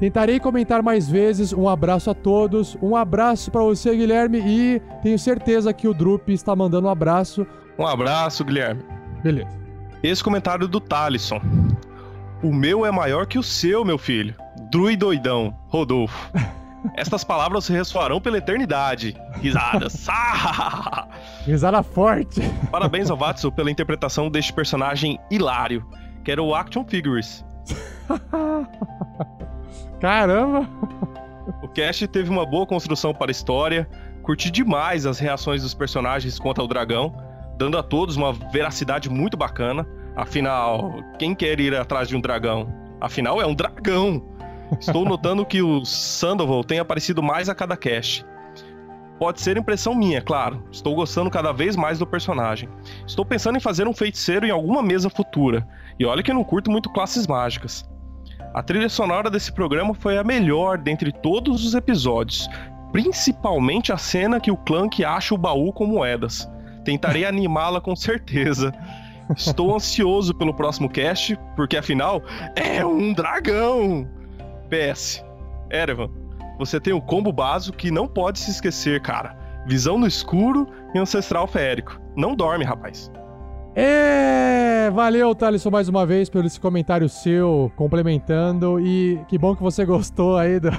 Tentarei 0.00 0.40
comentar 0.40 0.82
mais 0.82 1.08
vezes. 1.08 1.52
Um 1.52 1.68
abraço 1.68 2.10
a 2.10 2.14
todos. 2.14 2.76
Um 2.82 2.96
abraço 2.96 3.48
pra 3.52 3.62
você, 3.62 3.94
Guilherme. 3.94 4.40
E 4.44 4.82
tenho 5.04 5.16
certeza 5.16 5.72
que 5.72 5.86
o 5.86 5.94
Drup 5.94 6.28
está 6.28 6.56
mandando 6.56 6.88
um 6.88 6.90
abraço. 6.90 7.46
Um 7.78 7.86
abraço, 7.86 8.44
Guilherme. 8.44 8.82
Beleza. 9.22 9.56
Esse 10.02 10.24
comentário 10.24 10.66
do 10.66 10.80
Talisson. 10.80 11.40
O 12.42 12.52
meu 12.52 12.84
é 12.84 12.90
maior 12.90 13.24
que 13.26 13.38
o 13.38 13.42
seu, 13.42 13.84
meu 13.84 13.98
filho. 13.98 14.34
Druidoidão, 14.68 15.54
Rodolfo. 15.68 16.28
Estas 16.96 17.24
palavras 17.24 17.68
ressoarão 17.68 18.20
pela 18.20 18.38
eternidade. 18.38 19.16
Risadas. 19.40 20.06
Ah! 20.08 21.08
Risada 21.46 21.82
forte. 21.82 22.40
Parabéns 22.70 23.10
ao 23.10 23.16
Vatsu 23.16 23.50
pela 23.50 23.70
interpretação 23.70 24.30
deste 24.30 24.52
personagem 24.52 25.18
hilário, 25.30 25.84
que 26.24 26.30
era 26.30 26.42
o 26.42 26.54
Action 26.54 26.84
Figures. 26.84 27.44
Caramba! 30.00 30.68
O 31.62 31.68
cast 31.68 32.06
teve 32.08 32.30
uma 32.30 32.46
boa 32.46 32.66
construção 32.66 33.14
para 33.14 33.30
a 33.30 33.32
história, 33.32 33.88
curti 34.22 34.50
demais 34.50 35.06
as 35.06 35.18
reações 35.18 35.62
dos 35.62 35.74
personagens 35.74 36.38
contra 36.38 36.62
o 36.62 36.68
dragão, 36.68 37.14
dando 37.56 37.78
a 37.78 37.82
todos 37.82 38.16
uma 38.16 38.32
veracidade 38.32 39.08
muito 39.08 39.36
bacana. 39.36 39.86
Afinal, 40.14 41.02
quem 41.18 41.34
quer 41.34 41.58
ir 41.58 41.74
atrás 41.74 42.08
de 42.08 42.16
um 42.16 42.20
dragão? 42.20 42.72
Afinal, 43.00 43.40
é 43.40 43.46
um 43.46 43.54
dragão! 43.54 44.22
Estou 44.80 45.04
notando 45.04 45.44
que 45.44 45.62
o 45.62 45.84
Sandoval 45.84 46.64
tem 46.64 46.78
aparecido 46.78 47.22
mais 47.22 47.48
a 47.48 47.54
cada 47.54 47.76
cast. 47.76 48.24
Pode 49.18 49.40
ser 49.40 49.56
impressão 49.56 49.94
minha, 49.94 50.20
claro. 50.20 50.66
Estou 50.72 50.94
gostando 50.94 51.30
cada 51.30 51.52
vez 51.52 51.76
mais 51.76 51.98
do 51.98 52.06
personagem. 52.06 52.68
Estou 53.06 53.24
pensando 53.24 53.56
em 53.56 53.60
fazer 53.60 53.86
um 53.86 53.94
feiticeiro 53.94 54.46
em 54.46 54.50
alguma 54.50 54.82
mesa 54.82 55.08
futura. 55.08 55.66
E 55.98 56.04
olha 56.04 56.22
que 56.22 56.30
eu 56.30 56.34
não 56.34 56.42
curto 56.42 56.70
muito 56.70 56.90
classes 56.90 57.26
mágicas. 57.26 57.88
A 58.54 58.62
trilha 58.62 58.88
sonora 58.88 59.30
desse 59.30 59.52
programa 59.52 59.94
foi 59.94 60.18
a 60.18 60.24
melhor 60.24 60.76
dentre 60.76 61.12
todos 61.12 61.64
os 61.64 61.74
episódios, 61.74 62.48
principalmente 62.90 63.92
a 63.92 63.96
cena 63.96 64.40
que 64.40 64.50
o 64.50 64.56
Clank 64.56 65.04
acha 65.04 65.34
o 65.34 65.38
baú 65.38 65.72
com 65.72 65.86
moedas. 65.86 66.50
Tentarei 66.84 67.24
animá-la 67.24 67.80
com 67.80 67.94
certeza. 67.94 68.74
Estou 69.36 69.74
ansioso 69.74 70.34
pelo 70.34 70.52
próximo 70.52 70.90
cast, 70.90 71.38
porque 71.54 71.76
afinal 71.76 72.20
é 72.56 72.84
um 72.84 73.12
dragão! 73.12 74.21
PS. 74.72 75.22
Erevan, 75.70 76.08
você 76.58 76.80
tem 76.80 76.94
o 76.94 77.00
combo 77.00 77.30
básico 77.30 77.76
que 77.76 77.90
não 77.90 78.08
pode 78.08 78.38
se 78.38 78.50
esquecer, 78.50 79.02
cara. 79.02 79.36
Visão 79.66 79.98
no 79.98 80.06
escuro 80.06 80.66
e 80.94 80.98
ancestral 80.98 81.46
férico. 81.46 82.00
Não 82.16 82.34
dorme, 82.34 82.64
rapaz. 82.64 83.10
É, 83.74 84.90
valeu, 84.90 85.34
Thalisson, 85.34 85.70
mais 85.70 85.88
uma 85.88 86.06
vez 86.06 86.28
pelo 86.28 86.46
esse 86.46 86.58
comentário 86.58 87.08
seu, 87.08 87.70
complementando. 87.76 88.80
E 88.80 89.20
que 89.28 89.36
bom 89.36 89.54
que 89.54 89.62
você 89.62 89.84
gostou 89.86 90.38
aí 90.38 90.58
do, 90.58 90.70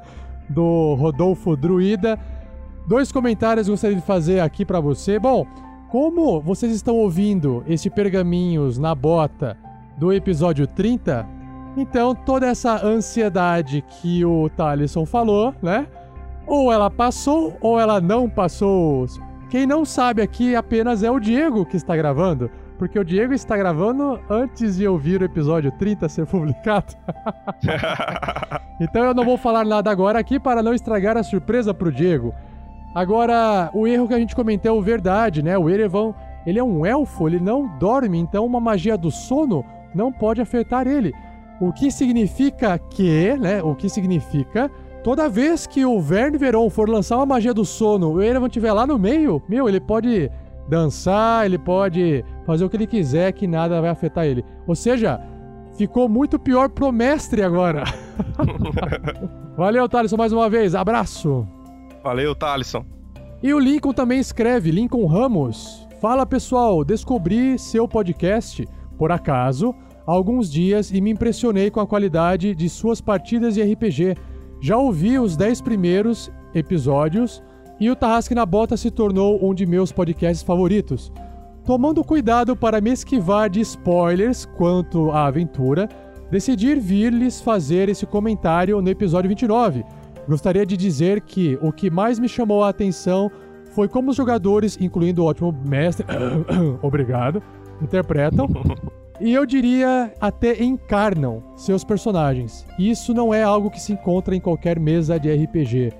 do 0.48 0.94
Rodolfo 0.94 1.56
Druida. 1.56 2.18
Dois 2.86 3.10
comentários 3.10 3.68
gostaria 3.68 3.96
de 3.96 4.02
fazer 4.02 4.40
aqui 4.40 4.64
pra 4.64 4.80
você. 4.80 5.18
Bom, 5.18 5.46
como 5.90 6.40
vocês 6.40 6.72
estão 6.72 6.96
ouvindo 6.96 7.64
este 7.66 7.88
Pergaminhos 7.88 8.78
na 8.78 8.94
Bota 8.94 9.56
do 9.98 10.12
episódio 10.12 10.66
30, 10.66 11.37
então 11.80 12.14
toda 12.14 12.46
essa 12.46 12.84
ansiedade 12.84 13.82
que 13.82 14.24
o 14.24 14.48
Thalisson 14.50 15.06
falou, 15.06 15.54
né? 15.62 15.86
Ou 16.46 16.72
ela 16.72 16.90
passou 16.90 17.56
ou 17.60 17.78
ela 17.78 18.00
não 18.00 18.28
passou. 18.28 19.06
Quem 19.50 19.66
não 19.66 19.84
sabe 19.84 20.22
aqui 20.22 20.54
apenas 20.54 21.02
é 21.02 21.10
o 21.10 21.18
Diego 21.18 21.64
que 21.64 21.76
está 21.76 21.96
gravando. 21.96 22.50
Porque 22.78 22.98
o 22.98 23.04
Diego 23.04 23.34
está 23.34 23.56
gravando 23.56 24.20
antes 24.30 24.76
de 24.76 24.86
ouvir 24.86 25.20
o 25.20 25.24
episódio 25.24 25.72
30 25.72 26.08
ser 26.08 26.26
publicado. 26.26 26.94
então 28.80 29.04
eu 29.04 29.12
não 29.12 29.24
vou 29.24 29.36
falar 29.36 29.64
nada 29.64 29.90
agora 29.90 30.18
aqui 30.18 30.38
para 30.38 30.62
não 30.62 30.72
estragar 30.72 31.16
a 31.16 31.24
surpresa 31.24 31.74
pro 31.74 31.90
Diego. 31.90 32.32
Agora, 32.94 33.68
o 33.74 33.86
erro 33.86 34.06
que 34.06 34.14
a 34.14 34.18
gente 34.18 34.34
comentou 34.34 34.78
é 34.78 34.82
verdade, 34.82 35.42
né? 35.42 35.58
O 35.58 35.68
Erevan, 35.68 36.14
ele 36.46 36.58
é 36.58 36.64
um 36.64 36.86
elfo, 36.86 37.28
ele 37.28 37.40
não 37.40 37.66
dorme, 37.78 38.18
então 38.18 38.46
uma 38.46 38.60
magia 38.60 38.96
do 38.96 39.10
sono 39.10 39.64
não 39.94 40.12
pode 40.12 40.40
afetar 40.40 40.86
ele. 40.86 41.12
O 41.60 41.72
que 41.72 41.90
significa 41.90 42.78
que, 42.78 43.36
né? 43.36 43.62
O 43.62 43.74
que 43.74 43.88
significa 43.88 44.70
toda 45.02 45.28
vez 45.28 45.66
que 45.66 45.84
o 45.84 46.00
Verne 46.00 46.38
Veron 46.38 46.68
for 46.70 46.88
lançar 46.88 47.16
uma 47.16 47.26
magia 47.26 47.54
do 47.54 47.64
sono, 47.64 48.12
o 48.12 48.22
Erevan 48.22 48.46
estiver 48.46 48.72
lá 48.72 48.86
no 48.86 48.98
meio, 48.98 49.42
meu, 49.48 49.68
ele 49.68 49.80
pode 49.80 50.30
dançar, 50.68 51.46
ele 51.46 51.58
pode 51.58 52.24
fazer 52.44 52.64
o 52.64 52.68
que 52.68 52.76
ele 52.76 52.86
quiser 52.86 53.32
que 53.32 53.46
nada 53.46 53.80
vai 53.80 53.90
afetar 53.90 54.26
ele. 54.26 54.44
Ou 54.66 54.74
seja, 54.74 55.20
ficou 55.76 56.08
muito 56.08 56.38
pior 56.38 56.68
pro 56.68 56.92
mestre 56.92 57.42
agora. 57.42 57.84
Valeu, 59.56 59.88
Thaleson, 59.88 60.16
mais 60.16 60.32
uma 60.32 60.50
vez. 60.50 60.74
Abraço. 60.74 61.46
Valeu, 62.02 62.34
Thalisson. 62.34 62.84
E 63.42 63.54
o 63.54 63.58
Lincoln 63.58 63.92
também 63.92 64.18
escreve, 64.18 64.70
Lincoln 64.70 65.06
Ramos. 65.06 65.86
Fala 66.00 66.26
pessoal, 66.26 66.84
descobri 66.84 67.58
seu 67.58 67.88
podcast, 67.88 68.68
por 68.96 69.10
acaso, 69.10 69.74
há 70.08 70.12
alguns 70.12 70.50
dias 70.50 70.90
e 70.90 71.02
me 71.02 71.10
impressionei 71.10 71.70
com 71.70 71.80
a 71.80 71.86
qualidade 71.86 72.54
de 72.54 72.66
suas 72.70 72.98
partidas 72.98 73.54
de 73.54 73.62
RPG. 73.62 74.16
Já 74.58 74.78
ouvi 74.78 75.18
os 75.18 75.36
10 75.36 75.60
primeiros 75.60 76.32
episódios 76.54 77.42
e 77.78 77.90
o 77.90 77.94
Tarrasque 77.94 78.34
na 78.34 78.46
Bota 78.46 78.74
se 78.74 78.90
tornou 78.90 79.38
um 79.46 79.52
de 79.52 79.66
meus 79.66 79.92
podcasts 79.92 80.42
favoritos. 80.42 81.12
Tomando 81.62 82.02
cuidado 82.02 82.56
para 82.56 82.80
me 82.80 82.90
esquivar 82.90 83.50
de 83.50 83.60
spoilers 83.60 84.46
quanto 84.46 85.10
à 85.10 85.26
aventura, 85.26 85.86
decidi 86.30 86.74
vir 86.74 87.12
lhes 87.12 87.42
fazer 87.42 87.90
esse 87.90 88.06
comentário 88.06 88.80
no 88.80 88.88
episódio 88.88 89.28
29. 89.28 89.84
Gostaria 90.26 90.64
de 90.64 90.76
dizer 90.76 91.20
que 91.20 91.58
o 91.60 91.70
que 91.70 91.90
mais 91.90 92.18
me 92.18 92.28
chamou 92.28 92.64
a 92.64 92.70
atenção 92.70 93.30
foi 93.74 93.86
como 93.86 94.10
os 94.10 94.16
jogadores, 94.16 94.78
incluindo 94.80 95.22
o 95.22 95.26
ótimo 95.26 95.54
mestre, 95.66 96.06
obrigado, 96.80 97.42
interpretam 97.82 98.48
e 99.20 99.32
eu 99.32 99.44
diria 99.44 100.12
até 100.20 100.62
encarnam 100.62 101.42
seus 101.56 101.84
personagens. 101.84 102.66
Isso 102.78 103.12
não 103.12 103.32
é 103.32 103.42
algo 103.42 103.70
que 103.70 103.80
se 103.80 103.92
encontra 103.92 104.34
em 104.34 104.40
qualquer 104.40 104.78
mesa 104.78 105.18
de 105.18 105.32
RPG. 105.32 105.92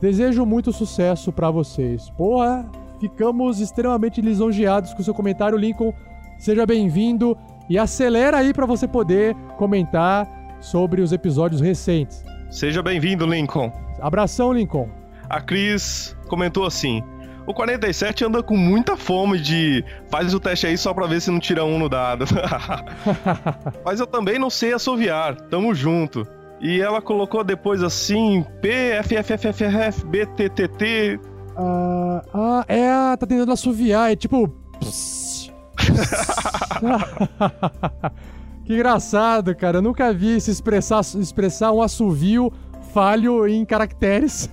Desejo 0.00 0.44
muito 0.44 0.72
sucesso 0.72 1.32
para 1.32 1.50
vocês. 1.50 2.10
Porra, 2.10 2.70
ficamos 3.00 3.60
extremamente 3.60 4.20
lisonjeados 4.20 4.92
com 4.92 5.02
seu 5.02 5.14
comentário, 5.14 5.56
Lincoln. 5.56 5.92
Seja 6.38 6.66
bem-vindo 6.66 7.36
e 7.68 7.78
acelera 7.78 8.38
aí 8.38 8.52
para 8.52 8.66
você 8.66 8.86
poder 8.86 9.34
comentar 9.56 10.28
sobre 10.60 11.00
os 11.00 11.12
episódios 11.12 11.60
recentes. 11.60 12.22
Seja 12.50 12.82
bem-vindo, 12.82 13.26
Lincoln. 13.26 13.72
Abração, 14.00 14.52
Lincoln. 14.52 14.88
A 15.28 15.40
Cris 15.40 16.16
comentou 16.28 16.64
assim: 16.64 17.02
o 17.46 17.54
47 17.54 18.24
anda 18.24 18.42
com 18.42 18.56
muita 18.56 18.96
fome 18.96 19.38
de 19.38 19.84
faz 20.10 20.34
o 20.34 20.40
teste 20.40 20.66
aí 20.66 20.76
só 20.76 20.92
pra 20.92 21.06
ver 21.06 21.20
se 21.20 21.30
não 21.30 21.38
tira 21.38 21.64
um 21.64 21.78
no 21.78 21.88
dado. 21.88 22.24
Mas 23.84 24.00
eu 24.00 24.06
também 24.06 24.38
não 24.38 24.50
sei 24.50 24.72
assoviar, 24.72 25.36
tamo 25.42 25.74
junto. 25.74 26.26
E 26.60 26.80
ela 26.80 27.02
colocou 27.02 27.44
depois 27.44 27.82
assim, 27.82 28.44
PFFFFF, 28.60 30.04
BTTT. 30.06 31.20
Ah, 31.56 32.22
Ah, 32.34 32.34
ah, 32.34 32.64
é, 32.68 33.16
tá 33.16 33.26
tentando 33.26 33.52
assoviar, 33.52 34.10
é 34.10 34.16
tipo. 34.16 34.52
que 38.64 38.74
engraçado, 38.74 39.54
cara. 39.54 39.78
Eu 39.78 39.82
nunca 39.82 40.12
vi 40.12 40.40
se 40.40 40.50
expressar, 40.50 41.00
expressar 41.00 41.72
um 41.72 41.82
assovio 41.82 42.52
falho 43.00 43.46
em 43.46 43.62
caracteres. 43.62 44.48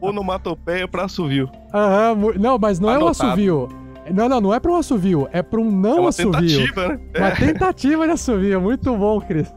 Onomatopeia 0.00 0.86
pra 0.86 1.06
assovio. 1.06 1.50
Aham, 1.74 2.16
não, 2.38 2.56
mas 2.56 2.78
não 2.78 2.88
é 2.88 2.92
um 2.92 2.96
Anotado. 2.98 3.26
assovio. 3.30 3.68
Não, 4.14 4.28
não, 4.28 4.40
não 4.40 4.54
é 4.54 4.60
pra 4.60 4.70
um 4.70 4.76
assovio, 4.76 5.28
é 5.32 5.42
pra 5.42 5.60
um 5.60 5.68
não 5.68 5.96
É 5.96 6.00
uma 6.02 6.08
assovio. 6.10 6.32
tentativa, 6.40 6.88
né? 6.88 7.00
Uma 7.18 7.26
É. 7.28 7.30
tentativa 7.34 8.06
de 8.06 8.12
assovio. 8.12 8.60
Muito 8.60 8.96
bom, 8.96 9.20
Cris. 9.20 9.52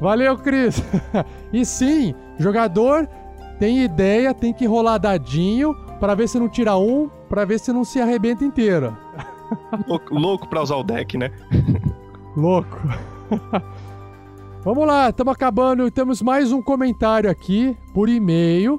Valeu, 0.00 0.36
Cris. 0.36 0.82
E 1.52 1.64
sim, 1.64 2.12
jogador 2.40 3.08
tem 3.60 3.84
ideia, 3.84 4.34
tem 4.34 4.52
que 4.52 4.66
rolar 4.66 4.98
dadinho 4.98 5.76
pra 6.00 6.16
ver 6.16 6.28
se 6.28 6.40
não 6.40 6.48
tira 6.48 6.76
um, 6.76 7.08
pra 7.28 7.44
ver 7.44 7.60
se 7.60 7.72
não 7.72 7.84
se 7.84 8.00
arrebenta 8.00 8.44
inteiro. 8.44 8.96
Louco, 9.86 10.12
louco 10.18 10.48
pra 10.48 10.60
usar 10.60 10.74
o 10.76 10.82
deck, 10.82 11.16
né? 11.16 11.30
Louco. 12.36 12.78
Vamos 14.62 14.86
lá, 14.86 15.08
estamos 15.08 15.32
acabando. 15.32 15.90
Temos 15.90 16.20
mais 16.20 16.52
um 16.52 16.60
comentário 16.60 17.30
aqui 17.30 17.74
por 17.94 18.10
e-mail. 18.10 18.78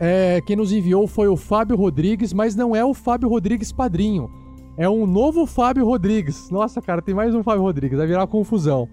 É, 0.00 0.40
quem 0.46 0.56
nos 0.56 0.72
enviou 0.72 1.06
foi 1.06 1.28
o 1.28 1.36
Fábio 1.36 1.76
Rodrigues, 1.76 2.32
mas 2.32 2.56
não 2.56 2.74
é 2.74 2.82
o 2.82 2.94
Fábio 2.94 3.28
Rodrigues 3.28 3.70
padrinho. 3.70 4.30
É 4.78 4.88
um 4.88 5.06
novo 5.06 5.44
Fábio 5.44 5.84
Rodrigues. 5.84 6.48
Nossa, 6.48 6.80
cara, 6.80 7.02
tem 7.02 7.14
mais 7.14 7.34
um 7.34 7.42
Fábio 7.42 7.60
Rodrigues. 7.60 7.98
Vai 7.98 8.06
virar 8.06 8.26
confusão. 8.26 8.88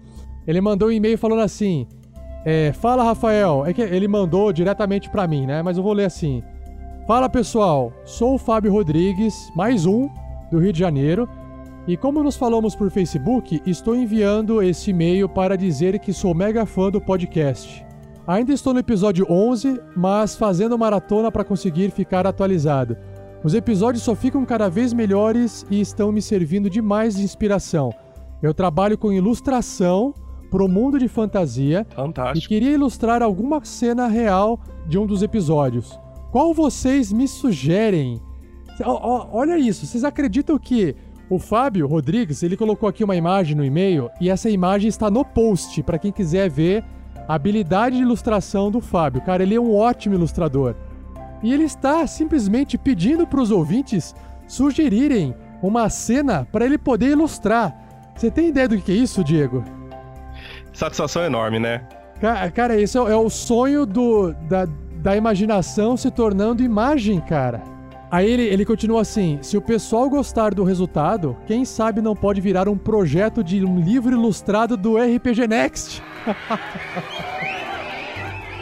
Ele 0.46 0.60
mandou 0.60 0.88
um 0.88 0.92
e-mail 0.92 1.16
falando 1.16 1.40
assim: 1.40 1.86
é, 2.44 2.70
Fala, 2.74 3.02
Rafael. 3.02 3.64
É 3.64 3.72
que 3.72 3.80
ele 3.80 4.06
mandou 4.06 4.52
diretamente 4.52 5.08
pra 5.08 5.26
mim, 5.26 5.46
né? 5.46 5.62
Mas 5.62 5.78
eu 5.78 5.82
vou 5.82 5.94
ler 5.94 6.04
assim. 6.04 6.42
Fala, 7.06 7.30
pessoal. 7.30 7.94
Sou 8.04 8.34
o 8.34 8.38
Fábio 8.38 8.70
Rodrigues, 8.70 9.50
mais 9.56 9.86
um, 9.86 10.10
do 10.50 10.58
Rio 10.58 10.72
de 10.74 10.80
Janeiro. 10.80 11.26
E 11.88 11.96
como 11.96 12.22
nos 12.22 12.36
falamos 12.36 12.76
por 12.76 12.90
Facebook, 12.90 13.62
estou 13.64 13.96
enviando 13.96 14.62
esse 14.62 14.90
e-mail 14.90 15.26
para 15.26 15.56
dizer 15.56 15.98
que 15.98 16.12
sou 16.12 16.34
mega 16.34 16.66
fã 16.66 16.90
do 16.90 17.00
podcast. 17.00 17.82
Ainda 18.26 18.52
estou 18.52 18.74
no 18.74 18.80
episódio 18.80 19.26
11, 19.26 19.80
mas 19.96 20.36
fazendo 20.36 20.76
maratona 20.76 21.32
para 21.32 21.44
conseguir 21.44 21.90
ficar 21.90 22.26
atualizado. 22.26 22.94
Os 23.42 23.54
episódios 23.54 24.04
só 24.04 24.14
ficam 24.14 24.44
cada 24.44 24.68
vez 24.68 24.92
melhores 24.92 25.64
e 25.70 25.80
estão 25.80 26.12
me 26.12 26.20
servindo 26.20 26.68
demais 26.68 27.16
de 27.16 27.22
inspiração. 27.22 27.90
Eu 28.42 28.52
trabalho 28.52 28.98
com 28.98 29.10
ilustração 29.10 30.12
pro 30.50 30.68
mundo 30.68 30.98
de 30.98 31.08
fantasia 31.08 31.86
Fantástico. 31.96 32.44
e 32.44 32.48
queria 32.48 32.72
ilustrar 32.72 33.22
alguma 33.22 33.64
cena 33.64 34.08
real 34.08 34.60
de 34.86 34.98
um 34.98 35.06
dos 35.06 35.22
episódios. 35.22 35.98
Qual 36.30 36.52
vocês 36.52 37.10
me 37.10 37.26
sugerem? 37.26 38.20
Olha 38.84 39.58
isso, 39.58 39.86
vocês 39.86 40.04
acreditam 40.04 40.58
que 40.58 40.94
o 41.30 41.38
Fábio 41.38 41.86
Rodrigues, 41.86 42.42
ele 42.42 42.56
colocou 42.56 42.88
aqui 42.88 43.04
uma 43.04 43.14
imagem 43.16 43.54
no 43.54 43.64
e-mail 43.64 44.10
e 44.20 44.30
essa 44.30 44.48
imagem 44.48 44.88
está 44.88 45.10
no 45.10 45.24
post 45.24 45.82
para 45.82 45.98
quem 45.98 46.10
quiser 46.10 46.48
ver 46.48 46.82
a 47.28 47.34
habilidade 47.34 47.96
de 47.96 48.02
ilustração 48.02 48.70
do 48.70 48.80
Fábio. 48.80 49.20
Cara, 49.20 49.42
ele 49.42 49.54
é 49.54 49.60
um 49.60 49.74
ótimo 49.74 50.14
ilustrador. 50.14 50.74
E 51.42 51.52
ele 51.52 51.64
está 51.64 52.06
simplesmente 52.06 52.78
pedindo 52.78 53.26
para 53.26 53.40
os 53.40 53.50
ouvintes 53.50 54.14
sugerirem 54.46 55.34
uma 55.62 55.90
cena 55.90 56.46
para 56.50 56.64
ele 56.64 56.78
poder 56.78 57.10
ilustrar. 57.10 57.76
Você 58.16 58.30
tem 58.30 58.48
ideia 58.48 58.66
do 58.68 58.78
que 58.80 58.90
é 58.90 58.94
isso, 58.94 59.22
Diego? 59.22 59.62
Satisfação 60.72 61.22
enorme, 61.24 61.58
né? 61.58 61.82
Ca- 62.20 62.50
Cara, 62.50 62.80
esse 62.80 62.96
é 62.96 63.00
o- 63.00 63.08
é 63.08 63.16
o 63.16 63.28
sonho 63.28 63.84
do, 63.84 64.32
da, 64.48 64.66
da 65.02 65.16
imaginação 65.16 65.96
se 65.96 66.10
tornando 66.10 66.62
imagem, 66.62 67.20
cara. 67.20 67.62
Aí 68.10 68.30
ele, 68.30 68.42
ele 68.42 68.64
continua 68.64 69.02
assim: 69.02 69.38
se 69.42 69.56
o 69.56 69.62
pessoal 69.62 70.08
gostar 70.08 70.54
do 70.54 70.64
resultado, 70.64 71.36
quem 71.46 71.64
sabe 71.64 72.00
não 72.00 72.16
pode 72.16 72.40
virar 72.40 72.68
um 72.68 72.76
projeto 72.76 73.44
de 73.44 73.64
um 73.64 73.78
livro 73.78 74.12
ilustrado 74.12 74.76
do 74.76 74.96
RPG 74.96 75.46
Next. 75.46 76.02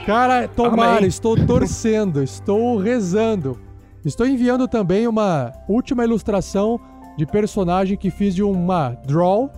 Cara, 0.05 0.47
tomara, 0.47 0.99
Amém. 0.99 1.09
estou 1.09 1.37
torcendo, 1.37 2.23
estou 2.23 2.79
rezando. 2.79 3.59
Estou 4.05 4.25
enviando 4.25 4.69
também 4.69 5.09
uma 5.09 5.53
última 5.69 6.05
ilustração 6.05 6.81
de 7.19 7.27
personagem 7.27 7.97
que 7.97 8.09
fiz 8.09 8.33
de 8.33 8.43
uma 8.43 8.91
draw 9.05 9.51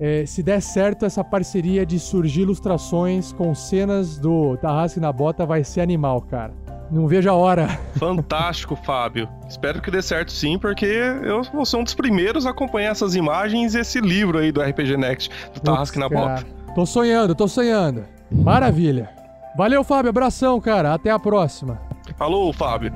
é, 0.00 0.24
se 0.24 0.42
der 0.42 0.62
certo 0.62 1.04
essa 1.04 1.22
parceria 1.22 1.84
de 1.84 1.98
surgir 1.98 2.42
ilustrações 2.42 3.32
com 3.32 3.54
cenas 3.54 4.18
do 4.18 4.56
Tarrasque 4.56 4.98
na 4.98 5.12
Bota, 5.12 5.44
vai 5.44 5.62
ser 5.62 5.82
animal, 5.82 6.22
cara. 6.22 6.54
Não 6.90 7.06
vejo 7.06 7.28
a 7.30 7.34
hora. 7.34 7.68
Fantástico, 7.98 8.74
Fábio. 8.74 9.28
Espero 9.48 9.80
que 9.82 9.90
dê 9.90 10.00
certo 10.00 10.32
sim, 10.32 10.58
porque 10.58 10.86
eu 10.86 11.42
vou 11.52 11.66
ser 11.66 11.76
um 11.76 11.84
dos 11.84 11.94
primeiros 11.94 12.46
a 12.46 12.50
acompanhar 12.50 12.90
essas 12.90 13.14
imagens 13.14 13.74
e 13.74 13.80
esse 13.80 14.00
livro 14.00 14.38
aí 14.38 14.50
do 14.50 14.62
RPG 14.62 14.96
Next, 14.96 15.30
do 15.54 15.60
Tarrasque 15.60 15.98
na 15.98 16.08
Bota. 16.08 16.46
Tô 16.74 16.86
sonhando, 16.86 17.34
tô 17.34 17.48
sonhando. 17.48 18.04
Maravilha. 18.30 19.10
Valeu, 19.56 19.82
Fábio. 19.82 20.10
Abração, 20.10 20.60
cara. 20.60 20.94
Até 20.94 21.10
a 21.10 21.18
próxima. 21.18 21.80
Falou, 22.16 22.52
Fábio. 22.52 22.92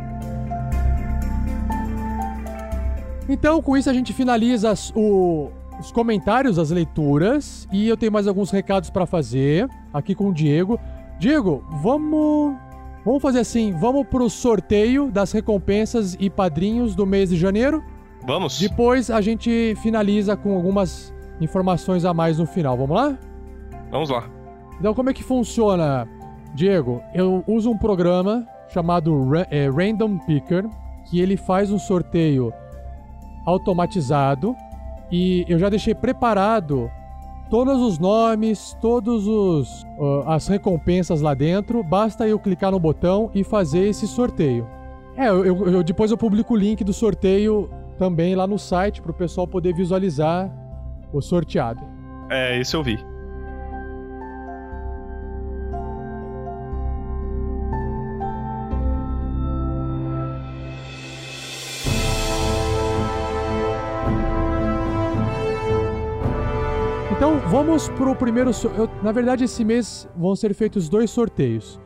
Então, 3.29 3.61
com 3.63 3.77
isso, 3.77 3.89
a 3.91 3.93
gente 3.95 4.13
finaliza 4.13 4.73
o- 4.95 5.51
os 5.81 5.91
comentários, 5.91 6.59
as 6.59 6.71
leituras. 6.71 7.67
E 7.73 7.89
eu 7.89 7.97
tenho 7.97 8.13
mais 8.13 8.27
alguns 8.29 8.51
recados 8.51 8.91
pra 8.91 9.07
fazer 9.07 9.69
aqui 9.93 10.15
com 10.15 10.29
o 10.29 10.33
Diego. 10.35 10.79
Diego, 11.19 11.65
vamos. 11.83 12.55
Vamos 13.05 13.21
fazer 13.23 13.41
assim: 13.41 13.73
vamos 13.73 14.07
pro 14.07 14.29
sorteio 14.31 15.11
das 15.11 15.33
recompensas 15.33 16.17
e 16.21 16.31
padrinhos 16.31 16.95
do 16.95 17.05
mês 17.07 17.31
de 17.31 17.37
janeiro. 17.37 17.83
Vamos. 18.27 18.59
Depois 18.59 19.11
a 19.11 19.21
gente 19.21 19.75
finaliza 19.83 20.37
com 20.37 20.55
algumas 20.57 21.13
informações 21.41 22.05
a 22.05 22.15
mais 22.15 22.39
no 22.39 22.47
final. 22.47 22.77
Vamos 22.77 22.97
lá? 22.97 23.19
Vamos 23.95 24.11
lá. 24.11 24.25
Então, 24.79 24.93
como 24.93 25.09
é 25.09 25.15
que 25.15 25.23
funciona, 25.23 26.07
Diego? 26.55 27.01
Eu 27.15 27.43
uso 27.47 27.71
um 27.71 27.79
programa 27.79 28.45
chamado 28.69 29.27
Ra- 29.29 29.47
é, 29.51 29.71
Random 29.71 30.19
Picker, 30.19 30.67
que 31.09 31.21
ele 31.21 31.37
faz 31.37 31.71
um 31.71 31.79
sorteio 31.79 32.53
automatizado 33.47 34.55
e 35.11 35.45
eu 35.49 35.59
já 35.59 35.69
deixei 35.69 35.95
preparado 35.95 36.91
todos 37.51 37.81
os 37.81 37.99
nomes, 37.99 38.77
todos 38.81 39.27
os 39.27 39.87
ah, 40.27 40.35
as 40.35 40.49
recompensas 40.49 41.21
lá 41.21 41.35
dentro. 41.35 41.83
Basta 41.85 42.27
eu 42.27 42.39
clicar 42.39 42.71
no 42.73 42.81
botão 42.81 43.31
e 43.35 43.45
fazer 43.45 43.87
esse 43.89 44.07
sorteio. 44.09 44.67
É, 45.17 45.29
eu, 45.29 45.45
eu- 45.45 45.69
eu- 45.69 45.83
depois 45.85 46.11
eu 46.11 46.17
publico 46.17 46.55
o 46.55 46.57
link 46.57 46.83
do 46.83 46.93
sorteio 46.93 47.71
também 47.99 48.35
lá 48.35 48.47
no 48.47 48.59
site 48.59 49.01
para 49.01 49.13
o 49.13 49.15
pessoal 49.15 49.47
poder 49.47 49.73
visualizar 49.75 50.51
o 51.13 51.21
sorteado. 51.21 51.83
É, 52.29 52.59
esse 52.59 52.75
eu 52.75 52.83
vi. 52.83 52.99
Vamos 67.55 67.89
pro 67.91 68.17
primeiro. 68.17 68.53
so- 68.53 68.67
eu- 68.77 68.91
na 69.01 69.13
verdade, 69.13 69.45
esse 69.45 69.65
mês 69.65 70.09
vão 70.17 70.35
ser 70.35 70.53
feitos 70.55 70.89
dois 70.89 71.09
sorteios. 71.09 71.81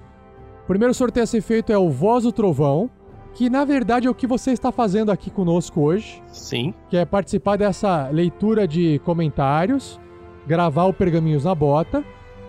O 0.64 0.66
primeiro 0.66 0.94
sorteio 0.94 1.24
a 1.24 1.26
ser 1.26 1.42
feito 1.42 1.70
é 1.70 1.76
o 1.76 1.90
Voz 1.90 2.24
do 2.24 2.32
Trovão, 2.32 2.88
que 3.34 3.50
na 3.50 3.66
verdade 3.66 4.06
é 4.06 4.10
o 4.10 4.14
que 4.14 4.26
você 4.26 4.50
está 4.52 4.72
fazendo 4.72 5.12
aqui 5.12 5.30
conosco 5.30 5.82
hoje. 5.82 6.22
Sim. 6.28 6.72
Que 6.88 6.96
é 6.96 7.04
participar 7.04 7.56
dessa 7.56 8.08
leitura 8.10 8.66
de 8.66 8.98
comentários, 9.04 10.00
gravar 10.46 10.84
o 10.86 10.92
Pergaminhos 10.94 11.44
na 11.44 11.54
Bota. 11.54 12.02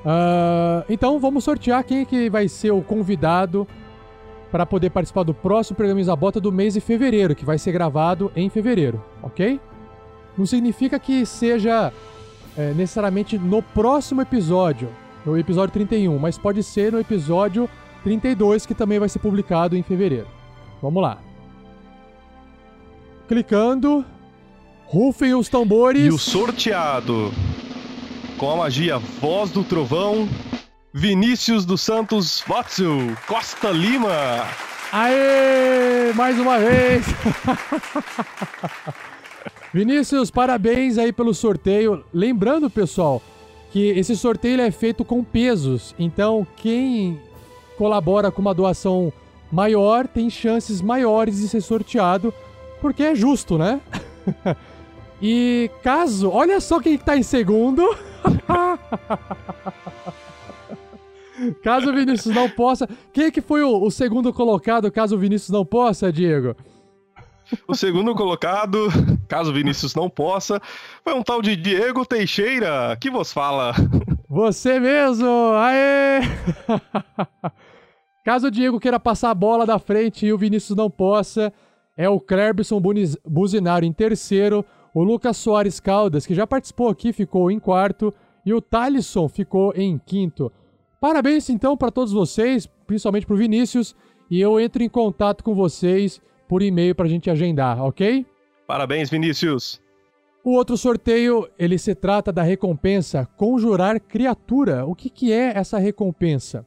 Ah, 0.05 0.85
então 0.89 1.19
vamos 1.19 1.43
sortear 1.43 1.83
quem 1.83 2.05
que 2.05 2.29
vai 2.29 2.47
ser 2.47 2.71
o 2.71 2.81
convidado 2.81 3.67
para 4.49 4.65
poder 4.65 4.91
participar 4.91 5.23
do 5.23 5.33
próximo 5.33 5.75
Pergaminhos 5.75 6.07
da 6.07 6.15
Bota 6.15 6.39
do 6.39 6.53
mês 6.53 6.73
de 6.73 6.79
fevereiro, 6.79 7.35
que 7.35 7.43
vai 7.43 7.57
ser 7.57 7.73
gravado 7.73 8.31
em 8.33 8.49
fevereiro, 8.49 9.03
ok? 9.21 9.59
Não 10.37 10.45
significa 10.45 10.97
que 10.97 11.25
seja 11.25 11.91
é, 12.59 12.73
necessariamente 12.73 13.37
no 13.37 13.63
próximo 13.63 14.21
episódio, 14.21 14.89
no 15.25 15.37
episódio 15.37 15.71
31, 15.71 16.19
mas 16.19 16.37
pode 16.37 16.61
ser 16.61 16.91
no 16.91 16.99
episódio 16.99 17.69
32, 18.03 18.65
que 18.65 18.75
também 18.75 18.99
vai 18.99 19.07
ser 19.07 19.19
publicado 19.19 19.77
em 19.77 19.83
fevereiro. 19.83 20.27
Vamos 20.81 21.01
lá. 21.01 21.19
Clicando. 23.29 24.03
Rufem 24.87 25.33
os 25.35 25.47
tambores. 25.47 26.03
E 26.03 26.09
o 26.09 26.17
sorteado 26.17 27.31
com 28.37 28.51
a 28.51 28.57
magia 28.57 28.97
Voz 28.97 29.51
do 29.51 29.63
Trovão, 29.63 30.27
Vinícius 30.93 31.63
dos 31.63 31.79
Santos 31.79 32.43
Watsu 32.49 33.15
Costa 33.25 33.69
Lima. 33.69 34.45
Aê! 34.91 36.11
Mais 36.13 36.37
uma 36.39 36.57
vez! 36.57 37.05
Vinícius, 39.73 40.31
parabéns 40.31 40.97
aí 40.97 41.13
pelo 41.13 41.33
sorteio. 41.33 42.03
Lembrando, 42.13 42.69
pessoal, 42.69 43.21
que 43.71 43.89
esse 43.89 44.15
sorteio 44.15 44.61
é 44.61 44.71
feito 44.71 45.03
com 45.05 45.23
pesos. 45.23 45.93
Então, 45.99 46.47
quem 46.57 47.19
colabora 47.77 48.31
com 48.31 48.41
uma 48.41 48.53
doação 48.53 49.13
maior 49.51 50.07
tem 50.07 50.29
chances 50.29 50.81
maiores 50.81 51.37
de 51.37 51.47
ser 51.47 51.61
sorteado, 51.61 52.33
porque 52.81 53.03
é 53.03 53.15
justo, 53.15 53.57
né? 53.57 53.79
e 55.21 55.69
caso, 55.83 56.31
olha 56.31 56.59
só 56.59 56.79
quem 56.79 56.97
tá 56.97 57.15
em 57.15 57.23
segundo. 57.23 57.83
caso 61.63 61.91
o 61.91 61.93
Vinícius 61.93 62.33
não 62.33 62.49
possa, 62.49 62.89
quem 63.13 63.25
é 63.25 63.31
que 63.31 63.41
foi 63.41 63.61
o, 63.63 63.83
o 63.83 63.91
segundo 63.91 64.33
colocado? 64.33 64.91
Caso 64.91 65.15
o 65.15 65.19
Vinícius 65.19 65.51
não 65.51 65.65
possa, 65.65 66.11
Diego? 66.11 66.55
O 67.67 67.75
segundo 67.75 68.13
colocado, 68.15 68.87
caso 69.27 69.53
Vinícius 69.53 69.95
não 69.95 70.09
possa, 70.09 70.61
foi 71.03 71.13
um 71.13 71.23
tal 71.23 71.41
de 71.41 71.55
Diego 71.55 72.05
Teixeira, 72.05 72.97
que 72.99 73.09
vos 73.09 73.33
fala. 73.33 73.73
Você 74.29 74.79
mesmo! 74.79 75.27
Aê! 75.55 76.21
Caso 78.23 78.47
o 78.47 78.51
Diego 78.51 78.79
queira 78.79 78.99
passar 78.99 79.31
a 79.31 79.35
bola 79.35 79.65
da 79.65 79.79
frente 79.79 80.25
e 80.25 80.33
o 80.33 80.37
Vinícius 80.37 80.77
não 80.77 80.89
possa, 80.89 81.51
é 81.97 82.07
o 82.07 82.19
Clerbson 82.19 82.79
Buzinaro 83.25 83.85
em 83.85 83.93
terceiro, 83.93 84.63
o 84.93 85.03
Lucas 85.03 85.37
Soares 85.37 85.79
Caldas, 85.79 86.25
que 86.27 86.35
já 86.35 86.45
participou 86.45 86.89
aqui, 86.89 87.11
ficou 87.11 87.49
em 87.49 87.59
quarto, 87.59 88.13
e 88.45 88.53
o 88.53 88.61
Thalisson 88.61 89.27
ficou 89.27 89.73
em 89.75 89.97
quinto. 89.97 90.51
Parabéns 91.01 91.49
então 91.49 91.75
para 91.75 91.91
todos 91.91 92.13
vocês, 92.13 92.67
principalmente 92.85 93.25
para 93.25 93.33
o 93.33 93.37
Vinícius, 93.37 93.95
e 94.29 94.39
eu 94.39 94.59
entro 94.59 94.83
em 94.83 94.89
contato 94.89 95.43
com 95.43 95.55
vocês 95.55 96.21
por 96.49 96.63
e-mail 96.63 96.95
para 96.95 97.05
a 97.05 97.09
gente 97.09 97.29
agendar, 97.29 97.81
ok? 97.81 98.25
Parabéns, 98.67 99.09
Vinícius. 99.09 99.79
O 100.43 100.53
outro 100.53 100.75
sorteio, 100.75 101.47
ele 101.59 101.77
se 101.77 101.93
trata 101.93 102.31
da 102.31 102.41
recompensa 102.41 103.27
Conjurar 103.37 104.01
Criatura. 104.01 104.83
O 104.85 104.95
que, 104.95 105.09
que 105.09 105.31
é 105.31 105.55
essa 105.55 105.77
recompensa? 105.77 106.65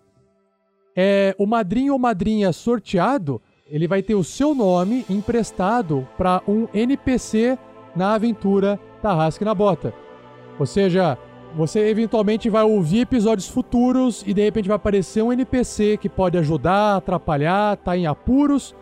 É 0.94 1.34
o 1.36 1.46
madrinho 1.46 1.94
ou 1.94 1.98
madrinha 1.98 2.52
sorteado, 2.52 3.42
ele 3.66 3.88
vai 3.88 4.02
ter 4.02 4.14
o 4.14 4.22
seu 4.22 4.54
nome 4.54 5.04
emprestado 5.10 6.06
para 6.16 6.42
um 6.46 6.68
NPC 6.72 7.58
na 7.96 8.14
aventura 8.14 8.78
Tarrasque 9.00 9.44
na 9.44 9.54
Bota. 9.54 9.92
Ou 10.60 10.66
seja, 10.66 11.18
você 11.56 11.88
eventualmente 11.88 12.48
vai 12.48 12.62
ouvir 12.62 13.00
episódios 13.00 13.48
futuros 13.48 14.22
e 14.26 14.32
de 14.32 14.42
repente 14.42 14.68
vai 14.68 14.76
aparecer 14.76 15.22
um 15.22 15.32
NPC 15.32 15.96
que 15.96 16.08
pode 16.08 16.38
ajudar, 16.38 16.96
atrapalhar, 16.96 17.78
tá 17.78 17.96
em 17.96 18.06
apuros 18.06 18.76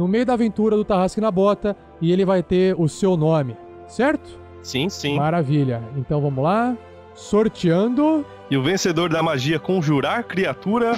no 0.00 0.08
meio 0.08 0.24
da 0.24 0.32
aventura 0.32 0.76
do 0.76 0.84
Tarrasque 0.84 1.20
na 1.20 1.30
Bota 1.30 1.76
e 2.00 2.10
ele 2.10 2.24
vai 2.24 2.42
ter 2.42 2.74
o 2.80 2.88
seu 2.88 3.18
nome, 3.18 3.54
certo? 3.86 4.40
Sim, 4.62 4.88
sim. 4.88 5.14
Maravilha. 5.14 5.82
Então 5.94 6.22
vamos 6.22 6.42
lá. 6.42 6.74
Sorteando. 7.14 8.24
E 8.50 8.56
o 8.56 8.62
vencedor 8.62 9.10
da 9.10 9.22
magia 9.22 9.58
Conjurar 9.58 10.24
Criatura, 10.24 10.94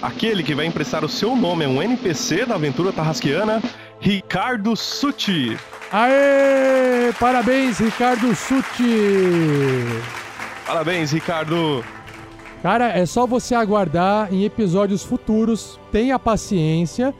aquele 0.00 0.44
que 0.44 0.54
vai 0.54 0.64
emprestar 0.66 1.04
o 1.04 1.08
seu 1.08 1.34
nome 1.34 1.64
a 1.64 1.68
um 1.68 1.82
NPC 1.82 2.46
da 2.46 2.54
aventura 2.54 2.92
tarrasqueana, 2.92 3.60
Ricardo 3.98 4.76
Suti. 4.76 5.58
Aê! 5.90 7.12
Parabéns, 7.18 7.80
Ricardo 7.80 8.32
Suti! 8.36 9.82
Parabéns, 10.64 11.10
Ricardo. 11.10 11.84
Cara, 12.62 12.96
é 12.96 13.04
só 13.06 13.26
você 13.26 13.56
aguardar 13.56 14.32
em 14.32 14.44
episódios 14.44 15.02
futuros. 15.02 15.80
Tenha 15.90 16.16
paciência, 16.16 17.12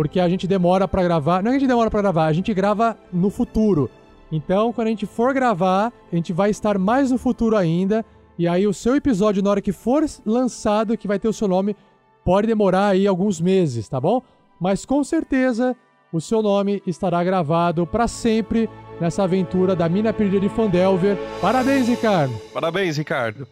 porque 0.00 0.18
a 0.18 0.26
gente 0.30 0.46
demora 0.46 0.88
pra 0.88 1.02
gravar. 1.02 1.42
Não 1.42 1.50
é 1.50 1.52
que 1.52 1.56
a 1.56 1.60
gente 1.60 1.68
demora 1.68 1.90
pra 1.90 2.00
gravar, 2.00 2.24
a 2.24 2.32
gente 2.32 2.54
grava 2.54 2.96
no 3.12 3.28
futuro. 3.28 3.90
Então, 4.32 4.72
quando 4.72 4.86
a 4.86 4.90
gente 4.90 5.04
for 5.04 5.34
gravar, 5.34 5.92
a 6.10 6.16
gente 6.16 6.32
vai 6.32 6.48
estar 6.48 6.78
mais 6.78 7.10
no 7.10 7.18
futuro 7.18 7.54
ainda. 7.54 8.02
E 8.38 8.48
aí, 8.48 8.66
o 8.66 8.72
seu 8.72 8.96
episódio, 8.96 9.42
na 9.42 9.50
hora 9.50 9.60
que 9.60 9.72
for 9.72 10.02
lançado, 10.24 10.96
que 10.96 11.06
vai 11.06 11.18
ter 11.18 11.28
o 11.28 11.34
seu 11.34 11.46
nome, 11.46 11.76
pode 12.24 12.46
demorar 12.46 12.86
aí 12.86 13.06
alguns 13.06 13.42
meses, 13.42 13.90
tá 13.90 14.00
bom? 14.00 14.22
Mas 14.58 14.86
com 14.86 15.04
certeza, 15.04 15.76
o 16.10 16.18
seu 16.18 16.40
nome 16.40 16.82
estará 16.86 17.22
gravado 17.22 17.86
pra 17.86 18.08
sempre 18.08 18.70
nessa 18.98 19.24
aventura 19.24 19.76
da 19.76 19.86
Mina 19.86 20.14
Perdida 20.14 20.40
de 20.40 20.48
Fandelver. 20.48 21.18
Parabéns, 21.42 21.88
Ricardo! 21.88 22.32
Parabéns, 22.54 22.96
Ricardo. 22.96 23.46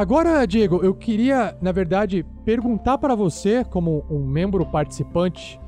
Agora, 0.00 0.46
Diego, 0.46 0.80
eu 0.82 0.94
queria, 0.94 1.54
na 1.60 1.72
verdade, 1.72 2.24
perguntar 2.42 2.96
para 2.96 3.14
você, 3.14 3.62
como 3.62 4.02
um 4.08 4.24
membro 4.24 4.64
participante 4.64 5.60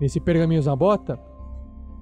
nesse 0.00 0.18
Pergaminhos 0.18 0.66
na 0.66 0.74
Bota, 0.74 1.16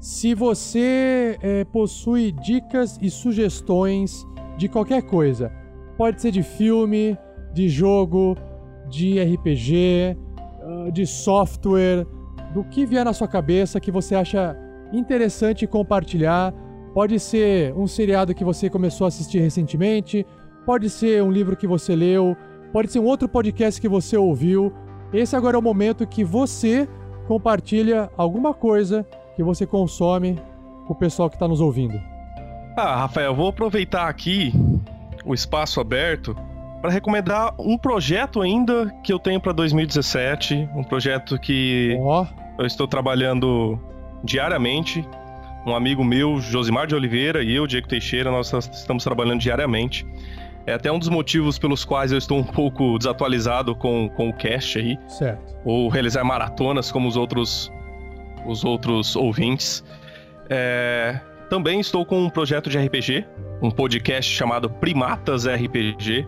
se 0.01 0.35
você 0.35 1.36
eh, 1.43 1.65
possui 1.66 2.32
dicas 2.32 2.98
e 3.03 3.11
sugestões 3.11 4.27
de 4.57 4.70
qualquer 4.70 5.03
coisa. 5.03 5.53
Pode 5.98 6.23
ser 6.23 6.31
de 6.31 6.43
filme, 6.43 7.15
de 7.53 7.69
jogo, 7.69 8.39
de 8.89 9.23
RPG, 9.23 10.16
ah, 10.62 10.90
de 10.90 11.05
software, 11.05 12.07
do 12.55 12.65
que 12.65 12.86
vier 12.86 13.05
na 13.05 13.12
sua 13.12 13.28
cabeça 13.28 13.78
que 13.78 13.90
você 13.90 14.15
acha 14.15 14.57
interessante 14.94 15.66
compartilhar. 15.66 16.55
Pode 16.94 17.20
ser 17.20 17.74
um 17.74 17.86
seriado 17.86 18.35
que 18.35 18.44
você 18.44 18.70
começou 18.70 19.05
a 19.05 19.09
assistir 19.09 19.40
recentemente, 19.40 20.24
pode 20.66 20.90
ser 20.90 21.22
um 21.22 21.30
livro 21.30 21.56
que 21.56 21.66
você 21.66 21.94
leu, 21.94 22.36
pode 22.72 22.90
ser 22.90 22.98
um 22.98 23.05
outro 23.05 23.28
podcast 23.28 23.80
que 23.80 23.88
você 23.88 24.16
ouviu. 24.16 24.72
Esse 25.12 25.36
agora 25.36 25.56
é 25.56 25.59
o 25.59 25.62
momento 25.62 26.05
que 26.05 26.24
você 26.24 26.88
compartilha 27.28 28.10
alguma 28.16 28.52
coisa 28.52 29.06
que 29.36 29.43
você 29.44 29.64
consome 29.64 30.36
com 30.86 30.93
o 30.93 30.97
pessoal 30.97 31.30
que 31.30 31.36
está 31.36 31.47
nos 31.47 31.60
ouvindo. 31.60 31.98
Ah, 32.76 32.97
Rafael, 32.97 33.34
vou 33.34 33.48
aproveitar 33.48 34.09
aqui 34.09 34.52
o 35.24 35.32
espaço 35.32 35.80
aberto 35.80 36.36
para 36.82 36.90
recomendar 36.90 37.55
um 37.59 37.78
projeto 37.78 38.43
ainda 38.43 38.93
que 39.02 39.12
eu 39.12 39.18
tenho 39.18 39.40
para 39.40 39.52
2017, 39.52 40.68
um 40.74 40.82
projeto 40.82 41.38
que 41.38 41.97
eu 42.59 42.66
estou 42.66 42.86
trabalhando 42.88 43.78
diariamente. 44.22 45.06
Um 45.66 45.74
amigo 45.74 46.05
meu, 46.05 46.40
Josimar 46.40 46.86
de 46.86 46.94
Oliveira, 46.94 47.43
e 47.43 47.55
eu, 47.55 47.66
Diego 47.66 47.88
Teixeira, 47.88 48.30
nós 48.30 48.52
estamos 48.52 49.02
trabalhando 49.02 49.40
diariamente. 49.40 50.06
É 50.66 50.74
até 50.74 50.90
um 50.90 50.98
dos 50.98 51.09
motivos 51.09 51.59
pelos 51.59 51.84
quais 51.84 52.10
eu 52.10 52.18
estou 52.18 52.38
um 52.38 52.44
pouco 52.44 52.98
desatualizado 52.98 53.74
com, 53.74 54.09
com 54.09 54.28
o 54.28 54.32
cast 54.32 54.78
aí. 54.78 54.98
Certo. 55.09 55.55
Ou 55.64 55.88
realizar 55.88 56.24
maratonas 56.24 56.90
como 56.90 57.09
os 57.09 57.16
outros, 57.16 57.70
os 58.44 58.64
outros 58.64 59.14
ouvintes. 59.14 59.84
É, 60.51 61.20
também 61.48 61.78
estou 61.78 62.05
com 62.05 62.20
um 62.20 62.28
projeto 62.28 62.68
de 62.68 62.78
RPG, 62.78 63.24
um 63.62 63.70
podcast 63.70 64.32
chamado 64.32 64.68
Primatas 64.68 65.47
RPG. 65.47 66.26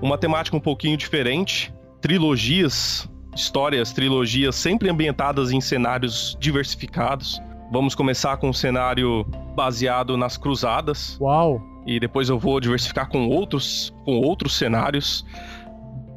Uma 0.00 0.18
temática 0.18 0.56
um 0.56 0.60
pouquinho 0.60 0.96
diferente, 0.96 1.72
trilogias, 2.00 3.08
histórias, 3.34 3.92
trilogias 3.92 4.56
sempre 4.56 4.90
ambientadas 4.90 5.52
em 5.52 5.60
cenários 5.60 6.36
diversificados. 6.40 7.40
Vamos 7.70 7.94
começar 7.94 8.36
com 8.38 8.48
um 8.48 8.52
cenário 8.52 9.24
baseado 9.54 10.16
nas 10.16 10.36
cruzadas. 10.36 11.16
Uau! 11.20 11.71
E 11.86 11.98
depois 11.98 12.28
eu 12.28 12.38
vou 12.38 12.60
diversificar 12.60 13.08
com 13.08 13.28
outros, 13.28 13.92
com 14.04 14.18
outros 14.20 14.56
cenários. 14.56 15.24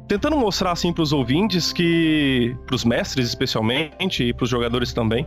Tentando 0.08 0.36
mostrar 0.36 0.72
assim 0.72 0.92
para 0.92 1.02
os 1.02 1.12
ouvintes 1.12 1.72
que, 1.72 2.56
para 2.66 2.76
os 2.76 2.84
mestres 2.84 3.28
especialmente 3.28 4.22
e 4.22 4.32
para 4.32 4.44
os 4.44 4.50
jogadores 4.50 4.92
também, 4.92 5.26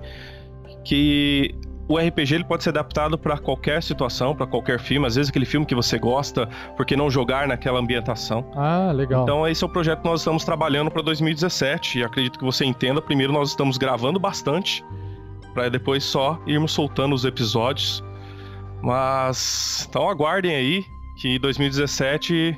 que 0.85 1.53
o 1.89 1.97
RPG 1.97 2.35
ele 2.35 2.43
pode 2.43 2.63
ser 2.63 2.69
adaptado 2.69 3.17
para 3.17 3.37
qualquer 3.37 3.81
situação, 3.81 4.35
para 4.35 4.45
qualquer 4.45 4.79
filme. 4.79 5.07
Às 5.07 5.15
vezes 5.15 5.29
aquele 5.29 5.45
filme 5.45 5.65
que 5.65 5.73
você 5.73 5.97
gosta, 5.97 6.47
por 6.77 6.85
que 6.85 6.95
não 6.95 7.09
jogar 7.09 7.47
naquela 7.47 7.79
ambientação? 7.79 8.45
Ah, 8.55 8.91
legal. 8.93 9.23
Então 9.23 9.47
esse 9.47 9.63
é 9.63 9.67
o 9.67 9.69
projeto 9.69 10.03
que 10.03 10.07
nós 10.07 10.21
estamos 10.21 10.45
trabalhando 10.45 10.91
para 10.91 11.01
2017 11.01 11.99
e 11.99 12.03
acredito 12.03 12.37
que 12.37 12.45
você 12.45 12.63
entenda. 12.63 13.01
Primeiro 13.01 13.33
nós 13.33 13.49
estamos 13.49 13.77
gravando 13.77 14.19
bastante 14.19 14.85
para 15.53 15.67
depois 15.67 16.03
só 16.03 16.39
irmos 16.45 16.71
soltando 16.71 17.15
os 17.15 17.25
episódios. 17.25 18.03
Mas 18.81 19.85
então 19.89 20.09
aguardem 20.09 20.55
aí 20.55 20.85
que 21.17 21.37
2017 21.39 22.57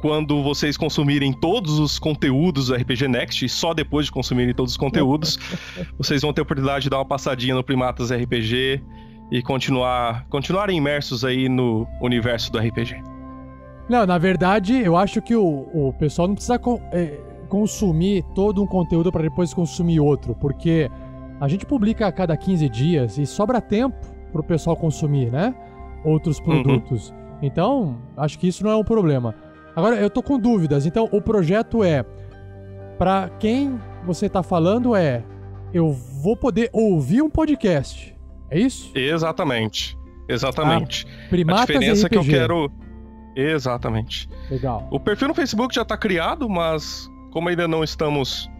quando 0.00 0.42
vocês 0.42 0.76
consumirem 0.76 1.32
todos 1.32 1.78
os 1.78 1.98
conteúdos 1.98 2.68
do 2.68 2.74
RPG 2.74 3.08
Next, 3.08 3.44
e 3.44 3.48
só 3.48 3.74
depois 3.74 4.06
de 4.06 4.12
consumirem 4.12 4.54
todos 4.54 4.72
os 4.72 4.76
conteúdos, 4.76 5.38
vocês 5.98 6.22
vão 6.22 6.32
ter 6.32 6.40
a 6.40 6.44
oportunidade 6.44 6.84
de 6.84 6.90
dar 6.90 6.98
uma 6.98 7.04
passadinha 7.04 7.54
no 7.54 7.64
Primatas 7.64 8.12
RPG 8.12 8.80
e 9.30 9.42
continuar 9.42 10.24
continuarem 10.28 10.76
imersos 10.78 11.24
aí 11.24 11.48
no 11.48 11.86
universo 12.00 12.50
do 12.52 12.58
RPG. 12.58 13.02
Não, 13.88 14.06
na 14.06 14.18
verdade, 14.18 14.74
eu 14.74 14.96
acho 14.96 15.20
que 15.20 15.34
o, 15.34 15.68
o 15.74 15.92
pessoal 15.98 16.28
não 16.28 16.34
precisa 16.34 16.58
co- 16.58 16.80
é, 16.92 17.18
consumir 17.48 18.22
todo 18.34 18.62
um 18.62 18.66
conteúdo 18.66 19.10
para 19.10 19.22
depois 19.22 19.52
consumir 19.52 19.98
outro, 19.98 20.34
porque 20.34 20.90
a 21.40 21.48
gente 21.48 21.66
publica 21.66 22.06
a 22.06 22.12
cada 22.12 22.36
15 22.36 22.68
dias 22.68 23.18
e 23.18 23.26
sobra 23.26 23.60
tempo 23.60 23.96
pro 24.32 24.42
pessoal 24.42 24.76
consumir, 24.76 25.30
né? 25.30 25.54
Outros 26.04 26.40
produtos. 26.40 27.12
Então, 27.42 27.98
acho 28.16 28.38
que 28.38 28.48
isso 28.48 28.64
não 28.64 28.70
é 28.70 28.76
um 28.76 28.84
problema. 28.84 29.34
Agora, 29.74 29.96
eu 29.96 30.10
tô 30.10 30.22
com 30.22 30.38
dúvidas. 30.38 30.86
Então, 30.86 31.08
o 31.12 31.20
projeto 31.20 31.84
é 31.84 32.04
para 32.98 33.28
quem 33.38 33.78
você 34.04 34.28
tá 34.28 34.42
falando 34.42 34.96
é 34.96 35.22
eu 35.72 35.92
vou 35.92 36.36
poder 36.36 36.70
ouvir 36.72 37.22
um 37.22 37.30
podcast. 37.30 38.16
É 38.50 38.58
isso? 38.58 38.90
Exatamente. 38.94 39.96
Exatamente. 40.28 41.06
Ah, 41.06 41.28
Primatas 41.30 41.62
a 41.62 41.66
diferença 41.66 42.06
é 42.06 42.10
que 42.10 42.18
eu 42.18 42.24
quero. 42.24 42.70
Exatamente. 43.36 44.28
Legal. 44.50 44.88
O 44.90 44.98
perfil 44.98 45.28
no 45.28 45.34
Facebook 45.34 45.74
já 45.74 45.84
tá 45.84 45.96
criado, 45.96 46.48
mas 46.48 47.08
como 47.30 47.48
ainda 47.48 47.68
não 47.68 47.84
estamos 47.84 48.50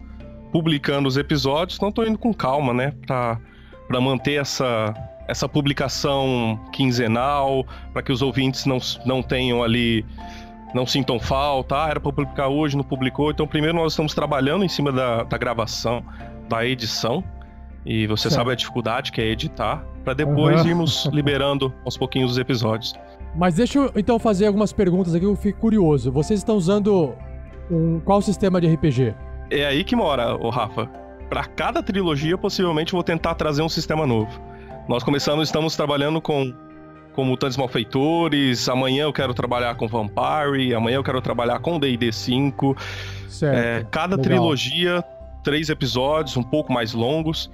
publicando 0.51 1.07
os 1.07 1.17
episódios, 1.17 1.77
então 1.77 1.91
tô 1.91 2.03
indo 2.03 2.17
com 2.17 2.33
calma, 2.33 2.73
né? 2.73 2.93
Pra 3.05 4.01
manter 4.01 4.39
essa, 4.39 4.93
essa 5.29 5.47
publicação 5.47 6.59
quinzenal, 6.73 7.65
para 7.93 8.01
que 8.01 8.11
os 8.11 8.21
ouvintes 8.21 8.65
não, 8.65 8.79
não 9.05 9.21
tenham 9.21 9.63
ali. 9.63 10.05
Não 10.73 10.85
sintam 10.85 11.19
falta, 11.19 11.83
ah, 11.85 11.89
era 11.89 11.99
pra 11.99 12.11
publicar 12.11 12.47
hoje, 12.47 12.77
não 12.77 12.83
publicou. 12.83 13.31
Então, 13.31 13.47
primeiro 13.47 13.75
nós 13.75 13.93
estamos 13.93 14.13
trabalhando 14.13 14.63
em 14.63 14.69
cima 14.69 14.91
da, 14.91 15.23
da 15.23 15.37
gravação, 15.37 16.03
da 16.47 16.63
edição. 16.65 17.23
E 17.85 18.05
você 18.05 18.23
Certo. 18.23 18.35
sabe 18.35 18.51
a 18.51 18.55
dificuldade 18.55 19.11
que 19.11 19.19
é 19.19 19.25
editar, 19.25 19.83
para 20.03 20.13
depois 20.13 20.59
Aham. 20.59 20.69
irmos 20.69 21.09
liberando 21.13 21.73
aos 21.83 21.97
pouquinhos 21.97 22.33
os 22.33 22.37
episódios. 22.37 22.93
Mas 23.35 23.55
deixa 23.55 23.79
eu 23.79 23.91
então 23.95 24.19
fazer 24.19 24.45
algumas 24.45 24.71
perguntas 24.71 25.15
aqui, 25.15 25.25
eu 25.25 25.35
fico 25.35 25.59
curioso. 25.59 26.11
Vocês 26.11 26.39
estão 26.39 26.55
usando 26.55 27.15
um 27.71 27.99
qual 28.01 28.21
sistema 28.21 28.61
de 28.61 28.67
RPG? 28.71 29.15
É 29.49 29.65
aí 29.65 29.83
que 29.83 29.95
mora, 29.95 30.35
o 30.35 30.49
Rafa. 30.49 30.87
Pra 31.29 31.45
cada 31.45 31.81
trilogia, 31.81 32.37
possivelmente, 32.37 32.93
eu 32.93 32.97
vou 32.97 33.03
tentar 33.03 33.33
trazer 33.35 33.61
um 33.63 33.69
sistema 33.69 34.05
novo. 34.05 34.39
Nós 34.89 35.03
começamos, 35.03 35.47
estamos 35.47 35.75
trabalhando 35.75 36.19
com, 36.19 36.51
com 37.13 37.23
Mutantes 37.23 37.55
Malfeitores, 37.55 38.67
amanhã 38.67 39.03
eu 39.03 39.13
quero 39.13 39.35
trabalhar 39.35 39.75
com 39.75 39.87
Vampire, 39.87 40.73
amanhã 40.73 40.95
eu 40.95 41.03
quero 41.03 41.21
trabalhar 41.21 41.59
com 41.59 41.79
D&D 41.79 42.11
5. 42.11 42.75
Certo. 43.27 43.55
É, 43.55 43.85
cada 43.91 44.15
legal. 44.15 44.23
trilogia, 44.23 45.03
três 45.43 45.69
episódios, 45.69 46.35
um 46.37 46.41
pouco 46.41 46.73
mais 46.73 46.93
longos. 46.95 47.51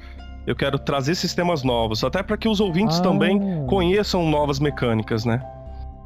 Eu 0.47 0.55
quero 0.55 0.79
trazer 0.79 1.13
sistemas 1.15 1.61
novos, 1.61 2.05
até 2.05 2.23
para 2.23 2.37
que 2.37 2.47
os 2.47 2.61
ouvintes 2.61 2.99
Ah. 2.99 3.03
também 3.03 3.65
conheçam 3.67 4.25
novas 4.29 4.57
mecânicas, 4.57 5.25
né? 5.25 5.41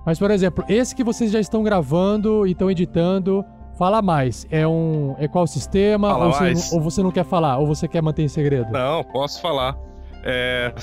Mas, 0.04 0.18
por 0.18 0.32
exemplo, 0.32 0.66
esse 0.68 0.96
que 0.96 1.04
vocês 1.04 1.30
já 1.30 1.40
estão 1.40 1.62
gravando 1.62 2.48
e 2.48 2.54
estão 2.54 2.72
editando, 2.72 3.46
fala 3.78 4.02
mais. 4.02 4.48
É 4.50 4.68
um. 4.68 5.14
É 5.20 5.28
qual 5.28 5.46
sistema? 5.46 6.10
Fala 6.10 6.26
ou, 6.26 6.32
você, 6.34 6.76
ou 6.76 6.82
você 6.82 7.04
não 7.04 7.12
quer 7.12 7.26
falar? 7.26 7.60
Ou 7.60 7.68
você 7.68 7.88
quer 7.88 8.02
manter 8.02 8.24
em 8.24 8.28
segredo? 8.30 8.72
Não, 8.72 9.04
posso 9.04 9.40
falar. 9.40 9.78
É, 10.24 10.74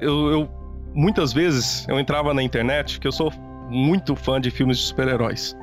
eu, 0.00 0.30
eu- 0.32 0.50
muitas 0.94 1.32
vezes 1.32 1.86
eu 1.88 1.98
entrava 1.98 2.32
na 2.34 2.42
internet, 2.42 3.00
que 3.00 3.06
eu 3.06 3.12
sou 3.12 3.32
muito 3.68 4.14
fã 4.16 4.40
de 4.40 4.50
filmes 4.50 4.78
de 4.78 4.84
super-heróis. 4.84 5.56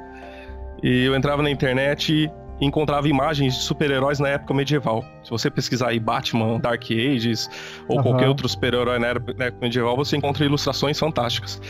E 0.83 1.03
eu 1.05 1.15
entrava 1.15 1.41
na 1.41 1.49
internet 1.49 2.13
e 2.13 2.31
encontrava 2.65 3.07
imagens 3.07 3.55
de 3.55 3.61
super-heróis 3.61 4.19
na 4.19 4.29
época 4.29 4.53
medieval. 4.53 5.03
Se 5.23 5.29
você 5.29 5.49
pesquisar 5.49 5.89
aí 5.89 5.99
Batman, 5.99 6.59
Dark 6.59 6.83
Ages 6.91 7.49
ou 7.87 7.97
Aham. 7.99 8.03
qualquer 8.03 8.27
outro 8.27 8.47
super-herói 8.47 8.99
na 8.99 9.07
época 9.07 9.55
medieval, 9.61 9.95
você 9.95 10.17
encontra 10.17 10.45
ilustrações 10.45 10.97
fantásticas. 10.99 11.61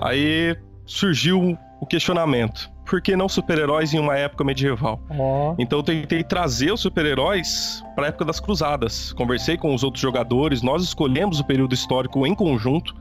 Aí 0.00 0.56
surgiu 0.86 1.56
o 1.80 1.86
questionamento: 1.86 2.70
por 2.94 3.00
que 3.00 3.16
não 3.16 3.28
super-heróis 3.28 3.92
em 3.92 3.98
uma 3.98 4.16
época 4.16 4.44
medieval? 4.44 5.00
Ó. 5.10 5.56
Então 5.58 5.80
eu 5.80 5.82
tentei 5.82 6.22
trazer 6.22 6.72
os 6.72 6.80
super-heróis 6.80 7.82
para 7.96 8.04
a 8.04 8.08
época 8.10 8.24
das 8.24 8.38
cruzadas. 8.38 9.12
Conversei 9.14 9.56
com 9.56 9.74
os 9.74 9.82
outros 9.82 10.00
jogadores, 10.00 10.62
nós 10.62 10.84
escolhemos 10.84 11.40
o 11.40 11.44
período 11.44 11.74
histórico 11.74 12.24
em 12.24 12.36
conjunto, 12.36 12.94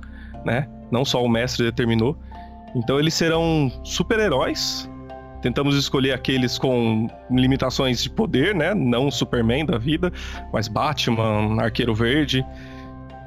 né? 0.43 0.67
Não 0.89 1.05
só 1.05 1.23
o 1.23 1.29
mestre 1.29 1.65
determinou. 1.65 2.17
Então 2.75 2.97
eles 2.97 3.13
serão 3.13 3.71
super-heróis. 3.83 4.89
Tentamos 5.43 5.75
escolher 5.75 6.13
aqueles 6.13 6.57
com 6.57 7.07
limitações 7.29 8.01
de 8.01 8.09
poder, 8.09 8.55
né? 8.55 8.73
Não 8.73 9.11
Superman 9.11 9.63
da 9.63 9.77
vida, 9.77 10.11
mas 10.51 10.67
Batman, 10.67 11.61
Arqueiro 11.61 11.93
Verde. 11.93 12.43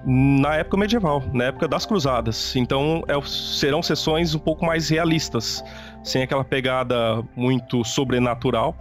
Na 0.05 0.55
época 0.55 0.77
medieval, 0.77 1.23
na 1.33 1.45
época 1.45 1.69
das 1.69 1.87
cruzadas. 1.87 2.57
Então 2.57 3.05
é- 3.07 3.21
serão 3.25 3.85
sessões 3.85 4.35
um 4.35 4.39
pouco 4.41 4.67
mais 4.67 4.89
realistas, 4.89 5.65
sem 6.07 6.23
aquela 6.23 6.45
pegada 6.45 7.23
muito 7.35 7.85
sobrenatural, 7.85 8.77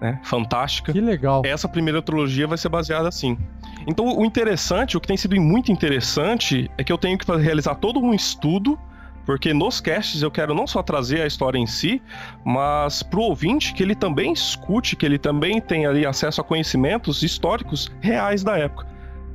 né? 0.00 0.18
Fantástica. 0.24 0.92
Que 0.92 1.00
legal. 1.00 1.42
Essa 1.44 1.68
primeira 1.68 2.00
trilogia 2.00 2.46
vai 2.46 2.56
ser 2.56 2.70
baseada 2.70 3.06
assim. 3.06 3.38
Então, 3.86 4.16
o 4.16 4.24
interessante, 4.24 4.96
o 4.96 5.00
que 5.00 5.06
tem 5.06 5.16
sido 5.16 5.38
muito 5.38 5.70
interessante, 5.70 6.70
é 6.78 6.82
que 6.82 6.90
eu 6.90 6.96
tenho 6.96 7.18
que 7.18 7.30
realizar 7.36 7.74
todo 7.74 8.00
um 8.00 8.14
estudo, 8.14 8.78
porque 9.26 9.52
nos 9.52 9.78
casts 9.78 10.22
eu 10.22 10.30
quero 10.30 10.54
não 10.54 10.66
só 10.66 10.82
trazer 10.82 11.20
a 11.20 11.26
história 11.26 11.58
em 11.58 11.66
si, 11.66 12.02
mas 12.42 13.02
pro 13.02 13.20
ouvinte 13.20 13.74
que 13.74 13.82
ele 13.82 13.94
também 13.94 14.32
escute, 14.32 14.96
que 14.96 15.04
ele 15.04 15.18
também 15.18 15.60
tenha 15.60 15.90
ali 15.90 16.06
acesso 16.06 16.40
a 16.40 16.44
conhecimentos 16.44 17.22
históricos 17.22 17.92
reais 18.00 18.42
da 18.42 18.56
época, 18.56 18.86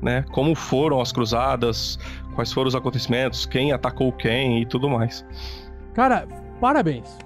né? 0.01 0.25
Como 0.31 0.55
foram 0.55 0.99
as 0.99 1.11
cruzadas, 1.11 1.99
quais 2.33 2.51
foram 2.51 2.67
os 2.67 2.75
acontecimentos, 2.75 3.45
quem 3.45 3.71
atacou 3.71 4.11
quem 4.11 4.63
e 4.63 4.65
tudo 4.65 4.89
mais. 4.89 5.23
Cara, 5.93 6.27
parabéns. 6.59 7.17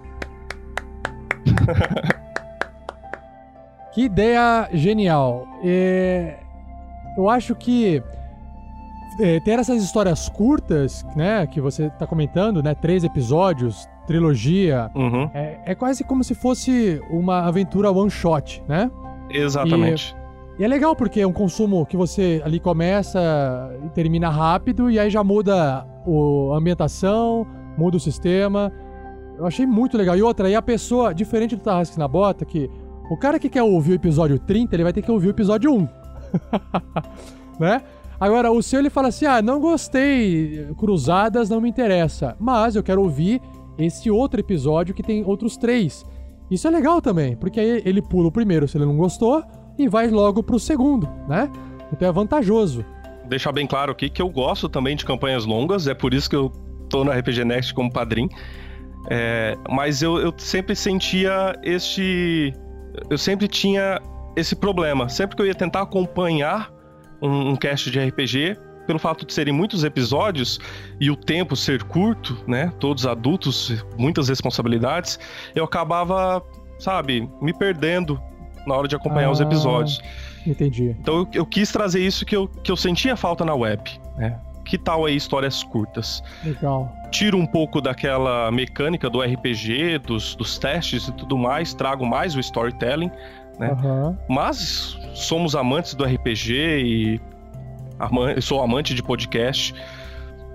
que 3.94 4.04
ideia 4.04 4.70
genial. 4.74 5.48
É, 5.64 6.40
eu 7.18 7.30
acho 7.30 7.56
que 7.56 8.02
é, 9.20 9.40
ter 9.42 9.60
essas 9.60 9.84
histórias 9.84 10.28
curtas, 10.30 11.06
né, 11.16 11.46
que 11.48 11.62
você 11.62 11.90
tá 11.92 12.08
comentando, 12.08 12.64
né, 12.64 12.74
três 12.74 13.04
episódios, 13.04 13.88
trilogia, 14.08 14.90
Uhum, 14.96 15.30
é, 15.34 15.60
é 15.66 15.76
quase 15.76 16.04
como 16.04 16.24
se 16.24 16.36
fosse 16.36 17.02
uma 17.10 17.42
aventura 17.42 17.92
one 17.92 18.10
shot, 18.10 18.64
né? 18.68 18.90
exatamente. 19.30 20.16
E 20.60 20.64
é 20.64 20.68
legal 20.68 20.96
porque 20.96 21.22
é 21.22 21.28
um 21.28 21.34
consumo 21.34 21.86
que 21.86 21.98
você 21.98 22.42
ali 22.46 22.60
começa 22.60 23.20
e 23.84 23.90
termina 23.90 24.30
rápido 24.30 24.90
e 24.90 25.00
aí 25.00 25.10
já 25.10 25.24
muda 25.24 25.86
o, 26.06 26.52
a 26.54 26.58
ambientação, 26.58 27.48
muda 27.76 27.98
o 27.98 28.00
sistema. 28.00 28.72
Eu 29.38 29.46
achei 29.46 29.66
muito 29.66 29.98
legal. 29.98 30.18
E 30.18 30.22
outra, 30.22 30.48
aí 30.48 30.56
a 30.56 30.62
pessoa, 30.62 31.14
diferente 31.14 31.56
do 31.56 31.62
Tarrasque 31.62 31.98
na 31.98 32.08
Bota, 32.08 32.46
que 32.46 32.70
o 33.10 33.18
cara 33.18 33.40
que 33.40 33.50
quer 33.50 33.64
ouvir 33.64 33.92
o 33.92 33.96
episódio 33.96 34.40
30, 34.40 34.76
ele 34.76 34.84
vai 34.84 34.94
ter 34.94 35.02
que 35.02 35.12
ouvir 35.12 35.28
o 35.28 35.32
episódio 35.32 35.74
1. 35.74 35.88
né? 37.60 37.82
Agora, 38.20 38.52
o 38.52 38.62
seu 38.62 38.80
ele 38.80 38.90
fala 38.90 39.10
assim: 39.10 39.26
ah, 39.26 39.42
não 39.42 39.60
gostei, 39.60 40.68
Cruzadas 40.78 41.50
não 41.50 41.60
me 41.60 41.70
interessa, 41.70 42.36
mas 42.40 42.76
eu 42.76 42.84
quero 42.84 43.02
ouvir 43.02 43.42
esse 43.78 44.10
outro 44.10 44.40
episódio 44.40 44.94
que 44.94 45.04
tem 45.04 45.24
outros 45.26 45.58
três. 45.58 46.06
Isso 46.50 46.68
é 46.68 46.72
legal 46.72 47.02
também, 47.02 47.36
porque 47.36 47.60
aí 47.60 47.82
ele 47.86 48.02
pula 48.02 48.28
o 48.28 48.32
primeiro 48.32 48.68
se 48.68 48.78
ele 48.78 48.86
não 48.86 48.96
gostou 48.96 49.44
e 49.78 49.88
vai 49.88 50.08
logo 50.08 50.44
pro 50.44 50.60
segundo, 50.60 51.10
né? 51.28 51.52
Então 51.92 52.08
é 52.08 52.12
vantajoso. 52.12 52.86
deixar 53.26 53.52
bem 53.52 53.66
claro 53.66 53.92
aqui 53.92 54.10
que 54.10 54.22
eu 54.22 54.30
gosto 54.30 54.70
também 54.70 54.96
de 54.96 55.04
campanhas 55.04 55.46
longas, 55.46 55.88
é 55.88 55.94
por 55.94 56.14
isso 56.14 56.30
que 56.30 56.36
eu 56.36 56.52
tô 56.90 57.04
na 57.04 57.14
RPG 57.14 57.44
Next 57.44 57.74
como 57.74 57.92
padrinho. 57.92 58.30
É, 59.10 59.58
mas 59.70 60.02
eu, 60.02 60.18
eu 60.18 60.34
sempre 60.38 60.76
sentia 60.76 61.54
este. 61.64 62.54
Eu 63.10 63.18
sempre 63.18 63.48
tinha 63.48 64.00
esse 64.36 64.56
problema. 64.56 65.10
Sempre 65.10 65.36
que 65.36 65.42
eu 65.42 65.46
ia 65.46 65.56
tentar 65.56 65.82
acompanhar 65.82 66.72
um, 67.22 67.50
um 67.52 67.56
cast 67.56 67.90
de 67.92 68.00
RPG, 68.00 68.58
pelo 68.88 69.00
fato 69.00 69.26
de 69.26 69.34
serem 69.34 69.54
muitos 69.54 69.84
episódios 69.84 70.60
e 71.00 71.10
o 71.12 71.16
tempo 71.16 71.56
ser 71.56 71.84
curto, 71.84 72.38
né? 72.48 72.72
Todos 72.80 73.06
adultos, 73.06 73.84
muitas 73.98 74.30
responsabilidades, 74.30 75.20
eu 75.56 75.64
acabava, 75.64 76.42
sabe, 76.80 77.30
me 77.42 77.54
perdendo 77.54 78.20
na 78.68 78.76
hora 78.76 78.88
de 78.88 78.96
acompanhar 78.96 79.30
os 79.32 79.40
Ah. 79.42 79.44
episódios. 79.44 80.02
Entendi. 80.46 80.96
Então 81.00 81.20
eu, 81.20 81.28
eu 81.34 81.46
quis 81.46 81.72
trazer 81.72 82.02
isso 82.06 82.26
que 82.26 82.36
eu, 82.36 82.48
que 82.48 82.72
eu 82.72 82.76
sentia 82.78 83.16
falta 83.16 83.46
na 83.46 83.54
web, 83.56 83.82
né? 84.18 84.38
Que 84.74 84.78
tal 84.80 85.06
aí 85.06 85.16
histórias 85.16 85.62
curtas? 85.62 86.24
Legal. 86.44 86.92
Tiro 87.12 87.38
um 87.38 87.46
pouco 87.46 87.80
daquela 87.80 88.50
mecânica 88.52 89.08
do 89.08 89.22
RPG, 89.22 90.00
dos, 90.00 90.34
dos 90.36 90.58
testes 90.58 91.08
e 91.08 91.12
tudo 91.12 91.38
mais, 91.38 91.76
trago 91.76 92.04
mais 92.04 92.36
o 92.36 92.40
storytelling, 92.40 93.12
né? 93.60 93.70
Aham. 93.70 94.18
Mas 94.28 94.98
somos 95.14 95.56
amantes 95.56 95.94
do 95.94 96.04
RPG 96.04 96.54
e 96.84 97.22
ama- 98.00 98.42
sou 98.42 98.64
amante 98.64 98.96
de 98.96 99.04
podcast. 99.04 99.76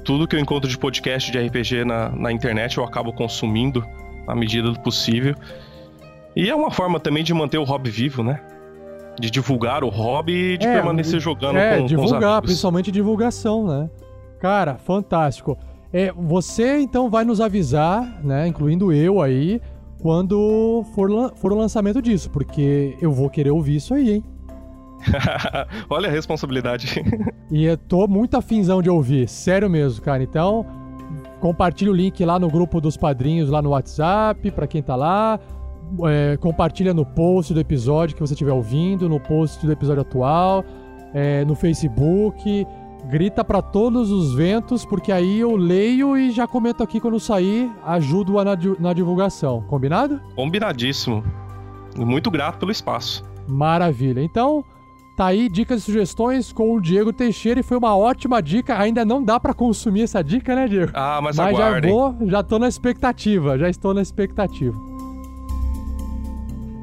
tudo 0.05 0.27
que 0.27 0.35
eu 0.35 0.41
encontro 0.41 0.69
de 0.69 0.77
podcast 0.77 1.31
de 1.31 1.39
RPG 1.39 1.85
na, 1.85 2.09
na 2.09 2.33
internet 2.33 2.77
eu 2.77 2.83
acabo 2.85 3.13
consumindo 3.13 3.87
na 4.27 4.35
medida 4.35 4.69
do 4.73 4.81
possível. 4.81 5.37
E 6.35 6.51
é 6.51 6.55
uma 6.57 6.73
forma 6.73 6.99
também 6.99 7.23
de 7.23 7.33
manter 7.33 7.59
o 7.59 7.63
hobby 7.65 7.89
vivo, 7.91 8.25
né? 8.25 8.41
De 9.21 9.31
divulgar 9.31 9.85
o 9.85 9.89
hobby 9.89 10.55
e 10.55 10.59
de 10.59 10.67
É, 10.67 10.73
permanecer 10.75 11.21
jogando 11.21 11.57
é, 11.59 11.71
com, 11.75 11.79
com 11.79 11.85
os 11.85 11.89
divulgar, 11.91 12.23
amigos. 12.33 12.41
principalmente 12.51 12.91
divulgação, 12.91 13.65
né? 13.65 13.89
Cara, 14.39 14.77
fantástico. 14.77 15.57
É, 15.93 16.13
você 16.13 16.79
então 16.79 17.09
vai 17.09 17.25
nos 17.25 17.41
avisar, 17.41 18.21
né, 18.23 18.47
incluindo 18.47 18.93
eu 18.93 19.21
aí, 19.23 19.61
quando 20.01 20.85
for, 20.95 21.11
lan- 21.11 21.33
for 21.35 21.53
o 21.53 21.57
lançamento 21.57 22.01
disso, 22.03 22.31
porque 22.31 22.97
eu 23.01 23.11
vou 23.11 23.29
querer 23.31 23.51
ouvir 23.51 23.77
isso 23.77 23.95
aí, 23.95 24.13
hein? 24.17 24.25
Olha 25.89 26.09
a 26.09 26.13
responsabilidade. 26.13 27.03
E 27.51 27.65
eu 27.65 27.79
tô 27.79 28.07
muito 28.07 28.37
afinzão 28.37 28.83
de 28.83 28.91
ouvir, 28.91 29.27
sério 29.27 29.71
mesmo, 29.71 30.03
cara. 30.03 30.23
Então, 30.23 30.67
compartilha 31.41 31.91
o 31.91 31.95
link 31.95 32.23
lá 32.23 32.39
no 32.39 32.51
grupo 32.51 32.79
dos 32.79 32.95
padrinhos, 32.95 33.49
lá 33.49 33.63
no 33.63 33.71
WhatsApp, 33.71 34.51
pra 34.51 34.67
quem 34.67 34.83
tá 34.83 34.95
lá. 34.95 35.41
É, 36.07 36.37
compartilha 36.37 36.93
no 36.93 37.07
post 37.07 37.55
do 37.55 37.61
episódio 37.61 38.15
que 38.15 38.21
você 38.21 38.35
estiver 38.35 38.53
ouvindo, 38.53 39.09
no 39.09 39.19
post 39.19 39.65
do 39.65 39.73
episódio 39.73 40.03
atual, 40.03 40.63
é, 41.15 41.43
no 41.47 41.55
Facebook. 41.55 42.67
Grita 43.09 43.43
pra 43.43 43.63
todos 43.63 44.11
os 44.11 44.35
ventos, 44.35 44.85
porque 44.85 45.11
aí 45.11 45.41
eu 45.41 45.57
leio 45.57 46.15
e 46.15 46.31
já 46.31 46.47
comento 46.47 46.83
aqui 46.83 47.01
quando 47.01 47.19
sair, 47.19 47.71
ajudo 47.87 48.39
a 48.39 48.45
na, 48.45 48.59
na 48.79 48.93
divulgação. 48.93 49.63
Combinado? 49.63 50.21
Combinadíssimo. 50.37 51.25
Muito 51.97 52.31
grato 52.31 52.59
pelo 52.59 52.71
espaço. 52.71 53.25
Maravilha. 53.49 54.23
Então, 54.23 54.63
tá 55.17 55.25
aí 55.27 55.49
dicas 55.49 55.81
e 55.81 55.85
sugestões 55.85 56.53
com 56.53 56.75
o 56.75 56.81
Diego 56.83 57.11
Teixeira 57.11 57.61
e 57.61 57.63
foi 57.63 57.79
uma 57.79 57.97
ótima 57.97 58.43
dica. 58.43 58.79
Ainda 58.79 59.07
não 59.07 59.25
dá 59.25 59.41
pra 59.41 59.55
consumir 59.55 60.03
essa 60.03 60.23
dica, 60.23 60.55
né, 60.55 60.69
Diego? 60.69 60.93
Ah, 60.95 61.19
mas, 61.23 61.37
Mas 61.37 61.57
já 61.57 61.81
vou, 61.81 62.15
já 62.27 62.43
tô 62.43 62.59
na 62.59 62.69
expectativa, 62.69 63.59
já 63.59 63.71
estou 63.71 63.95
na 63.95 64.03
expectativa. 64.03 64.77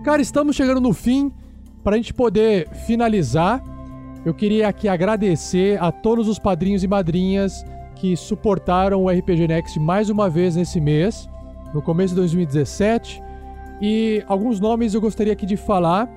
Cara, 0.03 0.23
estamos 0.23 0.55
chegando 0.55 0.81
no 0.81 0.91
fim. 0.91 1.31
Pra 1.83 1.97
gente 1.97 2.15
poder 2.15 2.67
finalizar, 2.87 3.61
eu 4.25 4.33
queria 4.33 4.67
aqui 4.67 4.87
agradecer 4.87 5.79
a 5.79 5.91
todos 5.91 6.27
os 6.27 6.39
padrinhos 6.39 6.83
e 6.83 6.87
madrinhas 6.87 7.63
que 7.95 8.17
suportaram 8.17 9.03
o 9.03 9.09
RPG 9.09 9.47
Next 9.47 9.79
mais 9.79 10.09
uma 10.09 10.27
vez 10.27 10.55
nesse 10.55 10.81
mês, 10.81 11.29
no 11.71 11.81
começo 11.81 12.15
de 12.15 12.21
2017. 12.21 13.21
E 13.79 14.23
alguns 14.27 14.59
nomes 14.59 14.95
eu 14.95 14.99
gostaria 14.99 15.31
aqui 15.31 15.45
de 15.45 15.55
falar, 15.55 16.07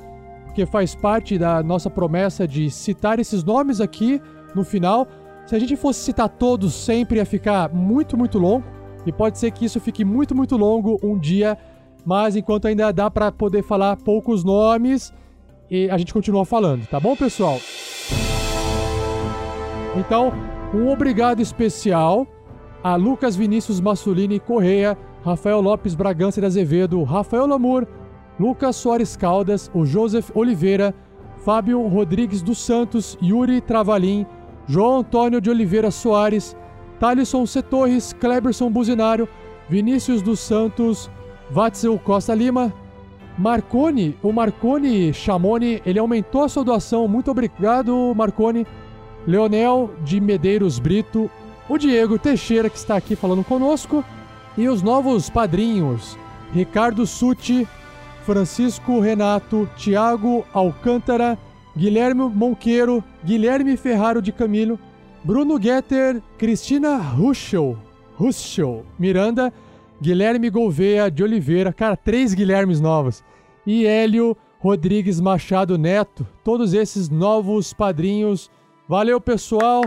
porque 0.47 0.65
faz 0.65 0.95
parte 0.95 1.37
da 1.37 1.63
nossa 1.63 1.91
promessa 1.91 2.49
de 2.49 2.71
citar 2.71 3.19
esses 3.19 3.45
nomes 3.45 3.79
aqui 3.79 4.23
no 4.55 4.65
final. 4.65 5.07
Se 5.45 5.55
a 5.55 5.59
gente 5.59 5.77
fosse 5.77 6.01
citar 6.01 6.31
todos 6.31 6.73
sempre 6.73 7.19
ia 7.19 7.27
ficar 7.27 7.69
muito, 7.69 8.17
muito 8.17 8.39
longo. 8.39 8.65
E 9.05 9.13
pode 9.13 9.39
ser 9.39 9.51
que 9.51 9.67
isso 9.67 9.81
fique 9.81 10.03
muito, 10.03 10.35
muito 10.35 10.57
longo 10.57 10.99
um 11.03 11.19
dia. 11.19 11.59
Mas 12.07 12.37
enquanto 12.37 12.69
ainda 12.69 12.91
dá 12.91 13.11
pra 13.11 13.31
poder 13.31 13.63
falar 13.63 13.97
poucos 13.97 14.43
nomes, 14.43 15.13
e 15.71 15.91
a 15.91 15.99
gente 15.99 16.13
continua 16.13 16.45
falando, 16.45 16.87
tá 16.87 16.99
bom, 16.99 17.17
pessoal? 17.17 17.61
Então, 19.97 20.33
um 20.75 20.89
obrigado 20.91 21.41
especial 21.41 22.27
a 22.83 22.95
Lucas 22.95 23.37
Vinícius 23.37 23.81
Massolini 23.81 24.39
Correia, 24.39 24.97
Rafael 25.25 25.61
Lopes 25.61 25.95
Bragança 25.95 26.41
de 26.41 26.47
Azevedo, 26.47 27.03
Rafael 27.03 27.47
Lamour, 27.47 27.87
Lucas 28.39 28.77
Soares 28.77 29.17
Caldas, 29.17 29.71
o 29.75 29.85
Joseph 29.85 30.31
Oliveira, 30.35 30.95
Fábio 31.45 31.87
Rodrigues 31.89 32.41
dos 32.43 32.59
Santos, 32.59 33.19
Yuri 33.23 33.61
Travalim, 33.61 34.27
João 34.67 34.99
Antônio 34.99 35.41
de 35.41 35.51
Oliveira 35.51 35.91
Soares, 35.91 36.57
Thalisson 37.01 37.47
C. 37.47 37.63
Torres, 37.63 38.13
Kleberson 38.13 38.71
Buzinário, 38.71 39.29
Vinícius 39.69 40.23
dos 40.23 40.41
Santos, 40.41 41.11
Watzel 41.51 41.99
Costa 41.99 42.35
Lima, 42.35 42.73
Marconi, 43.39 44.17
o 44.21 44.33
Marconi 44.33 45.15
Chamoni, 45.15 45.81
ele 45.87 45.99
aumentou 45.99 46.43
a 46.43 46.49
sua 46.49 46.65
doação. 46.65 47.07
Muito 47.07 47.31
obrigado, 47.31 48.13
Marconi. 48.17 48.67
Leonel 49.27 49.91
de 50.03 50.21
Medeiros 50.21 50.79
Brito, 50.81 51.31
o 51.69 51.79
Diego 51.79 52.19
Teixeira, 52.19 52.69
que 52.69 52.77
está 52.77 52.97
aqui 52.97 53.15
falando 53.15 53.45
conosco, 53.45 54.05
e 54.57 54.69
os 54.69 54.83
novos 54.83 55.31
padrinhos: 55.31 56.19
Ricardo 56.53 57.07
Suti, 57.07 57.69
Francisco 58.25 58.99
Renato, 58.99 59.69
Tiago 59.77 60.45
Alcântara, 60.53 61.39
Guilherme 61.77 62.23
Monqueiro, 62.23 63.05
Guilherme 63.25 63.77
Ferraro 63.77 64.21
de 64.21 64.33
Camilo, 64.33 64.79
Bruno 65.23 65.61
Getter, 65.63 66.21
Cristina 66.37 66.97
Ruschel, 66.97 67.79
Ruschel 68.17 68.85
Miranda, 68.99 69.53
Guilherme 70.01 70.49
Gouveia 70.49 71.11
de 71.11 71.25
Oliveira, 71.25 71.73
cara, 71.73 71.97
três 71.97 72.33
Guilhermes 72.33 72.81
novos, 72.81 73.25
e 73.67 73.85
Hélio 73.85 74.37
Rodrigues 74.61 75.21
Machado 75.21 75.77
Neto, 75.77 76.27
todos 76.45 76.73
esses 76.73 77.09
novos 77.09 77.73
padrinhos. 77.73 78.51
Valeu, 78.89 79.21
pessoal! 79.21 79.83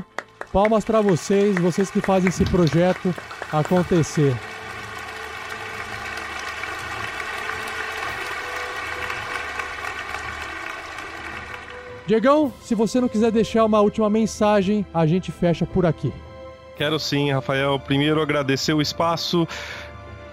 Palmas 0.52 0.84
para 0.84 1.00
vocês, 1.00 1.58
vocês 1.58 1.90
que 1.90 2.02
fazem 2.02 2.28
esse 2.28 2.44
projeto 2.44 3.16
acontecer. 3.52 4.36
Diegão, 12.06 12.52
se 12.62 12.76
você 12.76 13.00
não 13.00 13.08
quiser 13.08 13.32
deixar 13.32 13.64
uma 13.64 13.80
última 13.80 14.10
mensagem, 14.10 14.86
a 14.94 15.06
gente 15.06 15.32
fecha 15.32 15.66
por 15.66 15.86
aqui. 15.86 16.12
Quero 16.76 17.00
sim, 17.00 17.32
Rafael. 17.32 17.80
Primeiro 17.80 18.22
agradecer 18.22 18.74
o 18.74 18.82
espaço. 18.82 19.48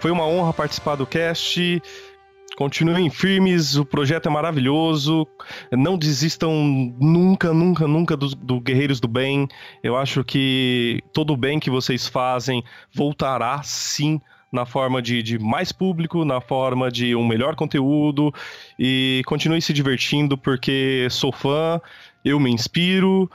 Foi 0.01 0.11
uma 0.11 0.27
honra 0.27 0.53
participar 0.53 0.95
do 0.95 1.07
cast. 1.07 1.83
Continuem 2.57 3.09
firmes, 3.11 3.77
o 3.77 3.85
projeto 3.85 4.27
é 4.27 4.31
maravilhoso. 4.31 5.27
Não 5.73 5.99
desistam 5.99 6.53
nunca, 7.01 7.53
nunca, 7.53 7.87
nunca 7.87 8.17
do, 8.17 8.29
do 8.29 8.61
Guerreiros 8.61 9.01
do 9.01 9.09
Bem. 9.09 9.49
Eu 9.83 9.97
acho 9.97 10.25
que 10.25 11.01
todo 11.13 11.33
o 11.33 11.37
bem 11.37 11.61
que 11.61 11.71
vocês 11.71 12.07
fazem 12.07 12.65
voltará 12.93 13.63
sim 13.63 14.21
na 14.53 14.65
forma 14.65 15.03
de, 15.03 15.23
de 15.23 15.39
mais 15.39 15.73
público, 15.73 16.25
na 16.25 16.41
forma 16.41 16.91
de 16.91 17.15
um 17.15 17.27
melhor 17.27 17.55
conteúdo. 17.55 18.33
E 18.79 19.23
continue 19.27 19.63
se 19.63 19.73
divertindo, 19.73 20.39
porque 20.39 21.07
sou 21.11 21.33
fã, 21.33 21.81
eu 22.25 22.39
me 22.41 22.51
inspiro 22.51 23.31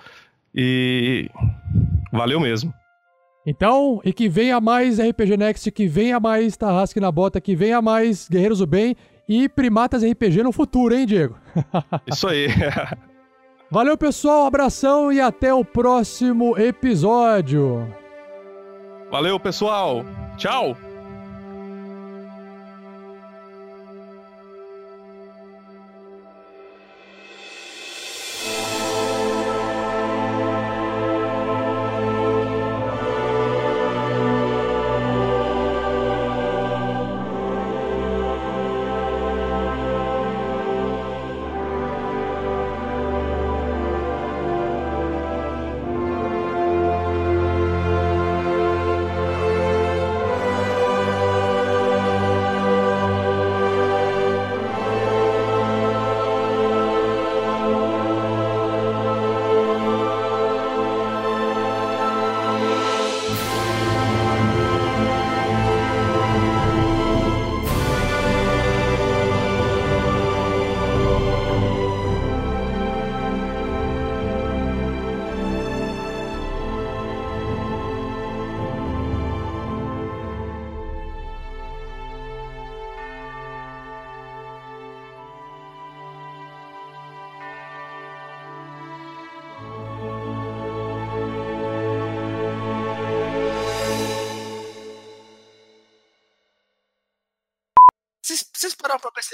e 0.55 1.29
valeu 2.11 2.39
mesmo. 2.39 2.73
Então, 3.45 3.99
e 4.05 4.13
que 4.13 4.29
venha 4.29 4.61
mais 4.61 4.99
RPG 4.99 5.35
Next, 5.37 5.71
que 5.71 5.85
venha 5.87 6.19
mais 6.19 6.55
Tarrasque 6.55 6.99
na 6.99 7.11
Bota, 7.11 7.41
que 7.41 7.55
venha 7.55 7.81
mais 7.81 8.29
Guerreiros 8.29 8.59
do 8.59 8.67
Bem 8.67 8.95
e 9.27 9.49
Primatas 9.49 10.03
RPG 10.03 10.43
no 10.43 10.51
futuro, 10.51 10.95
hein, 10.95 11.05
Diego? 11.05 11.35
Isso 12.07 12.27
aí. 12.27 12.47
Valeu, 13.69 13.97
pessoal, 13.97 14.45
abração 14.45 15.11
e 15.11 15.19
até 15.19 15.53
o 15.53 15.65
próximo 15.65 16.57
episódio. 16.57 17.85
Valeu, 19.11 19.39
pessoal. 19.39 20.05
Tchau. 20.37 20.77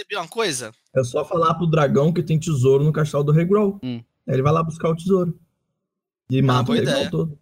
Perceber 0.10 0.16
uma 0.16 0.28
coisa? 0.28 0.72
É 0.96 1.04
só 1.04 1.24
falar 1.24 1.54
pro 1.54 1.68
dragão 1.68 2.12
que 2.12 2.24
tem 2.24 2.40
tesouro 2.40 2.84
no 2.84 2.92
castelo 2.92 3.24
do 3.24 3.32
Regrol. 3.32 3.80
Hum. 3.84 4.02
Aí 4.28 4.36
ele 4.36 4.42
vai 4.42 4.52
lá 4.52 4.64
buscar 4.64 4.90
o 4.90 4.96
tesouro. 4.96 5.40
E 6.32 6.42
mata 6.42 6.72
o 6.72 6.76
ideia. 6.76 7.10
todo. 7.10 7.38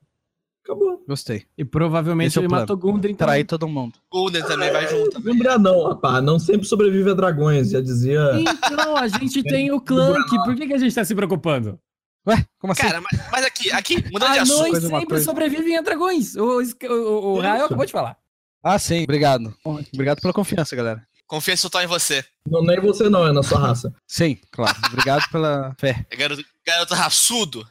Acabou. 0.64 1.02
Gostei. 1.08 1.46
E 1.58 1.64
provavelmente 1.64 2.28
Esse 2.28 2.38
é 2.38 2.42
o 2.42 2.44
ele 2.44 2.50
plano. 2.50 2.64
matou 2.64 2.78
Gundren 2.78 3.14
também. 3.14 3.16
Trair 3.16 3.46
todo 3.46 3.68
mundo. 3.70 3.94
Golden 4.12 4.44
também 4.44 4.70
vai 4.72 4.88
junto. 4.88 5.22
Lembrar 5.22 5.58
não, 5.58 5.88
rapaz. 5.88 6.24
Não 6.24 6.38
sempre 6.38 6.68
sobrevive 6.68 7.10
a 7.10 7.14
dragões. 7.14 7.70
Já 7.70 7.80
dizia. 7.80 8.20
Então, 8.36 8.98
a 8.98 9.08
gente 9.08 9.42
tem 9.44 9.72
o 9.72 9.80
Clank. 9.80 10.30
Por 10.44 10.56
que, 10.56 10.68
que 10.68 10.74
a 10.74 10.78
gente 10.78 10.94
tá 10.94 11.06
se 11.06 11.16
preocupando? 11.16 11.80
Ué, 12.28 12.46
como 12.60 12.74
assim? 12.74 12.82
Cara, 12.82 13.00
mas, 13.00 13.32
mas 13.32 13.46
aqui, 13.46 13.72
aqui, 13.72 14.12
mudando 14.12 14.34
de 14.34 14.40
assunto. 14.40 14.66
Anões 14.66 14.84
sempre 14.84 15.20
sobrevivem 15.22 15.78
a 15.78 15.82
dragões. 15.82 16.36
O, 16.36 16.60
o, 16.60 16.92
o, 16.92 17.36
o 17.36 17.40
Rael 17.40 17.66
acabou 17.66 17.86
de 17.86 17.92
falar. 17.94 18.18
Ah, 18.62 18.78
sim, 18.78 19.04
obrigado. 19.04 19.56
Obrigado 19.64 20.20
pela 20.20 20.34
confiança, 20.34 20.76
galera. 20.76 21.08
Confia 21.28 21.58
total 21.58 21.84
em 21.84 21.88
você. 21.88 22.26
Não, 22.50 22.64
nem 22.64 22.80
você 22.80 23.10
não, 23.10 23.28
é 23.28 23.34
na 23.34 23.44
sua 23.44 23.60
raça. 23.60 23.94
Sim, 24.08 24.40
claro. 24.52 24.78
Obrigado 24.88 25.30
pela 25.30 25.76
fé. 25.78 26.06
É 26.10 26.16
garoto, 26.16 26.42
garoto 26.66 26.94
raçudo. 26.96 27.70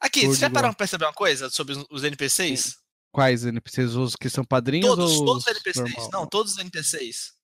Aqui, 0.00 0.22
vocês 0.22 0.34
de 0.34 0.40
já 0.40 0.50
pararam 0.50 0.72
pra 0.74 0.78
perceber 0.78 1.04
uma 1.04 1.12
coisa 1.12 1.48
sobre 1.48 1.74
os- 1.90 2.02
NPCs? 2.04 2.76
Quais 3.12 3.44
NPCs? 3.44 3.94
Os 3.94 4.16
que 4.16 4.28
são 4.28 4.44
padrinhos 4.44 4.88
Todos, 4.88 5.12
ou 5.12 5.26
todos 5.26 5.42
os 5.46 5.48
NPCs. 5.48 5.92
normal? 5.94 6.10
Não, 6.12 6.26
todos 6.26 6.52
os 6.52 6.58
NPCs. 6.58 7.34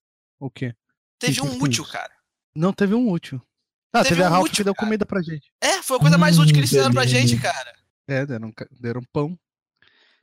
O 0.41 0.51
quê? 0.51 0.75
Teve 1.21 1.41
um 1.41 1.63
útil, 1.63 1.85
cara. 1.85 2.13
Não, 2.55 2.73
teve 2.73 2.95
um 2.95 3.11
útil. 3.11 3.41
Ah, 3.93 4.03
Teve 4.03 4.17
teve, 4.17 4.23
a 4.25 4.29
um 4.29 4.33
Ralph 4.33 4.45
útil, 4.47 4.57
que 4.57 4.65
deu 4.65 4.75
cara. 4.75 4.85
comida 4.87 5.07
pra 5.07 5.23
gente. 5.23 5.53
É, 5.61 5.83
foi 5.83 5.97
a 5.97 6.01
coisa 6.01 6.19
mais 6.19 6.39
útil 6.39 6.53
que 6.53 6.61
eles 6.61 6.71
fizeram 6.71 6.93
pra 6.93 7.07
gente, 7.07 7.37
cara. 7.39 7.73
É, 8.09 8.27
deram, 8.27 8.53
deram 8.73 9.03
pão. 9.13 9.39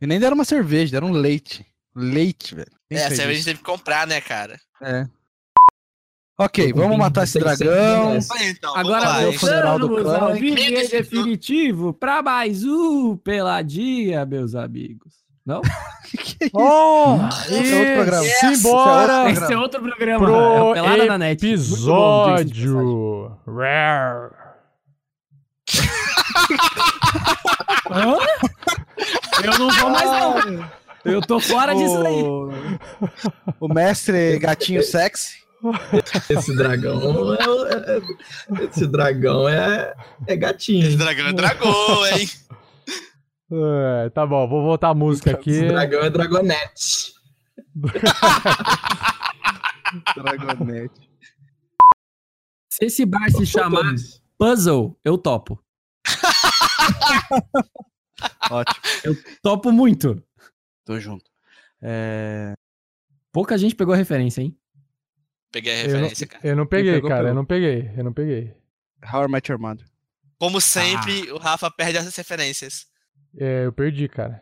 E 0.01 0.05
nem 0.05 0.19
deram 0.19 0.35
uma 0.35 0.45
cerveja, 0.45 0.91
deram 0.91 1.11
leite. 1.11 1.65
Leite, 1.95 2.53
velho. 2.55 2.71
É, 2.91 2.95
essa 2.95 3.23
a 3.23 3.33
gente 3.33 3.45
teve 3.45 3.59
que 3.59 3.65
comprar, 3.65 4.05
né, 4.05 4.19
cara? 4.21 4.59
É. 4.81 5.05
Ok, 6.37 6.73
vamos 6.73 6.97
matar 6.97 7.23
esse 7.23 7.39
26 7.39 7.59
dragão. 7.59 8.07
reais. 8.09 8.27
Vai, 8.27 8.49
então, 8.49 8.75
Agora 8.75 9.05
vamos 9.05 9.41
lá, 9.41 9.71
voltamos 9.71 10.13
ao 10.13 10.19
clã. 10.27 10.33
vídeo 10.33 10.89
definitivo 10.89 11.93
pra 11.93 12.21
mais 12.21 12.65
um 12.65 13.15
Peladinha, 13.15 14.25
meus 14.25 14.53
amigos. 14.53 15.13
Não? 15.45 15.61
que 16.11 16.35
é 16.43 16.47
isso? 16.47 16.57
Oh, 16.57 17.17
Esse 17.47 17.73
é 17.73 17.79
outro 17.79 17.93
programa. 17.95 18.25
Simbora 18.25 19.31
Esse 19.31 19.53
é 19.53 19.57
outro 19.57 19.81
programa. 19.81 20.25
é 20.25 20.27
pro 20.27 20.35
o 20.35 20.73
Pelada 20.73 21.05
na 21.05 21.17
Net. 21.19 21.45
Episódio. 21.45 23.31
Rare. 23.47 24.33
Hã? 27.91 28.17
Eu 29.43 29.59
não 29.59 29.69
vou 29.69 29.89
mais 29.89 30.09
não. 30.09 30.69
Eu 31.05 31.21
tô 31.21 31.39
fora 31.39 31.73
disso 31.75 31.97
aí. 32.05 32.21
O, 32.23 32.49
o 33.59 33.67
mestre 33.73 34.37
gatinho 34.39 34.81
sexy. 34.83 35.43
Esse 36.29 36.55
dragão 36.55 37.33
é. 37.33 37.37
é- 37.37 37.97
é- 37.97 38.01
esse 38.65 38.87
dragão 38.87 39.47
é. 39.47 39.93
É 40.27 40.33
Esse 40.33 40.37
gatinho. 40.37 40.97
dragão 40.97 41.27
é 41.27 41.33
dragão, 41.33 42.07
hein? 42.07 42.29
É, 43.51 44.09
tá 44.09 44.25
bom, 44.25 44.47
vou 44.47 44.63
voltar 44.63 44.89
a 44.89 44.93
música 44.95 45.31
aqui. 45.31 45.51
Esse 45.51 45.67
dragão 45.67 46.01
é 46.01 46.09
dragonete. 46.09 47.13
Dragonete. 50.15 51.09
Se 52.69 52.85
esse 52.85 53.05
bar 53.05 53.29
se 53.31 53.45
chamar. 53.45 53.93
Puzzle, 54.37 54.97
eu 55.05 55.17
topo. 55.17 55.57
Ótimo. 58.51 58.79
Eu 59.03 59.15
topo 59.41 59.71
muito. 59.71 60.21
Tô 60.85 60.99
junto. 60.99 61.29
É... 61.81 62.53
Pouca 63.31 63.57
gente 63.57 63.75
pegou 63.75 63.93
a 63.93 63.97
referência, 63.97 64.41
hein? 64.41 64.57
Peguei 65.51 65.73
a 65.73 65.75
Eu 65.75 65.83
não, 65.87 65.93
referência, 65.95 66.27
cara. 66.27 66.47
eu 66.47 66.55
não 66.55 66.65
peguei, 66.65 66.93
pegou, 66.93 67.09
cara. 67.09 67.21
pegou. 67.21 67.31
Eu 67.31 67.35
não 67.35 67.45
peguei. 67.45 67.91
Eu 67.97 68.03
não 68.03 68.13
peguei. 68.13 68.53
How 69.11 69.25
I 69.25 69.27
Met 69.27 69.51
Your 69.51 69.59
Mother. 69.59 69.85
Como 70.37 70.61
sempre, 70.61 71.31
o 71.31 71.37
Rafa 71.37 71.71
perde 71.71 71.97
as 71.97 72.15
referências. 72.15 72.87
É, 73.37 73.65
eu 73.65 73.73
perdi, 73.73 74.07
cara. 74.07 74.41